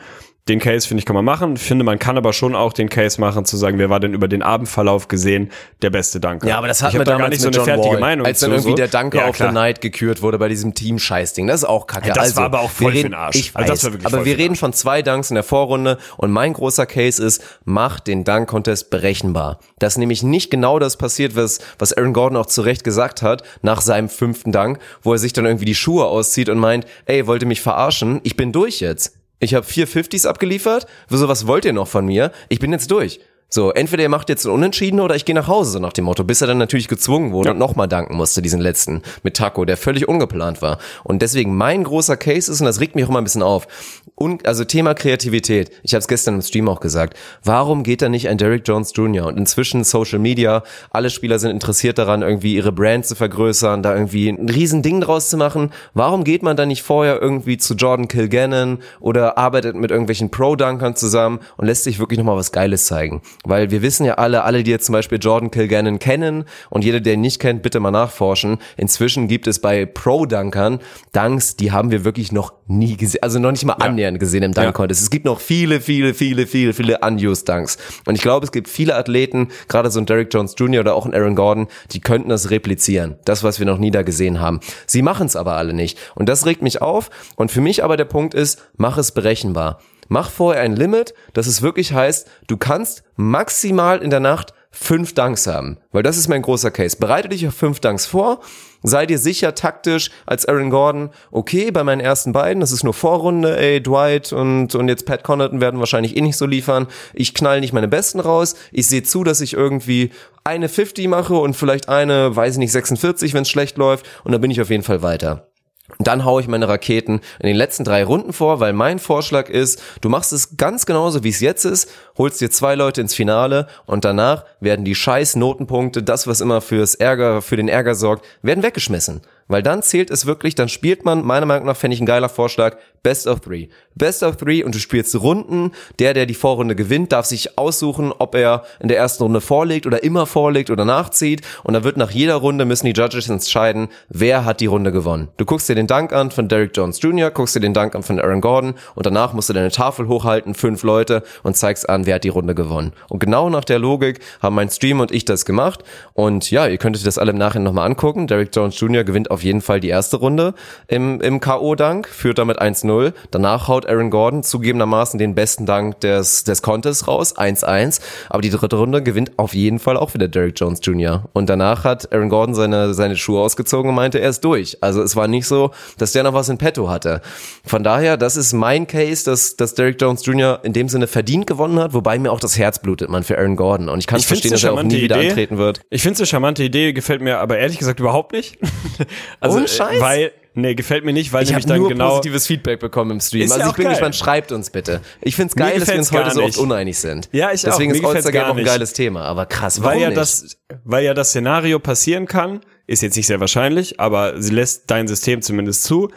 den 0.49 0.59
Case, 0.59 0.89
finde 0.89 0.99
ich, 0.99 1.07
kann 1.07 1.15
man 1.15 1.25
machen. 1.25 1.55
Ich 1.55 1.63
finde, 1.63 1.85
man 1.85 2.01
kann 2.01 2.19
aber 2.19 2.33
schon 2.33 2.57
auch 2.57 2.73
den 2.73 2.89
Case 2.89 3.21
machen, 3.21 3.45
zu 3.45 3.57
sagen, 3.57 3.79
wer 3.79 3.91
war 3.91 4.01
denn 4.01 4.13
über 4.13 4.27
den 4.27 4.43
Abendverlauf 4.43 5.07
gesehen 5.07 5.53
der 5.83 5.91
beste 5.91 6.19
Danker. 6.19 6.49
Ja, 6.49 6.59
aber 6.59 6.67
das 6.67 6.83
hatten 6.83 6.99
wir 6.99 7.05
da 7.05 7.13
damals 7.13 7.23
gar 7.23 7.29
nicht 7.29 7.43
so 7.43 7.49
eine 7.49 7.57
John 7.59 7.65
fertige 7.65 7.95
Wall, 7.95 8.01
Meinung 8.01 8.27
als 8.27 8.41
dann 8.41 8.51
zu, 8.51 8.57
irgendwie 8.57 8.75
der 8.75 8.89
Danker 8.89 9.19
Ja, 9.19 9.29
of 9.29 9.37
the. 9.37 9.53
Night 9.53 9.81
gekürt 9.81 10.21
wurde 10.21 10.39
bei 10.39 10.49
diesem 10.49 10.75
Team-Scheiß-Ding. 10.75 11.47
Das 11.47 11.63
ist 11.63 11.69
auch 11.69 11.87
kacke. 11.87 12.09
Ja, 12.09 12.15
das 12.15 12.25
also, 12.25 12.37
war 12.39 12.45
aber 12.47 12.61
auch 12.61 12.71
voll 12.71 12.93
für 12.93 13.03
den 13.03 13.15
Arsch. 13.15 13.37
Ich 13.37 13.55
weiß, 13.55 13.71
Also 13.71 13.87
war 13.87 13.93
wirklich 13.93 14.13
aber 14.13 14.25
wir 14.25 14.37
reden 14.37 14.57
von 14.57 14.73
zwei 14.73 15.03
Dunks 15.03 15.31
in 15.31 15.37
der 15.37 15.45
Vorrunde 15.45 15.99
und 16.17 16.33
mein 16.33 16.55
großer 16.55 16.87
Case 16.87 17.25
ist, 17.25 17.41
mach 17.65 18.01
den 18.01 18.25
Dunk-Contest 18.25 18.91
berechenbar. 18.91 19.61
Dass 19.79 19.97
nämlich 19.97 20.25
nicht 20.25 20.51
genau 20.51 20.81
das 20.81 20.97
passiert, 20.97 21.37
was, 21.37 21.61
was 21.79 21.93
Aaron 21.93 22.15
Gordon 22.15 22.37
auch 22.37 22.47
zu 22.47 22.63
Recht 22.63 22.83
gesagt 22.83 23.23
hat, 23.23 23.45
nach 23.63 23.81
seinem 23.81 24.09
fünften 24.09 24.51
Dunk, 24.51 24.81
wo 25.03 25.13
er 25.13 25.19
sich 25.19 25.33
dann 25.33 25.47
irgendwie 25.47 25.67
die 25.67 25.77
Schuhe 25.77 26.07
auszieht 26.07 26.49
und 26.49 26.59
meint, 26.59 26.85
ey, 27.07 27.29
wollt 27.29 27.43
ihr 27.43 27.49
mich 27.49 27.61
verarschen? 27.61 28.21
Ich 28.25 28.35
bin 28.35 28.51
durch 28.51 28.81
jetzt. 28.81 29.22
Ich 29.43 29.55
habe 29.55 29.67
vier 29.67 29.89
50s 29.89 30.25
abgeliefert. 30.25 30.87
Wieso, 31.09 31.27
was 31.27 31.49
wollt 31.49 31.65
ihr 31.65 31.73
noch 31.73 31.89
von 31.89 32.07
mir? 32.07 32.31
Ich 32.49 32.61
bin 32.61 32.71
jetzt 32.71 32.93
durch. 32.93 33.19
So, 33.55 33.71
entweder 33.71 34.03
ihr 34.03 34.09
macht 34.09 34.31
jetzt 34.31 34.47
einen 34.47 34.55
Unentschieden 34.55 34.99
oder 34.99 35.15
ich 35.15 35.27
gehe 35.27 35.35
nach 35.35 35.47
Hause, 35.47 35.73
so 35.73 35.79
nach 35.79 35.93
dem 35.93 36.07
Motto, 36.07 36.25
bis 36.25 36.41
er 36.41 36.47
dann 36.47 36.57
natürlich 36.57 36.89
gezwungen 36.89 37.33
wurde 37.33 37.51
und 37.51 37.59
nochmal 37.59 37.87
danken 37.87 38.17
musste, 38.17 38.41
diesen 38.41 38.63
letzten 38.63 39.03
mit 39.25 39.37
Taco, 39.37 39.67
der 39.67 39.77
völlig 39.77 40.09
ungeplant 40.09 40.63
war. 40.63 40.79
Und 41.05 41.21
deswegen 41.21 41.55
mein 41.55 41.85
großer 41.85 42.17
Case 42.17 42.51
ist, 42.51 42.61
und 42.61 42.65
das 42.65 42.81
regt 42.81 42.95
mich 42.95 43.05
auch 43.05 43.11
immer 43.11 43.21
ein 43.21 43.25
bisschen 43.25 43.43
auf, 43.43 43.69
und, 44.15 44.47
also 44.47 44.65
Thema 44.65 44.95
Kreativität, 44.95 45.71
ich 45.83 45.93
habe 45.93 45.99
es 45.99 46.09
gestern 46.09 46.37
im 46.37 46.43
Stream 46.43 46.67
auch 46.67 46.81
gesagt, 46.81 47.15
warum 47.45 47.83
geht 47.83 48.01
da 48.01 48.09
nicht 48.09 48.29
ein 48.31 48.39
Derrick 48.39 48.63
Jones 48.67 48.93
Jr. 48.95 49.27
und 49.27 49.37
inzwischen 49.37 49.85
Social 49.85 50.19
Media, 50.19 50.63
alle 50.91 51.11
Spieler 51.11 51.39
sind 51.39 51.51
interessiert 51.51 51.99
daran, 51.99 52.23
irgendwie 52.23 52.55
ihre 52.55 52.73
Brand 52.73 53.05
zu 53.05 53.17
vergrößern, 53.17 53.83
da 53.83 53.95
irgendwie 53.95 54.31
ein 54.31 54.49
riesen 54.49 54.81
Ding 54.81 55.03
draus 55.03 55.29
zu 55.29 55.37
machen, 55.37 55.73
warum 55.93 56.25
geht 56.25 56.43
man 56.43 56.57
da 56.57 56.65
nicht 56.65 56.83
vorher 56.83 57.21
irgendwie 57.21 57.59
zu 57.59 57.75
Jordan 57.75 58.09
Kilgannon 58.09 58.79
oder 59.01 59.37
arbeitet 59.37 59.77
mit 59.77 59.91
irgendwelchen 59.91 60.31
Pro-Dunkern 60.31 60.97
zusammen 60.97 61.41
und 61.59 61.67
lässt 61.67 61.85
sich 61.85 61.99
wirklich 61.99 62.19
nochmal 62.19 62.37
was 62.37 62.53
Geiles 62.53 62.87
zeigen? 62.87 63.21
Weil 63.45 63.71
wir 63.71 63.83
wissen 63.83 64.05
ja 64.05 64.15
alle, 64.15 64.45
alle, 64.45 64.63
die 64.63 64.71
jetzt 64.71 64.87
zum 64.87 64.93
Beispiel 64.93 65.19
Jordan 65.21 65.51
Kilgannon 65.51 65.99
kennen 65.99 66.45
und 66.71 66.85
jeder, 66.85 67.01
der 67.01 67.15
ihn 67.15 67.21
nicht 67.21 67.41
kennt, 67.41 67.63
bitte 67.63 67.81
mal 67.81 67.91
nachforschen. 67.91 68.59
Inzwischen 68.77 69.27
gibt 69.27 69.47
es 69.47 69.59
bei 69.59 69.85
Pro-Dunkern 69.85 70.79
Dunks, 71.13 71.57
die 71.57 71.73
haben 71.73 71.91
wir 71.91 72.05
wirklich 72.05 72.31
noch 72.31 72.53
nie 72.67 72.97
gesehen, 72.97 73.23
also 73.23 73.39
noch 73.39 73.51
nicht 73.51 73.65
mal 73.65 73.75
annähernd 73.75 74.21
gesehen 74.21 74.45
im 74.45 74.53
Dunk-Contest. 74.53 75.03
Es 75.03 75.11
gibt 75.11 75.25
noch 75.25 75.41
viele, 75.41 75.81
viele, 75.81 76.15
viele, 76.15 76.47
viele, 76.47 76.73
viele 76.73 76.99
unused 76.99 77.49
Dunks. 77.49 77.79
Und 78.07 78.15
ich 78.15 78.23
glaube, 78.23 78.47
es 78.47 78.53
gibt 78.53 78.69
viele 78.69 78.95
Athleten, 78.95 79.49
gerade 79.69 79.91
so 79.91 79.99
ein 79.99 80.07
Derrick 80.07 80.33
Jones 80.33 80.55
Jr. 80.57 80.81
oder 80.81 80.95
auch 80.95 81.07
ein 81.07 81.15
Aaron 81.15 81.35
Gordon, 81.35 81.67
die 81.91 82.01
könnten 82.01 82.29
das 82.29 82.51
replizieren. 82.51 83.17
Das, 83.25 83.43
was 83.43 83.59
wir 83.59 83.67
noch 83.67 83.79
nie 83.79 83.91
da 83.91 84.03
gesehen 84.03 84.41
haben. 84.41 84.61
Sie 84.87 85.03
machen 85.03 85.27
es 85.27 85.37
aber 85.37 85.55
alle 85.57 85.73
nicht. 85.75 85.99
Und 86.15 86.29
das 86.29 86.47
regt 86.47 86.63
mich 86.63 86.81
auf. 86.81 87.11
Und 87.37 87.51
für 87.51 87.61
mich 87.61 87.83
aber 87.83 87.97
der 87.97 88.05
Punkt 88.05 88.35
ist, 88.35 88.63
mach 88.77 88.99
es 88.99 89.13
berechenbar. 89.13 89.81
Mach 90.09 90.31
vorher 90.31 90.63
ein 90.63 90.77
Limit, 90.77 91.15
dass 91.33 91.47
es 91.47 91.63
wirklich 91.63 91.93
heißt, 91.93 92.29
du 92.47 92.57
kannst 92.57 93.03
maximal 93.17 94.03
in 94.03 94.11
der 94.11 94.21
Nacht 94.21 94.53
fünf 94.73 95.15
Dunks 95.15 95.47
haben. 95.47 95.77
Weil 95.93 96.03
das 96.03 96.17
ist 96.17 96.29
mein 96.29 96.43
großer 96.43 96.71
Case. 96.71 96.97
Bereite 96.99 97.29
dich 97.29 97.47
auf 97.47 97.55
fünf 97.55 97.79
Dunks 97.81 98.07
vor. 98.07 98.41
Sei 98.83 99.07
dir 99.07 99.19
sicher 99.19 99.55
taktisch 99.55 100.11
als 100.27 100.47
Aaron 100.47 100.71
Gordon, 100.71 101.11
okay, 101.31 101.71
bei 101.71 101.85
meinen 101.85 102.01
ersten 102.01 102.33
beiden, 102.33 102.61
das 102.61 102.73
ist 102.73 102.83
nur 102.83 102.95
Vorrunde, 102.95 103.57
ey, 103.57 103.81
Dwight 103.81 104.33
und, 104.33 104.75
und 104.75 104.89
jetzt 104.89 105.07
Pat 105.07 105.23
Connaughton 105.23 105.61
werden 105.61 105.79
wahrscheinlich 105.79 106.17
eh 106.17 106.21
nicht 106.21 106.37
so 106.37 106.47
liefern. 106.47 106.89
Ich 107.15 107.33
knall 107.33 107.61
nicht 107.61 107.73
meine 107.73 107.87
Besten 107.87 108.19
raus. 108.19 108.57
Ich 108.73 108.89
sehe 108.89 109.05
zu, 109.05 109.23
dass 109.23 109.41
ich 109.41 109.53
irgendwie 109.53 110.11
eine 110.43 110.69
50 110.69 111.07
mache 111.07 111.35
und 111.35 111.55
vielleicht 111.55 111.89
eine, 111.89 112.35
weiß 112.35 112.55
ich 112.55 112.59
nicht, 112.59 112.73
46, 112.73 113.35
wenn 113.35 113.43
es 113.43 113.51
schlecht 113.51 113.77
läuft. 113.77 114.09
Und 114.25 114.33
dann 114.33 114.41
bin 114.41 114.51
ich 114.51 114.61
auf 114.61 114.71
jeden 114.71 114.83
Fall 114.83 115.03
weiter. 115.03 115.52
Dann 115.99 116.25
haue 116.25 116.41
ich 116.41 116.49
meine 116.49 116.69
Raketen 116.69 117.21
in 117.41 117.47
den 117.47 117.57
letzten 117.57 117.85
drei 117.85 118.05
Runden 118.05 118.33
vor, 118.33 118.61
weil 118.61 118.73
mein 118.73 118.99
Vorschlag 118.99 119.49
ist, 119.49 119.83
du 120.01 120.09
machst 120.09 120.33
es 120.33 120.57
ganz 120.57 120.87
genauso, 120.87 121.23
wie 121.23 121.29
es 121.29 121.41
jetzt 121.41 121.65
ist, 121.65 121.91
holst 122.19 122.41
dir 122.41 122.51
zwei 122.51 122.75
Leute 122.75 123.01
ins 123.01 123.15
Finale 123.15 123.69
und 123.87 124.05
danach 124.05 124.45
werden 124.61 124.85
die 124.85 124.95
scheiß 124.95 125.37
Notenpunkte, 125.37 126.03
das, 126.03 126.27
was 126.27 126.41
immer 126.41 126.61
fürs 126.61 126.95
Ärger, 126.95 127.43
für 127.43 127.57
den 127.57 127.69
Ärger 127.69 127.95
sorgt, 127.95 128.25
werden 128.43 128.63
weggeschmissen. 128.63 129.21
Weil 129.53 129.63
dann 129.63 129.83
zählt 129.83 130.11
es 130.11 130.25
wirklich, 130.25 130.55
dann 130.55 130.71
spielt 130.71 131.05
man, 131.05 131.27
meiner 131.27 131.45
Meinung 131.45 131.67
nach 131.67 131.77
fände 131.77 131.95
ich 131.95 132.01
ein 132.01 132.07
geiler 132.07 132.31
Vorschlag, 132.31 132.79
Best 133.03 133.27
of 133.27 133.41
Three. 133.41 133.67
Best 133.95 134.23
of 134.23 134.37
Three 134.37 134.63
und 134.63 134.75
du 134.75 134.79
spielst 134.79 135.15
Runden. 135.21 135.73
Der, 135.99 136.15
der 136.15 136.25
die 136.25 136.35
Vorrunde 136.35 136.77
gewinnt, 136.77 137.13
darf 137.13 137.27
sich 137.27 137.59
aussuchen, 137.59 138.13
ob 138.17 138.35
er 138.35 138.63
in 138.81 138.89
der 138.89 138.97
ersten 138.97 139.25
Runde 139.25 139.41
vorlegt 139.41 139.87
oder 139.87 140.05
immer 140.05 140.25
vorlegt 140.25 140.71
oder 140.71 140.85
nachzieht. 140.85 141.43
Und 141.65 141.75
dann 141.75 141.85
wird 141.85 141.97
nach 141.97 142.13
jeder 142.13 142.37
Runde 142.37 142.65
müssen 142.65 142.87
die 142.87 142.93
Judges 142.93 143.29
entscheiden, 143.29 143.89
wer 144.09 144.45
hat 144.45 144.61
die 144.61 144.67
Runde 144.67 144.93
gewonnen. 144.93 145.29
Du 145.37 145.45
guckst 145.45 145.69
dir 145.69 145.75
den 145.75 145.89
Dank 145.89 146.13
an 146.13 146.31
von 146.31 146.49
Derrick 146.49 146.77
Jones 146.77 147.03
Jr., 147.03 147.31
guckst 147.31 147.57
dir 147.57 147.61
den 147.61 147.75
Dank 147.75 147.95
an 147.95 148.03
von 148.03 148.21
Aaron 148.21 148.41
Gordon 148.41 148.75
und 148.95 149.05
danach 149.05 149.33
musst 149.33 149.49
du 149.49 149.53
deine 149.53 149.71
Tafel 149.71 150.07
hochhalten, 150.07 150.55
fünf 150.55 150.85
Leute 150.85 151.25
und 151.43 151.57
zeigst 151.57 151.89
an, 151.89 152.07
wer 152.07 152.15
hat 152.15 152.25
die 152.25 152.29
Runde 152.29 152.55
gewonnen. 152.55 152.93
Und 153.09 153.19
genau 153.19 153.51
nach 153.51 153.65
der 153.65 153.81
Logik 153.81 154.21
haben 154.41 154.55
mein 154.55 154.71
Stream 154.71 155.01
und 155.01 155.11
ich 155.11 155.25
das 155.25 155.45
gemacht. 155.45 155.83
Und 156.15 156.51
ja, 156.53 156.69
ihr 156.69 156.79
könntet 156.79 157.05
das 157.05 157.19
alle 157.19 157.33
im 157.33 157.39
Nachhinein 157.39 157.65
nochmal 157.65 157.87
angucken. 157.87 158.29
Derrick 158.29 158.55
Jones 158.55 158.79
Jr. 158.79 159.03
gewinnt 159.05 159.31
auf 159.31 159.42
jeden 159.43 159.61
Fall 159.61 159.81
die 159.81 159.89
erste 159.89 160.17
Runde 160.17 160.55
im, 160.89 161.21
im 161.21 161.41
K.O.-Dank, 161.41 162.07
führt 162.09 162.39
damit 162.39 162.61
1-0. 162.61 163.13
Danach 163.31 163.69
haut 163.69 163.89
Aaron 163.89 164.11
Gordon 164.11 164.43
zugegebenermaßen 164.43 165.19
den 165.19 165.35
besten 165.35 165.67
Dank 165.67 166.01
des, 166.01 166.45
des 166.45 166.63
Contests 166.63 167.09
raus, 167.09 167.37
1-1. 167.37 168.01
Aber 168.29 168.43
die 168.43 168.51
dritte 168.51 168.77
Runde 168.77 169.03
gewinnt 169.03 169.33
auf 169.39 169.55
jeden 169.55 169.79
Fall 169.79 169.97
auch 169.97 170.15
wieder 170.15 170.29
Derrick 170.29 170.59
Jones 170.59 170.81
Jr. 170.83 171.25
Und 171.33 171.49
danach 171.49 171.85
hat 171.85 172.13
Aaron 172.13 172.29
Gordon 172.29 172.55
seine, 172.55 172.95
seine 172.95 173.17
Schuhe 173.17 173.41
ausgezogen 173.41 173.89
und 173.91 173.95
meinte, 173.95 174.19
er 174.19 174.31
ist 174.31 174.45
durch. 174.45 174.79
Also 174.81 175.03
es 175.03 175.17
war 175.17 175.29
nicht 175.29 175.47
so, 175.47 175.71
dass 175.99 176.13
der 176.13 176.23
noch 176.23 176.35
was 176.35 176.49
in 176.49 176.59
petto 176.59 176.89
hatte. 176.89 177.21
Von 177.65 177.83
daher, 177.83 178.17
das 178.17 178.37
ist 178.37 178.53
mein 178.53 178.87
Case, 178.87 179.25
dass, 179.25 179.57
dass 179.57 179.75
Derrick 179.75 180.01
Jones 180.01 180.25
Jr. 180.25 180.61
in 180.63 180.73
dem 180.73 180.89
Sinne 180.89 181.07
verdient 181.07 181.47
gewonnen 181.47 181.79
hat, 181.79 181.95
wobei 181.95 182.19
mir 182.19 182.33
auch 182.33 182.41
das 182.41 182.59
Herz 182.59 182.79
blutet, 182.79 183.09
man, 183.09 183.23
für 183.23 183.39
Aaron 183.39 183.57
Gordon. 183.57 183.89
Und 183.89 183.99
ich 183.99 184.07
kann 184.07 184.19
Ich 184.19 184.27
verstehen, 184.27 184.51
dass 184.53 184.65
er 184.65 184.73
auch 184.73 184.83
nie 184.83 185.03
wieder 185.03 185.17
Idee. 185.19 185.29
antreten 185.31 185.59
wird. 185.59 185.81
Ich 185.91 186.03
finde 186.03 186.15
es 186.15 186.21
eine 186.21 186.27
charmante 186.27 186.63
Idee, 186.63 186.93
gefällt 186.93 187.21
mir 187.23 187.39
aber 187.39 187.59
ehrlich 187.59 187.79
gesagt 187.79 188.01
überhaupt 188.01 188.33
nicht. 188.33 188.59
also, 189.41 189.59
Ohne 189.59 189.69
Scheiß? 189.69 190.01
Weil, 190.01 190.33
nee, 190.55 190.75
gefällt 190.75 191.05
mir 191.05 191.13
nicht, 191.13 191.33
weil 191.33 191.43
Ich 191.43 191.51
nämlich 191.51 191.67
dann 191.67 191.79
nur 191.79 191.89
genau. 191.89 192.11
positives 192.11 192.47
Feedback 192.47 192.81
bekommen 192.81 193.13
im 193.13 193.21
Stream. 193.21 193.43
Ist 193.43 193.53
also 193.53 193.65
ja 193.65 193.71
ich 193.71 193.77
bin 193.77 193.85
geil. 193.85 193.93
gespannt, 193.93 194.17
schreibt 194.17 194.53
uns 194.53 194.71
bitte. 194.71 195.01
Ich 195.21 195.37
find's 195.37 195.55
geil, 195.55 195.79
dass 195.79 195.89
wir 195.89 195.97
uns 195.97 196.13
heute 196.13 196.23
gar 196.25 196.31
so 196.33 196.41
oft 196.41 196.49
nicht. 196.49 196.59
uneinig 196.59 196.99
sind. 196.99 197.29
Ja, 197.33 197.53
ich 197.53 197.67
auch. 197.67 197.71
Deswegen 197.71 197.93
ist 197.93 198.05
All-Star 198.05 198.47
auch 198.47 198.51
ein 198.51 198.57
nicht. 198.57 198.67
geiles 198.67 198.93
Thema. 198.93 199.23
Aber 199.25 199.47
krass, 199.47 199.81
warum 199.81 199.95
weil 199.95 200.03
ja 200.03 200.09
nicht? 200.09 200.19
das, 200.19 200.59
weil 200.85 201.05
ja 201.05 201.15
das 201.15 201.31
Szenario 201.31 201.79
passieren 201.79 202.27
kann, 202.27 202.61
ist 202.87 203.03
jetzt 203.03 203.17
nicht 203.17 203.27
sehr 203.27 203.41
wahrscheinlich, 203.41 204.01
aber 204.01 204.41
sie 204.41 204.53
lässt 204.53 204.91
dein 204.91 205.09
System 205.09 205.43
zumindest 205.43 205.85
zu. 205.85 206.11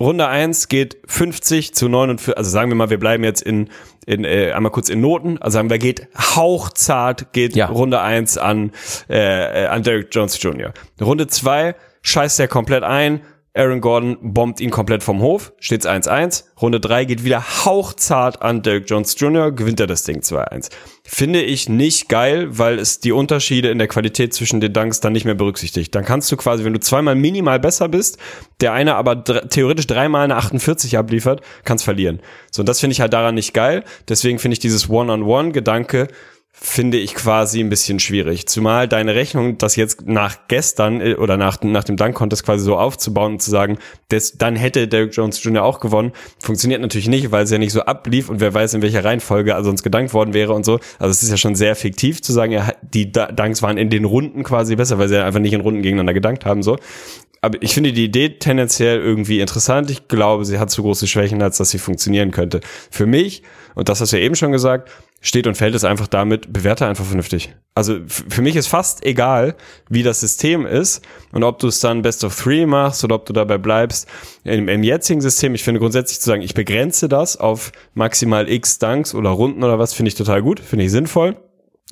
Runde 0.00 0.26
1 0.28 0.68
geht 0.68 0.96
50 1.06 1.74
zu 1.74 1.88
49, 1.88 2.36
also 2.38 2.50
sagen 2.50 2.70
wir 2.70 2.74
mal, 2.74 2.88
wir 2.88 2.98
bleiben 2.98 3.22
jetzt 3.22 3.42
in, 3.42 3.68
in 4.06 4.24
äh, 4.24 4.52
einmal 4.52 4.72
kurz 4.72 4.88
in 4.88 5.02
Noten, 5.02 5.36
also 5.36 5.56
sagen 5.56 5.68
wir, 5.68 5.76
geht 5.78 6.08
hauchzart, 6.16 7.34
geht 7.34 7.54
Ja. 7.54 7.66
Runde 7.66 8.00
1 8.00 8.38
an, 8.38 8.72
äh, 9.10 9.64
äh, 9.64 9.66
an 9.66 9.82
Derrick 9.82 10.08
Jones 10.10 10.42
Jr. 10.42 10.72
Runde 11.02 11.26
2 11.26 11.74
scheißt 12.02 12.40
er 12.40 12.48
komplett 12.48 12.82
ein, 12.82 13.22
Aaron 13.52 13.80
Gordon 13.80 14.16
bombt 14.20 14.60
ihn 14.60 14.70
komplett 14.70 15.02
vom 15.02 15.20
Hof, 15.20 15.52
steht's 15.58 15.86
1-1. 15.86 16.44
Runde 16.62 16.78
3 16.78 17.04
geht 17.04 17.24
wieder 17.24 17.64
hauchzart 17.64 18.42
an 18.42 18.62
Derrick 18.62 18.88
Jones 18.88 19.16
Jr., 19.18 19.50
gewinnt 19.50 19.80
er 19.80 19.88
das 19.88 20.04
Ding 20.04 20.20
2-1. 20.20 20.70
Finde 21.02 21.42
ich 21.42 21.68
nicht 21.68 22.08
geil, 22.08 22.46
weil 22.58 22.78
es 22.78 23.00
die 23.00 23.10
Unterschiede 23.10 23.70
in 23.70 23.78
der 23.78 23.88
Qualität 23.88 24.32
zwischen 24.34 24.60
den 24.60 24.72
Dunks 24.72 25.00
dann 25.00 25.12
nicht 25.12 25.24
mehr 25.24 25.34
berücksichtigt. 25.34 25.92
Dann 25.96 26.04
kannst 26.04 26.30
du 26.30 26.36
quasi, 26.36 26.64
wenn 26.64 26.74
du 26.74 26.80
zweimal 26.80 27.16
minimal 27.16 27.58
besser 27.58 27.88
bist, 27.88 28.18
der 28.60 28.72
eine 28.72 28.94
aber 28.94 29.16
dr 29.16 29.48
theoretisch 29.48 29.88
dreimal 29.88 30.22
eine 30.22 30.36
48 30.36 30.96
abliefert, 30.96 31.40
kannst 31.64 31.84
verlieren. 31.84 32.20
So, 32.52 32.62
und 32.62 32.68
das 32.68 32.78
finde 32.78 32.92
ich 32.92 33.00
halt 33.00 33.12
daran 33.12 33.34
nicht 33.34 33.52
geil. 33.52 33.82
Deswegen 34.08 34.38
finde 34.38 34.52
ich 34.52 34.60
dieses 34.60 34.88
One-on-One-Gedanke 34.88 36.06
finde 36.52 36.98
ich 36.98 37.14
quasi 37.14 37.60
ein 37.60 37.70
bisschen 37.70 38.00
schwierig. 38.00 38.46
Zumal 38.46 38.86
deine 38.86 39.14
Rechnung, 39.14 39.56
das 39.56 39.76
jetzt 39.76 40.06
nach 40.06 40.36
gestern 40.48 41.00
äh, 41.00 41.14
oder 41.14 41.36
nach, 41.36 41.62
nach 41.62 41.84
dem 41.84 41.96
Dunk-Contest 41.96 42.44
quasi 42.44 42.64
so 42.64 42.76
aufzubauen 42.76 43.32
und 43.34 43.42
zu 43.42 43.50
sagen, 43.50 43.78
das, 44.08 44.36
dann 44.36 44.56
hätte 44.56 44.86
Derrick 44.86 45.14
Jones 45.16 45.42
Jr. 45.42 45.64
auch 45.64 45.80
gewonnen, 45.80 46.12
funktioniert 46.42 46.80
natürlich 46.82 47.08
nicht, 47.08 47.30
weil 47.30 47.44
es 47.44 47.50
ja 47.50 47.58
nicht 47.58 47.72
so 47.72 47.82
ablief 47.82 48.28
und 48.28 48.40
wer 48.40 48.52
weiß, 48.52 48.74
in 48.74 48.82
welcher 48.82 49.04
Reihenfolge 49.04 49.54
also 49.54 49.70
sonst 49.70 49.82
gedankt 49.82 50.12
worden 50.12 50.34
wäre 50.34 50.52
und 50.52 50.64
so. 50.64 50.80
Also 50.98 51.10
es 51.12 51.22
ist 51.22 51.30
ja 51.30 51.36
schon 51.36 51.54
sehr 51.54 51.74
fiktiv 51.76 52.20
zu 52.20 52.32
sagen, 52.32 52.52
ja, 52.52 52.72
die 52.82 53.10
Da- 53.10 53.32
Dunks 53.32 53.62
waren 53.62 53.78
in 53.78 53.88
den 53.88 54.04
Runden 54.04 54.42
quasi 54.42 54.76
besser, 54.76 54.98
weil 54.98 55.08
sie 55.08 55.14
ja 55.14 55.24
einfach 55.24 55.40
nicht 55.40 55.54
in 55.54 55.60
Runden 55.62 55.82
gegeneinander 55.82 56.14
gedankt 56.14 56.44
haben, 56.44 56.62
so. 56.62 56.76
Aber 57.42 57.56
ich 57.62 57.72
finde 57.72 57.92
die 57.94 58.04
Idee 58.04 58.38
tendenziell 58.38 58.98
irgendwie 59.00 59.40
interessant. 59.40 59.90
Ich 59.90 60.08
glaube, 60.08 60.44
sie 60.44 60.58
hat 60.58 60.70
zu 60.70 60.82
große 60.82 61.06
Schwächen, 61.06 61.40
als 61.40 61.56
dass 61.56 61.70
sie 61.70 61.78
funktionieren 61.78 62.32
könnte. 62.32 62.60
Für 62.90 63.06
mich, 63.06 63.42
und 63.74 63.88
das 63.88 64.02
hast 64.02 64.12
du 64.12 64.18
ja 64.18 64.22
eben 64.24 64.34
schon 64.34 64.52
gesagt, 64.52 64.90
steht 65.20 65.46
und 65.46 65.54
fällt 65.54 65.74
es 65.74 65.84
einfach 65.84 66.06
damit, 66.06 66.52
bewerte 66.52 66.86
einfach 66.86 67.04
vernünftig. 67.04 67.54
Also 67.74 67.98
für 68.06 68.40
mich 68.42 68.56
ist 68.56 68.68
fast 68.68 69.04
egal, 69.04 69.54
wie 69.88 70.02
das 70.02 70.20
System 70.20 70.66
ist 70.66 71.02
und 71.32 71.44
ob 71.44 71.58
du 71.58 71.68
es 71.68 71.80
dann 71.80 72.02
Best 72.02 72.24
of 72.24 72.38
Three 72.38 72.66
machst 72.66 73.04
oder 73.04 73.16
ob 73.16 73.26
du 73.26 73.32
dabei 73.32 73.58
bleibst. 73.58 74.08
Im, 74.44 74.68
Im, 74.68 74.82
jetzigen 74.82 75.20
System, 75.20 75.54
ich 75.54 75.62
finde 75.62 75.80
grundsätzlich 75.80 76.20
zu 76.20 76.26
sagen, 76.26 76.42
ich 76.42 76.54
begrenze 76.54 77.08
das 77.08 77.36
auf 77.36 77.70
maximal 77.94 78.48
x 78.50 78.78
Dunks 78.78 79.14
oder 79.14 79.30
Runden 79.30 79.62
oder 79.62 79.78
was, 79.78 79.92
finde 79.92 80.08
ich 80.08 80.14
total 80.14 80.42
gut, 80.42 80.58
finde 80.58 80.86
ich 80.86 80.90
sinnvoll. 80.90 81.36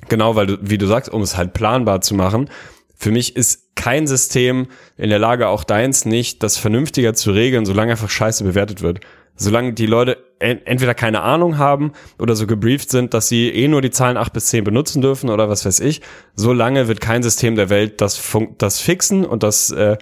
Genau, 0.09 0.35
weil 0.35 0.47
du, 0.47 0.57
wie 0.61 0.77
du 0.77 0.87
sagst, 0.87 1.11
um 1.11 1.21
es 1.21 1.37
halt 1.37 1.53
planbar 1.53 2.01
zu 2.01 2.15
machen. 2.15 2.49
Für 2.95 3.11
mich 3.11 3.35
ist 3.35 3.75
kein 3.75 4.07
System 4.07 4.67
in 4.97 5.09
der 5.09 5.19
Lage, 5.19 5.47
auch 5.47 5.63
deins 5.63 6.03
nicht, 6.03 6.41
das 6.43 6.57
vernünftiger 6.57 7.13
zu 7.13 7.31
regeln, 7.31 7.65
solange 7.65 7.91
einfach 7.91 8.09
scheiße 8.09 8.43
bewertet 8.43 8.81
wird 8.81 9.01
solange 9.39 9.73
die 9.73 9.87
Leute 9.87 10.17
entweder 10.39 10.93
keine 10.93 11.21
Ahnung 11.21 11.57
haben 11.57 11.93
oder 12.19 12.35
so 12.35 12.45
gebrieft 12.45 12.91
sind, 12.91 13.13
dass 13.13 13.27
sie 13.27 13.49
eh 13.49 13.67
nur 13.67 13.81
die 13.81 13.89
Zahlen 13.89 14.17
8 14.17 14.31
bis 14.31 14.45
10 14.47 14.63
benutzen 14.63 15.01
dürfen 15.01 15.29
oder 15.29 15.49
was 15.49 15.65
weiß 15.65 15.79
ich, 15.79 16.01
solange 16.35 16.87
wird 16.87 17.01
kein 17.01 17.23
System 17.23 17.55
der 17.55 17.69
Welt 17.69 18.01
das, 18.01 18.21
das 18.57 18.79
fixen 18.79 19.25
und 19.25 19.43
das, 19.43 19.71
äh, 19.71 19.97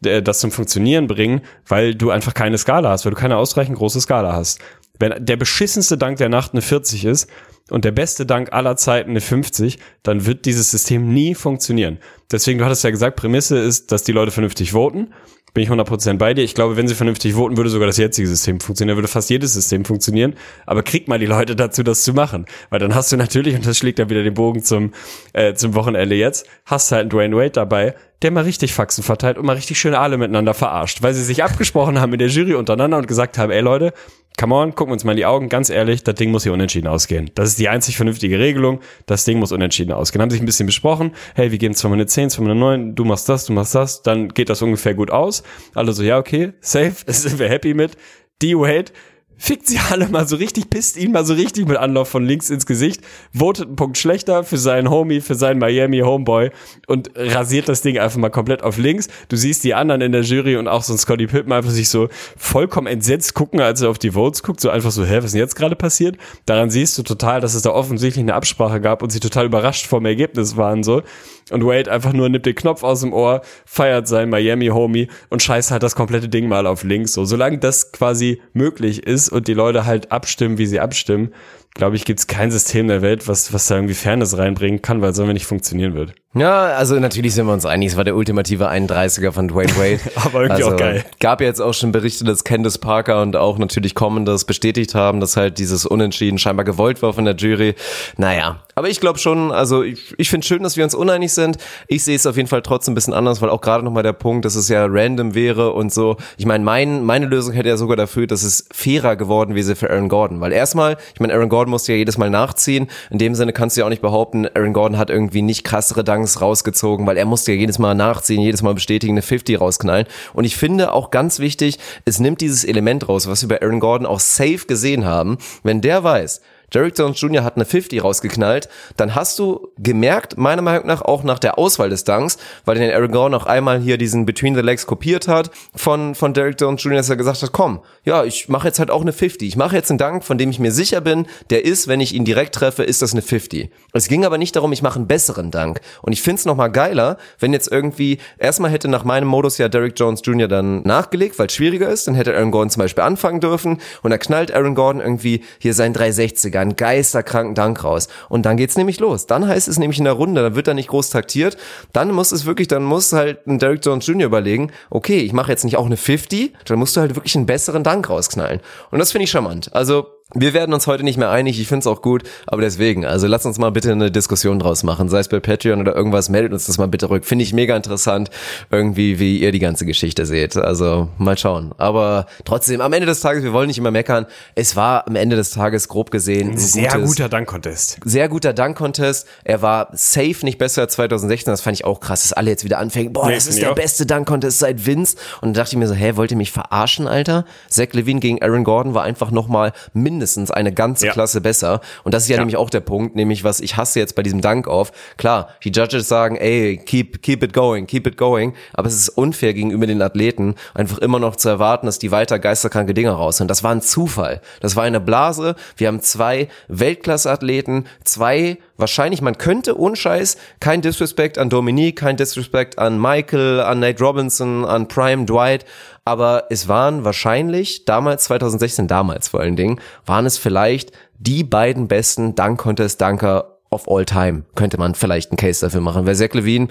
das 0.00 0.40
zum 0.40 0.50
Funktionieren 0.50 1.06
bringen, 1.06 1.42
weil 1.66 1.94
du 1.94 2.10
einfach 2.10 2.34
keine 2.34 2.58
Skala 2.58 2.90
hast, 2.90 3.04
weil 3.04 3.12
du 3.12 3.18
keine 3.18 3.36
ausreichend 3.36 3.78
große 3.78 4.00
Skala 4.00 4.32
hast. 4.32 4.60
Wenn 4.98 5.24
der 5.24 5.36
beschissenste 5.36 5.96
Dank 5.96 6.18
der 6.18 6.28
Nacht 6.28 6.52
eine 6.52 6.62
40 6.62 7.04
ist 7.04 7.30
und 7.70 7.84
der 7.84 7.92
beste 7.92 8.26
Dank 8.26 8.52
aller 8.52 8.76
Zeiten 8.76 9.10
eine 9.10 9.20
50, 9.20 9.78
dann 10.02 10.26
wird 10.26 10.44
dieses 10.44 10.70
System 10.70 11.12
nie 11.12 11.34
funktionieren. 11.34 11.98
Deswegen, 12.32 12.58
du 12.58 12.64
hattest 12.64 12.84
ja 12.84 12.90
gesagt, 12.90 13.16
Prämisse 13.16 13.58
ist, 13.58 13.92
dass 13.92 14.02
die 14.02 14.12
Leute 14.12 14.32
vernünftig 14.32 14.72
voten 14.72 15.12
bin 15.54 15.62
ich 15.62 15.70
100% 15.70 16.18
bei 16.18 16.34
dir. 16.34 16.42
Ich 16.42 16.54
glaube, 16.54 16.76
wenn 16.76 16.88
sie 16.88 16.94
vernünftig 16.94 17.34
voten, 17.34 17.56
würde 17.56 17.70
sogar 17.70 17.86
das 17.86 17.96
jetzige 17.96 18.28
System 18.28 18.60
funktionieren, 18.60 18.96
würde 18.96 19.08
fast 19.08 19.30
jedes 19.30 19.54
System 19.54 19.84
funktionieren. 19.84 20.34
Aber 20.66 20.82
krieg 20.82 21.08
mal 21.08 21.18
die 21.18 21.26
Leute 21.26 21.56
dazu, 21.56 21.82
das 21.82 22.02
zu 22.02 22.12
machen. 22.12 22.46
Weil 22.70 22.78
dann 22.78 22.94
hast 22.94 23.12
du 23.12 23.16
natürlich, 23.16 23.54
und 23.54 23.66
das 23.66 23.78
schlägt 23.78 23.98
ja 23.98 24.10
wieder 24.10 24.22
den 24.22 24.34
Bogen 24.34 24.62
zum, 24.62 24.92
äh, 25.32 25.54
zum 25.54 25.74
Wochenende 25.74 26.14
jetzt, 26.14 26.46
hast 26.64 26.92
halt 26.92 27.02
einen 27.02 27.10
Dwayne 27.10 27.36
Wade 27.36 27.50
dabei, 27.50 27.94
der 28.22 28.32
mal 28.32 28.44
richtig 28.44 28.72
Faxen 28.72 29.04
verteilt 29.04 29.38
und 29.38 29.46
mal 29.46 29.56
richtig 29.56 29.78
schön 29.78 29.94
alle 29.94 30.18
miteinander 30.18 30.54
verarscht, 30.54 31.02
weil 31.02 31.14
sie 31.14 31.22
sich 31.22 31.44
abgesprochen 31.44 32.00
haben 32.00 32.12
in 32.12 32.18
der 32.18 32.28
Jury 32.28 32.54
untereinander 32.54 32.98
und 32.98 33.06
gesagt 33.06 33.38
haben, 33.38 33.52
ey 33.52 33.60
Leute, 33.60 33.92
come 34.38 34.54
on, 34.54 34.74
gucken 34.74 34.92
uns 34.92 35.04
mal 35.04 35.12
in 35.12 35.16
die 35.16 35.26
Augen, 35.26 35.48
ganz 35.48 35.68
ehrlich, 35.68 36.04
das 36.04 36.14
Ding 36.14 36.30
muss 36.30 36.44
hier 36.44 36.52
unentschieden 36.52 36.86
ausgehen. 36.86 37.30
Das 37.34 37.48
ist 37.48 37.58
die 37.58 37.68
einzig 37.68 37.96
vernünftige 37.96 38.38
Regelung, 38.38 38.80
das 39.06 39.24
Ding 39.24 39.38
muss 39.38 39.52
unentschieden 39.52 39.92
ausgehen. 39.92 40.22
Haben 40.22 40.30
sich 40.30 40.40
ein 40.40 40.46
bisschen 40.46 40.66
besprochen, 40.66 41.12
hey, 41.34 41.50
wir 41.50 41.58
gehen 41.58 41.74
zweimal 41.74 41.98
eine 41.98 42.06
10, 42.06 42.30
zweimal 42.30 42.52
eine 42.52 42.60
9, 42.60 42.94
du 42.94 43.04
machst 43.04 43.28
das, 43.28 43.46
du 43.46 43.52
machst 43.52 43.74
das, 43.74 44.02
dann 44.02 44.28
geht 44.28 44.48
das 44.48 44.62
ungefähr 44.62 44.94
gut 44.94 45.10
aus. 45.10 45.37
Alle 45.74 45.92
so, 45.92 46.02
ja, 46.02 46.18
okay, 46.18 46.52
safe, 46.60 46.96
sind 47.06 47.38
wir 47.38 47.48
happy 47.48 47.74
mit. 47.74 47.96
D-Wade 48.42 48.92
fickt 49.38 49.68
sie 49.68 49.78
alle 49.90 50.08
mal 50.08 50.26
so 50.26 50.36
richtig, 50.36 50.68
pisst 50.68 50.96
ihn 50.96 51.12
mal 51.12 51.24
so 51.24 51.34
richtig 51.34 51.66
mit 51.66 51.76
Anlauf 51.76 52.08
von 52.08 52.26
links 52.26 52.50
ins 52.50 52.66
Gesicht, 52.66 53.00
votet 53.32 53.68
einen 53.68 53.76
Punkt 53.76 53.96
schlechter 53.96 54.42
für 54.42 54.58
seinen 54.58 54.90
Homie, 54.90 55.20
für 55.20 55.36
seinen 55.36 55.60
Miami 55.60 56.00
Homeboy 56.00 56.50
und 56.88 57.10
rasiert 57.14 57.68
das 57.68 57.80
Ding 57.80 57.98
einfach 57.98 58.18
mal 58.18 58.30
komplett 58.30 58.62
auf 58.62 58.76
links. 58.76 59.08
Du 59.28 59.36
siehst 59.36 59.62
die 59.64 59.74
anderen 59.74 60.00
in 60.00 60.12
der 60.12 60.22
Jury 60.22 60.56
und 60.56 60.66
auch 60.66 60.82
so 60.82 60.92
ein 60.92 60.98
Scotty 60.98 61.28
Pippen 61.28 61.52
einfach 61.52 61.70
sich 61.70 61.88
so 61.88 62.08
vollkommen 62.36 62.88
entsetzt 62.88 63.34
gucken, 63.34 63.60
als 63.60 63.80
er 63.80 63.90
auf 63.90 63.98
die 63.98 64.10
Votes 64.10 64.42
guckt, 64.42 64.60
so 64.60 64.70
einfach 64.70 64.90
so, 64.90 65.04
hä, 65.04 65.18
was 65.18 65.26
ist 65.26 65.34
denn 65.34 65.40
jetzt 65.40 65.54
gerade 65.54 65.76
passiert? 65.76 66.16
Daran 66.44 66.70
siehst 66.70 66.98
du 66.98 67.04
total, 67.04 67.40
dass 67.40 67.54
es 67.54 67.62
da 67.62 67.70
offensichtlich 67.70 68.22
eine 68.22 68.34
Absprache 68.34 68.80
gab 68.80 69.02
und 69.02 69.10
sie 69.10 69.20
total 69.20 69.46
überrascht 69.46 69.86
vom 69.86 70.04
Ergebnis 70.04 70.56
waren 70.56 70.82
so. 70.82 71.02
Und 71.50 71.64
Wade 71.64 71.90
einfach 71.90 72.12
nur 72.12 72.28
nimmt 72.28 72.46
den 72.46 72.54
Knopf 72.54 72.82
aus 72.82 73.00
dem 73.00 73.12
Ohr, 73.12 73.42
feiert 73.64 74.08
sein 74.08 74.30
Miami-Homie 74.30 75.08
und 75.30 75.42
scheißt 75.42 75.70
halt 75.70 75.82
das 75.82 75.94
komplette 75.94 76.28
Ding 76.28 76.48
mal 76.48 76.66
auf 76.66 76.84
links. 76.84 77.12
So, 77.12 77.24
solange 77.24 77.58
das 77.58 77.92
quasi 77.92 78.40
möglich 78.52 79.06
ist 79.06 79.28
und 79.28 79.48
die 79.48 79.54
Leute 79.54 79.86
halt 79.86 80.12
abstimmen, 80.12 80.58
wie 80.58 80.66
sie 80.66 80.80
abstimmen, 80.80 81.32
glaube 81.74 81.96
ich, 81.96 82.04
gibt 82.04 82.20
es 82.20 82.26
kein 82.26 82.50
System 82.50 82.88
der 82.88 83.02
Welt, 83.02 83.28
was, 83.28 83.52
was 83.52 83.66
da 83.66 83.76
irgendwie 83.76 83.94
Fairness 83.94 84.36
reinbringen 84.36 84.82
kann, 84.82 85.00
weil 85.00 85.10
es 85.10 85.20
einfach 85.20 85.32
nicht 85.32 85.46
funktionieren 85.46 85.94
wird. 85.94 86.14
Ja, 86.38 86.66
also 86.66 86.98
natürlich 87.00 87.34
sind 87.34 87.46
wir 87.46 87.52
uns 87.52 87.66
einig, 87.66 87.90
es 87.90 87.96
war 87.96 88.04
der 88.04 88.14
ultimative 88.14 88.70
31er 88.70 89.32
von 89.32 89.48
Dwayne 89.48 89.76
Wade. 89.76 90.00
Aber 90.14 90.42
irgendwie 90.42 90.62
also, 90.62 90.74
auch 90.74 90.78
geil. 90.78 91.04
Gab 91.20 91.40
ja 91.40 91.46
jetzt 91.46 91.60
auch 91.60 91.74
schon 91.74 91.92
Berichte, 91.92 92.24
dass 92.24 92.44
Candice 92.44 92.78
Parker 92.78 93.22
und 93.22 93.36
auch 93.36 93.58
natürlich 93.58 93.94
Commondas 93.94 94.44
bestätigt 94.44 94.94
haben, 94.94 95.20
dass 95.20 95.36
halt 95.36 95.58
dieses 95.58 95.86
Unentschieden 95.86 96.38
scheinbar 96.38 96.64
gewollt 96.64 97.02
war 97.02 97.12
von 97.12 97.24
der 97.24 97.34
Jury. 97.34 97.74
Naja, 98.16 98.60
aber 98.78 98.88
ich 98.88 99.00
glaube 99.00 99.18
schon, 99.18 99.50
also 99.50 99.82
ich, 99.82 100.14
ich 100.18 100.30
finde 100.30 100.46
schön, 100.46 100.62
dass 100.62 100.76
wir 100.76 100.84
uns 100.84 100.94
uneinig 100.94 101.32
sind. 101.32 101.58
Ich 101.88 102.04
sehe 102.04 102.14
es 102.14 102.26
auf 102.26 102.36
jeden 102.36 102.48
Fall 102.48 102.62
trotzdem 102.62 102.92
ein 102.92 102.94
bisschen 102.94 103.12
anders, 103.12 103.42
weil 103.42 103.50
auch 103.50 103.60
gerade 103.60 103.84
nochmal 103.84 104.04
der 104.04 104.12
Punkt, 104.12 104.44
dass 104.44 104.54
es 104.54 104.68
ja 104.68 104.86
random 104.88 105.34
wäre 105.34 105.72
und 105.72 105.92
so. 105.92 106.16
Ich 106.36 106.46
meine, 106.46 106.62
mein, 106.62 107.04
meine 107.04 107.26
Lösung 107.26 107.54
hätte 107.54 107.68
ja 107.68 107.76
sogar 107.76 107.96
dafür, 107.96 108.28
dass 108.28 108.44
es 108.44 108.68
fairer 108.72 109.16
geworden 109.16 109.56
wäre 109.56 109.74
für 109.74 109.90
Aaron 109.90 110.08
Gordon. 110.08 110.40
Weil 110.40 110.52
erstmal, 110.52 110.96
ich 111.12 111.18
meine, 111.18 111.34
Aaron 111.34 111.48
Gordon 111.48 111.72
musste 111.72 111.90
ja 111.90 111.98
jedes 111.98 112.18
Mal 112.18 112.30
nachziehen. 112.30 112.86
In 113.10 113.18
dem 113.18 113.34
Sinne 113.34 113.52
kannst 113.52 113.76
du 113.76 113.80
ja 113.80 113.86
auch 113.86 113.90
nicht 113.90 114.00
behaupten, 114.00 114.46
Aaron 114.54 114.72
Gordon 114.72 114.96
hat 114.96 115.10
irgendwie 115.10 115.42
nicht 115.42 115.64
krassere 115.64 116.04
Dunks 116.28 116.40
rausgezogen, 116.40 117.06
weil 117.06 117.16
er 117.16 117.24
musste 117.24 117.52
ja 117.52 117.58
jedes 117.58 117.78
Mal 117.78 117.94
nachziehen, 117.94 118.40
jedes 118.40 118.62
Mal 118.62 118.74
bestätigen, 118.74 119.14
eine 119.14 119.22
50 119.22 119.60
rausknallen. 119.60 120.06
Und 120.34 120.44
ich 120.44 120.56
finde 120.56 120.92
auch 120.92 121.10
ganz 121.10 121.38
wichtig, 121.38 121.78
es 122.04 122.20
nimmt 122.20 122.40
dieses 122.40 122.64
Element 122.64 123.08
raus, 123.08 123.26
was 123.26 123.42
wir 123.42 123.48
bei 123.48 123.62
Aaron 123.62 123.80
Gordon 123.80 124.06
auch 124.06 124.20
safe 124.20 124.66
gesehen 124.66 125.04
haben. 125.04 125.38
Wenn 125.62 125.80
der 125.80 126.04
weiß, 126.04 126.40
Derrick 126.74 126.98
Jones 126.98 127.20
Jr. 127.20 127.44
hat 127.44 127.56
eine 127.56 127.64
50 127.64 128.02
rausgeknallt, 128.02 128.68
dann 128.96 129.14
hast 129.14 129.38
du 129.38 129.68
gemerkt, 129.78 130.36
meiner 130.36 130.62
Meinung 130.62 130.86
nach 130.86 131.02
auch 131.02 131.22
nach 131.22 131.38
der 131.38 131.58
Auswahl 131.58 131.88
des 131.88 132.04
Dunks, 132.04 132.36
weil 132.64 132.76
den 132.76 132.90
Aaron 132.92 133.10
Gordon 133.10 133.34
auch 133.34 133.46
einmal 133.46 133.80
hier 133.80 133.96
diesen 133.98 134.26
Between 134.26 134.54
the 134.54 134.60
Legs 134.60 134.86
kopiert 134.86 135.28
hat 135.28 135.50
von, 135.74 136.14
von 136.14 136.34
Derrick 136.34 136.60
Jones 136.60 136.82
Jr., 136.82 136.98
dass 136.98 137.08
er 137.08 137.16
gesagt 137.16 137.42
hat, 137.42 137.52
komm, 137.52 137.80
ja, 138.04 138.24
ich 138.24 138.48
mache 138.48 138.68
jetzt 138.68 138.78
halt 138.78 138.90
auch 138.90 139.02
eine 139.02 139.12
50. 139.12 139.48
Ich 139.48 139.56
mache 139.56 139.76
jetzt 139.76 139.90
einen 139.90 139.98
Dunk, 139.98 140.24
von 140.24 140.38
dem 140.38 140.50
ich 140.50 140.58
mir 140.58 140.72
sicher 140.72 141.00
bin, 141.00 141.26
der 141.50 141.64
ist, 141.64 141.88
wenn 141.88 142.00
ich 142.00 142.14
ihn 142.14 142.24
direkt 142.24 142.54
treffe, 142.54 142.84
ist 142.84 143.02
das 143.02 143.12
eine 143.12 143.22
50. 143.22 143.70
Es 143.92 144.08
ging 144.08 144.24
aber 144.24 144.38
nicht 144.38 144.54
darum, 144.54 144.72
ich 144.72 144.82
mache 144.82 144.96
einen 144.96 145.08
besseren 145.08 145.50
Dunk. 145.50 145.80
Und 146.02 146.12
ich 146.12 146.22
find's 146.22 146.44
nochmal 146.44 146.70
geiler, 146.70 147.16
wenn 147.38 147.52
jetzt 147.52 147.70
irgendwie, 147.70 148.18
erstmal 148.38 148.70
hätte 148.70 148.88
nach 148.88 149.04
meinem 149.04 149.28
Modus 149.28 149.58
ja 149.58 149.68
Derrick 149.68 149.98
Jones 149.98 150.20
Jr. 150.24 150.48
dann 150.48 150.82
nachgelegt, 150.82 151.38
weil 151.38 151.46
es 151.46 151.54
schwieriger 151.54 151.88
ist, 151.88 152.06
dann 152.06 152.14
hätte 152.14 152.34
Aaron 152.34 152.50
Gordon 152.50 152.70
zum 152.70 152.80
Beispiel 152.80 153.04
anfangen 153.04 153.40
dürfen 153.40 153.80
und 154.02 154.10
da 154.10 154.18
knallt 154.18 154.52
Aaron 154.52 154.74
Gordon 154.74 155.00
irgendwie 155.00 155.42
hier 155.58 155.74
sein 155.74 155.94
360er 155.94 156.57
einen 156.60 156.76
geisterkranken 156.76 157.54
Dank 157.54 157.84
raus. 157.84 158.08
Und 158.28 158.46
dann 158.46 158.56
geht's 158.56 158.76
nämlich 158.76 159.00
los. 159.00 159.26
Dann 159.26 159.46
heißt 159.46 159.68
es 159.68 159.78
nämlich 159.78 159.98
in 159.98 160.04
der 160.04 160.14
Runde, 160.14 160.42
dann 160.42 160.54
wird 160.54 160.68
da 160.68 160.74
nicht 160.74 160.88
groß 160.88 161.10
taktiert. 161.10 161.56
Dann 161.92 162.12
muss 162.12 162.32
es 162.32 162.46
wirklich, 162.46 162.68
dann 162.68 162.84
muss 162.84 163.12
halt 163.12 163.46
ein 163.46 163.58
Derrick 163.58 163.84
Jones 163.84 164.06
Jr. 164.06 164.26
überlegen, 164.26 164.70
okay, 164.90 165.18
ich 165.18 165.32
mache 165.32 165.50
jetzt 165.50 165.64
nicht 165.64 165.76
auch 165.76 165.86
eine 165.86 165.96
50, 165.96 166.52
dann 166.64 166.78
musst 166.78 166.96
du 166.96 167.00
halt 167.00 167.14
wirklich 167.14 167.36
einen 167.36 167.46
besseren 167.46 167.84
Dank 167.84 168.08
rausknallen. 168.08 168.60
Und 168.90 168.98
das 168.98 169.12
finde 169.12 169.24
ich 169.24 169.30
charmant. 169.30 169.74
Also 169.74 170.17
wir 170.34 170.52
werden 170.52 170.74
uns 170.74 170.86
heute 170.86 171.04
nicht 171.04 171.16
mehr 171.16 171.30
einig, 171.30 171.58
ich 171.58 171.68
finde 171.68 171.80
es 171.80 171.86
auch 171.86 172.02
gut, 172.02 172.22
aber 172.46 172.60
deswegen, 172.60 173.06
also 173.06 173.26
lasst 173.26 173.46
uns 173.46 173.56
mal 173.58 173.70
bitte 173.70 173.92
eine 173.92 174.10
Diskussion 174.10 174.58
draus 174.58 174.82
machen, 174.82 175.08
sei 175.08 175.20
es 175.20 175.28
bei 175.28 175.40
Patreon 175.40 175.80
oder 175.80 175.96
irgendwas, 175.96 176.28
meldet 176.28 176.52
uns 176.52 176.66
das 176.66 176.76
mal 176.76 176.86
bitte 176.86 177.08
rück. 177.08 177.24
Finde 177.24 177.44
ich 177.44 177.54
mega 177.54 177.74
interessant, 177.74 178.28
irgendwie, 178.70 179.18
wie 179.18 179.38
ihr 179.38 179.52
die 179.52 179.58
ganze 179.58 179.86
Geschichte 179.86 180.26
seht. 180.26 180.54
Also 180.58 181.08
mal 181.16 181.38
schauen. 181.38 181.72
Aber 181.78 182.26
trotzdem, 182.44 182.82
am 182.82 182.92
Ende 182.92 183.06
des 183.06 183.20
Tages, 183.20 183.42
wir 183.42 183.54
wollen 183.54 183.68
nicht 183.68 183.78
immer 183.78 183.90
meckern, 183.90 184.26
es 184.54 184.76
war 184.76 185.06
am 185.08 185.16
Ende 185.16 185.34
des 185.34 185.50
Tages 185.50 185.88
grob 185.88 186.10
gesehen 186.10 186.50
ein 186.50 186.58
sehr 186.58 186.92
gutes, 186.92 187.16
guter 187.16 187.30
Dank-Contest. 187.30 187.98
Sehr 188.04 188.28
guter 188.28 188.52
Dank-Contest. 188.52 189.26
Er 189.44 189.62
war 189.62 189.88
safe 189.94 190.44
nicht 190.44 190.58
besser 190.58 190.82
als 190.82 190.92
2016, 190.92 191.50
das 191.50 191.62
fand 191.62 191.78
ich 191.78 191.86
auch 191.86 192.00
krass, 192.00 192.24
dass 192.24 192.34
alle 192.34 192.50
jetzt 192.50 192.64
wieder 192.64 192.78
anfangen, 192.78 193.14
boah, 193.14 193.28
Nee, 193.28 193.34
das 193.34 193.46
ist 193.46 193.62
der 193.62 193.70
auch. 193.72 193.74
beste 193.74 194.04
Dank-Contest 194.04 194.58
seit 194.58 194.84
Vince. 194.84 195.16
Und 195.40 195.48
dann 195.48 195.54
dachte 195.54 195.72
ich 195.74 195.78
mir 195.78 195.88
so, 195.88 195.94
hä, 195.94 196.16
wollt 196.16 196.30
ihr 196.32 196.36
mich 196.36 196.52
verarschen, 196.52 197.08
Alter? 197.08 197.46
Zach 197.70 197.86
Levine 197.92 198.20
gegen 198.20 198.42
Aaron 198.42 198.64
Gordon 198.64 198.92
war 198.92 199.04
einfach 199.04 199.30
nochmal 199.30 199.72
mindestens 199.94 200.17
eine 200.50 200.72
ganze 200.72 201.06
Ja. 201.06 201.12
Klasse 201.12 201.40
besser. 201.40 201.80
Und 202.04 202.14
das 202.14 202.24
ist 202.24 202.28
ja, 202.28 202.36
Ja. 202.36 202.40
nämlich 202.40 202.56
auch 202.56 202.70
der 202.70 202.80
Punkt, 202.80 203.16
nämlich 203.16 203.44
was 203.44 203.60
ich 203.60 203.76
hasse 203.76 203.98
jetzt 204.00 204.14
bei 204.14 204.22
diesem 204.22 204.40
Dank-Off. 204.40 204.92
Klar, 205.16 205.48
die 205.64 205.70
Judges 205.70 206.08
sagen, 206.08 206.36
ey, 206.36 206.76
keep, 206.78 207.22
keep 207.22 207.42
it 207.42 207.52
going, 207.52 207.86
keep 207.86 208.06
it 208.06 208.16
going. 208.16 208.54
Aber 208.72 208.88
es 208.88 208.94
ist 208.94 209.08
unfair 209.10 209.54
gegenüber 209.54 209.86
den 209.86 210.02
Athleten, 210.02 210.54
einfach 210.74 210.98
immer 210.98 211.18
noch 211.18 211.36
zu 211.36 211.48
erwarten, 211.48 211.86
dass 211.86 211.98
die 211.98 212.10
weiter 212.10 212.38
geisterkranke 212.38 212.94
Dinger 212.94 213.12
raus 213.12 213.38
sind. 213.38 213.50
Das 213.50 213.62
war 213.62 213.72
ein 213.72 213.82
Zufall. 213.82 214.40
Das 214.60 214.76
war 214.76 214.84
eine 214.84 215.00
Blase. 215.00 215.54
Wir 215.76 215.88
haben 215.88 216.00
zwei 216.00 216.48
Weltklasse-Athleten, 216.68 217.84
zwei 218.04 218.58
wahrscheinlich, 218.78 219.20
man 219.20 219.36
könnte 219.36 219.78
ohne 219.78 219.96
Scheiß, 219.96 220.38
kein 220.60 220.80
Disrespect 220.80 221.36
an 221.36 221.50
Dominique, 221.50 221.98
kein 221.98 222.16
Disrespect 222.16 222.78
an 222.78 222.98
Michael, 222.98 223.60
an 223.60 223.80
Nate 223.80 224.02
Robinson, 224.02 224.64
an 224.64 224.88
Prime 224.88 225.26
Dwight, 225.26 225.66
aber 226.04 226.44
es 226.48 226.68
waren 226.68 227.04
wahrscheinlich 227.04 227.84
damals 227.84 228.24
2016, 228.24 228.88
damals 228.88 229.28
vor 229.28 229.40
allen 229.40 229.56
Dingen, 229.56 229.80
waren 230.06 230.24
es 230.24 230.38
vielleicht 230.38 230.92
die 231.18 231.44
beiden 231.44 231.88
besten 231.88 232.34
Dunk-Contest-Dunker 232.34 233.58
of 233.70 233.88
all 233.88 234.04
time. 234.04 234.44
Könnte 234.54 234.78
man 234.78 234.94
vielleicht 234.94 235.30
einen 235.30 235.36
Case 235.36 235.64
dafür 235.64 235.80
machen. 235.80 236.06
Weil 236.06 236.14
Zach 236.14 236.32
Levine, 236.32 236.68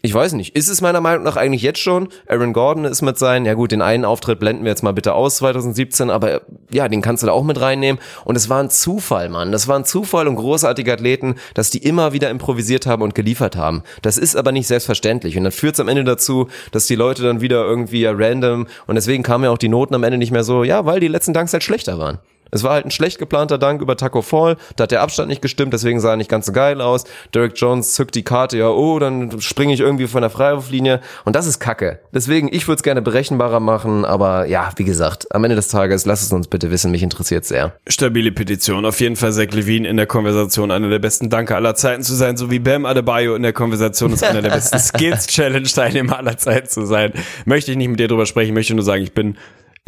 ich 0.00 0.14
weiß 0.14 0.34
nicht, 0.34 0.54
ist 0.54 0.68
es 0.68 0.80
meiner 0.80 1.00
Meinung 1.00 1.24
nach 1.24 1.36
eigentlich 1.36 1.62
jetzt 1.62 1.80
schon? 1.80 2.08
Aaron 2.28 2.52
Gordon 2.52 2.84
ist 2.84 3.02
mit 3.02 3.18
seinen, 3.18 3.44
ja 3.44 3.54
gut, 3.54 3.72
den 3.72 3.82
einen 3.82 4.04
Auftritt 4.04 4.38
blenden 4.38 4.62
wir 4.62 4.70
jetzt 4.70 4.84
mal 4.84 4.92
bitte 4.92 5.12
aus 5.12 5.38
2017, 5.38 6.08
aber 6.08 6.42
ja, 6.70 6.88
den 6.88 7.02
kannst 7.02 7.24
du 7.24 7.26
da 7.26 7.32
auch 7.32 7.42
mit 7.42 7.60
reinnehmen. 7.60 8.00
Und 8.24 8.36
es 8.36 8.48
war 8.48 8.62
ein 8.62 8.70
Zufall, 8.70 9.28
Mann. 9.28 9.50
Das 9.50 9.66
war 9.66 9.76
ein 9.76 9.84
Zufall 9.84 10.28
und 10.28 10.36
großartige 10.36 10.92
Athleten, 10.92 11.34
dass 11.54 11.70
die 11.70 11.78
immer 11.78 12.12
wieder 12.12 12.30
improvisiert 12.30 12.86
haben 12.86 13.02
und 13.02 13.16
geliefert 13.16 13.56
haben. 13.56 13.82
Das 14.02 14.18
ist 14.18 14.36
aber 14.36 14.52
nicht 14.52 14.68
selbstverständlich. 14.68 15.36
Und 15.36 15.42
dann 15.42 15.52
führt 15.52 15.74
es 15.74 15.80
am 15.80 15.88
Ende 15.88 16.04
dazu, 16.04 16.46
dass 16.70 16.86
die 16.86 16.94
Leute 16.94 17.24
dann 17.24 17.40
wieder 17.40 17.64
irgendwie 17.64 18.02
ja 18.02 18.12
random 18.14 18.68
und 18.86 18.94
deswegen 18.94 19.24
kamen 19.24 19.44
ja 19.44 19.50
auch 19.50 19.58
die 19.58 19.68
Noten 19.68 19.96
am 19.96 20.04
Ende 20.04 20.18
nicht 20.18 20.30
mehr 20.30 20.44
so, 20.44 20.62
ja, 20.62 20.86
weil 20.86 21.00
die 21.00 21.08
letzten 21.08 21.34
Dunks 21.34 21.52
halt 21.52 21.64
schlechter 21.64 21.98
waren. 21.98 22.20
Es 22.50 22.62
war 22.62 22.72
halt 22.72 22.86
ein 22.86 22.90
schlecht 22.90 23.18
geplanter 23.18 23.58
Dank 23.58 23.80
über 23.82 23.96
Taco 23.96 24.22
Fall. 24.22 24.56
Da 24.76 24.84
hat 24.84 24.90
der 24.90 25.02
Abstand 25.02 25.28
nicht 25.28 25.42
gestimmt, 25.42 25.72
deswegen 25.72 26.00
sah 26.00 26.10
er 26.10 26.16
nicht 26.16 26.30
ganz 26.30 26.46
so 26.46 26.52
geil 26.52 26.80
aus. 26.80 27.04
Derek 27.34 27.52
Jones 27.56 27.94
zückt 27.94 28.14
die 28.14 28.22
Karte, 28.22 28.58
ja, 28.58 28.68
oh, 28.68 28.98
dann 28.98 29.40
springe 29.40 29.74
ich 29.74 29.80
irgendwie 29.80 30.06
von 30.06 30.22
der 30.22 30.30
Freiwurflinie. 30.30 31.00
Und 31.24 31.36
das 31.36 31.46
ist 31.46 31.60
Kacke. 31.60 32.00
Deswegen, 32.12 32.48
ich 32.52 32.66
würde 32.66 32.76
es 32.76 32.82
gerne 32.82 33.02
berechenbarer 33.02 33.60
machen, 33.60 34.04
aber 34.04 34.46
ja, 34.46 34.70
wie 34.76 34.84
gesagt, 34.84 35.34
am 35.34 35.44
Ende 35.44 35.56
des 35.56 35.68
Tages, 35.68 36.06
lasst 36.06 36.22
es 36.22 36.32
uns 36.32 36.48
bitte 36.48 36.70
wissen, 36.70 36.90
mich 36.90 37.02
interessiert 37.02 37.44
sehr. 37.44 37.72
Stabile 37.86 38.32
Petition. 38.32 38.84
Auf 38.84 39.00
jeden 39.00 39.16
Fall 39.16 39.32
Zach 39.32 39.50
Levine 39.52 39.88
in 39.88 39.96
der 39.96 40.06
Konversation 40.06 40.70
einer 40.70 40.88
der 40.88 40.98
besten 40.98 41.30
Danke 41.30 41.54
aller 41.54 41.74
Zeiten 41.74 42.02
zu 42.02 42.14
sein, 42.14 42.36
so 42.36 42.50
wie 42.50 42.58
Bam 42.58 42.86
Adebayo 42.86 43.34
in 43.34 43.42
der 43.42 43.52
Konversation 43.52 44.12
ist 44.12 44.24
einer 44.24 44.42
der 44.42 44.50
besten 44.50 44.78
Skills-Challenge-Teilnehmer 44.78 46.18
aller 46.18 46.36
Zeiten 46.38 46.68
zu 46.68 46.86
sein. 46.86 47.12
Möchte 47.44 47.70
ich 47.70 47.76
nicht 47.76 47.88
mit 47.88 48.00
dir 48.00 48.08
drüber 48.08 48.26
sprechen, 48.26 48.54
möchte 48.54 48.74
nur 48.74 48.84
sagen, 48.84 49.02
ich 49.02 49.12
bin 49.12 49.36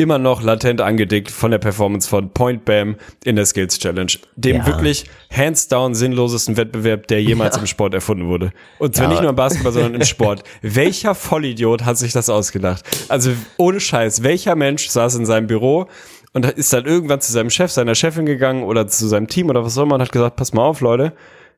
immer 0.01 0.19
noch 0.19 0.43
latent 0.43 0.81
angedickt 0.81 1.31
von 1.31 1.51
der 1.51 1.59
Performance 1.59 2.09
von 2.09 2.31
Point 2.31 2.65
Bam 2.65 2.97
in 3.25 3.37
der 3.37 3.47
Skills 3.47 3.79
Challenge. 3.79 4.11
Dem 4.37 4.57
Ja. 4.57 4.67
wirklich 4.67 5.05
hands 5.31 5.69
down 5.69 5.95
sinnlosesten 5.95 6.57
Wettbewerb, 6.57 7.07
der 7.09 7.23
jemals 7.23 7.57
im 7.57 7.67
Sport 7.67 7.95
erfunden 7.95 8.27
wurde. 8.27 8.51
Und 8.79 8.97
zwar 8.97 9.05
Ja. 9.07 9.11
nicht 9.11 9.21
nur 9.21 9.31
im 9.31 9.37
Basketball, 9.37 9.73
sondern 9.73 9.95
im 9.95 10.05
Sport. 10.05 10.43
Welcher 10.63 11.15
Vollidiot 11.15 11.85
hat 11.85 11.99
sich 11.99 12.13
das 12.13 12.29
ausgedacht? 12.29 12.85
Also 13.09 13.31
ohne 13.57 13.79
Scheiß, 13.81 14.23
welcher 14.23 14.57
Mensch 14.57 14.89
saß 14.89 15.15
in 15.17 15.27
seinem 15.27 15.47
Büro 15.47 15.87
und 16.33 16.47
ist 16.47 16.73
dann 16.73 16.87
irgendwann 16.87 17.21
zu 17.21 17.33
seinem 17.33 17.51
Chef, 17.51 17.71
seiner 17.71 17.95
Chefin 17.95 18.25
gegangen 18.27 18.63
oder 18.63 18.87
zu 18.87 19.07
seinem 19.09 19.27
Team 19.29 19.49
oder 19.51 19.65
was 19.65 19.77
auch 19.79 19.83
immer 19.83 19.97
und 19.97 20.01
hat 20.03 20.13
gesagt, 20.13 20.37
pass 20.37 20.53
mal 20.53 20.63
auf, 20.63 20.81
Leute, 20.81 21.13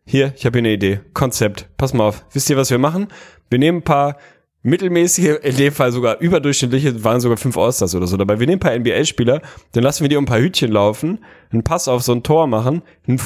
hier, 0.04 0.32
ich 0.36 0.44
habe 0.46 0.58
hier 0.58 0.66
eine 0.66 0.72
Idee, 0.74 1.00
Konzept, 1.14 1.68
pass 1.76 1.92
mal 1.94 2.04
auf. 2.08 2.24
Wisst 2.32 2.50
ihr, 2.50 2.56
was 2.56 2.70
wir 2.70 2.78
machen? 2.78 3.08
Wir 3.50 3.58
nehmen 3.58 3.78
ein 3.78 3.82
paar 3.82 4.16
mittelmäßige, 4.62 5.38
in 5.42 5.56
dem 5.56 5.72
Fall 5.72 5.90
sogar 5.90 6.20
überdurchschnittliche, 6.20 7.02
waren 7.02 7.20
sogar 7.20 7.36
fünf 7.36 7.58
Allstars 7.58 7.94
oder 7.94 8.06
so 8.06 8.16
dabei. 8.16 8.38
Wir 8.38 8.46
nehmen 8.46 8.58
ein 8.58 8.60
paar 8.60 8.78
NBA-Spieler, 8.78 9.42
dann 9.72 9.82
lassen 9.82 10.02
wir 10.02 10.08
die 10.08 10.16
um 10.16 10.22
ein 10.22 10.26
paar 10.26 10.38
Hütchen 10.38 10.70
laufen, 10.70 11.18
einen 11.50 11.64
Pass 11.64 11.88
auf 11.88 12.02
so 12.02 12.12
ein 12.12 12.22
Tor 12.22 12.46
machen, 12.46 12.82
einen, 13.08 13.18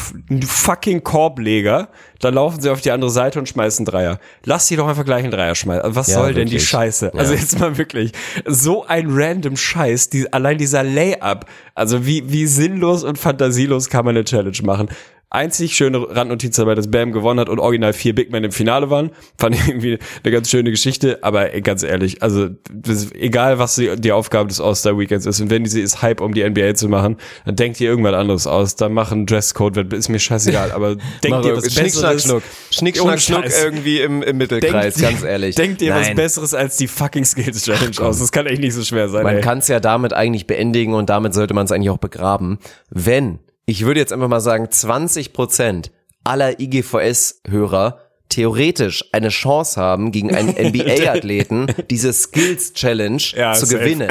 fucking 0.43 1.05
Korbleger, 1.05 1.89
dann 2.20 2.34
laufen 2.34 2.61
sie 2.61 2.70
auf 2.70 2.80
die 2.80 2.91
andere 2.91 3.11
Seite 3.11 3.39
und 3.39 3.49
schmeißen 3.49 3.84
Dreier. 3.84 4.18
Lass 4.45 4.66
sie 4.66 4.76
doch 4.76 4.89
einfach 4.89 5.05
gleich 5.05 5.24
einen 5.24 5.30
Dreier 5.30 5.55
schmeißen. 5.55 5.82
Also 5.82 5.97
Was 5.97 6.07
Ja, 6.09 6.14
soll 6.14 6.32
denn 6.32 6.47
die 6.47 6.53
wirklich. 6.53 6.68
Scheiße? 6.68 7.11
Ja. 7.12 7.20
Also 7.20 7.34
jetzt 7.34 7.59
mal 7.61 7.76
wirklich, 7.76 8.12
so 8.47 8.87
ein 8.87 9.09
random 9.11 9.57
Scheiß, 9.57 10.09
die, 10.09 10.32
allein 10.32 10.57
dieser 10.57 10.82
Layup, 10.82 11.45
also 11.74 12.07
wie, 12.07 12.32
wie 12.32 12.47
sinnlos 12.47 13.05
und 13.05 13.18
fantasielos 13.18 13.91
kann 13.91 14.07
man 14.07 14.16
eine 14.16 14.24
Challenge 14.24 14.57
machen. 14.62 14.89
Einzig 15.29 15.74
schöne 15.74 15.99
Randnotiz 16.09 16.55
dabei, 16.55 16.77
dass 16.77 16.89
Bam 16.89 17.11
gewonnen 17.12 17.41
hat 17.41 17.49
und 17.49 17.59
original 17.59 17.93
vier 17.93 18.14
Big 18.14 18.31
Men 18.31 18.45
im 18.45 18.53
Finale 18.53 18.91
waren. 18.91 19.11
Fand 19.37 19.57
ich 19.57 19.66
irgendwie 19.66 19.99
eine 20.22 20.33
ganz 20.33 20.49
schöne 20.49 20.70
Geschichte, 20.70 21.18
aber 21.22 21.49
ganz 21.62 21.83
ehrlich, 21.83 22.22
also 22.22 22.49
das 22.72 23.05
ist, 23.05 23.14
egal 23.16 23.59
was 23.59 23.74
die, 23.74 23.97
die 23.97 24.12
Aufgabe 24.12 24.49
des 24.49 24.61
All-Star-Weekends 24.61 25.27
ist 25.27 25.41
und 25.41 25.51
wenn 25.51 25.64
diese 25.64 25.81
ist, 25.81 26.01
Hype 26.01 26.20
um 26.20 26.33
die 26.33 26.49
NBA 26.49 26.74
zu 26.74 26.89
machen, 26.89 27.16
dann 27.45 27.57
denkt 27.57 27.81
ihr 27.81 27.91
irgendwas 27.91 28.14
anderes 28.14 28.47
aus, 28.47 28.77
dann 28.77 28.93
machen 28.95 29.27
Dresscode, 29.27 29.93
ist 29.93 30.09
mir 30.09 30.20
scheißegal, 30.20 30.70
aber 30.70 30.95
denkt 31.24 31.45
ihr 31.45 31.57
was 31.57 31.72
Schnick, 31.72 31.93
Schnack, 31.93 32.12
Besseres? 32.12 32.22
Schnuck. 32.22 32.43
Schnick, 32.70 32.97
Schnack, 32.97 33.20
Schnuck 33.20 33.45
irgendwie 33.64 34.01
im, 34.01 34.22
im 34.22 34.37
Mittelkreis, 34.39 34.95
Denkt- 34.95 35.11
ganz 35.11 35.22
ehrlich. 35.24 35.55
Denkt 35.57 35.83
ihr 35.83 35.93
was. 35.93 36.14
Besseres 36.14 36.55
als 36.55 36.77
die 36.77 36.87
fucking 36.87 37.24
Skills 37.24 37.64
Challenge 37.64 38.01
aus? 38.01 38.20
Das 38.20 38.31
kann 38.31 38.47
echt 38.47 38.61
nicht 38.61 38.74
so 38.74 38.83
schwer 38.85 39.09
sein. 39.09 39.24
Man 39.24 39.41
kann 39.41 39.59
es 39.59 39.66
ja 39.68 39.81
damit 39.81 40.12
eigentlich 40.12 40.47
beendigen 40.47 40.95
und 40.95 41.11
damit 41.11 41.35
sollte 41.35 41.53
man 41.53 41.64
es 41.66 41.72
eigentlich 41.72 41.91
auch 41.91 41.99
begraben. 41.99 42.59
Wenn, 42.91 43.41
ich 43.67 43.85
würde 43.85 44.01
jetzt 44.01 44.12
einfach 44.12 44.29
mal 44.29 44.41
sagen, 44.41 44.71
20 44.71 45.33
Prozent 45.33 45.91
aller 46.25 46.59
IGVS-Hörer 46.61 48.01
theoretisch 48.29 49.05
eine 49.12 49.29
Chance 49.29 49.81
haben, 49.81 50.11
gegen 50.11 50.35
einen 50.35 50.49
NBA-Athleten 50.59 51.67
diese 51.91 52.12
Skills 52.12 52.73
Challenge 52.73 53.23
Ja, 53.37 53.53
zu 53.53 53.67
safe. 53.67 53.79
gewinnen. 53.83 54.09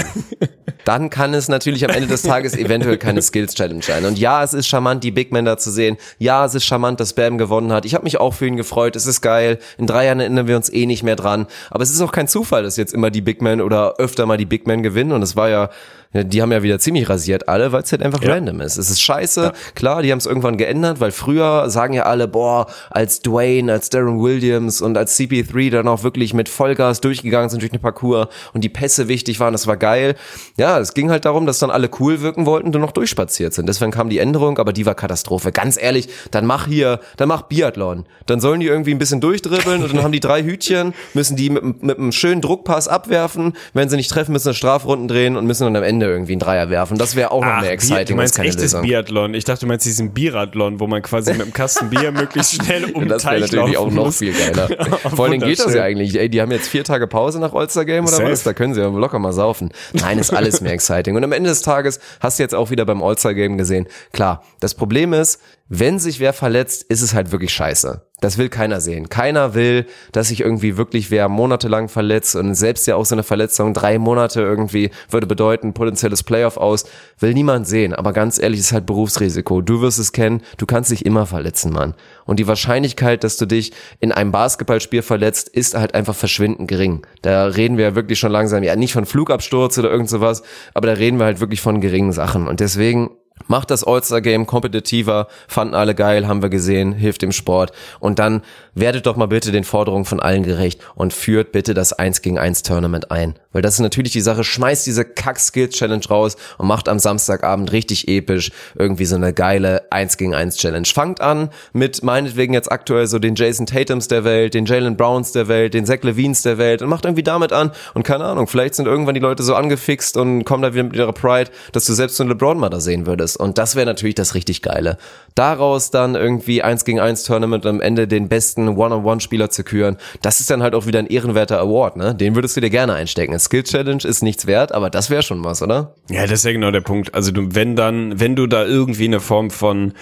Dann 0.85 1.09
kann 1.09 1.33
es 1.33 1.49
natürlich 1.49 1.83
am 1.83 1.91
Ende 1.91 2.07
des 2.07 2.21
Tages 2.21 2.55
eventuell 2.55 2.97
keine 2.97 3.21
Skills 3.21 3.55
Challenge 3.55 3.81
sein. 3.81 4.05
Und 4.05 4.17
ja, 4.19 4.43
es 4.43 4.53
ist 4.53 4.67
charmant, 4.67 5.03
die 5.03 5.11
Big 5.11 5.31
Men 5.33 5.43
da 5.45 5.57
zu 5.57 5.71
sehen. 5.71 5.97
Ja, 6.19 6.45
es 6.45 6.53
ist 6.55 6.63
charmant, 6.63 6.99
dass 6.99 7.13
Bam 7.13 7.37
gewonnen 7.37 7.73
hat. 7.73 7.85
Ich 7.85 7.93
habe 7.95 8.03
mich 8.03 8.19
auch 8.19 8.33
für 8.35 8.45
ihn 8.45 8.55
gefreut. 8.55 8.95
Es 8.95 9.05
ist 9.07 9.21
geil. 9.21 9.57
In 9.77 9.87
drei 9.87 10.05
Jahren 10.05 10.19
erinnern 10.19 10.47
wir 10.47 10.55
uns 10.55 10.71
eh 10.71 10.85
nicht 10.85 11.03
mehr 11.03 11.15
dran. 11.15 11.47
Aber 11.71 11.81
es 11.83 11.89
ist 11.89 12.01
auch 12.01 12.11
kein 12.11 12.27
Zufall, 12.27 12.63
dass 12.63 12.77
jetzt 12.77 12.93
immer 12.93 13.09
die 13.09 13.21
Big 13.21 13.41
Men 13.41 13.61
oder 13.61 13.95
öfter 13.97 14.25
mal 14.27 14.37
die 14.37 14.45
Big 14.45 14.67
Men 14.67 14.83
gewinnen. 14.83 15.11
Und 15.11 15.23
es 15.23 15.35
war 15.35 15.49
ja, 15.49 15.69
die 16.13 16.41
haben 16.41 16.51
ja 16.51 16.63
wieder 16.63 16.79
ziemlich 16.79 17.09
rasiert 17.09 17.49
alle, 17.49 17.71
weil 17.71 17.83
es 17.83 17.91
halt 17.91 18.01
einfach 18.03 18.21
Ja. 18.21 18.33
random 18.33 18.61
ist. 18.61 18.77
Es 18.77 18.89
ist 18.89 19.01
scheiße. 19.01 19.51
Klar, 19.75 20.01
die 20.01 20.11
haben 20.11 20.19
es 20.19 20.25
irgendwann 20.25 20.57
geändert, 20.57 20.99
weil 20.99 21.11
früher 21.11 21.69
sagen 21.69 21.93
ja 21.93 22.03
alle, 22.03 22.27
boah, 22.27 22.67
als 22.89 23.21
Dwayne, 23.21 23.71
als 23.71 23.89
Darren 23.89 24.19
Williams 24.21 24.81
und 24.81 24.97
als 24.97 25.17
CP3 25.19 25.69
dann 25.71 25.87
auch 25.87 26.03
wirklich 26.03 26.33
mit 26.33 26.47
Vollgas 26.49 27.01
durchgegangen 27.01 27.49
sind 27.49 27.61
durch 27.61 27.71
den 27.71 27.81
Parcours 27.81 28.27
und 28.53 28.63
die 28.63 28.69
Pässe 28.69 29.07
wichtig 29.07 29.39
waren, 29.39 29.51
das 29.53 29.67
war 29.67 29.77
geil. 29.77 30.15
Ja, 30.57 30.79
es 30.79 30.93
ging 30.93 31.09
halt 31.11 31.25
darum, 31.25 31.45
dass 31.45 31.59
dann 31.59 31.69
alle 31.71 31.89
cool 31.99 32.21
wirken 32.21 32.45
wollten 32.45 32.73
und 32.73 32.81
noch 32.81 32.91
durchspaziert 32.91 33.53
sind. 33.53 33.67
Deswegen 33.67 33.91
kam 33.91 34.09
die 34.09 34.19
Änderung, 34.19 34.57
aber 34.57 34.71
die 34.73 34.85
war 34.85 34.95
Katastrophe. 34.95 35.51
Ganz 35.51 35.81
ehrlich, 35.81 36.07
dann 36.31 36.45
mach 36.45 36.67
hier, 36.67 36.99
dann 37.17 37.27
mach 37.27 37.43
Biathlon. 37.43 38.05
Dann 38.25 38.39
sollen 38.39 38.59
die 38.59 38.67
irgendwie 38.67 38.91
ein 38.91 38.97
bisschen 38.99 39.21
durchdribbeln 39.21 39.83
und 39.83 39.93
dann 39.93 40.03
haben 40.03 40.11
die 40.11 40.19
drei 40.19 40.43
Hütchen, 40.43 40.93
müssen 41.13 41.35
die 41.35 41.49
mit, 41.49 41.63
einem- 41.63 41.75
mit 41.81 41.97
einem 41.97 42.11
schönen 42.11 42.41
Druckpass 42.41 42.87
abwerfen. 42.87 43.53
Wenn 43.73 43.89
sie 43.89 43.95
nicht 43.97 44.09
treffen, 44.09 44.31
müssen 44.31 44.49
sie 44.51 44.55
Strafrunden 44.55 45.07
drehen 45.07 45.35
und 45.37 45.45
müssen 45.45 45.63
dann 45.65 45.75
am 45.75 45.83
Ende 45.83 45.94
irgendwie 46.01 46.33
einen 46.33 46.39
Dreier 46.39 46.69
werfen. 46.69 46.97
Das 46.97 47.15
wäre 47.15 47.31
auch 47.31 47.41
noch 47.41 47.47
Ach, 47.47 47.61
mehr 47.61 47.69
Bier, 47.69 47.71
exciting 47.71 48.15
du 48.17 48.21
als 48.21 48.37
meinst 48.37 48.39
echtes 48.39 48.73
Lösung. 48.73 48.81
Biathlon. 48.83 49.33
Ich 49.33 49.43
dachte, 49.43 49.61
du 49.61 49.67
meinst 49.67 49.85
diesen 49.85 50.13
Biathlon, 50.13 50.79
wo 50.79 50.87
man 50.87 51.01
quasi 51.01 51.31
mit 51.33 51.41
einem 51.41 51.53
Kasten 51.53 51.89
Bier 51.89 52.11
möglichst 52.13 52.55
schnell 52.55 52.85
um 52.91 53.07
Das 53.07 53.25
wäre 53.25 53.39
natürlich 53.39 53.77
auch 53.77 53.91
noch 53.91 54.05
muss. 54.05 54.17
viel 54.19 54.33
geiler. 54.33 54.67
Vor 55.15 55.25
allem 55.25 55.39
geht 55.39 55.59
das 55.59 55.73
ja 55.73 55.83
eigentlich. 55.83 56.17
Ey, 56.19 56.29
die 56.29 56.41
haben 56.41 56.51
jetzt 56.51 56.67
vier 56.67 56.83
Tage 56.83 57.07
Pause 57.07 57.39
nach 57.39 57.53
All-Star 57.53 57.85
Game 57.85 58.05
oder 58.05 58.17
Safe. 58.17 58.31
was? 58.31 58.43
Da 58.43 58.53
können 58.53 58.73
sie 58.73 58.81
ja 58.81 58.87
locker 58.87 59.19
mal 59.19 59.33
saufen. 59.33 59.69
Nein, 59.93 60.17
ist 60.19 60.33
alles 60.33 60.61
mehr 60.61 60.73
exciting. 60.73 61.15
Und 61.15 61.23
am 61.23 61.31
Ende 61.31 61.49
des 61.49 61.61
Tages 61.61 61.99
hast 62.19 62.39
du 62.39 62.43
jetzt 62.43 62.55
auch 62.55 62.69
wieder 62.71 62.85
beim 62.85 63.01
All-Star 63.03 63.33
Game 63.33 63.57
gesehen. 63.57 63.87
Klar, 64.13 64.43
das 64.59 64.73
Problem 64.75 65.13
ist, 65.13 65.39
wenn 65.67 65.97
sich 65.97 66.19
wer 66.19 66.31
verletzt, 66.31 66.83
ist 66.83 67.01
es 67.01 67.15
halt 67.15 67.31
wirklich 67.31 67.51
scheiße. 67.51 68.05
Das 68.21 68.37
will 68.37 68.49
keiner 68.49 68.81
sehen. 68.81 69.09
Keiner 69.09 69.55
will, 69.55 69.87
dass 70.11 70.27
sich 70.27 70.41
irgendwie 70.41 70.77
wirklich 70.77 71.09
wer 71.09 71.27
monatelang 71.27 71.89
verletzt 71.89 72.35
und 72.35 72.53
selbst 72.53 72.85
ja 72.85 72.95
auch 72.95 73.05
so 73.05 73.15
eine 73.15 73.23
Verletzung 73.23 73.73
drei 73.73 73.97
Monate 73.97 74.41
irgendwie 74.41 74.91
würde 75.09 75.25
bedeuten 75.25 75.73
potenzielles 75.73 76.21
Playoff 76.21 76.57
aus. 76.57 76.85
Will 77.19 77.33
niemand 77.33 77.67
sehen. 77.67 77.95
Aber 77.95 78.13
ganz 78.13 78.39
ehrlich, 78.39 78.59
ist 78.59 78.73
halt 78.73 78.85
Berufsrisiko. 78.85 79.61
Du 79.61 79.81
wirst 79.81 79.97
es 79.97 80.11
kennen. 80.11 80.43
Du 80.57 80.67
kannst 80.67 80.91
dich 80.91 81.03
immer 81.03 81.25
verletzen, 81.25 81.73
Mann. 81.73 81.95
Und 82.25 82.39
die 82.39 82.47
Wahrscheinlichkeit, 82.47 83.23
dass 83.23 83.37
du 83.37 83.47
dich 83.47 83.73
in 83.99 84.11
einem 84.11 84.31
Basketballspiel 84.31 85.01
verletzt, 85.01 85.49
ist 85.49 85.73
halt 85.73 85.95
einfach 85.95 86.15
verschwindend 86.15 86.67
gering. 86.67 87.05
Da 87.23 87.45
reden 87.47 87.77
wir 87.77 87.85
ja 87.85 87.95
wirklich 87.95 88.19
schon 88.19 88.31
langsam, 88.31 88.61
ja 88.61 88.75
nicht 88.75 88.93
von 88.93 89.07
Flugabsturz 89.07 89.79
oder 89.79 89.89
irgend 89.89 90.09
sowas, 90.09 90.43
aber 90.75 90.87
da 90.87 90.93
reden 90.93 91.17
wir 91.17 91.25
halt 91.25 91.39
wirklich 91.39 91.59
von 91.59 91.81
geringen 91.81 92.11
Sachen. 92.11 92.47
Und 92.47 92.59
deswegen 92.59 93.09
Macht 93.47 93.69
das 93.69 93.83
All-Star-Game 93.83 94.47
kompetitiver, 94.47 95.27
fanden 95.47 95.75
alle 95.75 95.93
geil, 95.93 96.27
haben 96.27 96.41
wir 96.41 96.49
gesehen, 96.49 96.93
hilft 96.93 97.21
dem 97.21 97.31
Sport. 97.31 97.73
Und 97.99 98.17
dann 98.17 98.41
werdet 98.73 99.05
doch 99.05 99.17
mal 99.17 99.27
bitte 99.27 99.51
den 99.51 99.63
Forderungen 99.63 100.05
von 100.05 100.19
allen 100.19 100.43
gerecht 100.43 100.81
und 100.95 101.13
führt 101.13 101.51
bitte 101.51 101.73
das 101.73 101.93
1 101.93 102.21
gegen 102.21 102.39
1 102.39 102.63
Tournament 102.63 103.11
ein. 103.11 103.35
Weil 103.55 103.61
das 103.61 103.75
ist 103.75 103.79
natürlich 103.79 104.11
die 104.11 104.19
Sache, 104.19 104.43
schmeißt 104.43 104.85
diese 104.85 105.05
Kack-Skills-Challenge 105.05 106.05
raus 106.09 106.35
und 106.57 106.67
macht 106.67 106.89
am 106.89 106.99
Samstagabend 106.99 107.71
richtig 107.71 108.09
episch 108.09 108.51
irgendwie 108.77 109.05
so 109.05 109.15
eine 109.15 109.31
geile 109.31 109.89
1 109.93 110.17
gegen 110.17 110.35
1 110.35 110.57
Challenge. 110.57 110.85
Fangt 110.85 111.21
an 111.21 111.49
mit 111.71 112.03
meinetwegen 112.03 112.53
jetzt 112.53 112.69
aktuell 112.69 113.07
so 113.07 113.17
den 113.17 113.35
Jason 113.35 113.65
Tatums 113.65 114.09
der 114.09 114.25
Welt, 114.25 114.55
den 114.55 114.65
Jalen 114.65 114.97
Browns 114.97 115.31
der 115.31 115.47
Welt, 115.47 115.73
den 115.73 115.85
Zach 115.85 115.99
Levines 116.01 116.41
der 116.41 116.57
Welt 116.57 116.81
und 116.81 116.89
macht 116.89 117.05
irgendwie 117.05 117.23
damit 117.23 117.53
an 117.53 117.71
und 117.93 118.03
keine 118.03 118.25
Ahnung, 118.25 118.47
vielleicht 118.47 118.75
sind 118.75 118.87
irgendwann 118.87 119.13
die 119.13 119.21
Leute 119.21 119.41
so 119.41 119.55
angefixt 119.55 120.17
und 120.17 120.43
kommen 120.43 120.61
da 120.61 120.73
wieder 120.73 120.83
mit 120.83 120.97
ihrer 120.97 121.13
Pride, 121.13 121.49
dass 121.71 121.85
du 121.85 121.93
selbst 121.93 122.17
so 122.17 122.23
einen 122.23 122.31
LeBron 122.31 122.59
mal 122.59 122.67
da 122.67 122.81
sehen 122.81 123.05
würdest. 123.05 123.37
Und 123.37 123.57
das 123.57 123.77
wäre 123.77 123.85
natürlich 123.85 124.15
das 124.15 124.35
richtig 124.35 124.63
Geile. 124.63 124.97
Daraus 125.33 125.91
dann 125.91 126.15
irgendwie 126.15 126.61
1 126.61 126.83
gegen 126.83 126.99
1 126.99 127.23
Tournament 127.23 127.65
am 127.65 127.79
Ende 127.79 128.05
den 128.05 128.27
besten 128.27 128.67
One-on-One-Spieler 128.67 129.49
zu 129.49 129.63
küren, 129.63 129.95
das 130.21 130.41
ist 130.41 130.49
dann 130.49 130.61
halt 130.61 130.75
auch 130.75 130.87
wieder 130.87 130.99
ein 130.99 131.07
ehrenwerter 131.07 131.61
Award, 131.61 131.95
ne? 131.95 132.13
Den 132.13 132.35
würdest 132.35 132.57
du 132.57 132.59
dir 132.61 132.69
gerne 132.69 132.93
einstecken. 132.95 133.44
Skill 133.45 133.63
Challenge 133.63 134.03
ist 134.03 134.21
nichts 134.21 134.45
wert, 134.45 134.71
aber 134.71 134.89
das 134.89 135.09
wäre 135.09 135.23
schon 135.23 135.43
was, 135.43 135.61
oder? 135.61 135.95
Ja, 136.09 136.23
das 136.23 136.39
ist 136.39 136.45
ja 136.45 136.51
genau 136.51 136.71
der 136.71 136.81
Punkt. 136.81 137.13
Also 137.13 137.31
du, 137.31 137.55
wenn 137.55 137.75
dann, 137.75 138.19
wenn 138.19 138.35
du 138.35 138.47
da 138.47 138.65
irgendwie 138.65 139.05
eine 139.05 139.19
Form 139.19 139.51
von 139.51 139.93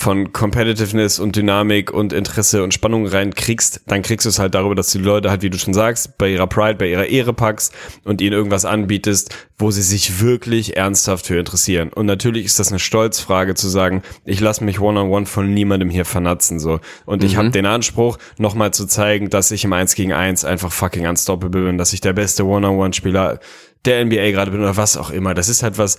von 0.00 0.32
Competitiveness 0.32 1.18
und 1.18 1.36
Dynamik 1.36 1.92
und 1.92 2.14
Interesse 2.14 2.64
und 2.64 2.72
Spannung 2.72 3.06
reinkriegst, 3.06 3.82
dann 3.86 4.00
kriegst 4.00 4.24
du 4.24 4.30
es 4.30 4.38
halt 4.38 4.54
darüber, 4.54 4.74
dass 4.74 4.90
du 4.92 4.98
die 4.98 5.04
Leute 5.04 5.28
halt, 5.28 5.42
wie 5.42 5.50
du 5.50 5.58
schon 5.58 5.74
sagst, 5.74 6.16
bei 6.16 6.30
ihrer 6.30 6.46
Pride, 6.46 6.76
bei 6.76 6.88
ihrer 6.88 7.04
Ehre 7.04 7.34
packst 7.34 7.74
und 8.04 8.22
ihnen 8.22 8.32
irgendwas 8.32 8.64
anbietest, 8.64 9.36
wo 9.58 9.70
sie 9.70 9.82
sich 9.82 10.22
wirklich 10.22 10.78
ernsthaft 10.78 11.26
für 11.26 11.38
interessieren. 11.38 11.92
Und 11.92 12.06
natürlich 12.06 12.46
ist 12.46 12.58
das 12.58 12.70
eine 12.70 12.78
Stolzfrage 12.78 13.52
zu 13.52 13.68
sagen, 13.68 14.00
ich 14.24 14.40
lasse 14.40 14.64
mich 14.64 14.80
one-on-one 14.80 15.26
von 15.26 15.52
niemandem 15.52 15.90
hier 15.90 16.06
vernatzen 16.06 16.58
so. 16.58 16.80
Und 17.04 17.22
ich 17.22 17.36
habe 17.36 17.50
den 17.50 17.66
Anspruch, 17.66 18.16
nochmal 18.38 18.72
zu 18.72 18.86
zeigen, 18.86 19.28
dass 19.28 19.50
ich 19.50 19.64
im 19.64 19.74
1 19.74 19.94
gegen 19.96 20.14
1 20.14 20.46
einfach 20.46 20.72
fucking 20.72 21.06
unstoppable 21.06 21.66
bin, 21.66 21.76
dass 21.76 21.92
ich 21.92 22.00
der 22.00 22.14
beste 22.14 22.46
One-on-One-Spieler 22.46 23.38
der 23.84 24.04
NBA 24.06 24.30
gerade 24.30 24.50
bin 24.50 24.60
oder 24.60 24.78
was 24.78 24.96
auch 24.96 25.10
immer. 25.10 25.34
Das 25.34 25.50
ist 25.50 25.62
halt 25.62 25.76
was, 25.76 25.98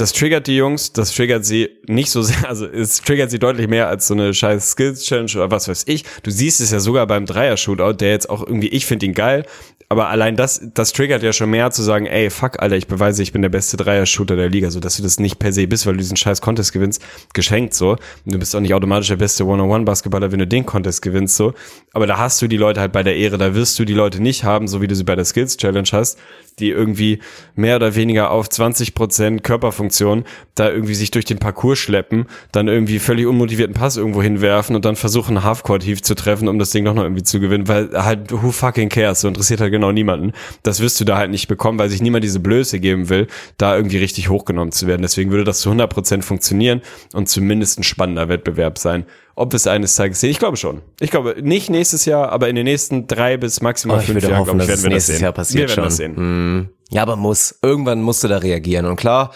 das 0.00 0.12
triggert 0.12 0.46
die 0.46 0.56
Jungs, 0.56 0.92
das 0.94 1.14
triggert 1.14 1.44
sie 1.44 1.68
nicht 1.86 2.10
so 2.10 2.22
sehr, 2.22 2.36
also 2.48 2.66
es 2.66 3.02
triggert 3.02 3.30
sie 3.30 3.38
deutlich 3.38 3.68
mehr 3.68 3.88
als 3.88 4.06
so 4.06 4.14
eine 4.14 4.32
scheiß 4.32 4.70
Skills 4.70 5.04
Challenge 5.04 5.30
oder 5.34 5.50
was 5.50 5.68
weiß 5.68 5.84
ich. 5.86 6.04
Du 6.22 6.30
siehst 6.30 6.60
es 6.60 6.70
ja 6.70 6.80
sogar 6.80 7.06
beim 7.06 7.26
Dreier-Shootout, 7.26 7.94
der 7.94 8.10
jetzt 8.10 8.30
auch 8.30 8.42
irgendwie, 8.46 8.68
ich 8.68 8.86
finde 8.86 9.06
ihn 9.06 9.14
geil, 9.14 9.44
aber 9.90 10.08
allein 10.08 10.36
das, 10.36 10.60
das 10.72 10.92
triggert 10.92 11.24
ja 11.24 11.32
schon 11.32 11.50
mehr 11.50 11.72
zu 11.72 11.82
sagen, 11.82 12.06
ey, 12.06 12.30
fuck, 12.30 12.62
Alter, 12.62 12.76
ich 12.76 12.86
beweise, 12.86 13.24
ich 13.24 13.32
bin 13.32 13.42
der 13.42 13.48
beste 13.48 13.76
Dreier-Shooter 13.76 14.36
der 14.36 14.48
Liga, 14.48 14.70
so 14.70 14.78
dass 14.78 14.96
du 14.96 15.02
das 15.02 15.18
nicht 15.18 15.40
per 15.40 15.52
se 15.52 15.66
bist, 15.66 15.84
weil 15.84 15.94
du 15.94 15.98
diesen 15.98 16.16
scheiß 16.16 16.40
Contest 16.40 16.72
gewinnst, 16.72 17.02
geschenkt 17.34 17.74
so. 17.74 17.90
Und 18.24 18.32
du 18.32 18.38
bist 18.38 18.54
auch 18.54 18.60
nicht 18.60 18.72
automatisch 18.72 19.08
der 19.08 19.16
beste 19.16 19.44
One-on-One-Basketballer, 19.44 20.30
wenn 20.30 20.38
du 20.38 20.46
den 20.46 20.64
Contest 20.64 21.02
gewinnst, 21.02 21.34
so. 21.34 21.54
Aber 21.92 22.06
da 22.06 22.18
hast 22.18 22.40
du 22.40 22.46
die 22.46 22.56
Leute 22.56 22.78
halt 22.78 22.92
bei 22.92 23.02
der 23.02 23.16
Ehre, 23.16 23.36
da 23.36 23.56
wirst 23.56 23.80
du 23.80 23.84
die 23.84 23.92
Leute 23.92 24.22
nicht 24.22 24.44
haben, 24.44 24.68
so 24.68 24.80
wie 24.80 24.86
du 24.86 24.94
sie 24.94 25.02
bei 25.02 25.16
der 25.16 25.24
Skills 25.24 25.56
Challenge 25.56 25.88
hast, 25.90 26.20
die 26.60 26.70
irgendwie 26.70 27.18
mehr 27.56 27.74
oder 27.74 27.96
weniger 27.96 28.30
auf 28.30 28.48
20 28.48 28.94
Prozent 28.94 29.42
Körperfunktion 29.42 30.24
da 30.54 30.70
irgendwie 30.70 30.94
sich 30.94 31.10
durch 31.10 31.24
den 31.24 31.38
Parcours 31.38 31.78
schleppen, 31.78 32.26
dann 32.52 32.68
irgendwie 32.68 33.00
völlig 33.00 33.26
unmotivierten 33.26 33.74
Pass 33.74 33.96
irgendwo 33.96 34.22
hinwerfen 34.22 34.76
und 34.76 34.84
dann 34.84 34.94
versuchen, 34.94 35.42
Halfcourt-Heave 35.42 36.02
zu 36.02 36.14
treffen, 36.14 36.46
um 36.46 36.60
das 36.60 36.70
Ding 36.70 36.84
doch 36.84 36.94
noch 36.94 37.02
irgendwie 37.02 37.24
zu 37.24 37.40
gewinnen, 37.40 37.66
weil 37.66 37.90
halt, 37.92 38.30
who 38.30 38.52
fucking 38.52 38.88
cares, 38.88 39.22
so 39.22 39.28
interessiert 39.28 39.60
halt 39.60 39.72
genau 39.72 39.79
niemanden. 39.80 40.32
Das 40.62 40.80
wirst 40.80 41.00
du 41.00 41.04
da 41.04 41.16
halt 41.16 41.30
nicht 41.30 41.48
bekommen, 41.48 41.78
weil 41.78 41.88
sich 41.88 42.02
niemand 42.02 42.24
diese 42.24 42.40
Blöße 42.40 42.80
geben 42.80 43.08
will, 43.08 43.26
da 43.56 43.76
irgendwie 43.76 43.98
richtig 43.98 44.28
hochgenommen 44.28 44.72
zu 44.72 44.86
werden. 44.86 45.02
Deswegen 45.02 45.30
würde 45.30 45.44
das 45.44 45.60
zu 45.60 45.70
100 45.70 45.90
Prozent 45.90 46.24
funktionieren 46.24 46.82
und 47.12 47.28
zumindest 47.28 47.78
ein 47.78 47.82
spannender 47.82 48.28
Wettbewerb 48.28 48.78
sein 48.78 49.06
ob 49.36 49.54
es 49.54 49.66
eines 49.66 49.96
Tages 49.96 50.20
sehen. 50.20 50.30
Ich 50.30 50.38
glaube 50.38 50.58
schon. 50.58 50.82
Ich 51.00 51.10
glaube 51.10 51.36
nicht 51.40 51.70
nächstes 51.70 52.04
Jahr, 52.04 52.30
aber 52.30 52.50
in 52.50 52.56
den 52.56 52.64
nächsten 52.64 53.06
drei 53.06 53.38
bis 53.38 53.62
maximal 53.62 53.96
oh, 53.96 54.02
fünf 54.02 54.22
Jahren, 54.22 54.44
glaube 54.44 54.62
ich, 54.62 54.68
werden 54.68 54.82
wir 54.82 54.90
das 54.90 55.06
sehen. 55.06 55.22
Jahr 55.22 55.32
passiert 55.32 55.70
wir 55.70 55.76
werden 55.76 55.84
das 55.84 55.96
sehen. 55.96 56.58
Mm. 56.58 56.68
Ja, 56.90 57.02
aber 57.02 57.16
muss. 57.16 57.58
Irgendwann 57.62 58.02
musst 58.02 58.22
du 58.22 58.28
da 58.28 58.36
reagieren. 58.36 58.84
Und 58.84 58.96
klar, 58.96 59.32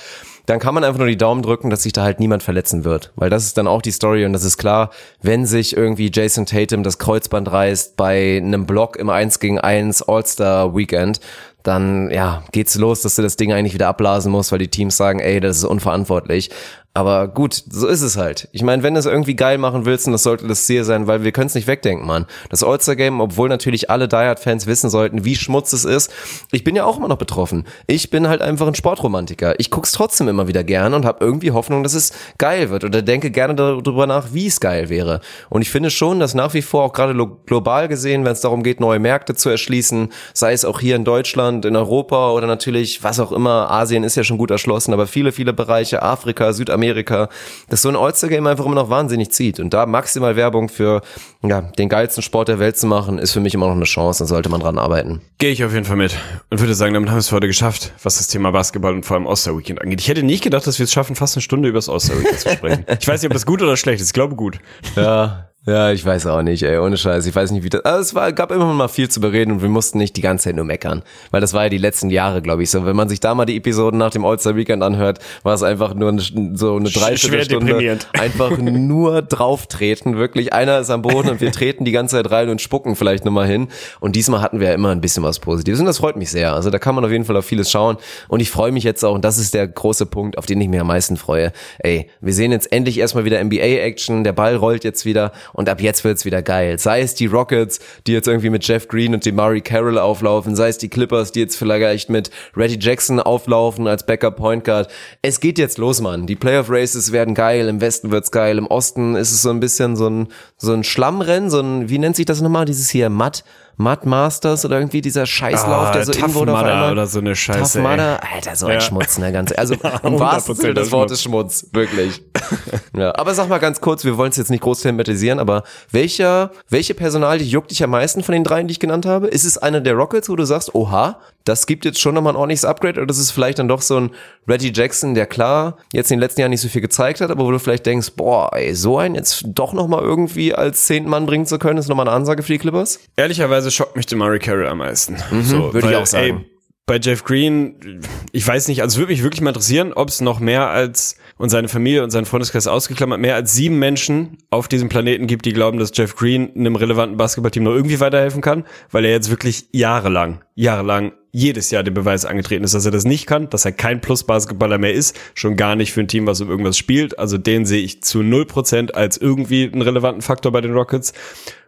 dann 0.47 0.59
kann 0.59 0.75
man 0.75 0.85
einfach 0.85 0.99
nur 0.99 1.09
die 1.09 1.17
Daumen 1.17 1.43
drücken, 1.43 1.71
dass 1.71 1.83
sich 1.83 1.93
da 1.93 2.03
halt 2.03 2.21
niemand 2.21 2.43
verletzen 2.43 2.85
wird. 2.85 3.13
Weil 3.17 3.31
das 3.31 3.45
ist 3.45 3.57
dann 3.57 3.67
auch 3.67 3.83
die 3.83 3.91
Story 3.91 4.25
und 4.25 4.33
das 4.33 4.45
ist 4.45 4.59
klar, 4.59 4.91
wenn 5.23 5.47
sich 5.47 5.77
irgendwie 5.77 6.11
Jason 6.13 6.47
Tatum 6.47 6.83
das 6.83 6.99
Kreuzband 6.99 7.51
reißt 7.51 7.97
bei 7.97 8.37
einem 8.37 8.67
Block 8.67 8.97
im 8.97 9.09
1 9.09 9.41
gegen 9.41 9.59
1 9.59 10.03
All-Star 10.03 10.77
Weekend, 10.77 11.21
dann 11.63 12.11
ja, 12.11 12.45
geht's 12.53 12.75
los, 12.75 13.01
dass 13.01 13.17
du 13.17 13.23
das 13.23 13.37
Ding 13.37 13.53
eigentlich 13.53 13.73
wieder 13.73 13.89
abblasen 13.89 14.31
musst, 14.31 14.53
weil 14.53 14.59
die 14.59 14.69
Teams 14.69 14.97
sagen, 14.97 15.19
ey, 15.21 15.41
das 15.41 15.57
ist 15.57 15.65
unverantwortlich. 15.65 16.51
Aber 16.97 17.27
gut, 17.27 17.61
so 17.69 17.89
ist 17.89 18.03
es 18.03 18.17
halt. 18.17 18.49
Ich 18.53 18.63
meine, 18.63 18.85
wenn 18.85 18.95
du 18.95 19.01
es 19.01 19.07
irgendwie 19.07 19.35
geil 19.35 19.59
machen 19.59 19.85
willst, 19.85 20.07
und 20.07 20.13
das 20.13 20.23
sollte 20.23 20.47
das 20.47 20.65
Ziel 20.65 20.85
sein, 20.85 21.09
weil 21.09 21.25
wir 21.25 21.33
können 21.33 21.49
es 21.49 21.57
nicht 21.57 21.67
wegdenken, 21.67 22.07
Mann. 22.07 22.25
Das 22.51 22.63
All-Star-Game, 22.63 23.21
obwohl 23.21 23.49
natürlich 23.49 23.91
alle 23.91 24.07
Die 24.07 24.15
Hard-Fans 24.15 24.69
wissen 24.69 24.91
sollten, 24.91 25.25
wie 25.25 25.35
schmutz 25.35 25.73
es 25.73 25.85
ist. 25.85 26.13
Ich 26.53 26.63
bin 26.63 26.77
ja 26.77 26.85
auch 26.85 26.97
immer 26.97 27.09
noch 27.09 27.19
betroffen. 27.19 27.67
Ich 27.89 28.11
bin 28.11 28.29
halt 28.29 28.43
einfach 28.43 28.69
ein 28.69 28.77
Sportromantiker. 28.77 29.59
Ich 29.59 29.73
guck's 29.73 29.91
trotzdem 29.91 30.29
immer 30.29 30.47
wieder 30.47 30.63
gerne 30.63 30.95
und 30.95 31.05
habe 31.05 31.25
irgendwie 31.25 31.51
Hoffnung, 31.51 31.83
dass 31.83 31.95
es 31.95 32.13
geil 32.39 32.71
wird 32.71 32.85
oder 32.85 33.03
denke 33.03 33.33
gerne 33.33 33.57
darüber 33.57 34.07
nach, 34.07 34.29
wie 34.33 34.47
es 34.47 34.61
geil 34.61 34.89
wäre. 34.89 35.21
Und 35.51 35.63
ich 35.63 35.71
finde 35.71 35.91
schon, 35.91 36.21
dass 36.21 36.35
nach 36.35 36.55
wie 36.55 36.63
vor 36.63 36.85
auch 36.85 36.93
gerade 36.93 37.13
global 37.45 37.89
gesehen, 37.89 38.25
wenn 38.25 38.35
es 38.35 38.41
darum 38.41 38.63
geht, 38.63 38.79
neue 38.79 39.01
Märkte 39.01 39.35
zu 39.35 39.51
erschließen, 39.51 40.13
sei 40.33 40.53
es 40.53 40.65
auch 40.65 40.79
hier 40.79 40.95
in 40.95 41.05
Deutschland, 41.05 41.65
in 41.65 41.75
Europa 41.75 42.31
oder 42.31 42.47
natürlich 42.47 43.03
was 43.03 43.19
auch 43.19 43.33
immer, 43.33 43.69
Asien 43.73 44.05
ist 44.05 44.15
ja 44.15 44.23
schon 44.23 44.39
gut 44.39 44.53
erschlossen, 44.53 44.93
aber 44.93 45.09
viele, 45.09 45.33
viele 45.33 45.53
Bereiche, 45.53 46.01
Afrika, 46.01 46.53
Südamerika, 46.53 46.84
Amerika, 46.85 47.29
dass 47.69 47.83
so 47.83 47.89
ein 47.89 47.97
All-Star-Game 47.97 48.47
einfach 48.47 48.67
immer 48.67 48.75
noch 48.75 48.91
wahnsinnig 48.91 49.31
zieht. 49.31 49.59
Und 49.59 49.73
da 49.73 49.87
maximal 49.87 50.37
Werbung 50.37 50.69
für 50.69 51.01
ja, 51.43 51.63
den 51.63 51.89
geilsten 51.89 52.23
Sport 52.23 52.49
der 52.49 52.59
Welt 52.59 52.77
zu 52.77 52.87
machen, 52.87 53.19
ist 53.19 53.33
für 53.33 53.41
mich 53.41 53.55
immer 53.55 53.67
noch 53.67 53.75
eine 53.75 53.85
Chance 53.85 54.25
und 54.25 54.29
sollte 54.29 54.49
man 54.49 54.61
dran 54.61 54.79
arbeiten. 54.79 55.23
Gehe 55.39 55.51
ich 55.51 55.65
auf 55.65 55.73
jeden 55.73 55.85
Fall 55.85 55.97
mit 55.97 56.17
und 56.51 56.61
würde 56.61 56.75
sagen, 56.75 56.95
damit 56.95 57.09
haben 57.09 57.17
wir 57.17 57.21
es 57.21 57.29
für 57.29 57.37
heute 57.37 57.47
geschafft, 57.47 57.93
was 58.03 58.19
das 58.19 58.29
Thema 58.29 58.51
Basketball 58.51 58.93
und 58.93 59.05
vor 59.05 59.17
allem 59.17 59.27
All-Star-Weekend 59.27 59.81
angeht. 59.81 60.01
Ich 60.01 60.09
hätte 60.09 60.23
nicht 60.23 60.45
gedacht, 60.45 60.67
dass 60.67 60.79
wir 60.79 60.85
es 60.85 60.93
schaffen, 60.93 61.17
fast 61.17 61.37
eine 61.37 61.43
Stunde 61.43 61.69
über 61.69 61.79
das 61.79 61.89
All-Star-Weekend 61.89 62.41
zu 62.41 62.51
sprechen. 62.51 62.85
Ich 63.01 63.09
weiß 63.09 63.21
nicht, 63.21 63.31
ob 63.31 63.35
das 63.35 63.45
gut 63.45 63.61
oder 63.61 63.77
schlecht 63.77 64.01
ist. 64.01 64.09
Ich 64.09 64.13
glaube 64.15 64.35
gut. 64.35 64.59
Ja, 64.97 65.49
ja, 65.67 65.93
ich 65.93 66.05
weiß 66.05 66.27
auch 66.27 66.43
nicht, 66.43 66.63
ey, 66.63 66.77
ohne 66.77 66.99
Scheiß. 66.99 67.25
Ich 67.25 67.35
weiß 67.35 67.51
nicht, 67.51 67.65
wie 67.65 67.71
das. 67.71 67.83
Also 67.87 68.01
es 68.01 68.15
war, 68.15 68.31
gab 68.33 68.53
immer 68.53 68.71
mal 68.75 68.89
viel 68.89 69.09
zu 69.09 69.21
bereden 69.21 69.51
und 69.53 69.63
wir 69.63 69.71
mussten 69.71 69.97
nicht 69.97 70.15
die 70.15 70.21
ganze 70.21 70.45
Zeit 70.45 70.57
nur 70.57 70.67
meckern. 70.67 71.03
Weil 71.31 71.41
das 71.41 71.55
war 71.55 71.63
ja 71.63 71.69
die 71.71 71.79
letzten 71.79 72.11
Jahre, 72.11 72.43
glaube 72.43 72.63
ich, 72.63 72.71
so. 72.71 72.85
Wenn 72.85 72.97
man 72.97 73.09
sich 73.09 73.19
da 73.19 73.35
mal 73.35 73.47
die 73.47 73.57
Episoden 73.57 73.99
nach 73.99 74.11
dem 74.11 74.27
All-Star 74.27 74.57
Weekend 74.57 74.83
anhört, 74.83 75.21
war 75.43 75.55
es 75.55 75.63
einfach 75.63 75.95
nur 75.95 76.11
eine, 76.11 76.21
so 76.21 76.77
eine 76.77 76.91
Dreiviertelstunde. 76.91 77.99
Einfach 78.13 78.59
nur 78.59 79.23
drauftreten, 79.23 80.17
wirklich. 80.17 80.53
Einer 80.53 80.81
ist 80.81 80.91
am 80.91 81.03
Boden 81.03 81.31
und 81.31 81.41
wir 81.41 81.51
treten 81.53 81.85
die 81.85 81.93
ganze 81.93 82.17
Zeit 82.17 82.31
rein 82.31 82.51
und 82.51 82.61
spucken 82.61 82.95
vielleicht 82.95 83.25
nochmal 83.25 83.47
hin. 83.47 83.69
Und 84.01 84.17
diesmal 84.17 84.43
hatten 84.43 84.61
wir 84.61 84.69
ja 84.69 84.75
immer 84.75 84.91
ein 84.91 85.01
bisschen 85.01 85.23
was 85.23 85.39
Positives 85.39 85.81
und 85.81 85.87
das 85.87 85.99
freut 85.99 86.17
mich 86.17 86.31
sehr. 86.31 86.53
Also 86.53 86.71
da 86.71 86.79
kann 86.79 86.95
man 86.95 87.05
auf 87.05 87.11
jeden 87.11 87.25
Fall 87.25 87.37
auf 87.37 87.47
vieles 87.47 87.71
schauen. 87.71 87.97
Und 88.29 88.41
ich 88.41 88.51
freue 88.51 88.73
mich 88.73 88.85
jetzt 88.85 89.03
auch, 89.05 89.15
und 89.15 89.25
das 89.25 89.39
ist 89.39 89.55
der 89.55 89.67
große 89.67 90.07
Punkt, 90.07 90.37
auf 90.37 90.45
den 90.45 90.61
ich 90.61 90.69
mich 90.69 90.81
am 90.81 90.89
meisten 90.89 91.17
freue. 91.17 91.53
Ey, 91.79 92.11
wir 92.21 92.35
sehen 92.35 92.53
jetzt 92.53 92.71
endlich 92.71 92.99
erstmal 92.99 93.25
wieder 93.25 93.43
NBA-Action, 93.43 94.25
der 94.25 94.33
Ball 94.33 94.57
rollt 94.57 94.85
jetzt 94.85 95.07
wieder 95.07 95.33
und 95.55 95.71
ab 95.71 95.81
jetzt 95.81 96.05
wird's 96.05 96.27
wieder 96.27 96.43
geil. 96.43 96.79
Sei 96.79 97.01
es 97.01 97.15
die 97.15 97.27
Rockets, 97.27 97.81
die 98.07 98.13
jetzt 98.13 98.29
irgendwie 98.29 98.51
mit 98.51 98.67
Jeff 98.67 98.89
Green 98.89 99.15
und 99.15 99.25
dem 99.25 99.37
Murray 99.37 99.63
Carroll 99.63 99.99
auflaufen, 99.99 100.55
sei 100.55 100.69
es 100.69 100.77
die 100.77 100.91
Clippers, 100.91 101.33
die 101.33 101.41
jetzt 101.41 101.57
vielleicht 101.57 102.11
mit 102.11 102.31
Reggie 102.55 102.79
Jackson 102.79 103.21
auflaufen 103.21 103.87
als 103.87 104.05
Backup 104.05 104.37
Point 104.37 104.65
Guard. 104.65 104.91
Es 105.23 105.41
geht 105.41 105.59
jetzt 105.59 105.79
los, 105.79 106.03
Mann. 106.03 106.27
Die 106.27 106.37
Playoff 106.37 106.67
Races 106.69 107.13
werden 107.13 107.35
geil, 107.35 107.69
im 107.69 107.81
Westen 107.81 108.11
wird's 108.11 108.31
geil, 108.31 108.59
im 108.59 108.67
Osten 108.67 109.15
ist 109.15 109.31
es 109.31 109.41
so 109.41 109.51
ein 109.51 109.61
bisschen 109.61 109.97
so 109.97 110.09
ein, 110.09 110.29
so 110.59 110.73
ein 110.73 110.85
Schlammrennen, 110.85 111.49
so 111.49 111.61
ein, 111.61 111.89
wie 111.89 111.99
nennt 111.99 112.17
sich 112.17 112.27
das 112.27 112.43
nochmal, 112.43 112.65
dieses 112.65 112.91
hier, 112.91 113.09
Matt, 113.09 113.45
Mud 113.77 114.07
Masters 114.07 114.65
oder 114.65 114.79
irgendwie 114.79 115.01
dieser 115.01 115.27
Scheißlauf, 115.27 115.89
ah, 115.89 115.93
der 115.93 116.05
so 116.05 116.13
irgendwo 116.13 116.41
auf 116.41 116.49
einmal 116.49 116.93
oder 116.93 117.07
so 117.07 117.19
eine 117.19 117.35
Scheiße. 117.35 117.79
Tough 117.79 117.91
Mudder, 117.91 118.21
Alter, 118.33 118.57
so 118.57 118.67
ein 118.67 118.75
ja. 118.75 118.81
Schmutz, 118.81 119.19
ne, 119.19 119.33
ganz, 119.33 119.53
also 119.57 119.75
im 120.03 120.19
wahrsten 120.19 120.55
Sinne 120.55 120.75
des 120.75 120.93
Wortes 120.93 121.23
Schmutz, 121.23 121.67
wirklich. 121.73 122.23
ja, 122.97 123.15
aber 123.17 123.35
sag 123.35 123.49
mal 123.49 123.59
ganz 123.59 123.81
kurz, 123.81 124.05
wir 124.05 124.17
wollen 124.17 124.31
es 124.31 124.37
jetzt 124.37 124.51
nicht 124.51 124.63
groß 124.63 124.83
thematisieren, 124.83 125.39
aber 125.39 125.65
welcher, 125.91 126.51
welche 126.69 126.95
Personalie 126.95 127.47
juckt 127.47 127.71
dich 127.71 127.83
am 127.83 127.91
meisten 127.91 128.23
von 128.23 128.33
den 128.33 128.45
dreien, 128.45 128.69
die 128.69 128.73
ich 128.73 128.81
genannt 128.81 129.07
habe? 129.07 129.27
Ist 129.29 129.45
es 129.45 129.59
einer 129.59 129.81
der 129.81 129.95
Rockets, 129.95 130.29
wo 130.29 130.37
du 130.37 130.45
sagst, 130.45 130.75
oha, 130.75 131.19
das 131.45 131.67
gibt 131.67 131.85
jetzt 131.85 132.01
schon 132.01 132.15
nochmal 132.15 132.33
ein 132.33 132.37
ordentliches 132.37 132.65
Upgrade 132.65 132.99
oder 132.99 133.07
das 133.07 133.19
ist 133.19 133.31
vielleicht 133.31 133.59
dann 133.59 133.69
doch 133.69 133.83
so 133.83 133.99
ein 133.99 134.11
Reggie 134.49 134.73
Jackson, 134.75 135.15
der 135.15 135.27
klar 135.27 135.77
jetzt 135.93 136.11
in 136.11 136.17
den 136.17 136.21
letzten 136.21 136.41
Jahren 136.41 136.51
nicht 136.51 136.63
so 136.63 136.69
viel 136.69 136.81
gezeigt 136.81 137.21
hat, 137.21 137.31
aber 137.31 137.45
wo 137.45 137.51
du 137.51 137.59
vielleicht 137.59 137.87
denkst, 137.87 138.13
boah, 138.17 138.51
ey, 138.55 138.75
so 138.75 138.99
einen 138.99 139.15
jetzt 139.15 139.45
doch 139.47 139.75
nochmal 139.75 140.03
irgendwie 140.03 140.55
als 140.55 140.87
zehnten 140.87 141.11
Mann 141.11 141.27
bringen 141.27 141.47
zu 141.47 141.59
können, 141.59 141.79
ist 141.79 141.89
nochmal 141.89 142.09
eine 142.09 142.17
Ansage 142.17 142.43
für 142.43 142.53
die 142.53 142.59
Clippers? 142.59 142.99
Ehrlicherweise 143.17 143.64
schockt 143.71 143.97
mich 143.97 144.07
der 144.07 144.19
Murray 144.19 144.39
Carroll 144.39 144.67
am 144.67 144.79
meisten. 144.79 145.17
Mhm, 145.31 145.43
so, 145.43 145.75
würde 145.75 145.91
ich 145.91 145.97
auch 145.97 146.07
sagen. 146.07 146.39
Ey, 146.39 146.55
bei 146.87 146.99
Jeff 146.99 147.25
Green, 147.25 148.01
ich 148.33 148.47
weiß 148.47 148.69
nicht, 148.69 148.83
also 148.83 148.99
würde 148.99 149.13
mich 149.13 149.23
wirklich 149.23 149.41
mal 149.41 149.51
interessieren, 149.51 149.93
ob 149.95 150.09
es 150.09 150.21
noch 150.21 150.39
mehr 150.39 150.69
als 150.69 151.17
und 151.39 151.49
seine 151.49 151.69
Familie 151.69 152.05
und 152.05 152.11
seinen 152.11 152.27
Freundeskreis 152.27 152.67
ausgeklammert, 152.67 153.21
mehr 153.21 153.35
als 153.35 153.55
sieben 153.55 153.79
Menschen 153.79 154.39
auf 154.51 154.69
diesem 154.69 154.89
Planeten 154.89 155.27
gibt, 155.27 155.47
die 155.47 155.53
glauben, 155.53 155.79
dass 155.79 155.91
Jeff 155.95 156.15
Green 156.15 156.53
einem 156.55 156.77
relevanten 156.77 157.17
Basketballteam 157.17 157.65
noch 157.65 157.73
irgendwie 157.73 158.01
weiterhelfen 158.01 158.41
kann, 158.41 158.65
weil 158.91 159.05
er 159.05 159.13
jetzt 159.13 159.31
wirklich 159.31 159.67
jahrelang, 159.73 160.43
jahrelang 160.55 161.13
jedes 161.35 161.73
Jahr 161.73 161.83
den 161.83 161.95
Beweis 161.95 162.25
angetreten 162.25 162.63
ist, 162.63 162.75
dass 162.75 162.87
er 162.87 162.93
das 162.93 163.05
nicht 163.05 163.27
kann, 163.27 163.51
dass 163.51 163.65
er 163.65 163.73
kein 163.73 164.01
Plus-Basketballer 164.01 164.79
mehr 164.79 164.95
ist, 164.95 165.19
schon 165.35 165.57
gar 165.57 165.75
nicht 165.75 165.93
für 165.93 166.01
ein 166.01 166.07
Team, 166.07 166.29
was 166.29 166.41
um 166.41 166.49
irgendwas 166.49 166.79
spielt. 166.79 167.19
Also 167.19 167.39
den 167.39 167.67
sehe 167.67 167.83
ich 167.83 168.05
zu 168.05 168.23
null 168.23 168.47
Prozent 168.47 168.95
als 168.95 169.17
irgendwie 169.17 169.65
einen 169.65 169.83
relevanten 169.83 170.23
Faktor 170.23 170.53
bei 170.53 170.61
den 170.61 170.73
Rockets. 170.73 171.13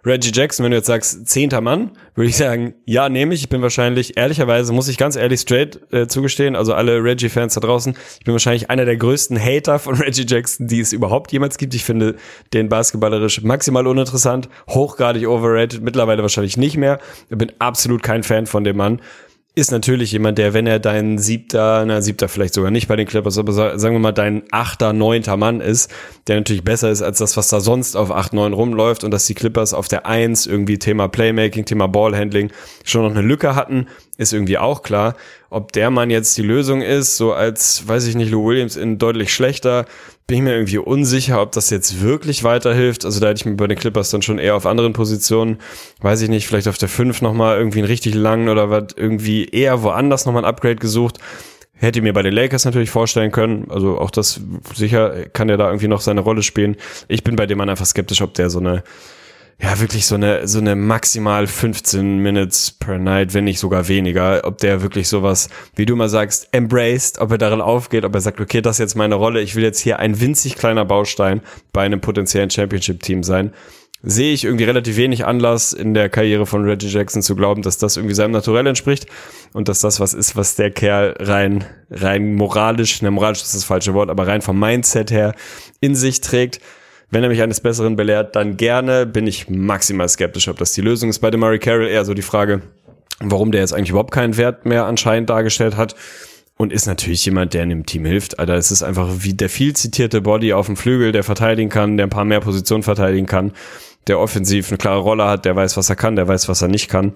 Reggie 0.04 0.30
Jackson, 0.32 0.62
wenn 0.62 0.70
du 0.70 0.76
jetzt 0.76 0.86
sagst, 0.86 1.26
zehnter 1.26 1.60
Mann, 1.60 1.90
würde 2.14 2.30
ich 2.30 2.36
sagen, 2.36 2.74
ja, 2.84 3.08
nehme 3.08 3.34
ich. 3.34 3.42
Ich 3.42 3.48
bin 3.48 3.60
wahrscheinlich, 3.60 4.16
ehrlicherweise, 4.16 4.72
muss 4.72 4.86
ich 4.86 4.98
ganz 4.98 5.16
ehrlich 5.16 5.40
straight 5.40 5.80
äh, 5.92 6.06
zugestehen, 6.06 6.54
also 6.54 6.74
alle 6.74 7.02
Reggie-Fans 7.02 7.54
da 7.54 7.60
draußen, 7.60 7.96
ich 8.20 8.24
bin 8.24 8.32
wahrscheinlich 8.32 8.70
einer 8.70 8.84
der 8.84 8.96
größten 8.96 9.36
Hater 9.36 9.80
von 9.80 9.94
Reggie 10.00 10.24
Jackson, 10.24 10.68
die 10.68 10.78
es 10.78 10.92
überhaupt 10.92 11.32
jemals 11.32 11.58
gibt. 11.58 11.74
Ich 11.74 11.82
finde 11.82 12.14
den 12.54 12.68
basketballerisch 12.68 13.42
maximal 13.42 13.88
uninteressant, 13.88 14.48
hochgradig 14.68 15.26
overrated, 15.26 15.82
mittlerweile 15.82 16.22
wahrscheinlich 16.22 16.56
nicht 16.56 16.76
mehr. 16.76 17.00
Ich 17.28 17.36
bin 17.36 17.50
absolut 17.58 18.04
kein 18.04 18.22
Fan 18.22 18.46
von 18.46 18.62
dem 18.62 18.76
Mann 18.76 19.00
ist 19.58 19.70
natürlich 19.70 20.12
jemand, 20.12 20.36
der, 20.36 20.52
wenn 20.52 20.66
er 20.66 20.78
dein 20.78 21.16
siebter, 21.16 21.82
na 21.86 22.02
siebter 22.02 22.28
vielleicht 22.28 22.52
sogar 22.52 22.70
nicht 22.70 22.88
bei 22.88 22.96
den 22.96 23.06
Clippers, 23.06 23.38
aber 23.38 23.52
sagen 23.78 23.94
wir 23.94 23.98
mal 23.98 24.12
dein 24.12 24.42
achter, 24.50 24.92
neunter 24.92 25.38
Mann 25.38 25.62
ist, 25.62 25.90
der 26.26 26.36
natürlich 26.36 26.62
besser 26.62 26.90
ist 26.90 27.00
als 27.00 27.18
das, 27.18 27.38
was 27.38 27.48
da 27.48 27.60
sonst 27.60 27.96
auf 27.96 28.12
acht, 28.12 28.34
neun 28.34 28.52
rumläuft 28.52 29.02
und 29.02 29.12
dass 29.12 29.24
die 29.24 29.32
Clippers 29.32 29.72
auf 29.72 29.88
der 29.88 30.04
eins 30.04 30.46
irgendwie 30.46 30.78
Thema 30.78 31.08
Playmaking, 31.08 31.64
Thema 31.64 31.88
Ballhandling 31.88 32.52
schon 32.84 33.02
noch 33.04 33.10
eine 33.12 33.26
Lücke 33.26 33.54
hatten, 33.54 33.86
ist 34.16 34.32
irgendwie 34.32 34.58
auch 34.58 34.82
klar. 34.82 35.14
Ob 35.50 35.72
der 35.72 35.90
Mann 35.90 36.10
jetzt 36.10 36.36
die 36.36 36.42
Lösung 36.42 36.82
ist, 36.82 37.16
so 37.16 37.32
als, 37.32 37.86
weiß 37.86 38.06
ich 38.06 38.14
nicht, 38.14 38.30
Lou 38.30 38.46
Williams 38.46 38.76
in 38.76 38.98
deutlich 38.98 39.32
schlechter, 39.32 39.86
bin 40.26 40.38
ich 40.38 40.42
mir 40.42 40.54
irgendwie 40.54 40.78
unsicher, 40.78 41.40
ob 41.40 41.52
das 41.52 41.70
jetzt 41.70 42.00
wirklich 42.00 42.42
weiterhilft. 42.42 43.04
Also 43.04 43.20
da 43.20 43.28
hätte 43.28 43.38
ich 43.38 43.46
mir 43.46 43.54
bei 43.56 43.66
den 43.66 43.78
Clippers 43.78 44.10
dann 44.10 44.22
schon 44.22 44.38
eher 44.38 44.56
auf 44.56 44.66
anderen 44.66 44.92
Positionen, 44.92 45.58
weiß 46.00 46.22
ich 46.22 46.28
nicht, 46.28 46.48
vielleicht 46.48 46.68
auf 46.68 46.78
der 46.78 46.88
5 46.88 47.22
nochmal 47.22 47.58
irgendwie 47.58 47.78
einen 47.78 47.86
richtig 47.86 48.14
langen 48.14 48.48
oder 48.48 48.70
was 48.70 48.86
irgendwie 48.96 49.46
eher 49.46 49.82
woanders 49.82 50.26
nochmal 50.26 50.44
ein 50.44 50.48
Upgrade 50.48 50.76
gesucht. 50.76 51.18
Hätte 51.78 52.00
mir 52.00 52.14
bei 52.14 52.22
den 52.22 52.32
Lakers 52.32 52.64
natürlich 52.64 52.90
vorstellen 52.90 53.30
können. 53.30 53.70
Also 53.70 53.98
auch 53.98 54.10
das 54.10 54.40
sicher 54.74 55.26
kann 55.28 55.50
er 55.50 55.58
da 55.58 55.66
irgendwie 55.66 55.88
noch 55.88 56.00
seine 56.00 56.22
Rolle 56.22 56.42
spielen. 56.42 56.76
Ich 57.06 57.22
bin 57.22 57.36
bei 57.36 57.46
dem 57.46 57.58
Mann 57.58 57.68
einfach 57.68 57.86
skeptisch, 57.86 58.22
ob 58.22 58.32
der 58.34 58.48
so 58.48 58.58
eine 58.58 58.82
ja, 59.58 59.80
wirklich 59.80 60.06
so 60.06 60.16
eine, 60.16 60.46
so 60.46 60.58
eine 60.58 60.76
maximal 60.76 61.46
15 61.46 62.18
Minutes 62.18 62.72
per 62.72 62.98
Night, 62.98 63.32
wenn 63.32 63.44
nicht 63.44 63.58
sogar 63.58 63.88
weniger, 63.88 64.42
ob 64.44 64.58
der 64.58 64.82
wirklich 64.82 65.08
sowas, 65.08 65.48
wie 65.74 65.86
du 65.86 65.96
mal 65.96 66.10
sagst, 66.10 66.48
embraced, 66.52 67.18
ob 67.20 67.30
er 67.30 67.38
darin 67.38 67.62
aufgeht, 67.62 68.04
ob 68.04 68.14
er 68.14 68.20
sagt, 68.20 68.40
okay, 68.40 68.60
das 68.60 68.76
ist 68.76 68.80
jetzt 68.80 68.96
meine 68.96 69.14
Rolle, 69.14 69.40
ich 69.40 69.56
will 69.56 69.62
jetzt 69.62 69.80
hier 69.80 69.98
ein 69.98 70.20
winzig 70.20 70.56
kleiner 70.56 70.84
Baustein 70.84 71.40
bei 71.72 71.82
einem 71.82 72.02
potenziellen 72.02 72.50
Championship-Team 72.50 73.22
sein. 73.22 73.52
sehe 74.02 74.34
ich 74.34 74.44
irgendwie 74.44 74.64
relativ 74.64 74.96
wenig 74.98 75.24
Anlass 75.24 75.72
in 75.72 75.94
der 75.94 76.10
Karriere 76.10 76.44
von 76.44 76.64
Reggie 76.64 76.88
Jackson 76.88 77.22
zu 77.22 77.34
glauben, 77.34 77.62
dass 77.62 77.78
das 77.78 77.96
irgendwie 77.96 78.14
seinem 78.14 78.32
Naturell 78.32 78.66
entspricht 78.66 79.06
und 79.54 79.68
dass 79.68 79.80
das 79.80 80.00
was 80.00 80.12
ist, 80.12 80.36
was 80.36 80.54
der 80.54 80.70
Kerl 80.70 81.16
rein, 81.18 81.64
rein 81.90 82.34
moralisch, 82.34 83.00
ne, 83.00 83.10
moralisch 83.10 83.42
ist 83.42 83.54
das 83.54 83.64
falsche 83.64 83.94
Wort, 83.94 84.10
aber 84.10 84.26
rein 84.26 84.42
vom 84.42 84.60
Mindset 84.60 85.10
her 85.10 85.34
in 85.80 85.94
sich 85.94 86.20
trägt. 86.20 86.60
Wenn 87.10 87.22
er 87.22 87.28
mich 87.28 87.40
eines 87.40 87.60
Besseren 87.60 87.96
belehrt, 87.96 88.34
dann 88.34 88.56
gerne, 88.56 89.06
bin 89.06 89.26
ich 89.26 89.48
maximal 89.48 90.08
skeptisch, 90.08 90.48
ob 90.48 90.58
das 90.58 90.72
die 90.72 90.80
Lösung 90.80 91.08
ist. 91.08 91.20
Bei 91.20 91.30
dem 91.30 91.40
Murray 91.40 91.58
Carroll 91.58 91.86
eher 91.86 92.04
so 92.04 92.14
die 92.14 92.22
Frage, 92.22 92.62
warum 93.20 93.52
der 93.52 93.60
jetzt 93.60 93.72
eigentlich 93.72 93.90
überhaupt 93.90 94.12
keinen 94.12 94.36
Wert 94.36 94.66
mehr 94.66 94.86
anscheinend 94.86 95.30
dargestellt 95.30 95.76
hat 95.76 95.94
und 96.56 96.72
ist 96.72 96.86
natürlich 96.86 97.24
jemand, 97.24 97.54
der 97.54 97.62
in 97.62 97.68
dem 97.68 97.86
Team 97.86 98.04
hilft. 98.04 98.38
Alter, 98.38 98.54
es 98.54 98.70
ist 98.70 98.82
einfach 98.82 99.08
wie 99.18 99.34
der 99.34 99.50
viel 99.50 99.74
zitierte 99.74 100.20
Body 100.20 100.52
auf 100.52 100.66
dem 100.66 100.76
Flügel, 100.76 101.12
der 101.12 101.22
verteidigen 101.22 101.68
kann, 101.68 101.96
der 101.96 102.06
ein 102.06 102.10
paar 102.10 102.24
mehr 102.24 102.40
Positionen 102.40 102.82
verteidigen 102.82 103.26
kann, 103.26 103.52
der 104.06 104.18
offensiv 104.18 104.68
eine 104.68 104.78
klare 104.78 105.00
Rolle 105.00 105.24
hat, 105.26 105.44
der 105.44 105.54
weiß, 105.54 105.76
was 105.76 105.90
er 105.90 105.96
kann, 105.96 106.16
der 106.16 106.28
weiß, 106.28 106.48
was 106.48 106.62
er 106.62 106.68
nicht 106.68 106.88
kann. 106.88 107.12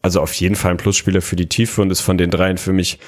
Also 0.00 0.20
auf 0.20 0.32
jeden 0.34 0.54
Fall 0.54 0.72
ein 0.72 0.76
Plusspieler 0.76 1.20
für 1.20 1.36
die 1.36 1.48
Tiefe 1.48 1.82
und 1.82 1.90
ist 1.90 2.00
von 2.00 2.18
den 2.18 2.30
dreien 2.30 2.56
für 2.56 2.72
mich 2.72 2.98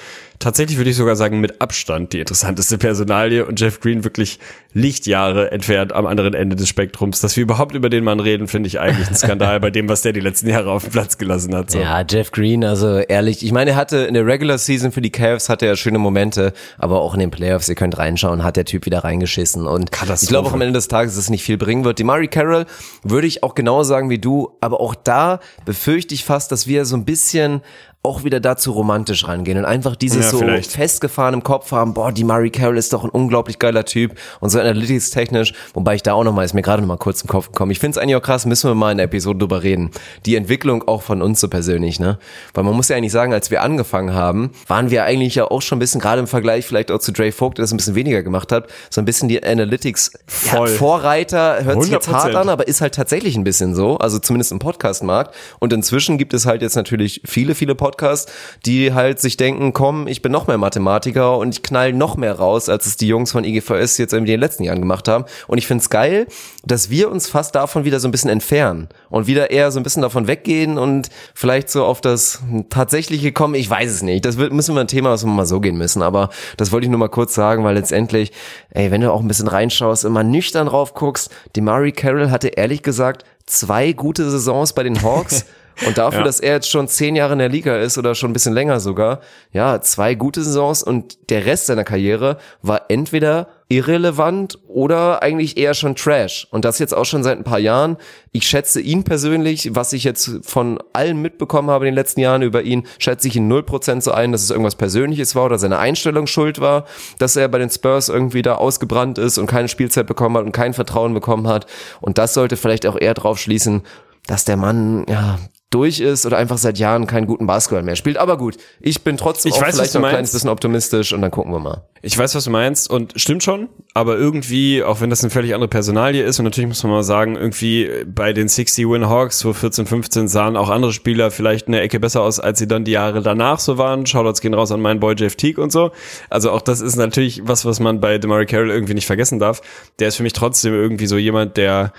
tatsächlich 0.40 0.78
würde 0.78 0.90
ich 0.90 0.96
sogar 0.96 1.14
sagen 1.14 1.40
mit 1.40 1.60
Abstand 1.60 2.12
die 2.12 2.18
interessanteste 2.18 2.78
Personalie 2.78 3.46
und 3.46 3.60
Jeff 3.60 3.78
Green 3.78 4.02
wirklich 4.02 4.40
Lichtjahre 4.72 5.52
entfernt 5.52 5.92
am 5.92 6.06
anderen 6.06 6.34
Ende 6.34 6.56
des 6.56 6.68
Spektrums. 6.68 7.20
Dass 7.20 7.36
wir 7.36 7.42
überhaupt 7.42 7.74
über 7.74 7.90
den 7.90 8.02
Mann 8.02 8.20
reden, 8.20 8.48
finde 8.48 8.66
ich 8.66 8.80
eigentlich 8.80 9.08
ein 9.08 9.14
Skandal 9.14 9.60
bei 9.60 9.70
dem, 9.70 9.88
was 9.88 10.02
der 10.02 10.12
die 10.12 10.20
letzten 10.20 10.48
Jahre 10.48 10.70
auf 10.70 10.84
dem 10.84 10.92
Platz 10.92 11.18
gelassen 11.18 11.54
hat. 11.54 11.70
So. 11.70 11.78
Ja, 11.78 12.02
Jeff 12.08 12.32
Green, 12.32 12.64
also 12.64 12.98
ehrlich, 12.98 13.44
ich 13.44 13.52
meine, 13.52 13.70
er 13.70 13.76
hatte 13.76 13.98
in 13.98 14.14
der 14.14 14.26
Regular 14.26 14.58
Season 14.58 14.92
für 14.92 15.02
die 15.02 15.10
Cavs 15.10 15.48
hatte 15.48 15.66
er 15.66 15.76
schöne 15.76 15.98
Momente, 15.98 16.52
aber 16.78 17.00
auch 17.00 17.14
in 17.14 17.20
den 17.20 17.30
Playoffs, 17.30 17.68
ihr 17.68 17.74
könnt 17.74 17.98
reinschauen, 17.98 18.42
hat 18.42 18.56
der 18.56 18.64
Typ 18.64 18.86
wieder 18.86 19.04
reingeschissen 19.04 19.66
und 19.66 19.90
ich 19.92 20.28
glaube 20.28 20.48
auch 20.48 20.54
am 20.54 20.62
Ende 20.62 20.74
des 20.74 20.88
Tages, 20.88 21.14
dass 21.14 21.24
es 21.24 21.30
nicht 21.30 21.44
viel 21.44 21.58
bringen 21.58 21.84
wird. 21.84 21.98
Die 21.98 22.04
Murray 22.04 22.28
Carroll 22.28 22.64
würde 23.02 23.26
ich 23.26 23.42
auch 23.42 23.54
genau 23.54 23.82
sagen 23.82 24.08
wie 24.08 24.18
du, 24.18 24.56
aber 24.60 24.80
auch 24.80 24.94
da 24.94 25.40
befürchte 25.66 26.14
ich 26.14 26.24
fast, 26.24 26.50
dass 26.50 26.66
wir 26.66 26.86
so 26.86 26.96
ein 26.96 27.04
bisschen 27.04 27.60
auch 28.02 28.24
wieder 28.24 28.40
dazu 28.40 28.72
romantisch 28.72 29.28
rangehen 29.28 29.58
und 29.58 29.66
einfach 29.66 29.94
dieses 29.94 30.24
ja, 30.24 30.30
so 30.30 30.38
vielleicht. 30.38 30.72
festgefahren 30.72 31.34
im 31.34 31.42
Kopf 31.42 31.70
haben, 31.70 31.92
boah, 31.92 32.10
die 32.10 32.24
Murray 32.24 32.48
Carroll 32.48 32.78
ist 32.78 32.94
doch 32.94 33.04
ein 33.04 33.10
unglaublich 33.10 33.58
geiler 33.58 33.84
Typ 33.84 34.14
und 34.40 34.48
so 34.48 34.58
analytics-technisch, 34.58 35.52
wobei 35.74 35.96
ich 35.96 36.02
da 36.02 36.14
auch 36.14 36.24
nochmal, 36.24 36.46
ist 36.46 36.54
mir 36.54 36.62
gerade 36.62 36.80
nochmal 36.80 36.96
kurz 36.96 37.20
im 37.20 37.28
Kopf 37.28 37.48
gekommen. 37.48 37.72
Ich 37.72 37.78
finde 37.78 37.98
es 37.98 38.02
eigentlich 38.02 38.16
auch 38.16 38.22
krass, 38.22 38.46
müssen 38.46 38.70
wir 38.70 38.74
mal 38.74 38.92
in 38.92 38.96
der 38.96 39.04
Episode 39.04 39.40
drüber 39.40 39.62
reden. 39.62 39.90
Die 40.24 40.34
Entwicklung 40.34 40.88
auch 40.88 41.02
von 41.02 41.20
uns 41.20 41.40
so 41.40 41.48
persönlich, 41.48 42.00
ne? 42.00 42.18
Weil 42.54 42.64
man 42.64 42.74
muss 42.74 42.88
ja 42.88 42.96
eigentlich 42.96 43.12
sagen, 43.12 43.34
als 43.34 43.50
wir 43.50 43.60
angefangen 43.60 44.14
haben, 44.14 44.52
waren 44.66 44.90
wir 44.90 45.04
eigentlich 45.04 45.34
ja 45.34 45.44
auch 45.44 45.60
schon 45.60 45.76
ein 45.76 45.80
bisschen, 45.80 46.00
gerade 46.00 46.20
im 46.20 46.26
Vergleich 46.26 46.64
vielleicht 46.64 46.90
auch 46.90 47.00
zu 47.00 47.12
Dre 47.12 47.32
Vogt, 47.32 47.58
der 47.58 47.64
das 47.64 47.72
ein 47.72 47.76
bisschen 47.76 47.96
weniger 47.96 48.22
gemacht 48.22 48.50
hat, 48.50 48.68
so 48.88 49.02
ein 49.02 49.04
bisschen 49.04 49.28
die 49.28 49.44
Analytics 49.44 50.12
ja, 50.50 50.64
Vorreiter, 50.64 51.64
hört 51.64 51.76
100%. 51.76 51.82
sich 51.82 51.92
jetzt 51.92 52.08
hart 52.08 52.34
an, 52.34 52.48
aber 52.48 52.66
ist 52.66 52.80
halt 52.80 52.94
tatsächlich 52.94 53.36
ein 53.36 53.44
bisschen 53.44 53.74
so, 53.74 53.98
also 53.98 54.18
zumindest 54.18 54.52
im 54.52 54.58
Podcast-Markt. 54.58 55.34
Und 55.58 55.74
inzwischen 55.74 56.16
gibt 56.16 56.32
es 56.32 56.46
halt 56.46 56.62
jetzt 56.62 56.76
natürlich 56.76 57.20
viele, 57.26 57.54
viele 57.54 57.74
Podcasts 57.74 57.89
Podcast, 57.90 58.30
die 58.66 58.94
halt 58.94 59.20
sich 59.20 59.36
denken, 59.36 59.72
komm, 59.72 60.06
ich 60.06 60.22
bin 60.22 60.30
noch 60.30 60.46
mehr 60.46 60.58
Mathematiker 60.58 61.36
und 61.38 61.54
ich 61.56 61.62
knall 61.62 61.92
noch 61.92 62.16
mehr 62.16 62.34
raus, 62.34 62.68
als 62.68 62.86
es 62.86 62.96
die 62.96 63.08
Jungs 63.08 63.32
von 63.32 63.42
IGVS 63.42 63.98
jetzt 63.98 64.12
irgendwie 64.12 64.32
in 64.32 64.38
den 64.38 64.40
letzten 64.40 64.62
Jahren 64.62 64.78
gemacht 64.78 65.08
haben. 65.08 65.24
Und 65.48 65.58
ich 65.58 65.66
finde 65.66 65.82
es 65.82 65.90
geil, 65.90 66.28
dass 66.64 66.88
wir 66.88 67.10
uns 67.10 67.28
fast 67.28 67.56
davon 67.56 67.84
wieder 67.84 67.98
so 67.98 68.06
ein 68.06 68.12
bisschen 68.12 68.30
entfernen 68.30 68.88
und 69.08 69.26
wieder 69.26 69.50
eher 69.50 69.72
so 69.72 69.80
ein 69.80 69.82
bisschen 69.82 70.02
davon 70.02 70.28
weggehen 70.28 70.78
und 70.78 71.08
vielleicht 71.34 71.68
so 71.68 71.84
auf 71.84 72.00
das 72.00 72.40
tatsächliche 72.68 73.32
kommen. 73.32 73.54
Ich 73.54 73.68
weiß 73.68 73.90
es 73.90 74.02
nicht. 74.02 74.24
Das 74.24 74.36
wird, 74.36 74.52
müssen 74.52 74.76
wir 74.76 74.80
ein 74.80 74.88
Thema, 74.88 75.10
was 75.10 75.24
wir 75.24 75.32
mal 75.32 75.46
so 75.46 75.58
gehen 75.58 75.76
müssen. 75.76 76.02
Aber 76.02 76.30
das 76.56 76.70
wollte 76.70 76.84
ich 76.84 76.90
nur 76.90 77.00
mal 77.00 77.08
kurz 77.08 77.34
sagen, 77.34 77.64
weil 77.64 77.74
letztendlich, 77.74 78.30
ey, 78.70 78.92
wenn 78.92 79.00
du 79.00 79.12
auch 79.12 79.20
ein 79.20 79.28
bisschen 79.28 79.48
reinschaust, 79.48 80.04
immer 80.04 80.22
nüchtern 80.22 80.68
drauf 80.68 80.94
guckst, 80.94 81.30
die 81.56 81.60
Murray 81.60 81.90
Carroll 81.90 82.30
hatte 82.30 82.48
ehrlich 82.48 82.82
gesagt 82.82 83.24
zwei 83.46 83.92
gute 83.92 84.30
Saisons 84.30 84.74
bei 84.74 84.84
den 84.84 85.02
Hawks. 85.02 85.44
Und 85.86 85.98
dafür, 85.98 86.20
ja. 86.20 86.24
dass 86.24 86.40
er 86.40 86.54
jetzt 86.54 86.70
schon 86.70 86.88
zehn 86.88 87.16
Jahre 87.16 87.32
in 87.32 87.38
der 87.38 87.48
Liga 87.48 87.76
ist 87.76 87.96
oder 87.98 88.14
schon 88.14 88.30
ein 88.30 88.34
bisschen 88.34 88.54
länger 88.54 88.80
sogar, 88.80 89.20
ja, 89.52 89.80
zwei 89.80 90.14
gute 90.14 90.42
Saisons 90.42 90.82
und 90.82 91.30
der 91.30 91.46
Rest 91.46 91.66
seiner 91.66 91.84
Karriere 91.84 92.38
war 92.62 92.82
entweder 92.88 93.48
irrelevant 93.70 94.58
oder 94.66 95.22
eigentlich 95.22 95.56
eher 95.56 95.74
schon 95.74 95.94
Trash. 95.94 96.48
Und 96.50 96.64
das 96.64 96.80
jetzt 96.80 96.92
auch 96.92 97.04
schon 97.04 97.22
seit 97.22 97.38
ein 97.38 97.44
paar 97.44 97.60
Jahren. 97.60 97.96
Ich 98.32 98.48
schätze 98.48 98.80
ihn 98.80 99.04
persönlich, 99.04 99.70
was 99.74 99.92
ich 99.92 100.02
jetzt 100.02 100.40
von 100.42 100.80
allen 100.92 101.22
mitbekommen 101.22 101.70
habe 101.70 101.86
in 101.86 101.92
den 101.92 101.94
letzten 101.94 102.20
Jahren 102.20 102.42
über 102.42 102.62
ihn, 102.62 102.86
schätze 102.98 103.28
ich 103.28 103.36
ihn 103.36 103.46
null 103.46 103.62
Prozent 103.62 104.02
so 104.02 104.10
ein, 104.10 104.32
dass 104.32 104.42
es 104.42 104.50
irgendwas 104.50 104.74
Persönliches 104.74 105.36
war 105.36 105.44
oder 105.44 105.58
seine 105.58 105.78
Einstellung 105.78 106.26
schuld 106.26 106.60
war, 106.60 106.84
dass 107.20 107.36
er 107.36 107.46
bei 107.46 107.58
den 107.58 107.70
Spurs 107.70 108.08
irgendwie 108.08 108.42
da 108.42 108.56
ausgebrannt 108.56 109.18
ist 109.18 109.38
und 109.38 109.46
keine 109.46 109.68
Spielzeit 109.68 110.08
bekommen 110.08 110.36
hat 110.36 110.44
und 110.44 110.52
kein 110.52 110.74
Vertrauen 110.74 111.14
bekommen 111.14 111.46
hat. 111.46 111.66
Und 112.00 112.18
das 112.18 112.34
sollte 112.34 112.56
vielleicht 112.56 112.86
auch 112.86 113.00
eher 113.00 113.14
drauf 113.14 113.38
schließen, 113.38 113.82
dass 114.26 114.44
der 114.44 114.56
Mann 114.56 115.06
ja 115.08 115.38
durch 115.70 116.00
ist 116.00 116.26
oder 116.26 116.36
einfach 116.36 116.58
seit 116.58 116.78
Jahren 116.78 117.06
keinen 117.06 117.28
guten 117.28 117.46
Basketball 117.46 117.84
mehr 117.84 117.94
spielt. 117.94 118.16
Aber 118.16 118.36
gut, 118.36 118.56
ich 118.80 119.02
bin 119.02 119.16
trotzdem 119.16 119.50
ich 119.50 119.56
auch 119.56 119.62
weiß, 119.62 119.76
vielleicht 119.76 119.94
noch 119.94 120.02
ein 120.02 120.10
kleines 120.10 120.32
bisschen 120.32 120.50
optimistisch 120.50 121.12
und 121.12 121.22
dann 121.22 121.30
gucken 121.30 121.52
wir 121.52 121.60
mal. 121.60 121.84
Ich 122.02 122.18
weiß, 122.18 122.34
was 122.34 122.44
du 122.44 122.50
meinst 122.50 122.90
und 122.90 123.12
stimmt 123.16 123.44
schon, 123.44 123.68
aber 123.94 124.16
irgendwie, 124.16 124.82
auch 124.82 125.00
wenn 125.00 125.10
das 125.10 125.22
eine 125.22 125.30
völlig 125.30 125.54
andere 125.54 125.68
Personalie 125.68 126.24
ist 126.24 126.40
und 126.40 126.44
natürlich 126.44 126.66
muss 126.66 126.82
man 126.82 126.92
mal 126.92 127.02
sagen, 127.04 127.36
irgendwie 127.36 127.88
bei 128.04 128.32
den 128.32 128.48
60 128.48 128.88
Win 128.88 129.08
Hawks, 129.08 129.44
wo 129.44 129.52
14, 129.52 129.86
15 129.86 130.26
sahen 130.26 130.56
auch 130.56 130.70
andere 130.70 130.92
Spieler 130.92 131.30
vielleicht 131.30 131.68
eine 131.68 131.80
Ecke 131.80 132.00
besser 132.00 132.22
aus, 132.22 132.40
als 132.40 132.58
sie 132.58 132.66
dann 132.66 132.84
die 132.84 132.92
Jahre 132.92 133.22
danach 133.22 133.60
so 133.60 133.78
waren. 133.78 134.06
Shoutouts 134.06 134.40
gehen 134.40 134.54
raus 134.54 134.72
an 134.72 134.80
meinen 134.80 134.98
Boy 134.98 135.14
Jeff 135.16 135.36
Teague 135.36 135.62
und 135.62 135.70
so. 135.70 135.92
Also 136.30 136.50
auch 136.50 136.62
das 136.62 136.80
ist 136.80 136.96
natürlich 136.96 137.42
was, 137.44 137.64
was 137.64 137.78
man 137.78 138.00
bei 138.00 138.18
DeMarie 138.18 138.46
Carroll 138.46 138.70
irgendwie 138.70 138.94
nicht 138.94 139.06
vergessen 139.06 139.38
darf. 139.38 139.60
Der 140.00 140.08
ist 140.08 140.16
für 140.16 140.24
mich 140.24 140.32
trotzdem 140.32 140.74
irgendwie 140.74 141.06
so 141.06 141.16
jemand, 141.16 141.56
der 141.56 141.92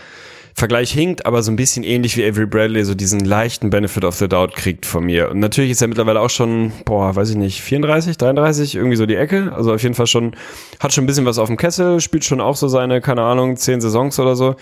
Vergleich 0.54 0.92
hinkt, 0.92 1.26
aber 1.26 1.42
so 1.44 1.52
ein 1.52 1.56
bisschen 1.56 1.84
ähnlich 1.84 2.18
wie 2.18 2.26
Avery 2.26 2.46
Bradley 2.46 2.84
so 2.84 2.94
diesen 2.94 3.22
leichten 3.22 3.70
Benefit 3.70 4.04
of 4.04 4.16
the 4.16 4.28
Doubt 4.28 4.54
kriegt 4.54 4.86
von 4.86 5.06
mir. 5.06 5.30
Und 5.32 5.40
natürlich 5.40 5.72
ist 5.72 5.82
er 5.82 5.88
mittlerweile 5.88 6.20
auch 6.20 6.30
schon, 6.30 6.72
boah, 6.86 7.16
weiß 7.16 7.30
ich 7.32 7.36
nicht, 7.36 7.62
34, 7.62 8.18
33, 8.18 8.76
irgendwie 8.76 8.98
so 8.98 9.06
die 9.06 9.16
Ecke. 9.16 9.54
Also 9.56 9.74
auf 9.74 9.82
jeden 9.82 9.96
Fall 9.96 10.08
schon, 10.08 10.36
hat 10.80 10.94
schon 10.94 11.04
ein 11.04 11.08
bisschen 11.08 11.26
was 11.26 11.40
auf 11.40 11.48
dem 11.48 11.58
Kessel, 11.58 12.02
spielt 12.02 12.26
schon 12.26 12.42
auch 12.42 12.56
so 12.56 12.68
seine, 12.68 13.02
keine 13.02 13.22
Ahnung, 13.24 13.56
zehn 13.56 13.82
Saisons 13.82 14.20
oder 14.20 14.36
so. 14.36 14.56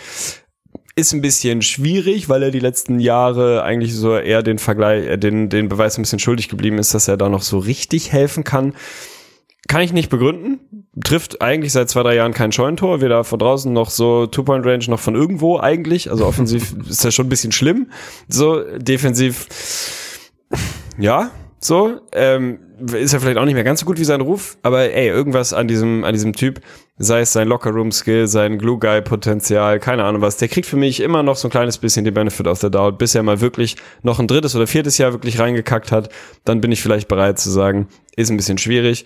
Ist 0.96 1.14
ein 1.14 1.22
bisschen 1.22 1.62
schwierig, 1.62 2.30
weil 2.30 2.44
er 2.44 2.52
die 2.52 2.60
letzten 2.60 3.00
Jahre 3.00 3.64
eigentlich 3.64 3.96
so 3.96 4.18
eher 4.18 4.44
den 4.44 4.60
Vergleich, 4.60 5.06
äh, 5.06 5.18
den, 5.18 5.50
den 5.50 5.70
Beweis 5.70 5.98
ein 5.98 6.02
bisschen 6.04 6.20
schuldig 6.20 6.50
geblieben 6.50 6.78
ist, 6.78 6.94
dass 6.94 7.08
er 7.08 7.18
da 7.18 7.30
noch 7.30 7.42
so 7.42 7.58
richtig 7.58 8.12
helfen 8.12 8.44
kann. 8.44 8.74
Kann 9.68 9.82
ich 9.82 9.94
nicht 9.94 10.10
begründen. 10.10 10.88
Trifft 11.04 11.42
eigentlich 11.42 11.74
seit 11.74 11.90
zwei, 11.90 12.04
drei 12.04 12.16
Jahren 12.16 12.34
kein 12.34 12.52
Scheunentor. 12.52 13.02
Weder 13.02 13.24
von 13.24 13.40
draußen 13.40 13.72
noch 13.72 13.90
so 13.90 14.26
Two-Point-Range 14.26 14.86
noch 14.88 15.00
von 15.00 15.16
irgendwo 15.16 15.60
eigentlich. 15.60 16.10
Also 16.10 16.26
offensiv 16.26 16.74
ist 16.90 17.04
das 17.04 17.14
schon 17.14 17.28
ein 17.28 17.30
bisschen 17.30 17.52
schlimm. 17.52 17.92
So, 18.28 18.64
defensiv, 18.78 19.48
ja, 20.98 21.32
so. 21.60 22.00
Ähm, 22.14 22.60
ist 22.94 23.14
er 23.14 23.20
vielleicht 23.20 23.38
auch 23.38 23.46
nicht 23.46 23.54
mehr 23.54 23.64
ganz 23.64 23.82
so 23.82 23.86
gut 23.86 24.00
wie 24.00 24.04
sein 24.04 24.22
Ruf, 24.22 24.58
aber 24.64 24.92
ey, 24.94 25.08
irgendwas 25.08 25.54
an 25.54 25.68
diesem, 25.68 26.04
an 26.04 26.14
diesem 26.14 26.34
Typ, 26.34 26.62
sei 26.98 27.22
es 27.22 27.34
sein 27.34 27.48
Locker-Room-Skill, 27.48 28.28
sein 28.28 28.58
Glue-Guy-Potenzial, 28.58 29.80
keine 29.80 30.04
Ahnung 30.04 30.22
was, 30.22 30.38
der 30.38 30.48
kriegt 30.48 30.68
für 30.68 30.76
mich 30.78 31.00
immer 31.00 31.24
noch 31.24 31.36
so 31.36 31.48
ein 31.48 31.52
kleines 31.52 31.78
bisschen 31.78 32.06
den 32.06 32.14
Benefit 32.14 32.48
of 32.48 32.60
the 32.60 32.70
Doubt, 32.70 32.98
bis 32.98 33.16
er 33.16 33.24
mal 33.24 33.42
wirklich 33.42 33.78
noch 34.04 34.20
ein 34.20 34.28
drittes 34.28 34.56
oder 34.56 34.68
viertes 34.68 34.98
Jahr 34.98 35.14
wirklich 35.14 35.40
reingekackt 35.40 35.92
hat, 35.92 36.10
dann 36.46 36.62
bin 36.62 36.72
ich 36.72 36.82
vielleicht 36.82 37.08
bereit 37.08 37.40
zu 37.40 37.50
sagen, 37.50 37.88
ist 38.20 38.30
ein 38.30 38.38
bisschen 38.38 38.58
schwierig. 38.58 39.06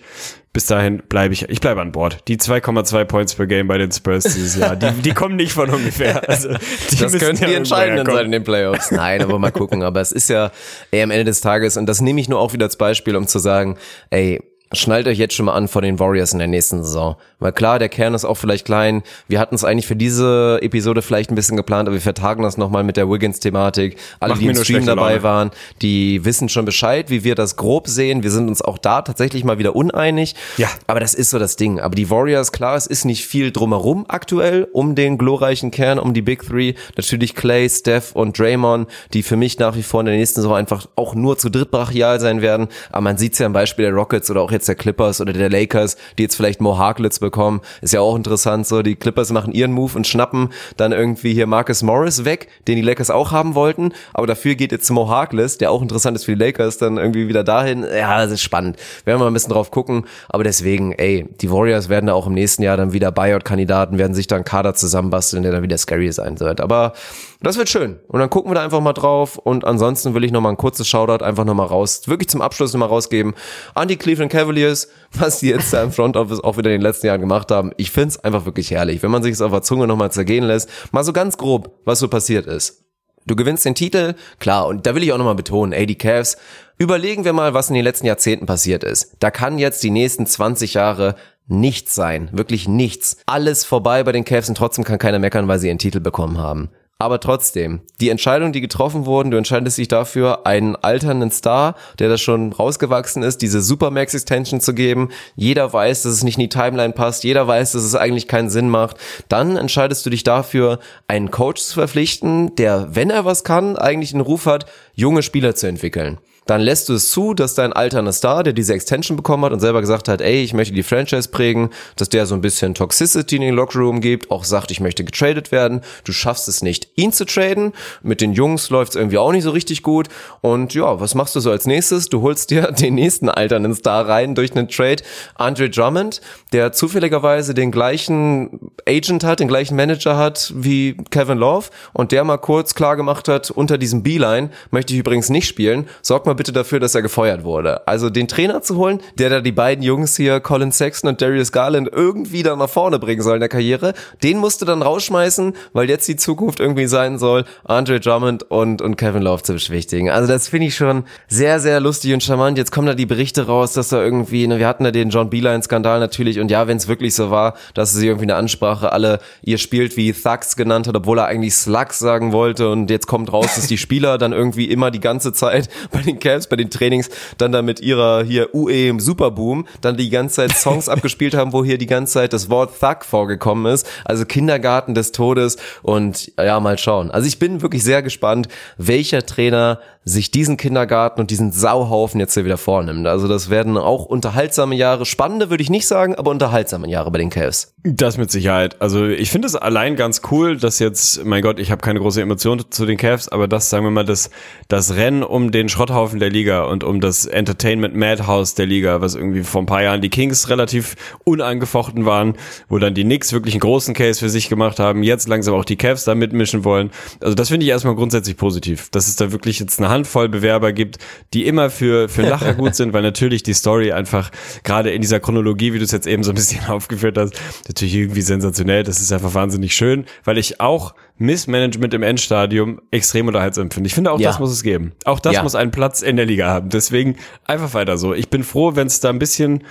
Bis 0.52 0.66
dahin 0.66 1.02
bleibe 1.08 1.34
ich, 1.34 1.48
ich 1.48 1.60
bleibe 1.60 1.80
an 1.80 1.90
Bord. 1.90 2.18
Die 2.28 2.36
2,2 2.36 3.04
Points 3.04 3.34
per 3.34 3.46
Game 3.46 3.66
bei 3.66 3.78
den 3.78 3.90
Spurs 3.90 4.22
dieses 4.22 4.56
Jahr, 4.56 4.76
die, 4.76 4.90
die 5.02 5.12
kommen 5.12 5.36
nicht 5.36 5.52
von 5.52 5.70
ungefähr. 5.70 6.22
Also, 6.28 6.48
das 6.48 7.12
könnten 7.18 7.42
ja 7.42 7.48
die 7.48 7.54
entscheidenden 7.54 8.06
sein 8.06 8.26
in 8.26 8.32
den 8.32 8.44
Playoffs. 8.44 8.90
Nein, 8.90 9.22
aber 9.22 9.38
mal 9.38 9.50
gucken. 9.50 9.82
Aber 9.82 10.00
es 10.00 10.10
ist 10.10 10.30
ja, 10.30 10.50
ey, 10.90 11.02
am 11.02 11.10
Ende 11.10 11.24
des 11.24 11.40
Tages, 11.40 11.76
und 11.76 11.86
das 11.86 12.00
nehme 12.00 12.20
ich 12.20 12.28
nur 12.28 12.38
auch 12.38 12.52
wieder 12.52 12.64
als 12.66 12.76
Beispiel, 12.76 13.16
um 13.16 13.26
zu 13.26 13.38
sagen, 13.38 13.63
ey, 14.10 14.38
schnallt 14.72 15.06
euch 15.06 15.18
jetzt 15.18 15.34
schon 15.34 15.46
mal 15.46 15.54
an 15.54 15.68
vor 15.68 15.82
den 15.82 15.98
Warriors 15.98 16.32
in 16.32 16.38
der 16.38 16.48
nächsten 16.48 16.82
Saison. 16.82 17.16
Weil 17.38 17.52
klar, 17.52 17.78
der 17.78 17.88
Kern 17.88 18.14
ist 18.14 18.24
auch 18.24 18.36
vielleicht 18.36 18.64
klein. 18.64 19.02
Wir 19.28 19.38
hatten 19.38 19.54
es 19.54 19.64
eigentlich 19.64 19.86
für 19.86 19.96
diese 19.96 20.58
Episode 20.62 21.02
vielleicht 21.02 21.30
ein 21.30 21.34
bisschen 21.34 21.56
geplant, 21.56 21.88
aber 21.88 21.94
wir 21.94 22.00
vertagen 22.00 22.42
das 22.42 22.56
nochmal 22.56 22.82
mit 22.84 22.96
der 22.96 23.08
Wiggins-Thematik. 23.08 23.96
Alle, 24.20 24.32
Macht 24.32 24.42
die 24.42 24.46
im 24.46 24.56
Stream 24.56 24.86
dabei 24.86 25.10
Laune. 25.10 25.22
waren, 25.22 25.50
die 25.82 26.24
wissen 26.24 26.48
schon 26.48 26.64
Bescheid, 26.64 27.10
wie 27.10 27.24
wir 27.24 27.34
das 27.34 27.56
grob 27.56 27.88
sehen. 27.88 28.22
Wir 28.22 28.30
sind 28.30 28.48
uns 28.48 28.62
auch 28.62 28.78
da 28.78 29.02
tatsächlich 29.02 29.44
mal 29.44 29.58
wieder 29.58 29.76
uneinig. 29.76 30.34
Ja. 30.56 30.68
Aber 30.86 31.00
das 31.00 31.14
ist 31.14 31.30
so 31.30 31.38
das 31.38 31.56
Ding. 31.56 31.80
Aber 31.80 31.94
die 31.94 32.10
Warriors, 32.10 32.52
klar, 32.52 32.76
es 32.76 32.86
ist 32.86 33.04
nicht 33.04 33.26
viel 33.26 33.52
drumherum 33.52 34.06
aktuell 34.08 34.68
um 34.72 34.94
den 34.94 35.18
glorreichen 35.18 35.70
Kern, 35.70 35.98
um 35.98 36.14
die 36.14 36.22
Big 36.22 36.46
Three. 36.46 36.74
Natürlich 36.96 37.34
Clay, 37.34 37.68
Steph 37.68 38.12
und 38.12 38.38
Draymond, 38.38 38.88
die 39.12 39.22
für 39.22 39.36
mich 39.36 39.58
nach 39.58 39.76
wie 39.76 39.82
vor 39.82 40.00
in 40.00 40.06
der 40.06 40.16
nächsten 40.16 40.40
Saison 40.40 40.56
einfach 40.56 40.86
auch 40.96 41.14
nur 41.14 41.38
zu 41.38 41.50
dritt 41.50 41.70
brachial 41.70 42.20
sein 42.20 42.40
werden. 42.42 42.68
Aber 42.90 43.02
man 43.02 43.18
sieht 43.18 43.34
es 43.34 43.38
ja 43.38 43.46
am 43.46 43.52
Beispiel 43.52 43.84
der 43.84 43.94
Rockets 43.94 44.30
oder 44.30 44.40
auch 44.40 44.50
jetzt 44.50 44.63
jetzt 44.64 44.68
der 44.68 44.74
Clippers 44.74 45.20
oder 45.20 45.32
der 45.32 45.50
Lakers, 45.50 45.96
die 46.18 46.22
jetzt 46.22 46.36
vielleicht 46.36 46.60
Mo 46.60 46.78
Harklitz 46.78 47.18
bekommen. 47.18 47.60
Ist 47.82 47.92
ja 47.92 48.00
auch 48.00 48.16
interessant 48.16 48.66
so. 48.66 48.82
Die 48.82 48.96
Clippers 48.96 49.30
machen 49.30 49.52
ihren 49.52 49.72
Move 49.72 49.92
und 49.96 50.06
schnappen 50.06 50.50
dann 50.76 50.92
irgendwie 50.92 51.34
hier 51.34 51.46
Marcus 51.46 51.82
Morris 51.82 52.24
weg, 52.24 52.48
den 52.66 52.76
die 52.76 52.82
Lakers 52.82 53.10
auch 53.10 53.30
haben 53.30 53.54
wollten. 53.54 53.92
Aber 54.12 54.26
dafür 54.26 54.54
geht 54.54 54.72
jetzt 54.72 54.90
Mo 54.90 55.08
Harkless, 55.08 55.58
der 55.58 55.70
auch 55.70 55.82
interessant 55.82 56.16
ist 56.16 56.24
für 56.24 56.36
die 56.36 56.42
Lakers, 56.42 56.78
dann 56.78 56.96
irgendwie 56.96 57.28
wieder 57.28 57.44
dahin. 57.44 57.84
Ja, 57.84 58.18
das 58.22 58.32
ist 58.32 58.42
spannend. 58.42 58.76
Werden 59.04 59.18
wir 59.18 59.24
mal 59.24 59.30
ein 59.30 59.34
bisschen 59.34 59.52
drauf 59.52 59.70
gucken. 59.70 60.06
Aber 60.28 60.44
deswegen, 60.44 60.92
ey, 60.92 61.26
die 61.40 61.50
Warriors 61.50 61.88
werden 61.88 62.06
da 62.06 62.14
auch 62.14 62.26
im 62.26 62.34
nächsten 62.34 62.62
Jahr 62.62 62.76
dann 62.76 62.92
wieder 62.92 63.12
Buyout-Kandidaten, 63.12 63.98
werden 63.98 64.14
sich 64.14 64.26
dann 64.26 64.44
Kader 64.44 64.74
zusammenbasteln, 64.74 65.42
der 65.42 65.52
dann 65.52 65.62
wieder 65.62 65.78
scary 65.78 66.10
sein 66.12 66.40
wird. 66.40 66.60
Aber 66.60 66.94
das 67.44 67.56
wird 67.56 67.68
schön. 67.68 68.00
Und 68.08 68.20
dann 68.20 68.30
gucken 68.30 68.50
wir 68.50 68.54
da 68.54 68.64
einfach 68.64 68.80
mal 68.80 68.92
drauf. 68.92 69.38
Und 69.38 69.64
ansonsten 69.64 70.14
will 70.14 70.24
ich 70.24 70.32
noch 70.32 70.40
mal 70.40 70.50
ein 70.50 70.56
kurzes 70.56 70.88
Shoutout 70.88 71.24
einfach 71.24 71.44
noch 71.44 71.54
mal 71.54 71.66
raus, 71.66 72.06
wirklich 72.06 72.28
zum 72.28 72.40
Abschluss 72.40 72.72
noch 72.72 72.80
mal 72.80 72.86
rausgeben 72.86 73.34
an 73.74 73.88
die 73.88 73.96
Cleveland 73.96 74.32
Cavaliers, 74.32 74.88
was 75.12 75.40
die 75.40 75.48
jetzt 75.48 75.72
da 75.72 75.82
im 75.82 75.92
Front 75.92 76.16
Office 76.16 76.40
auch 76.40 76.56
wieder 76.56 76.70
in 76.70 76.80
den 76.80 76.82
letzten 76.82 77.06
Jahren 77.06 77.20
gemacht 77.20 77.50
haben. 77.50 77.72
Ich 77.76 77.90
find's 77.90 78.18
einfach 78.18 78.44
wirklich 78.44 78.70
herrlich, 78.70 79.02
wenn 79.02 79.10
man 79.10 79.22
sich 79.22 79.32
es 79.32 79.40
auf 79.40 79.52
der 79.52 79.62
Zunge 79.62 79.86
noch 79.86 79.96
mal 79.96 80.10
zergehen 80.10 80.44
lässt. 80.44 80.68
Mal 80.92 81.04
so 81.04 81.12
ganz 81.12 81.36
grob, 81.36 81.80
was 81.84 81.98
so 81.98 82.08
passiert 82.08 82.46
ist. 82.46 82.84
Du 83.26 83.36
gewinnst 83.36 83.64
den 83.64 83.74
Titel, 83.74 84.14
klar, 84.38 84.66
und 84.66 84.86
da 84.86 84.94
will 84.94 85.02
ich 85.02 85.12
auch 85.12 85.18
nochmal 85.18 85.34
betonen, 85.34 85.72
ey, 85.72 85.86
die 85.86 85.96
Cavs, 85.96 86.36
überlegen 86.76 87.24
wir 87.24 87.32
mal, 87.32 87.54
was 87.54 87.70
in 87.70 87.74
den 87.74 87.84
letzten 87.84 88.06
Jahrzehnten 88.06 88.44
passiert 88.44 88.84
ist. 88.84 89.16
Da 89.20 89.30
kann 89.30 89.58
jetzt 89.58 89.82
die 89.82 89.90
nächsten 89.90 90.26
20 90.26 90.74
Jahre 90.74 91.14
nichts 91.46 91.94
sein, 91.94 92.28
wirklich 92.32 92.68
nichts. 92.68 93.16
Alles 93.26 93.64
vorbei 93.64 94.04
bei 94.04 94.12
den 94.12 94.26
Cavs 94.26 94.50
und 94.50 94.56
trotzdem 94.56 94.84
kann 94.84 94.98
keiner 94.98 95.18
meckern, 95.18 95.48
weil 95.48 95.58
sie 95.58 95.68
ihren 95.68 95.78
Titel 95.78 96.00
bekommen 96.00 96.36
haben. 96.36 96.68
Aber 97.04 97.20
trotzdem, 97.20 97.82
die 98.00 98.08
Entscheidungen, 98.08 98.54
die 98.54 98.62
getroffen 98.62 99.04
wurden, 99.04 99.30
du 99.30 99.36
entscheidest 99.36 99.76
dich 99.76 99.88
dafür, 99.88 100.46
einen 100.46 100.74
alternden 100.74 101.30
Star, 101.30 101.74
der 101.98 102.08
da 102.08 102.16
schon 102.16 102.50
rausgewachsen 102.54 103.22
ist, 103.22 103.42
diese 103.42 103.60
Supermax-Extension 103.60 104.62
zu 104.62 104.72
geben. 104.72 105.10
Jeder 105.36 105.70
weiß, 105.70 106.04
dass 106.04 106.14
es 106.14 106.22
nicht 106.22 106.38
in 106.38 106.44
die 106.44 106.48
Timeline 106.48 106.94
passt. 106.94 107.22
Jeder 107.22 107.46
weiß, 107.46 107.72
dass 107.72 107.82
es 107.82 107.94
eigentlich 107.94 108.26
keinen 108.26 108.48
Sinn 108.48 108.70
macht. 108.70 108.96
Dann 109.28 109.58
entscheidest 109.58 110.06
du 110.06 110.08
dich 110.08 110.24
dafür, 110.24 110.78
einen 111.06 111.30
Coach 111.30 111.60
zu 111.60 111.74
verpflichten, 111.74 112.56
der, 112.56 112.96
wenn 112.96 113.10
er 113.10 113.26
was 113.26 113.44
kann, 113.44 113.76
eigentlich 113.76 114.14
einen 114.14 114.22
Ruf 114.22 114.46
hat, 114.46 114.64
junge 114.94 115.22
Spieler 115.22 115.54
zu 115.54 115.66
entwickeln 115.66 116.16
dann 116.46 116.60
lässt 116.60 116.88
du 116.88 116.94
es 116.94 117.10
zu, 117.10 117.34
dass 117.34 117.54
dein 117.54 117.72
alterner 117.72 118.12
Star, 118.12 118.42
der 118.42 118.52
diese 118.52 118.74
Extension 118.74 119.16
bekommen 119.16 119.44
hat 119.44 119.52
und 119.52 119.60
selber 119.60 119.80
gesagt 119.80 120.08
hat, 120.08 120.20
ey, 120.20 120.42
ich 120.42 120.52
möchte 120.52 120.74
die 120.74 120.82
Franchise 120.82 121.28
prägen, 121.28 121.70
dass 121.96 122.08
der 122.08 122.26
so 122.26 122.34
ein 122.34 122.40
bisschen 122.40 122.74
Toxicity 122.74 123.36
in 123.36 123.42
den 123.42 123.54
Lockerroom 123.54 124.00
gibt, 124.00 124.30
auch 124.30 124.44
sagt, 124.44 124.70
ich 124.70 124.80
möchte 124.80 125.04
getradet 125.04 125.52
werden. 125.52 125.80
Du 126.04 126.12
schaffst 126.12 126.48
es 126.48 126.62
nicht, 126.62 126.88
ihn 126.96 127.12
zu 127.12 127.24
traden. 127.24 127.72
Mit 128.02 128.20
den 128.20 128.32
Jungs 128.32 128.70
läuft 128.70 128.90
es 128.90 128.96
irgendwie 128.96 129.18
auch 129.18 129.32
nicht 129.32 129.44
so 129.44 129.50
richtig 129.50 129.82
gut. 129.82 130.08
Und 130.40 130.74
ja, 130.74 131.00
was 131.00 131.14
machst 131.14 131.34
du 131.34 131.40
so 131.40 131.50
als 131.50 131.66
nächstes? 131.66 132.08
Du 132.08 132.22
holst 132.22 132.50
dir 132.50 132.72
den 132.80 132.94
nächsten 132.94 133.28
alternden 133.28 133.74
Star 133.74 134.06
rein 134.08 134.34
durch 134.34 134.52
einen 134.52 134.68
Trade. 134.68 135.02
Andre 135.36 135.70
Drummond, 135.70 136.20
der 136.52 136.72
zufälligerweise 136.72 137.54
den 137.54 137.70
gleichen 137.70 138.70
Agent 138.86 139.24
hat, 139.24 139.40
den 139.40 139.48
gleichen 139.48 139.76
Manager 139.76 140.16
hat 140.16 140.52
wie 140.54 140.96
Kevin 141.10 141.38
Love 141.38 141.68
und 141.92 142.12
der 142.12 142.24
mal 142.24 142.38
kurz 142.38 142.74
klar 142.74 142.96
gemacht 142.96 143.28
hat, 143.28 143.50
unter 143.50 143.78
diesem 143.78 144.02
B-Line 144.02 144.50
möchte 144.70 144.92
ich 144.92 144.98
übrigens 144.98 145.30
nicht 145.30 145.48
spielen. 145.48 145.88
Sorg 146.02 146.26
mal 146.26 146.33
mal 146.34 146.36
bitte 146.36 146.52
dafür, 146.52 146.80
dass 146.80 146.94
er 146.94 147.02
gefeuert 147.02 147.44
wurde. 147.44 147.86
Also 147.86 148.10
den 148.10 148.28
Trainer 148.28 148.60
zu 148.60 148.76
holen, 148.76 149.00
der 149.18 149.30
da 149.30 149.40
die 149.40 149.52
beiden 149.52 149.84
Jungs 149.84 150.16
hier, 150.16 150.40
Colin 150.40 150.72
Sexton 150.72 151.10
und 151.10 151.22
Darius 151.22 151.52
Garland, 151.52 151.88
irgendwie 151.92 152.42
da 152.42 152.56
nach 152.56 152.68
vorne 152.68 152.98
bringen 152.98 153.22
soll 153.22 153.34
in 153.34 153.40
der 153.40 153.48
Karriere, 153.48 153.94
den 154.22 154.38
musst 154.38 154.60
du 154.60 154.66
dann 154.66 154.82
rausschmeißen, 154.82 155.54
weil 155.72 155.88
jetzt 155.88 156.08
die 156.08 156.16
Zukunft 156.16 156.60
irgendwie 156.60 156.86
sein 156.86 157.18
soll, 157.18 157.44
Andre 157.64 158.00
Drummond 158.00 158.50
und, 158.50 158.82
und 158.82 158.96
Kevin 158.96 159.22
Love 159.22 159.42
zu 159.42 159.52
beschwichtigen. 159.52 160.10
Also 160.10 160.30
das 160.30 160.48
finde 160.48 160.66
ich 160.66 160.76
schon 160.76 161.04
sehr, 161.28 161.60
sehr 161.60 161.80
lustig 161.80 162.12
und 162.12 162.22
charmant. 162.22 162.58
Jetzt 162.58 162.72
kommen 162.72 162.86
da 162.86 162.94
die 162.94 163.06
Berichte 163.06 163.46
raus, 163.46 163.72
dass 163.72 163.88
da 163.88 164.02
irgendwie, 164.02 164.46
ne, 164.46 164.58
wir 164.58 164.66
hatten 164.66 164.84
da 164.84 164.90
den 164.90 165.10
John 165.10 165.30
Beeline-Skandal 165.30 166.00
natürlich 166.00 166.40
und 166.40 166.50
ja, 166.50 166.66
wenn 166.66 166.76
es 166.76 166.88
wirklich 166.88 167.14
so 167.14 167.30
war, 167.30 167.54
dass 167.74 167.92
sie 167.92 168.06
irgendwie 168.06 168.24
eine 168.24 168.36
Ansprache 168.36 168.92
alle 168.92 169.20
ihr 169.42 169.58
spielt 169.58 169.96
wie 169.96 170.12
Thugs 170.12 170.56
genannt 170.56 170.88
hat, 170.88 170.96
obwohl 170.96 171.18
er 171.18 171.26
eigentlich 171.26 171.54
Slugs 171.54 171.98
sagen 171.98 172.32
wollte 172.32 172.70
und 172.70 172.90
jetzt 172.90 173.06
kommt 173.06 173.32
raus, 173.32 173.54
dass 173.54 173.66
die 173.66 173.78
Spieler 173.78 174.18
dann 174.18 174.32
irgendwie 174.32 174.66
immer 174.66 174.90
die 174.90 175.00
ganze 175.00 175.32
Zeit 175.32 175.68
bei 175.92 176.00
den 176.00 176.18
Camps, 176.24 176.48
bei 176.48 176.56
den 176.56 176.70
Trainings, 176.70 177.10
dann 177.38 177.52
da 177.52 177.62
mit 177.62 177.80
ihrer 177.80 178.24
hier 178.24 178.54
UE 178.54 178.88
im 178.88 178.98
Superboom, 178.98 179.66
dann 179.80 179.96
die 179.96 180.10
ganze 180.10 180.36
Zeit 180.36 180.56
Songs 180.56 180.88
abgespielt 180.94 181.34
haben, 181.34 181.52
wo 181.52 181.64
hier 181.64 181.78
die 181.78 181.86
ganze 181.86 182.14
Zeit 182.14 182.32
das 182.32 182.50
Wort 182.50 182.80
Thug 182.80 183.04
vorgekommen 183.04 183.72
ist. 183.72 183.86
Also 184.04 184.24
Kindergarten 184.24 184.94
des 184.94 185.12
Todes 185.12 185.56
und 185.82 186.32
ja, 186.38 186.58
mal 186.60 186.78
schauen. 186.78 187.10
Also 187.10 187.28
ich 187.28 187.38
bin 187.38 187.62
wirklich 187.62 187.84
sehr 187.84 188.02
gespannt, 188.02 188.48
welcher 188.78 189.24
Trainer 189.24 189.78
sich 190.04 190.30
diesen 190.30 190.56
Kindergarten 190.56 191.20
und 191.20 191.30
diesen 191.30 191.50
Sauhaufen 191.50 192.20
jetzt 192.20 192.34
hier 192.34 192.44
wieder 192.44 192.58
vornimmt. 192.58 193.06
Also 193.06 193.26
das 193.26 193.48
werden 193.48 193.78
auch 193.78 194.04
unterhaltsame 194.04 194.74
Jahre, 194.74 195.06
spannende 195.06 195.48
würde 195.48 195.62
ich 195.62 195.70
nicht 195.70 195.86
sagen, 195.86 196.14
aber 196.14 196.30
unterhaltsame 196.30 196.88
Jahre 196.88 197.10
bei 197.10 197.18
den 197.18 197.30
Cavs. 197.30 197.74
Das 197.84 198.18
mit 198.18 198.30
Sicherheit. 198.30 198.80
Also 198.82 199.06
ich 199.06 199.30
finde 199.30 199.46
es 199.46 199.56
allein 199.56 199.96
ganz 199.96 200.20
cool, 200.30 200.58
dass 200.58 200.78
jetzt, 200.78 201.24
mein 201.24 201.42
Gott, 201.42 201.58
ich 201.58 201.70
habe 201.70 201.80
keine 201.80 202.00
große 202.00 202.20
Emotion 202.20 202.62
zu 202.68 202.84
den 202.84 202.98
Cavs, 202.98 203.28
aber 203.28 203.48
das, 203.48 203.70
sagen 203.70 203.84
wir 203.84 203.90
mal, 203.90 204.04
das, 204.04 204.30
das 204.68 204.94
Rennen 204.94 205.22
um 205.22 205.52
den 205.52 205.68
Schrotthaufen 205.68 206.18
der 206.18 206.30
Liga 206.30 206.64
und 206.64 206.84
um 206.84 207.00
das 207.00 207.24
Entertainment 207.24 207.94
Madhouse 207.94 208.54
der 208.54 208.66
Liga, 208.66 209.00
was 209.00 209.14
irgendwie 209.14 209.42
vor 209.42 209.62
ein 209.62 209.66
paar 209.66 209.82
Jahren 209.82 210.02
die 210.02 210.10
Kings 210.10 210.50
relativ 210.50 210.96
unangefochten 211.24 212.04
waren, 212.04 212.34
wo 212.68 212.78
dann 212.78 212.94
die 212.94 213.04
Knicks 213.04 213.32
wirklich 213.32 213.54
einen 213.54 213.60
großen 213.60 213.94
Case 213.94 214.20
für 214.20 214.28
sich 214.28 214.50
gemacht 214.50 214.78
haben, 214.78 215.02
jetzt 215.02 215.28
langsam 215.28 215.54
auch 215.54 215.64
die 215.64 215.76
Cavs 215.76 216.04
da 216.04 216.14
mitmischen 216.14 216.64
wollen. 216.64 216.90
Also 217.20 217.34
das 217.34 217.48
finde 217.48 217.64
ich 217.64 217.70
erstmal 217.70 217.94
grundsätzlich 217.94 218.36
positiv, 218.36 218.90
dass 218.90 219.08
es 219.08 219.16
da 219.16 219.32
wirklich 219.32 219.60
jetzt 219.60 219.78
eine 219.78 219.93
Handvoll 219.94 220.28
Bewerber 220.28 220.72
gibt, 220.72 220.98
die 221.32 221.46
immer 221.46 221.70
für, 221.70 222.08
für 222.08 222.22
Lacher 222.22 222.54
gut 222.54 222.74
sind, 222.74 222.92
weil 222.92 223.02
natürlich 223.02 223.42
die 223.42 223.54
Story 223.54 223.92
einfach 223.92 224.30
gerade 224.64 224.90
in 224.90 225.00
dieser 225.00 225.20
Chronologie, 225.20 225.72
wie 225.72 225.78
du 225.78 225.84
es 225.84 225.92
jetzt 225.92 226.06
eben 226.06 226.24
so 226.24 226.32
ein 226.32 226.34
bisschen 226.34 226.64
aufgeführt 226.68 227.16
hast, 227.16 227.40
natürlich 227.68 227.94
irgendwie 227.94 228.22
sensationell. 228.22 228.82
Das 228.82 229.00
ist 229.00 229.12
einfach 229.12 229.34
wahnsinnig 229.34 229.74
schön, 229.74 230.04
weil 230.24 230.38
ich 230.38 230.60
auch 230.60 230.94
Missmanagement 231.16 231.94
im 231.94 232.02
Endstadium 232.02 232.80
extrem 232.90 233.28
unterhaltsam 233.28 233.70
finde. 233.70 233.86
Ich 233.86 233.94
finde 233.94 234.10
auch 234.10 234.18
ja. 234.18 234.28
das 234.28 234.40
muss 234.40 234.50
es 234.50 234.62
geben. 234.62 234.92
Auch 235.04 235.20
das 235.20 235.34
ja. 235.34 235.42
muss 235.42 235.54
einen 235.54 235.70
Platz 235.70 236.02
in 236.02 236.16
der 236.16 236.26
Liga 236.26 236.48
haben. 236.48 236.70
Deswegen 236.70 237.16
einfach 237.44 237.72
weiter 237.74 237.96
so. 237.98 238.14
Ich 238.14 238.28
bin 238.28 238.42
froh, 238.42 238.74
wenn 238.74 238.88
es 238.88 239.00
da 239.00 239.10
ein 239.10 239.20
bisschen 239.20 239.62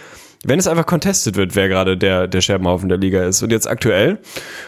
wenn 0.43 0.59
es 0.59 0.67
einfach 0.67 0.85
contested 0.85 1.35
wird, 1.35 1.55
wer 1.55 1.69
gerade 1.69 1.97
der, 1.97 2.27
der 2.27 2.41
Scherbenhaufen 2.41 2.89
der 2.89 2.97
Liga 2.97 3.23
ist. 3.23 3.41
Und 3.41 3.51
jetzt 3.51 3.67
aktuell, 3.67 4.19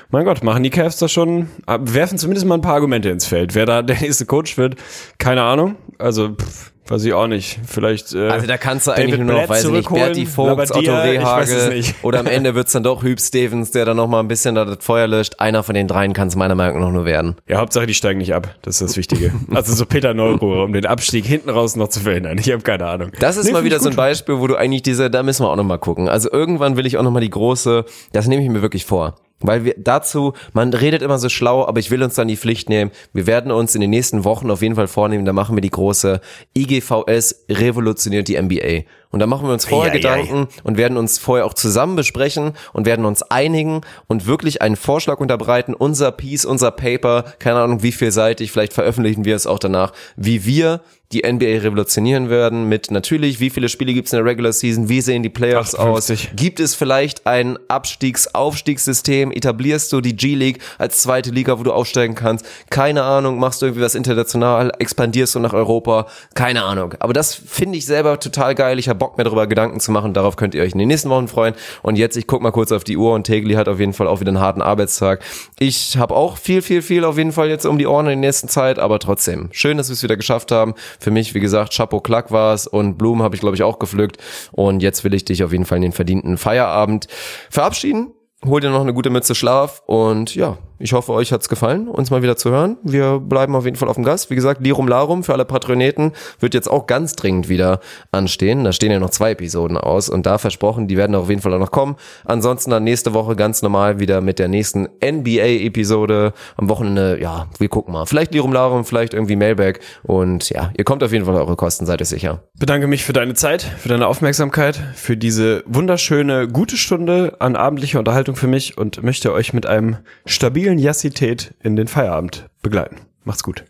mein 0.09 0.25
Gott, 0.25 0.43
machen 0.43 0.63
die 0.63 0.69
Cavs 0.69 0.97
da 0.97 1.07
schon, 1.07 1.49
werfen 1.67 2.17
zumindest 2.17 2.47
mal 2.47 2.55
ein 2.55 2.61
paar 2.61 2.75
Argumente 2.75 3.09
ins 3.09 3.25
Feld. 3.25 3.55
Wer 3.55 3.65
da 3.65 3.81
der 3.81 3.99
nächste 3.99 4.25
Coach 4.25 4.57
wird, 4.57 4.75
keine 5.17 5.43
Ahnung. 5.43 5.75
Also, 5.97 6.29
pff, 6.35 6.71
Weiß 6.87 7.03
ich 7.03 7.13
auch 7.13 7.27
nicht. 7.27 7.59
Vielleicht. 7.65 8.13
Äh, 8.13 8.29
also 8.29 8.45
da 8.45 8.57
kannst 8.57 8.85
du 8.85 8.91
eigentlich 8.91 9.19
nur 9.19 9.33
noch, 9.33 9.49
weiß 9.49 9.65
ich 9.65 9.71
nicht, 9.71 9.89
Berti 9.89 10.25
Vogts, 10.27 10.71
Otto 10.71 10.93
Rehage 10.93 11.83
oder 12.03 12.19
am 12.19 12.27
Ende 12.27 12.53
wird's 12.53 12.73
dann 12.73 12.83
doch 12.83 13.01
Hüb 13.01 13.19
Stevens, 13.19 13.71
der 13.71 13.85
dann 13.85 13.97
noch 13.97 14.07
mal 14.07 14.19
ein 14.19 14.27
bisschen 14.27 14.53
da 14.53 14.65
das 14.65 14.77
Feuer 14.81 15.07
löscht. 15.07 15.39
Einer 15.39 15.63
von 15.63 15.73
den 15.73 15.87
dreien 15.87 16.13
kann 16.13 16.27
es 16.27 16.35
meiner 16.35 16.53
Meinung 16.53 16.81
nach 16.81 16.91
nur 16.91 17.05
werden. 17.05 17.35
Ja, 17.47 17.57
Hauptsache 17.57 17.87
die 17.87 17.95
steigen 17.95 18.19
nicht 18.19 18.35
ab. 18.35 18.53
Das 18.61 18.75
ist 18.81 18.89
das 18.89 18.97
Wichtige. 18.97 19.33
also 19.51 19.73
so 19.73 19.85
Peter 19.85 20.13
Neuruhr, 20.13 20.63
um 20.63 20.73
den 20.73 20.85
Abstieg 20.85 21.25
hinten 21.25 21.49
raus 21.49 21.75
noch 21.75 21.87
zu 21.87 22.01
verhindern. 22.01 22.37
Ich 22.37 22.51
habe 22.51 22.61
keine 22.61 22.85
Ahnung. 22.85 23.11
Das 23.19 23.37
ist 23.37 23.45
nee, 23.45 23.51
mal 23.51 23.63
wieder 23.63 23.79
so 23.79 23.89
ein 23.89 23.95
Beispiel, 23.95 24.39
wo 24.39 24.45
du 24.45 24.55
eigentlich 24.55 24.83
diese, 24.83 25.09
da 25.09 25.23
müssen 25.23 25.43
wir 25.43 25.49
auch 25.49 25.55
noch 25.55 25.63
mal 25.63 25.79
gucken. 25.79 26.07
Also 26.07 26.31
irgendwann 26.31 26.77
will 26.77 26.85
ich 26.85 26.97
auch 26.97 27.03
noch 27.03 27.11
mal 27.11 27.19
die 27.19 27.31
große, 27.31 27.85
das 28.11 28.27
nehme 28.27 28.43
ich 28.43 28.49
mir 28.49 28.61
wirklich 28.61 28.85
vor. 28.85 29.15
Weil 29.41 29.65
wir 29.65 29.75
dazu, 29.77 30.33
man 30.53 30.73
redet 30.73 31.01
immer 31.01 31.19
so 31.19 31.27
schlau, 31.27 31.67
aber 31.67 31.79
ich 31.79 31.91
will 31.91 32.01
uns 32.01 32.15
dann 32.15 32.29
die 32.29 32.37
Pflicht 32.37 32.69
nehmen. 32.69 32.91
Wir 33.11 33.27
werden 33.27 33.51
uns 33.51 33.75
in 33.75 33.81
den 33.81 33.89
nächsten 33.89 34.23
Wochen 34.23 34.49
auf 34.49 34.61
jeden 34.61 34.75
Fall 34.75 34.87
vornehmen, 34.87 35.25
da 35.25 35.33
machen 35.33 35.57
wir 35.57 35.61
die 35.61 35.69
große 35.69 36.21
IGVS 36.57 37.45
revolutioniert 37.49 38.29
die 38.29 38.41
NBA. 38.41 38.83
Und 39.11 39.19
da 39.19 39.27
machen 39.27 39.47
wir 39.47 39.53
uns 39.53 39.65
vorher 39.65 39.93
ja, 39.93 39.99
Gedanken 39.99 40.35
ja, 40.35 40.41
ja. 40.41 40.61
und 40.63 40.77
werden 40.77 40.97
uns 40.97 41.17
vorher 41.17 41.45
auch 41.45 41.53
zusammen 41.53 41.95
besprechen 41.95 42.53
und 42.73 42.85
werden 42.85 43.05
uns 43.05 43.23
einigen 43.23 43.81
und 44.07 44.25
wirklich 44.25 44.61
einen 44.61 44.75
Vorschlag 44.75 45.19
unterbreiten, 45.19 45.73
unser 45.73 46.11
Piece, 46.11 46.45
unser 46.45 46.71
Paper, 46.71 47.23
keine 47.39 47.59
Ahnung 47.59 47.81
wie 47.83 47.91
vielseitig, 47.91 48.51
vielleicht 48.51 48.73
veröffentlichen 48.73 49.25
wir 49.25 49.35
es 49.35 49.47
auch 49.47 49.59
danach, 49.59 49.93
wie 50.17 50.45
wir 50.45 50.81
die 51.11 51.21
NBA 51.25 51.61
revolutionieren 51.61 52.29
werden 52.29 52.67
mit 52.67 52.89
natürlich, 52.89 53.39
wie 53.39 53.49
viele 53.49 53.69
Spiele 53.69 53.93
gibt 53.93 54.07
es 54.07 54.13
in 54.13 54.17
der 54.17 54.25
Regular 54.25 54.51
Season, 54.51 54.89
wie 54.89 55.01
sehen 55.01 55.23
die 55.23 55.29
Playoffs 55.29 55.75
58. 55.75 56.29
aus, 56.31 56.35
gibt 56.35 56.59
es 56.59 56.73
vielleicht 56.73 57.27
ein 57.27 57.59
Abstiegs-Aufstiegssystem, 57.67 59.31
etablierst 59.31 59.93
du 59.93 60.01
die 60.01 60.15
G-League 60.15 60.59
als 60.77 61.01
zweite 61.01 61.29
Liga, 61.29 61.59
wo 61.59 61.63
du 61.63 61.71
aufsteigen 61.71 62.15
kannst, 62.15 62.45
keine 62.69 63.03
Ahnung, 63.03 63.39
machst 63.39 63.61
du 63.61 63.67
irgendwie 63.67 63.83
was 63.83 63.95
international, 63.95 64.71
expandierst 64.79 65.35
du 65.35 65.39
nach 65.39 65.53
Europa, 65.53 66.07
keine 66.33 66.63
Ahnung. 66.63 66.95
Aber 66.99 67.13
das 67.13 67.35
finde 67.35 67.77
ich 67.77 67.85
selber 67.85 68.19
total 68.19 68.55
geil, 68.55 68.79
ich 68.79 68.89
habe 68.89 68.97
Bock 68.97 69.17
mehr 69.17 69.25
darüber 69.25 69.45
Gedanken 69.47 69.79
zu 69.79 69.91
machen, 69.91 70.13
darauf 70.13 70.35
könnt 70.37 70.55
ihr 70.55 70.63
euch 70.63 70.73
in 70.73 70.79
den 70.79 70.87
nächsten 70.87 71.09
Wochen 71.09 71.27
freuen. 71.27 71.53
Und 71.83 71.97
jetzt, 71.97 72.17
ich 72.17 72.25
guck 72.25 72.41
mal 72.41 72.51
kurz 72.51 72.71
auf 72.71 72.83
die 72.83 72.97
Uhr 72.97 73.13
und 73.13 73.25
Tegli 73.25 73.53
hat 73.53 73.67
auf 73.67 73.79
jeden 73.79 73.93
Fall 73.93 74.07
auch 74.07 74.21
wieder 74.21 74.29
einen 74.29 74.39
harten 74.39 74.61
Arbeitstag. 74.61 75.21
Ich 75.59 75.97
habe 75.97 76.15
auch 76.15 76.37
viel, 76.37 76.63
viel, 76.63 76.81
viel 76.81 77.05
auf 77.05 77.17
jeden 77.17 77.31
Fall 77.31 77.49
jetzt 77.49 77.65
um 77.65 77.77
die 77.77 77.85
Ohren 77.85 78.07
in 78.07 78.21
der 78.21 78.29
nächsten 78.29 78.49
Zeit, 78.49 78.79
aber 78.79 78.99
trotzdem, 78.99 79.49
schön, 79.51 79.77
dass 79.77 79.89
wir 79.89 79.93
es 79.93 80.03
wieder 80.03 80.17
geschafft 80.17 80.51
haben 80.51 80.73
für 81.05 81.11
mich, 81.11 81.35
wie 81.35 81.39
gesagt, 81.39 81.71
Chapeau 81.71 81.99
Klack 81.99 82.31
war 82.31 82.55
es 82.55 82.65
und 82.65 82.97
Blumen 82.97 83.21
habe 83.21 83.35
ich, 83.35 83.41
glaube 83.41 83.55
ich, 83.55 83.61
auch 83.61 83.77
gepflückt. 83.77 84.17
Und 84.51 84.81
jetzt 84.81 85.03
will 85.03 85.13
ich 85.13 85.23
dich 85.23 85.43
auf 85.43 85.51
jeden 85.51 85.65
Fall 85.65 85.77
in 85.77 85.83
den 85.83 85.91
verdienten 85.91 86.39
Feierabend 86.39 87.05
verabschieden. 87.51 88.11
Hol 88.43 88.59
dir 88.59 88.71
noch 88.71 88.81
eine 88.81 88.95
gute 88.95 89.11
Mütze 89.11 89.35
Schlaf 89.35 89.83
und 89.85 90.33
ja, 90.33 90.57
ich 90.77 90.93
hoffe, 90.93 91.13
euch 91.13 91.31
hat's 91.31 91.47
gefallen, 91.47 91.87
uns 91.87 92.11
mal 92.11 92.21
wieder 92.21 92.35
zu 92.35 92.51
hören. 92.51 92.77
Wir 92.83 93.19
bleiben 93.19 93.55
auf 93.55 93.65
jeden 93.65 93.77
Fall 93.77 93.87
auf 93.87 93.95
dem 93.95 94.03
Gas. 94.03 94.29
Wie 94.29 94.35
gesagt, 94.35 94.61
Lirum 94.61 94.87
Larum 94.87 95.23
für 95.23 95.33
alle 95.33 95.45
Patroneten 95.45 96.11
wird 96.39 96.53
jetzt 96.53 96.69
auch 96.69 96.85
ganz 96.85 97.15
dringend 97.15 97.47
wieder 97.47 97.79
anstehen. 98.11 98.63
Da 98.63 98.73
stehen 98.73 98.91
ja 98.91 98.99
noch 98.99 99.09
zwei 99.09 99.31
Episoden 99.31 99.77
aus 99.77 100.09
und 100.09 100.25
da 100.25 100.37
versprochen, 100.37 100.87
die 100.87 100.97
werden 100.97 101.15
auf 101.15 101.29
jeden 101.29 101.41
Fall 101.41 101.53
auch 101.53 101.59
noch 101.59 101.71
kommen. 101.71 101.95
Ansonsten 102.25 102.71
dann 102.71 102.83
nächste 102.83 103.13
Woche 103.13 103.35
ganz 103.35 103.61
normal 103.61 103.99
wieder 103.99 104.19
mit 104.19 104.37
der 104.37 104.49
nächsten 104.49 104.89
NBA-Episode. 105.03 106.33
Am 106.57 106.67
Wochenende, 106.67 107.19
ja, 107.21 107.47
wir 107.57 107.69
gucken 107.69 107.93
mal. 107.93 108.05
Vielleicht 108.05 108.33
Lirum 108.33 108.51
Larum, 108.51 108.83
vielleicht 108.83 109.13
irgendwie 109.13 109.37
Mailback 109.37 109.79
und 110.03 110.49
ja, 110.49 110.71
ihr 110.77 110.83
kommt 110.83 111.03
auf 111.03 111.13
jeden 111.13 111.25
Fall 111.25 111.35
eure 111.35 111.55
Kosten, 111.55 111.85
seid 111.85 112.01
ihr 112.01 112.05
sicher. 112.05 112.43
Bedanke 112.59 112.87
mich 112.87 113.05
für 113.05 113.13
deine 113.13 113.33
Zeit, 113.33 113.61
für 113.61 113.89
deine 113.89 114.07
Aufmerksamkeit, 114.07 114.75
für 114.95 115.15
diese 115.15 115.63
wunderschöne, 115.67 116.47
gute 116.49 116.75
Stunde 116.75 117.37
an 117.39 117.55
abendlicher 117.55 117.99
Unterhaltung 117.99 118.35
für 118.35 118.47
mich 118.47 118.77
und 118.77 119.03
möchte 119.03 119.31
euch 119.31 119.53
mit 119.53 119.65
einem 119.65 119.97
stabilen 120.25 120.64
Jassität 120.73 121.53
in 121.61 121.75
den 121.75 121.87
Feierabend 121.87 122.49
begleiten. 122.61 122.97
Macht's 123.23 123.43
gut. 123.43 123.65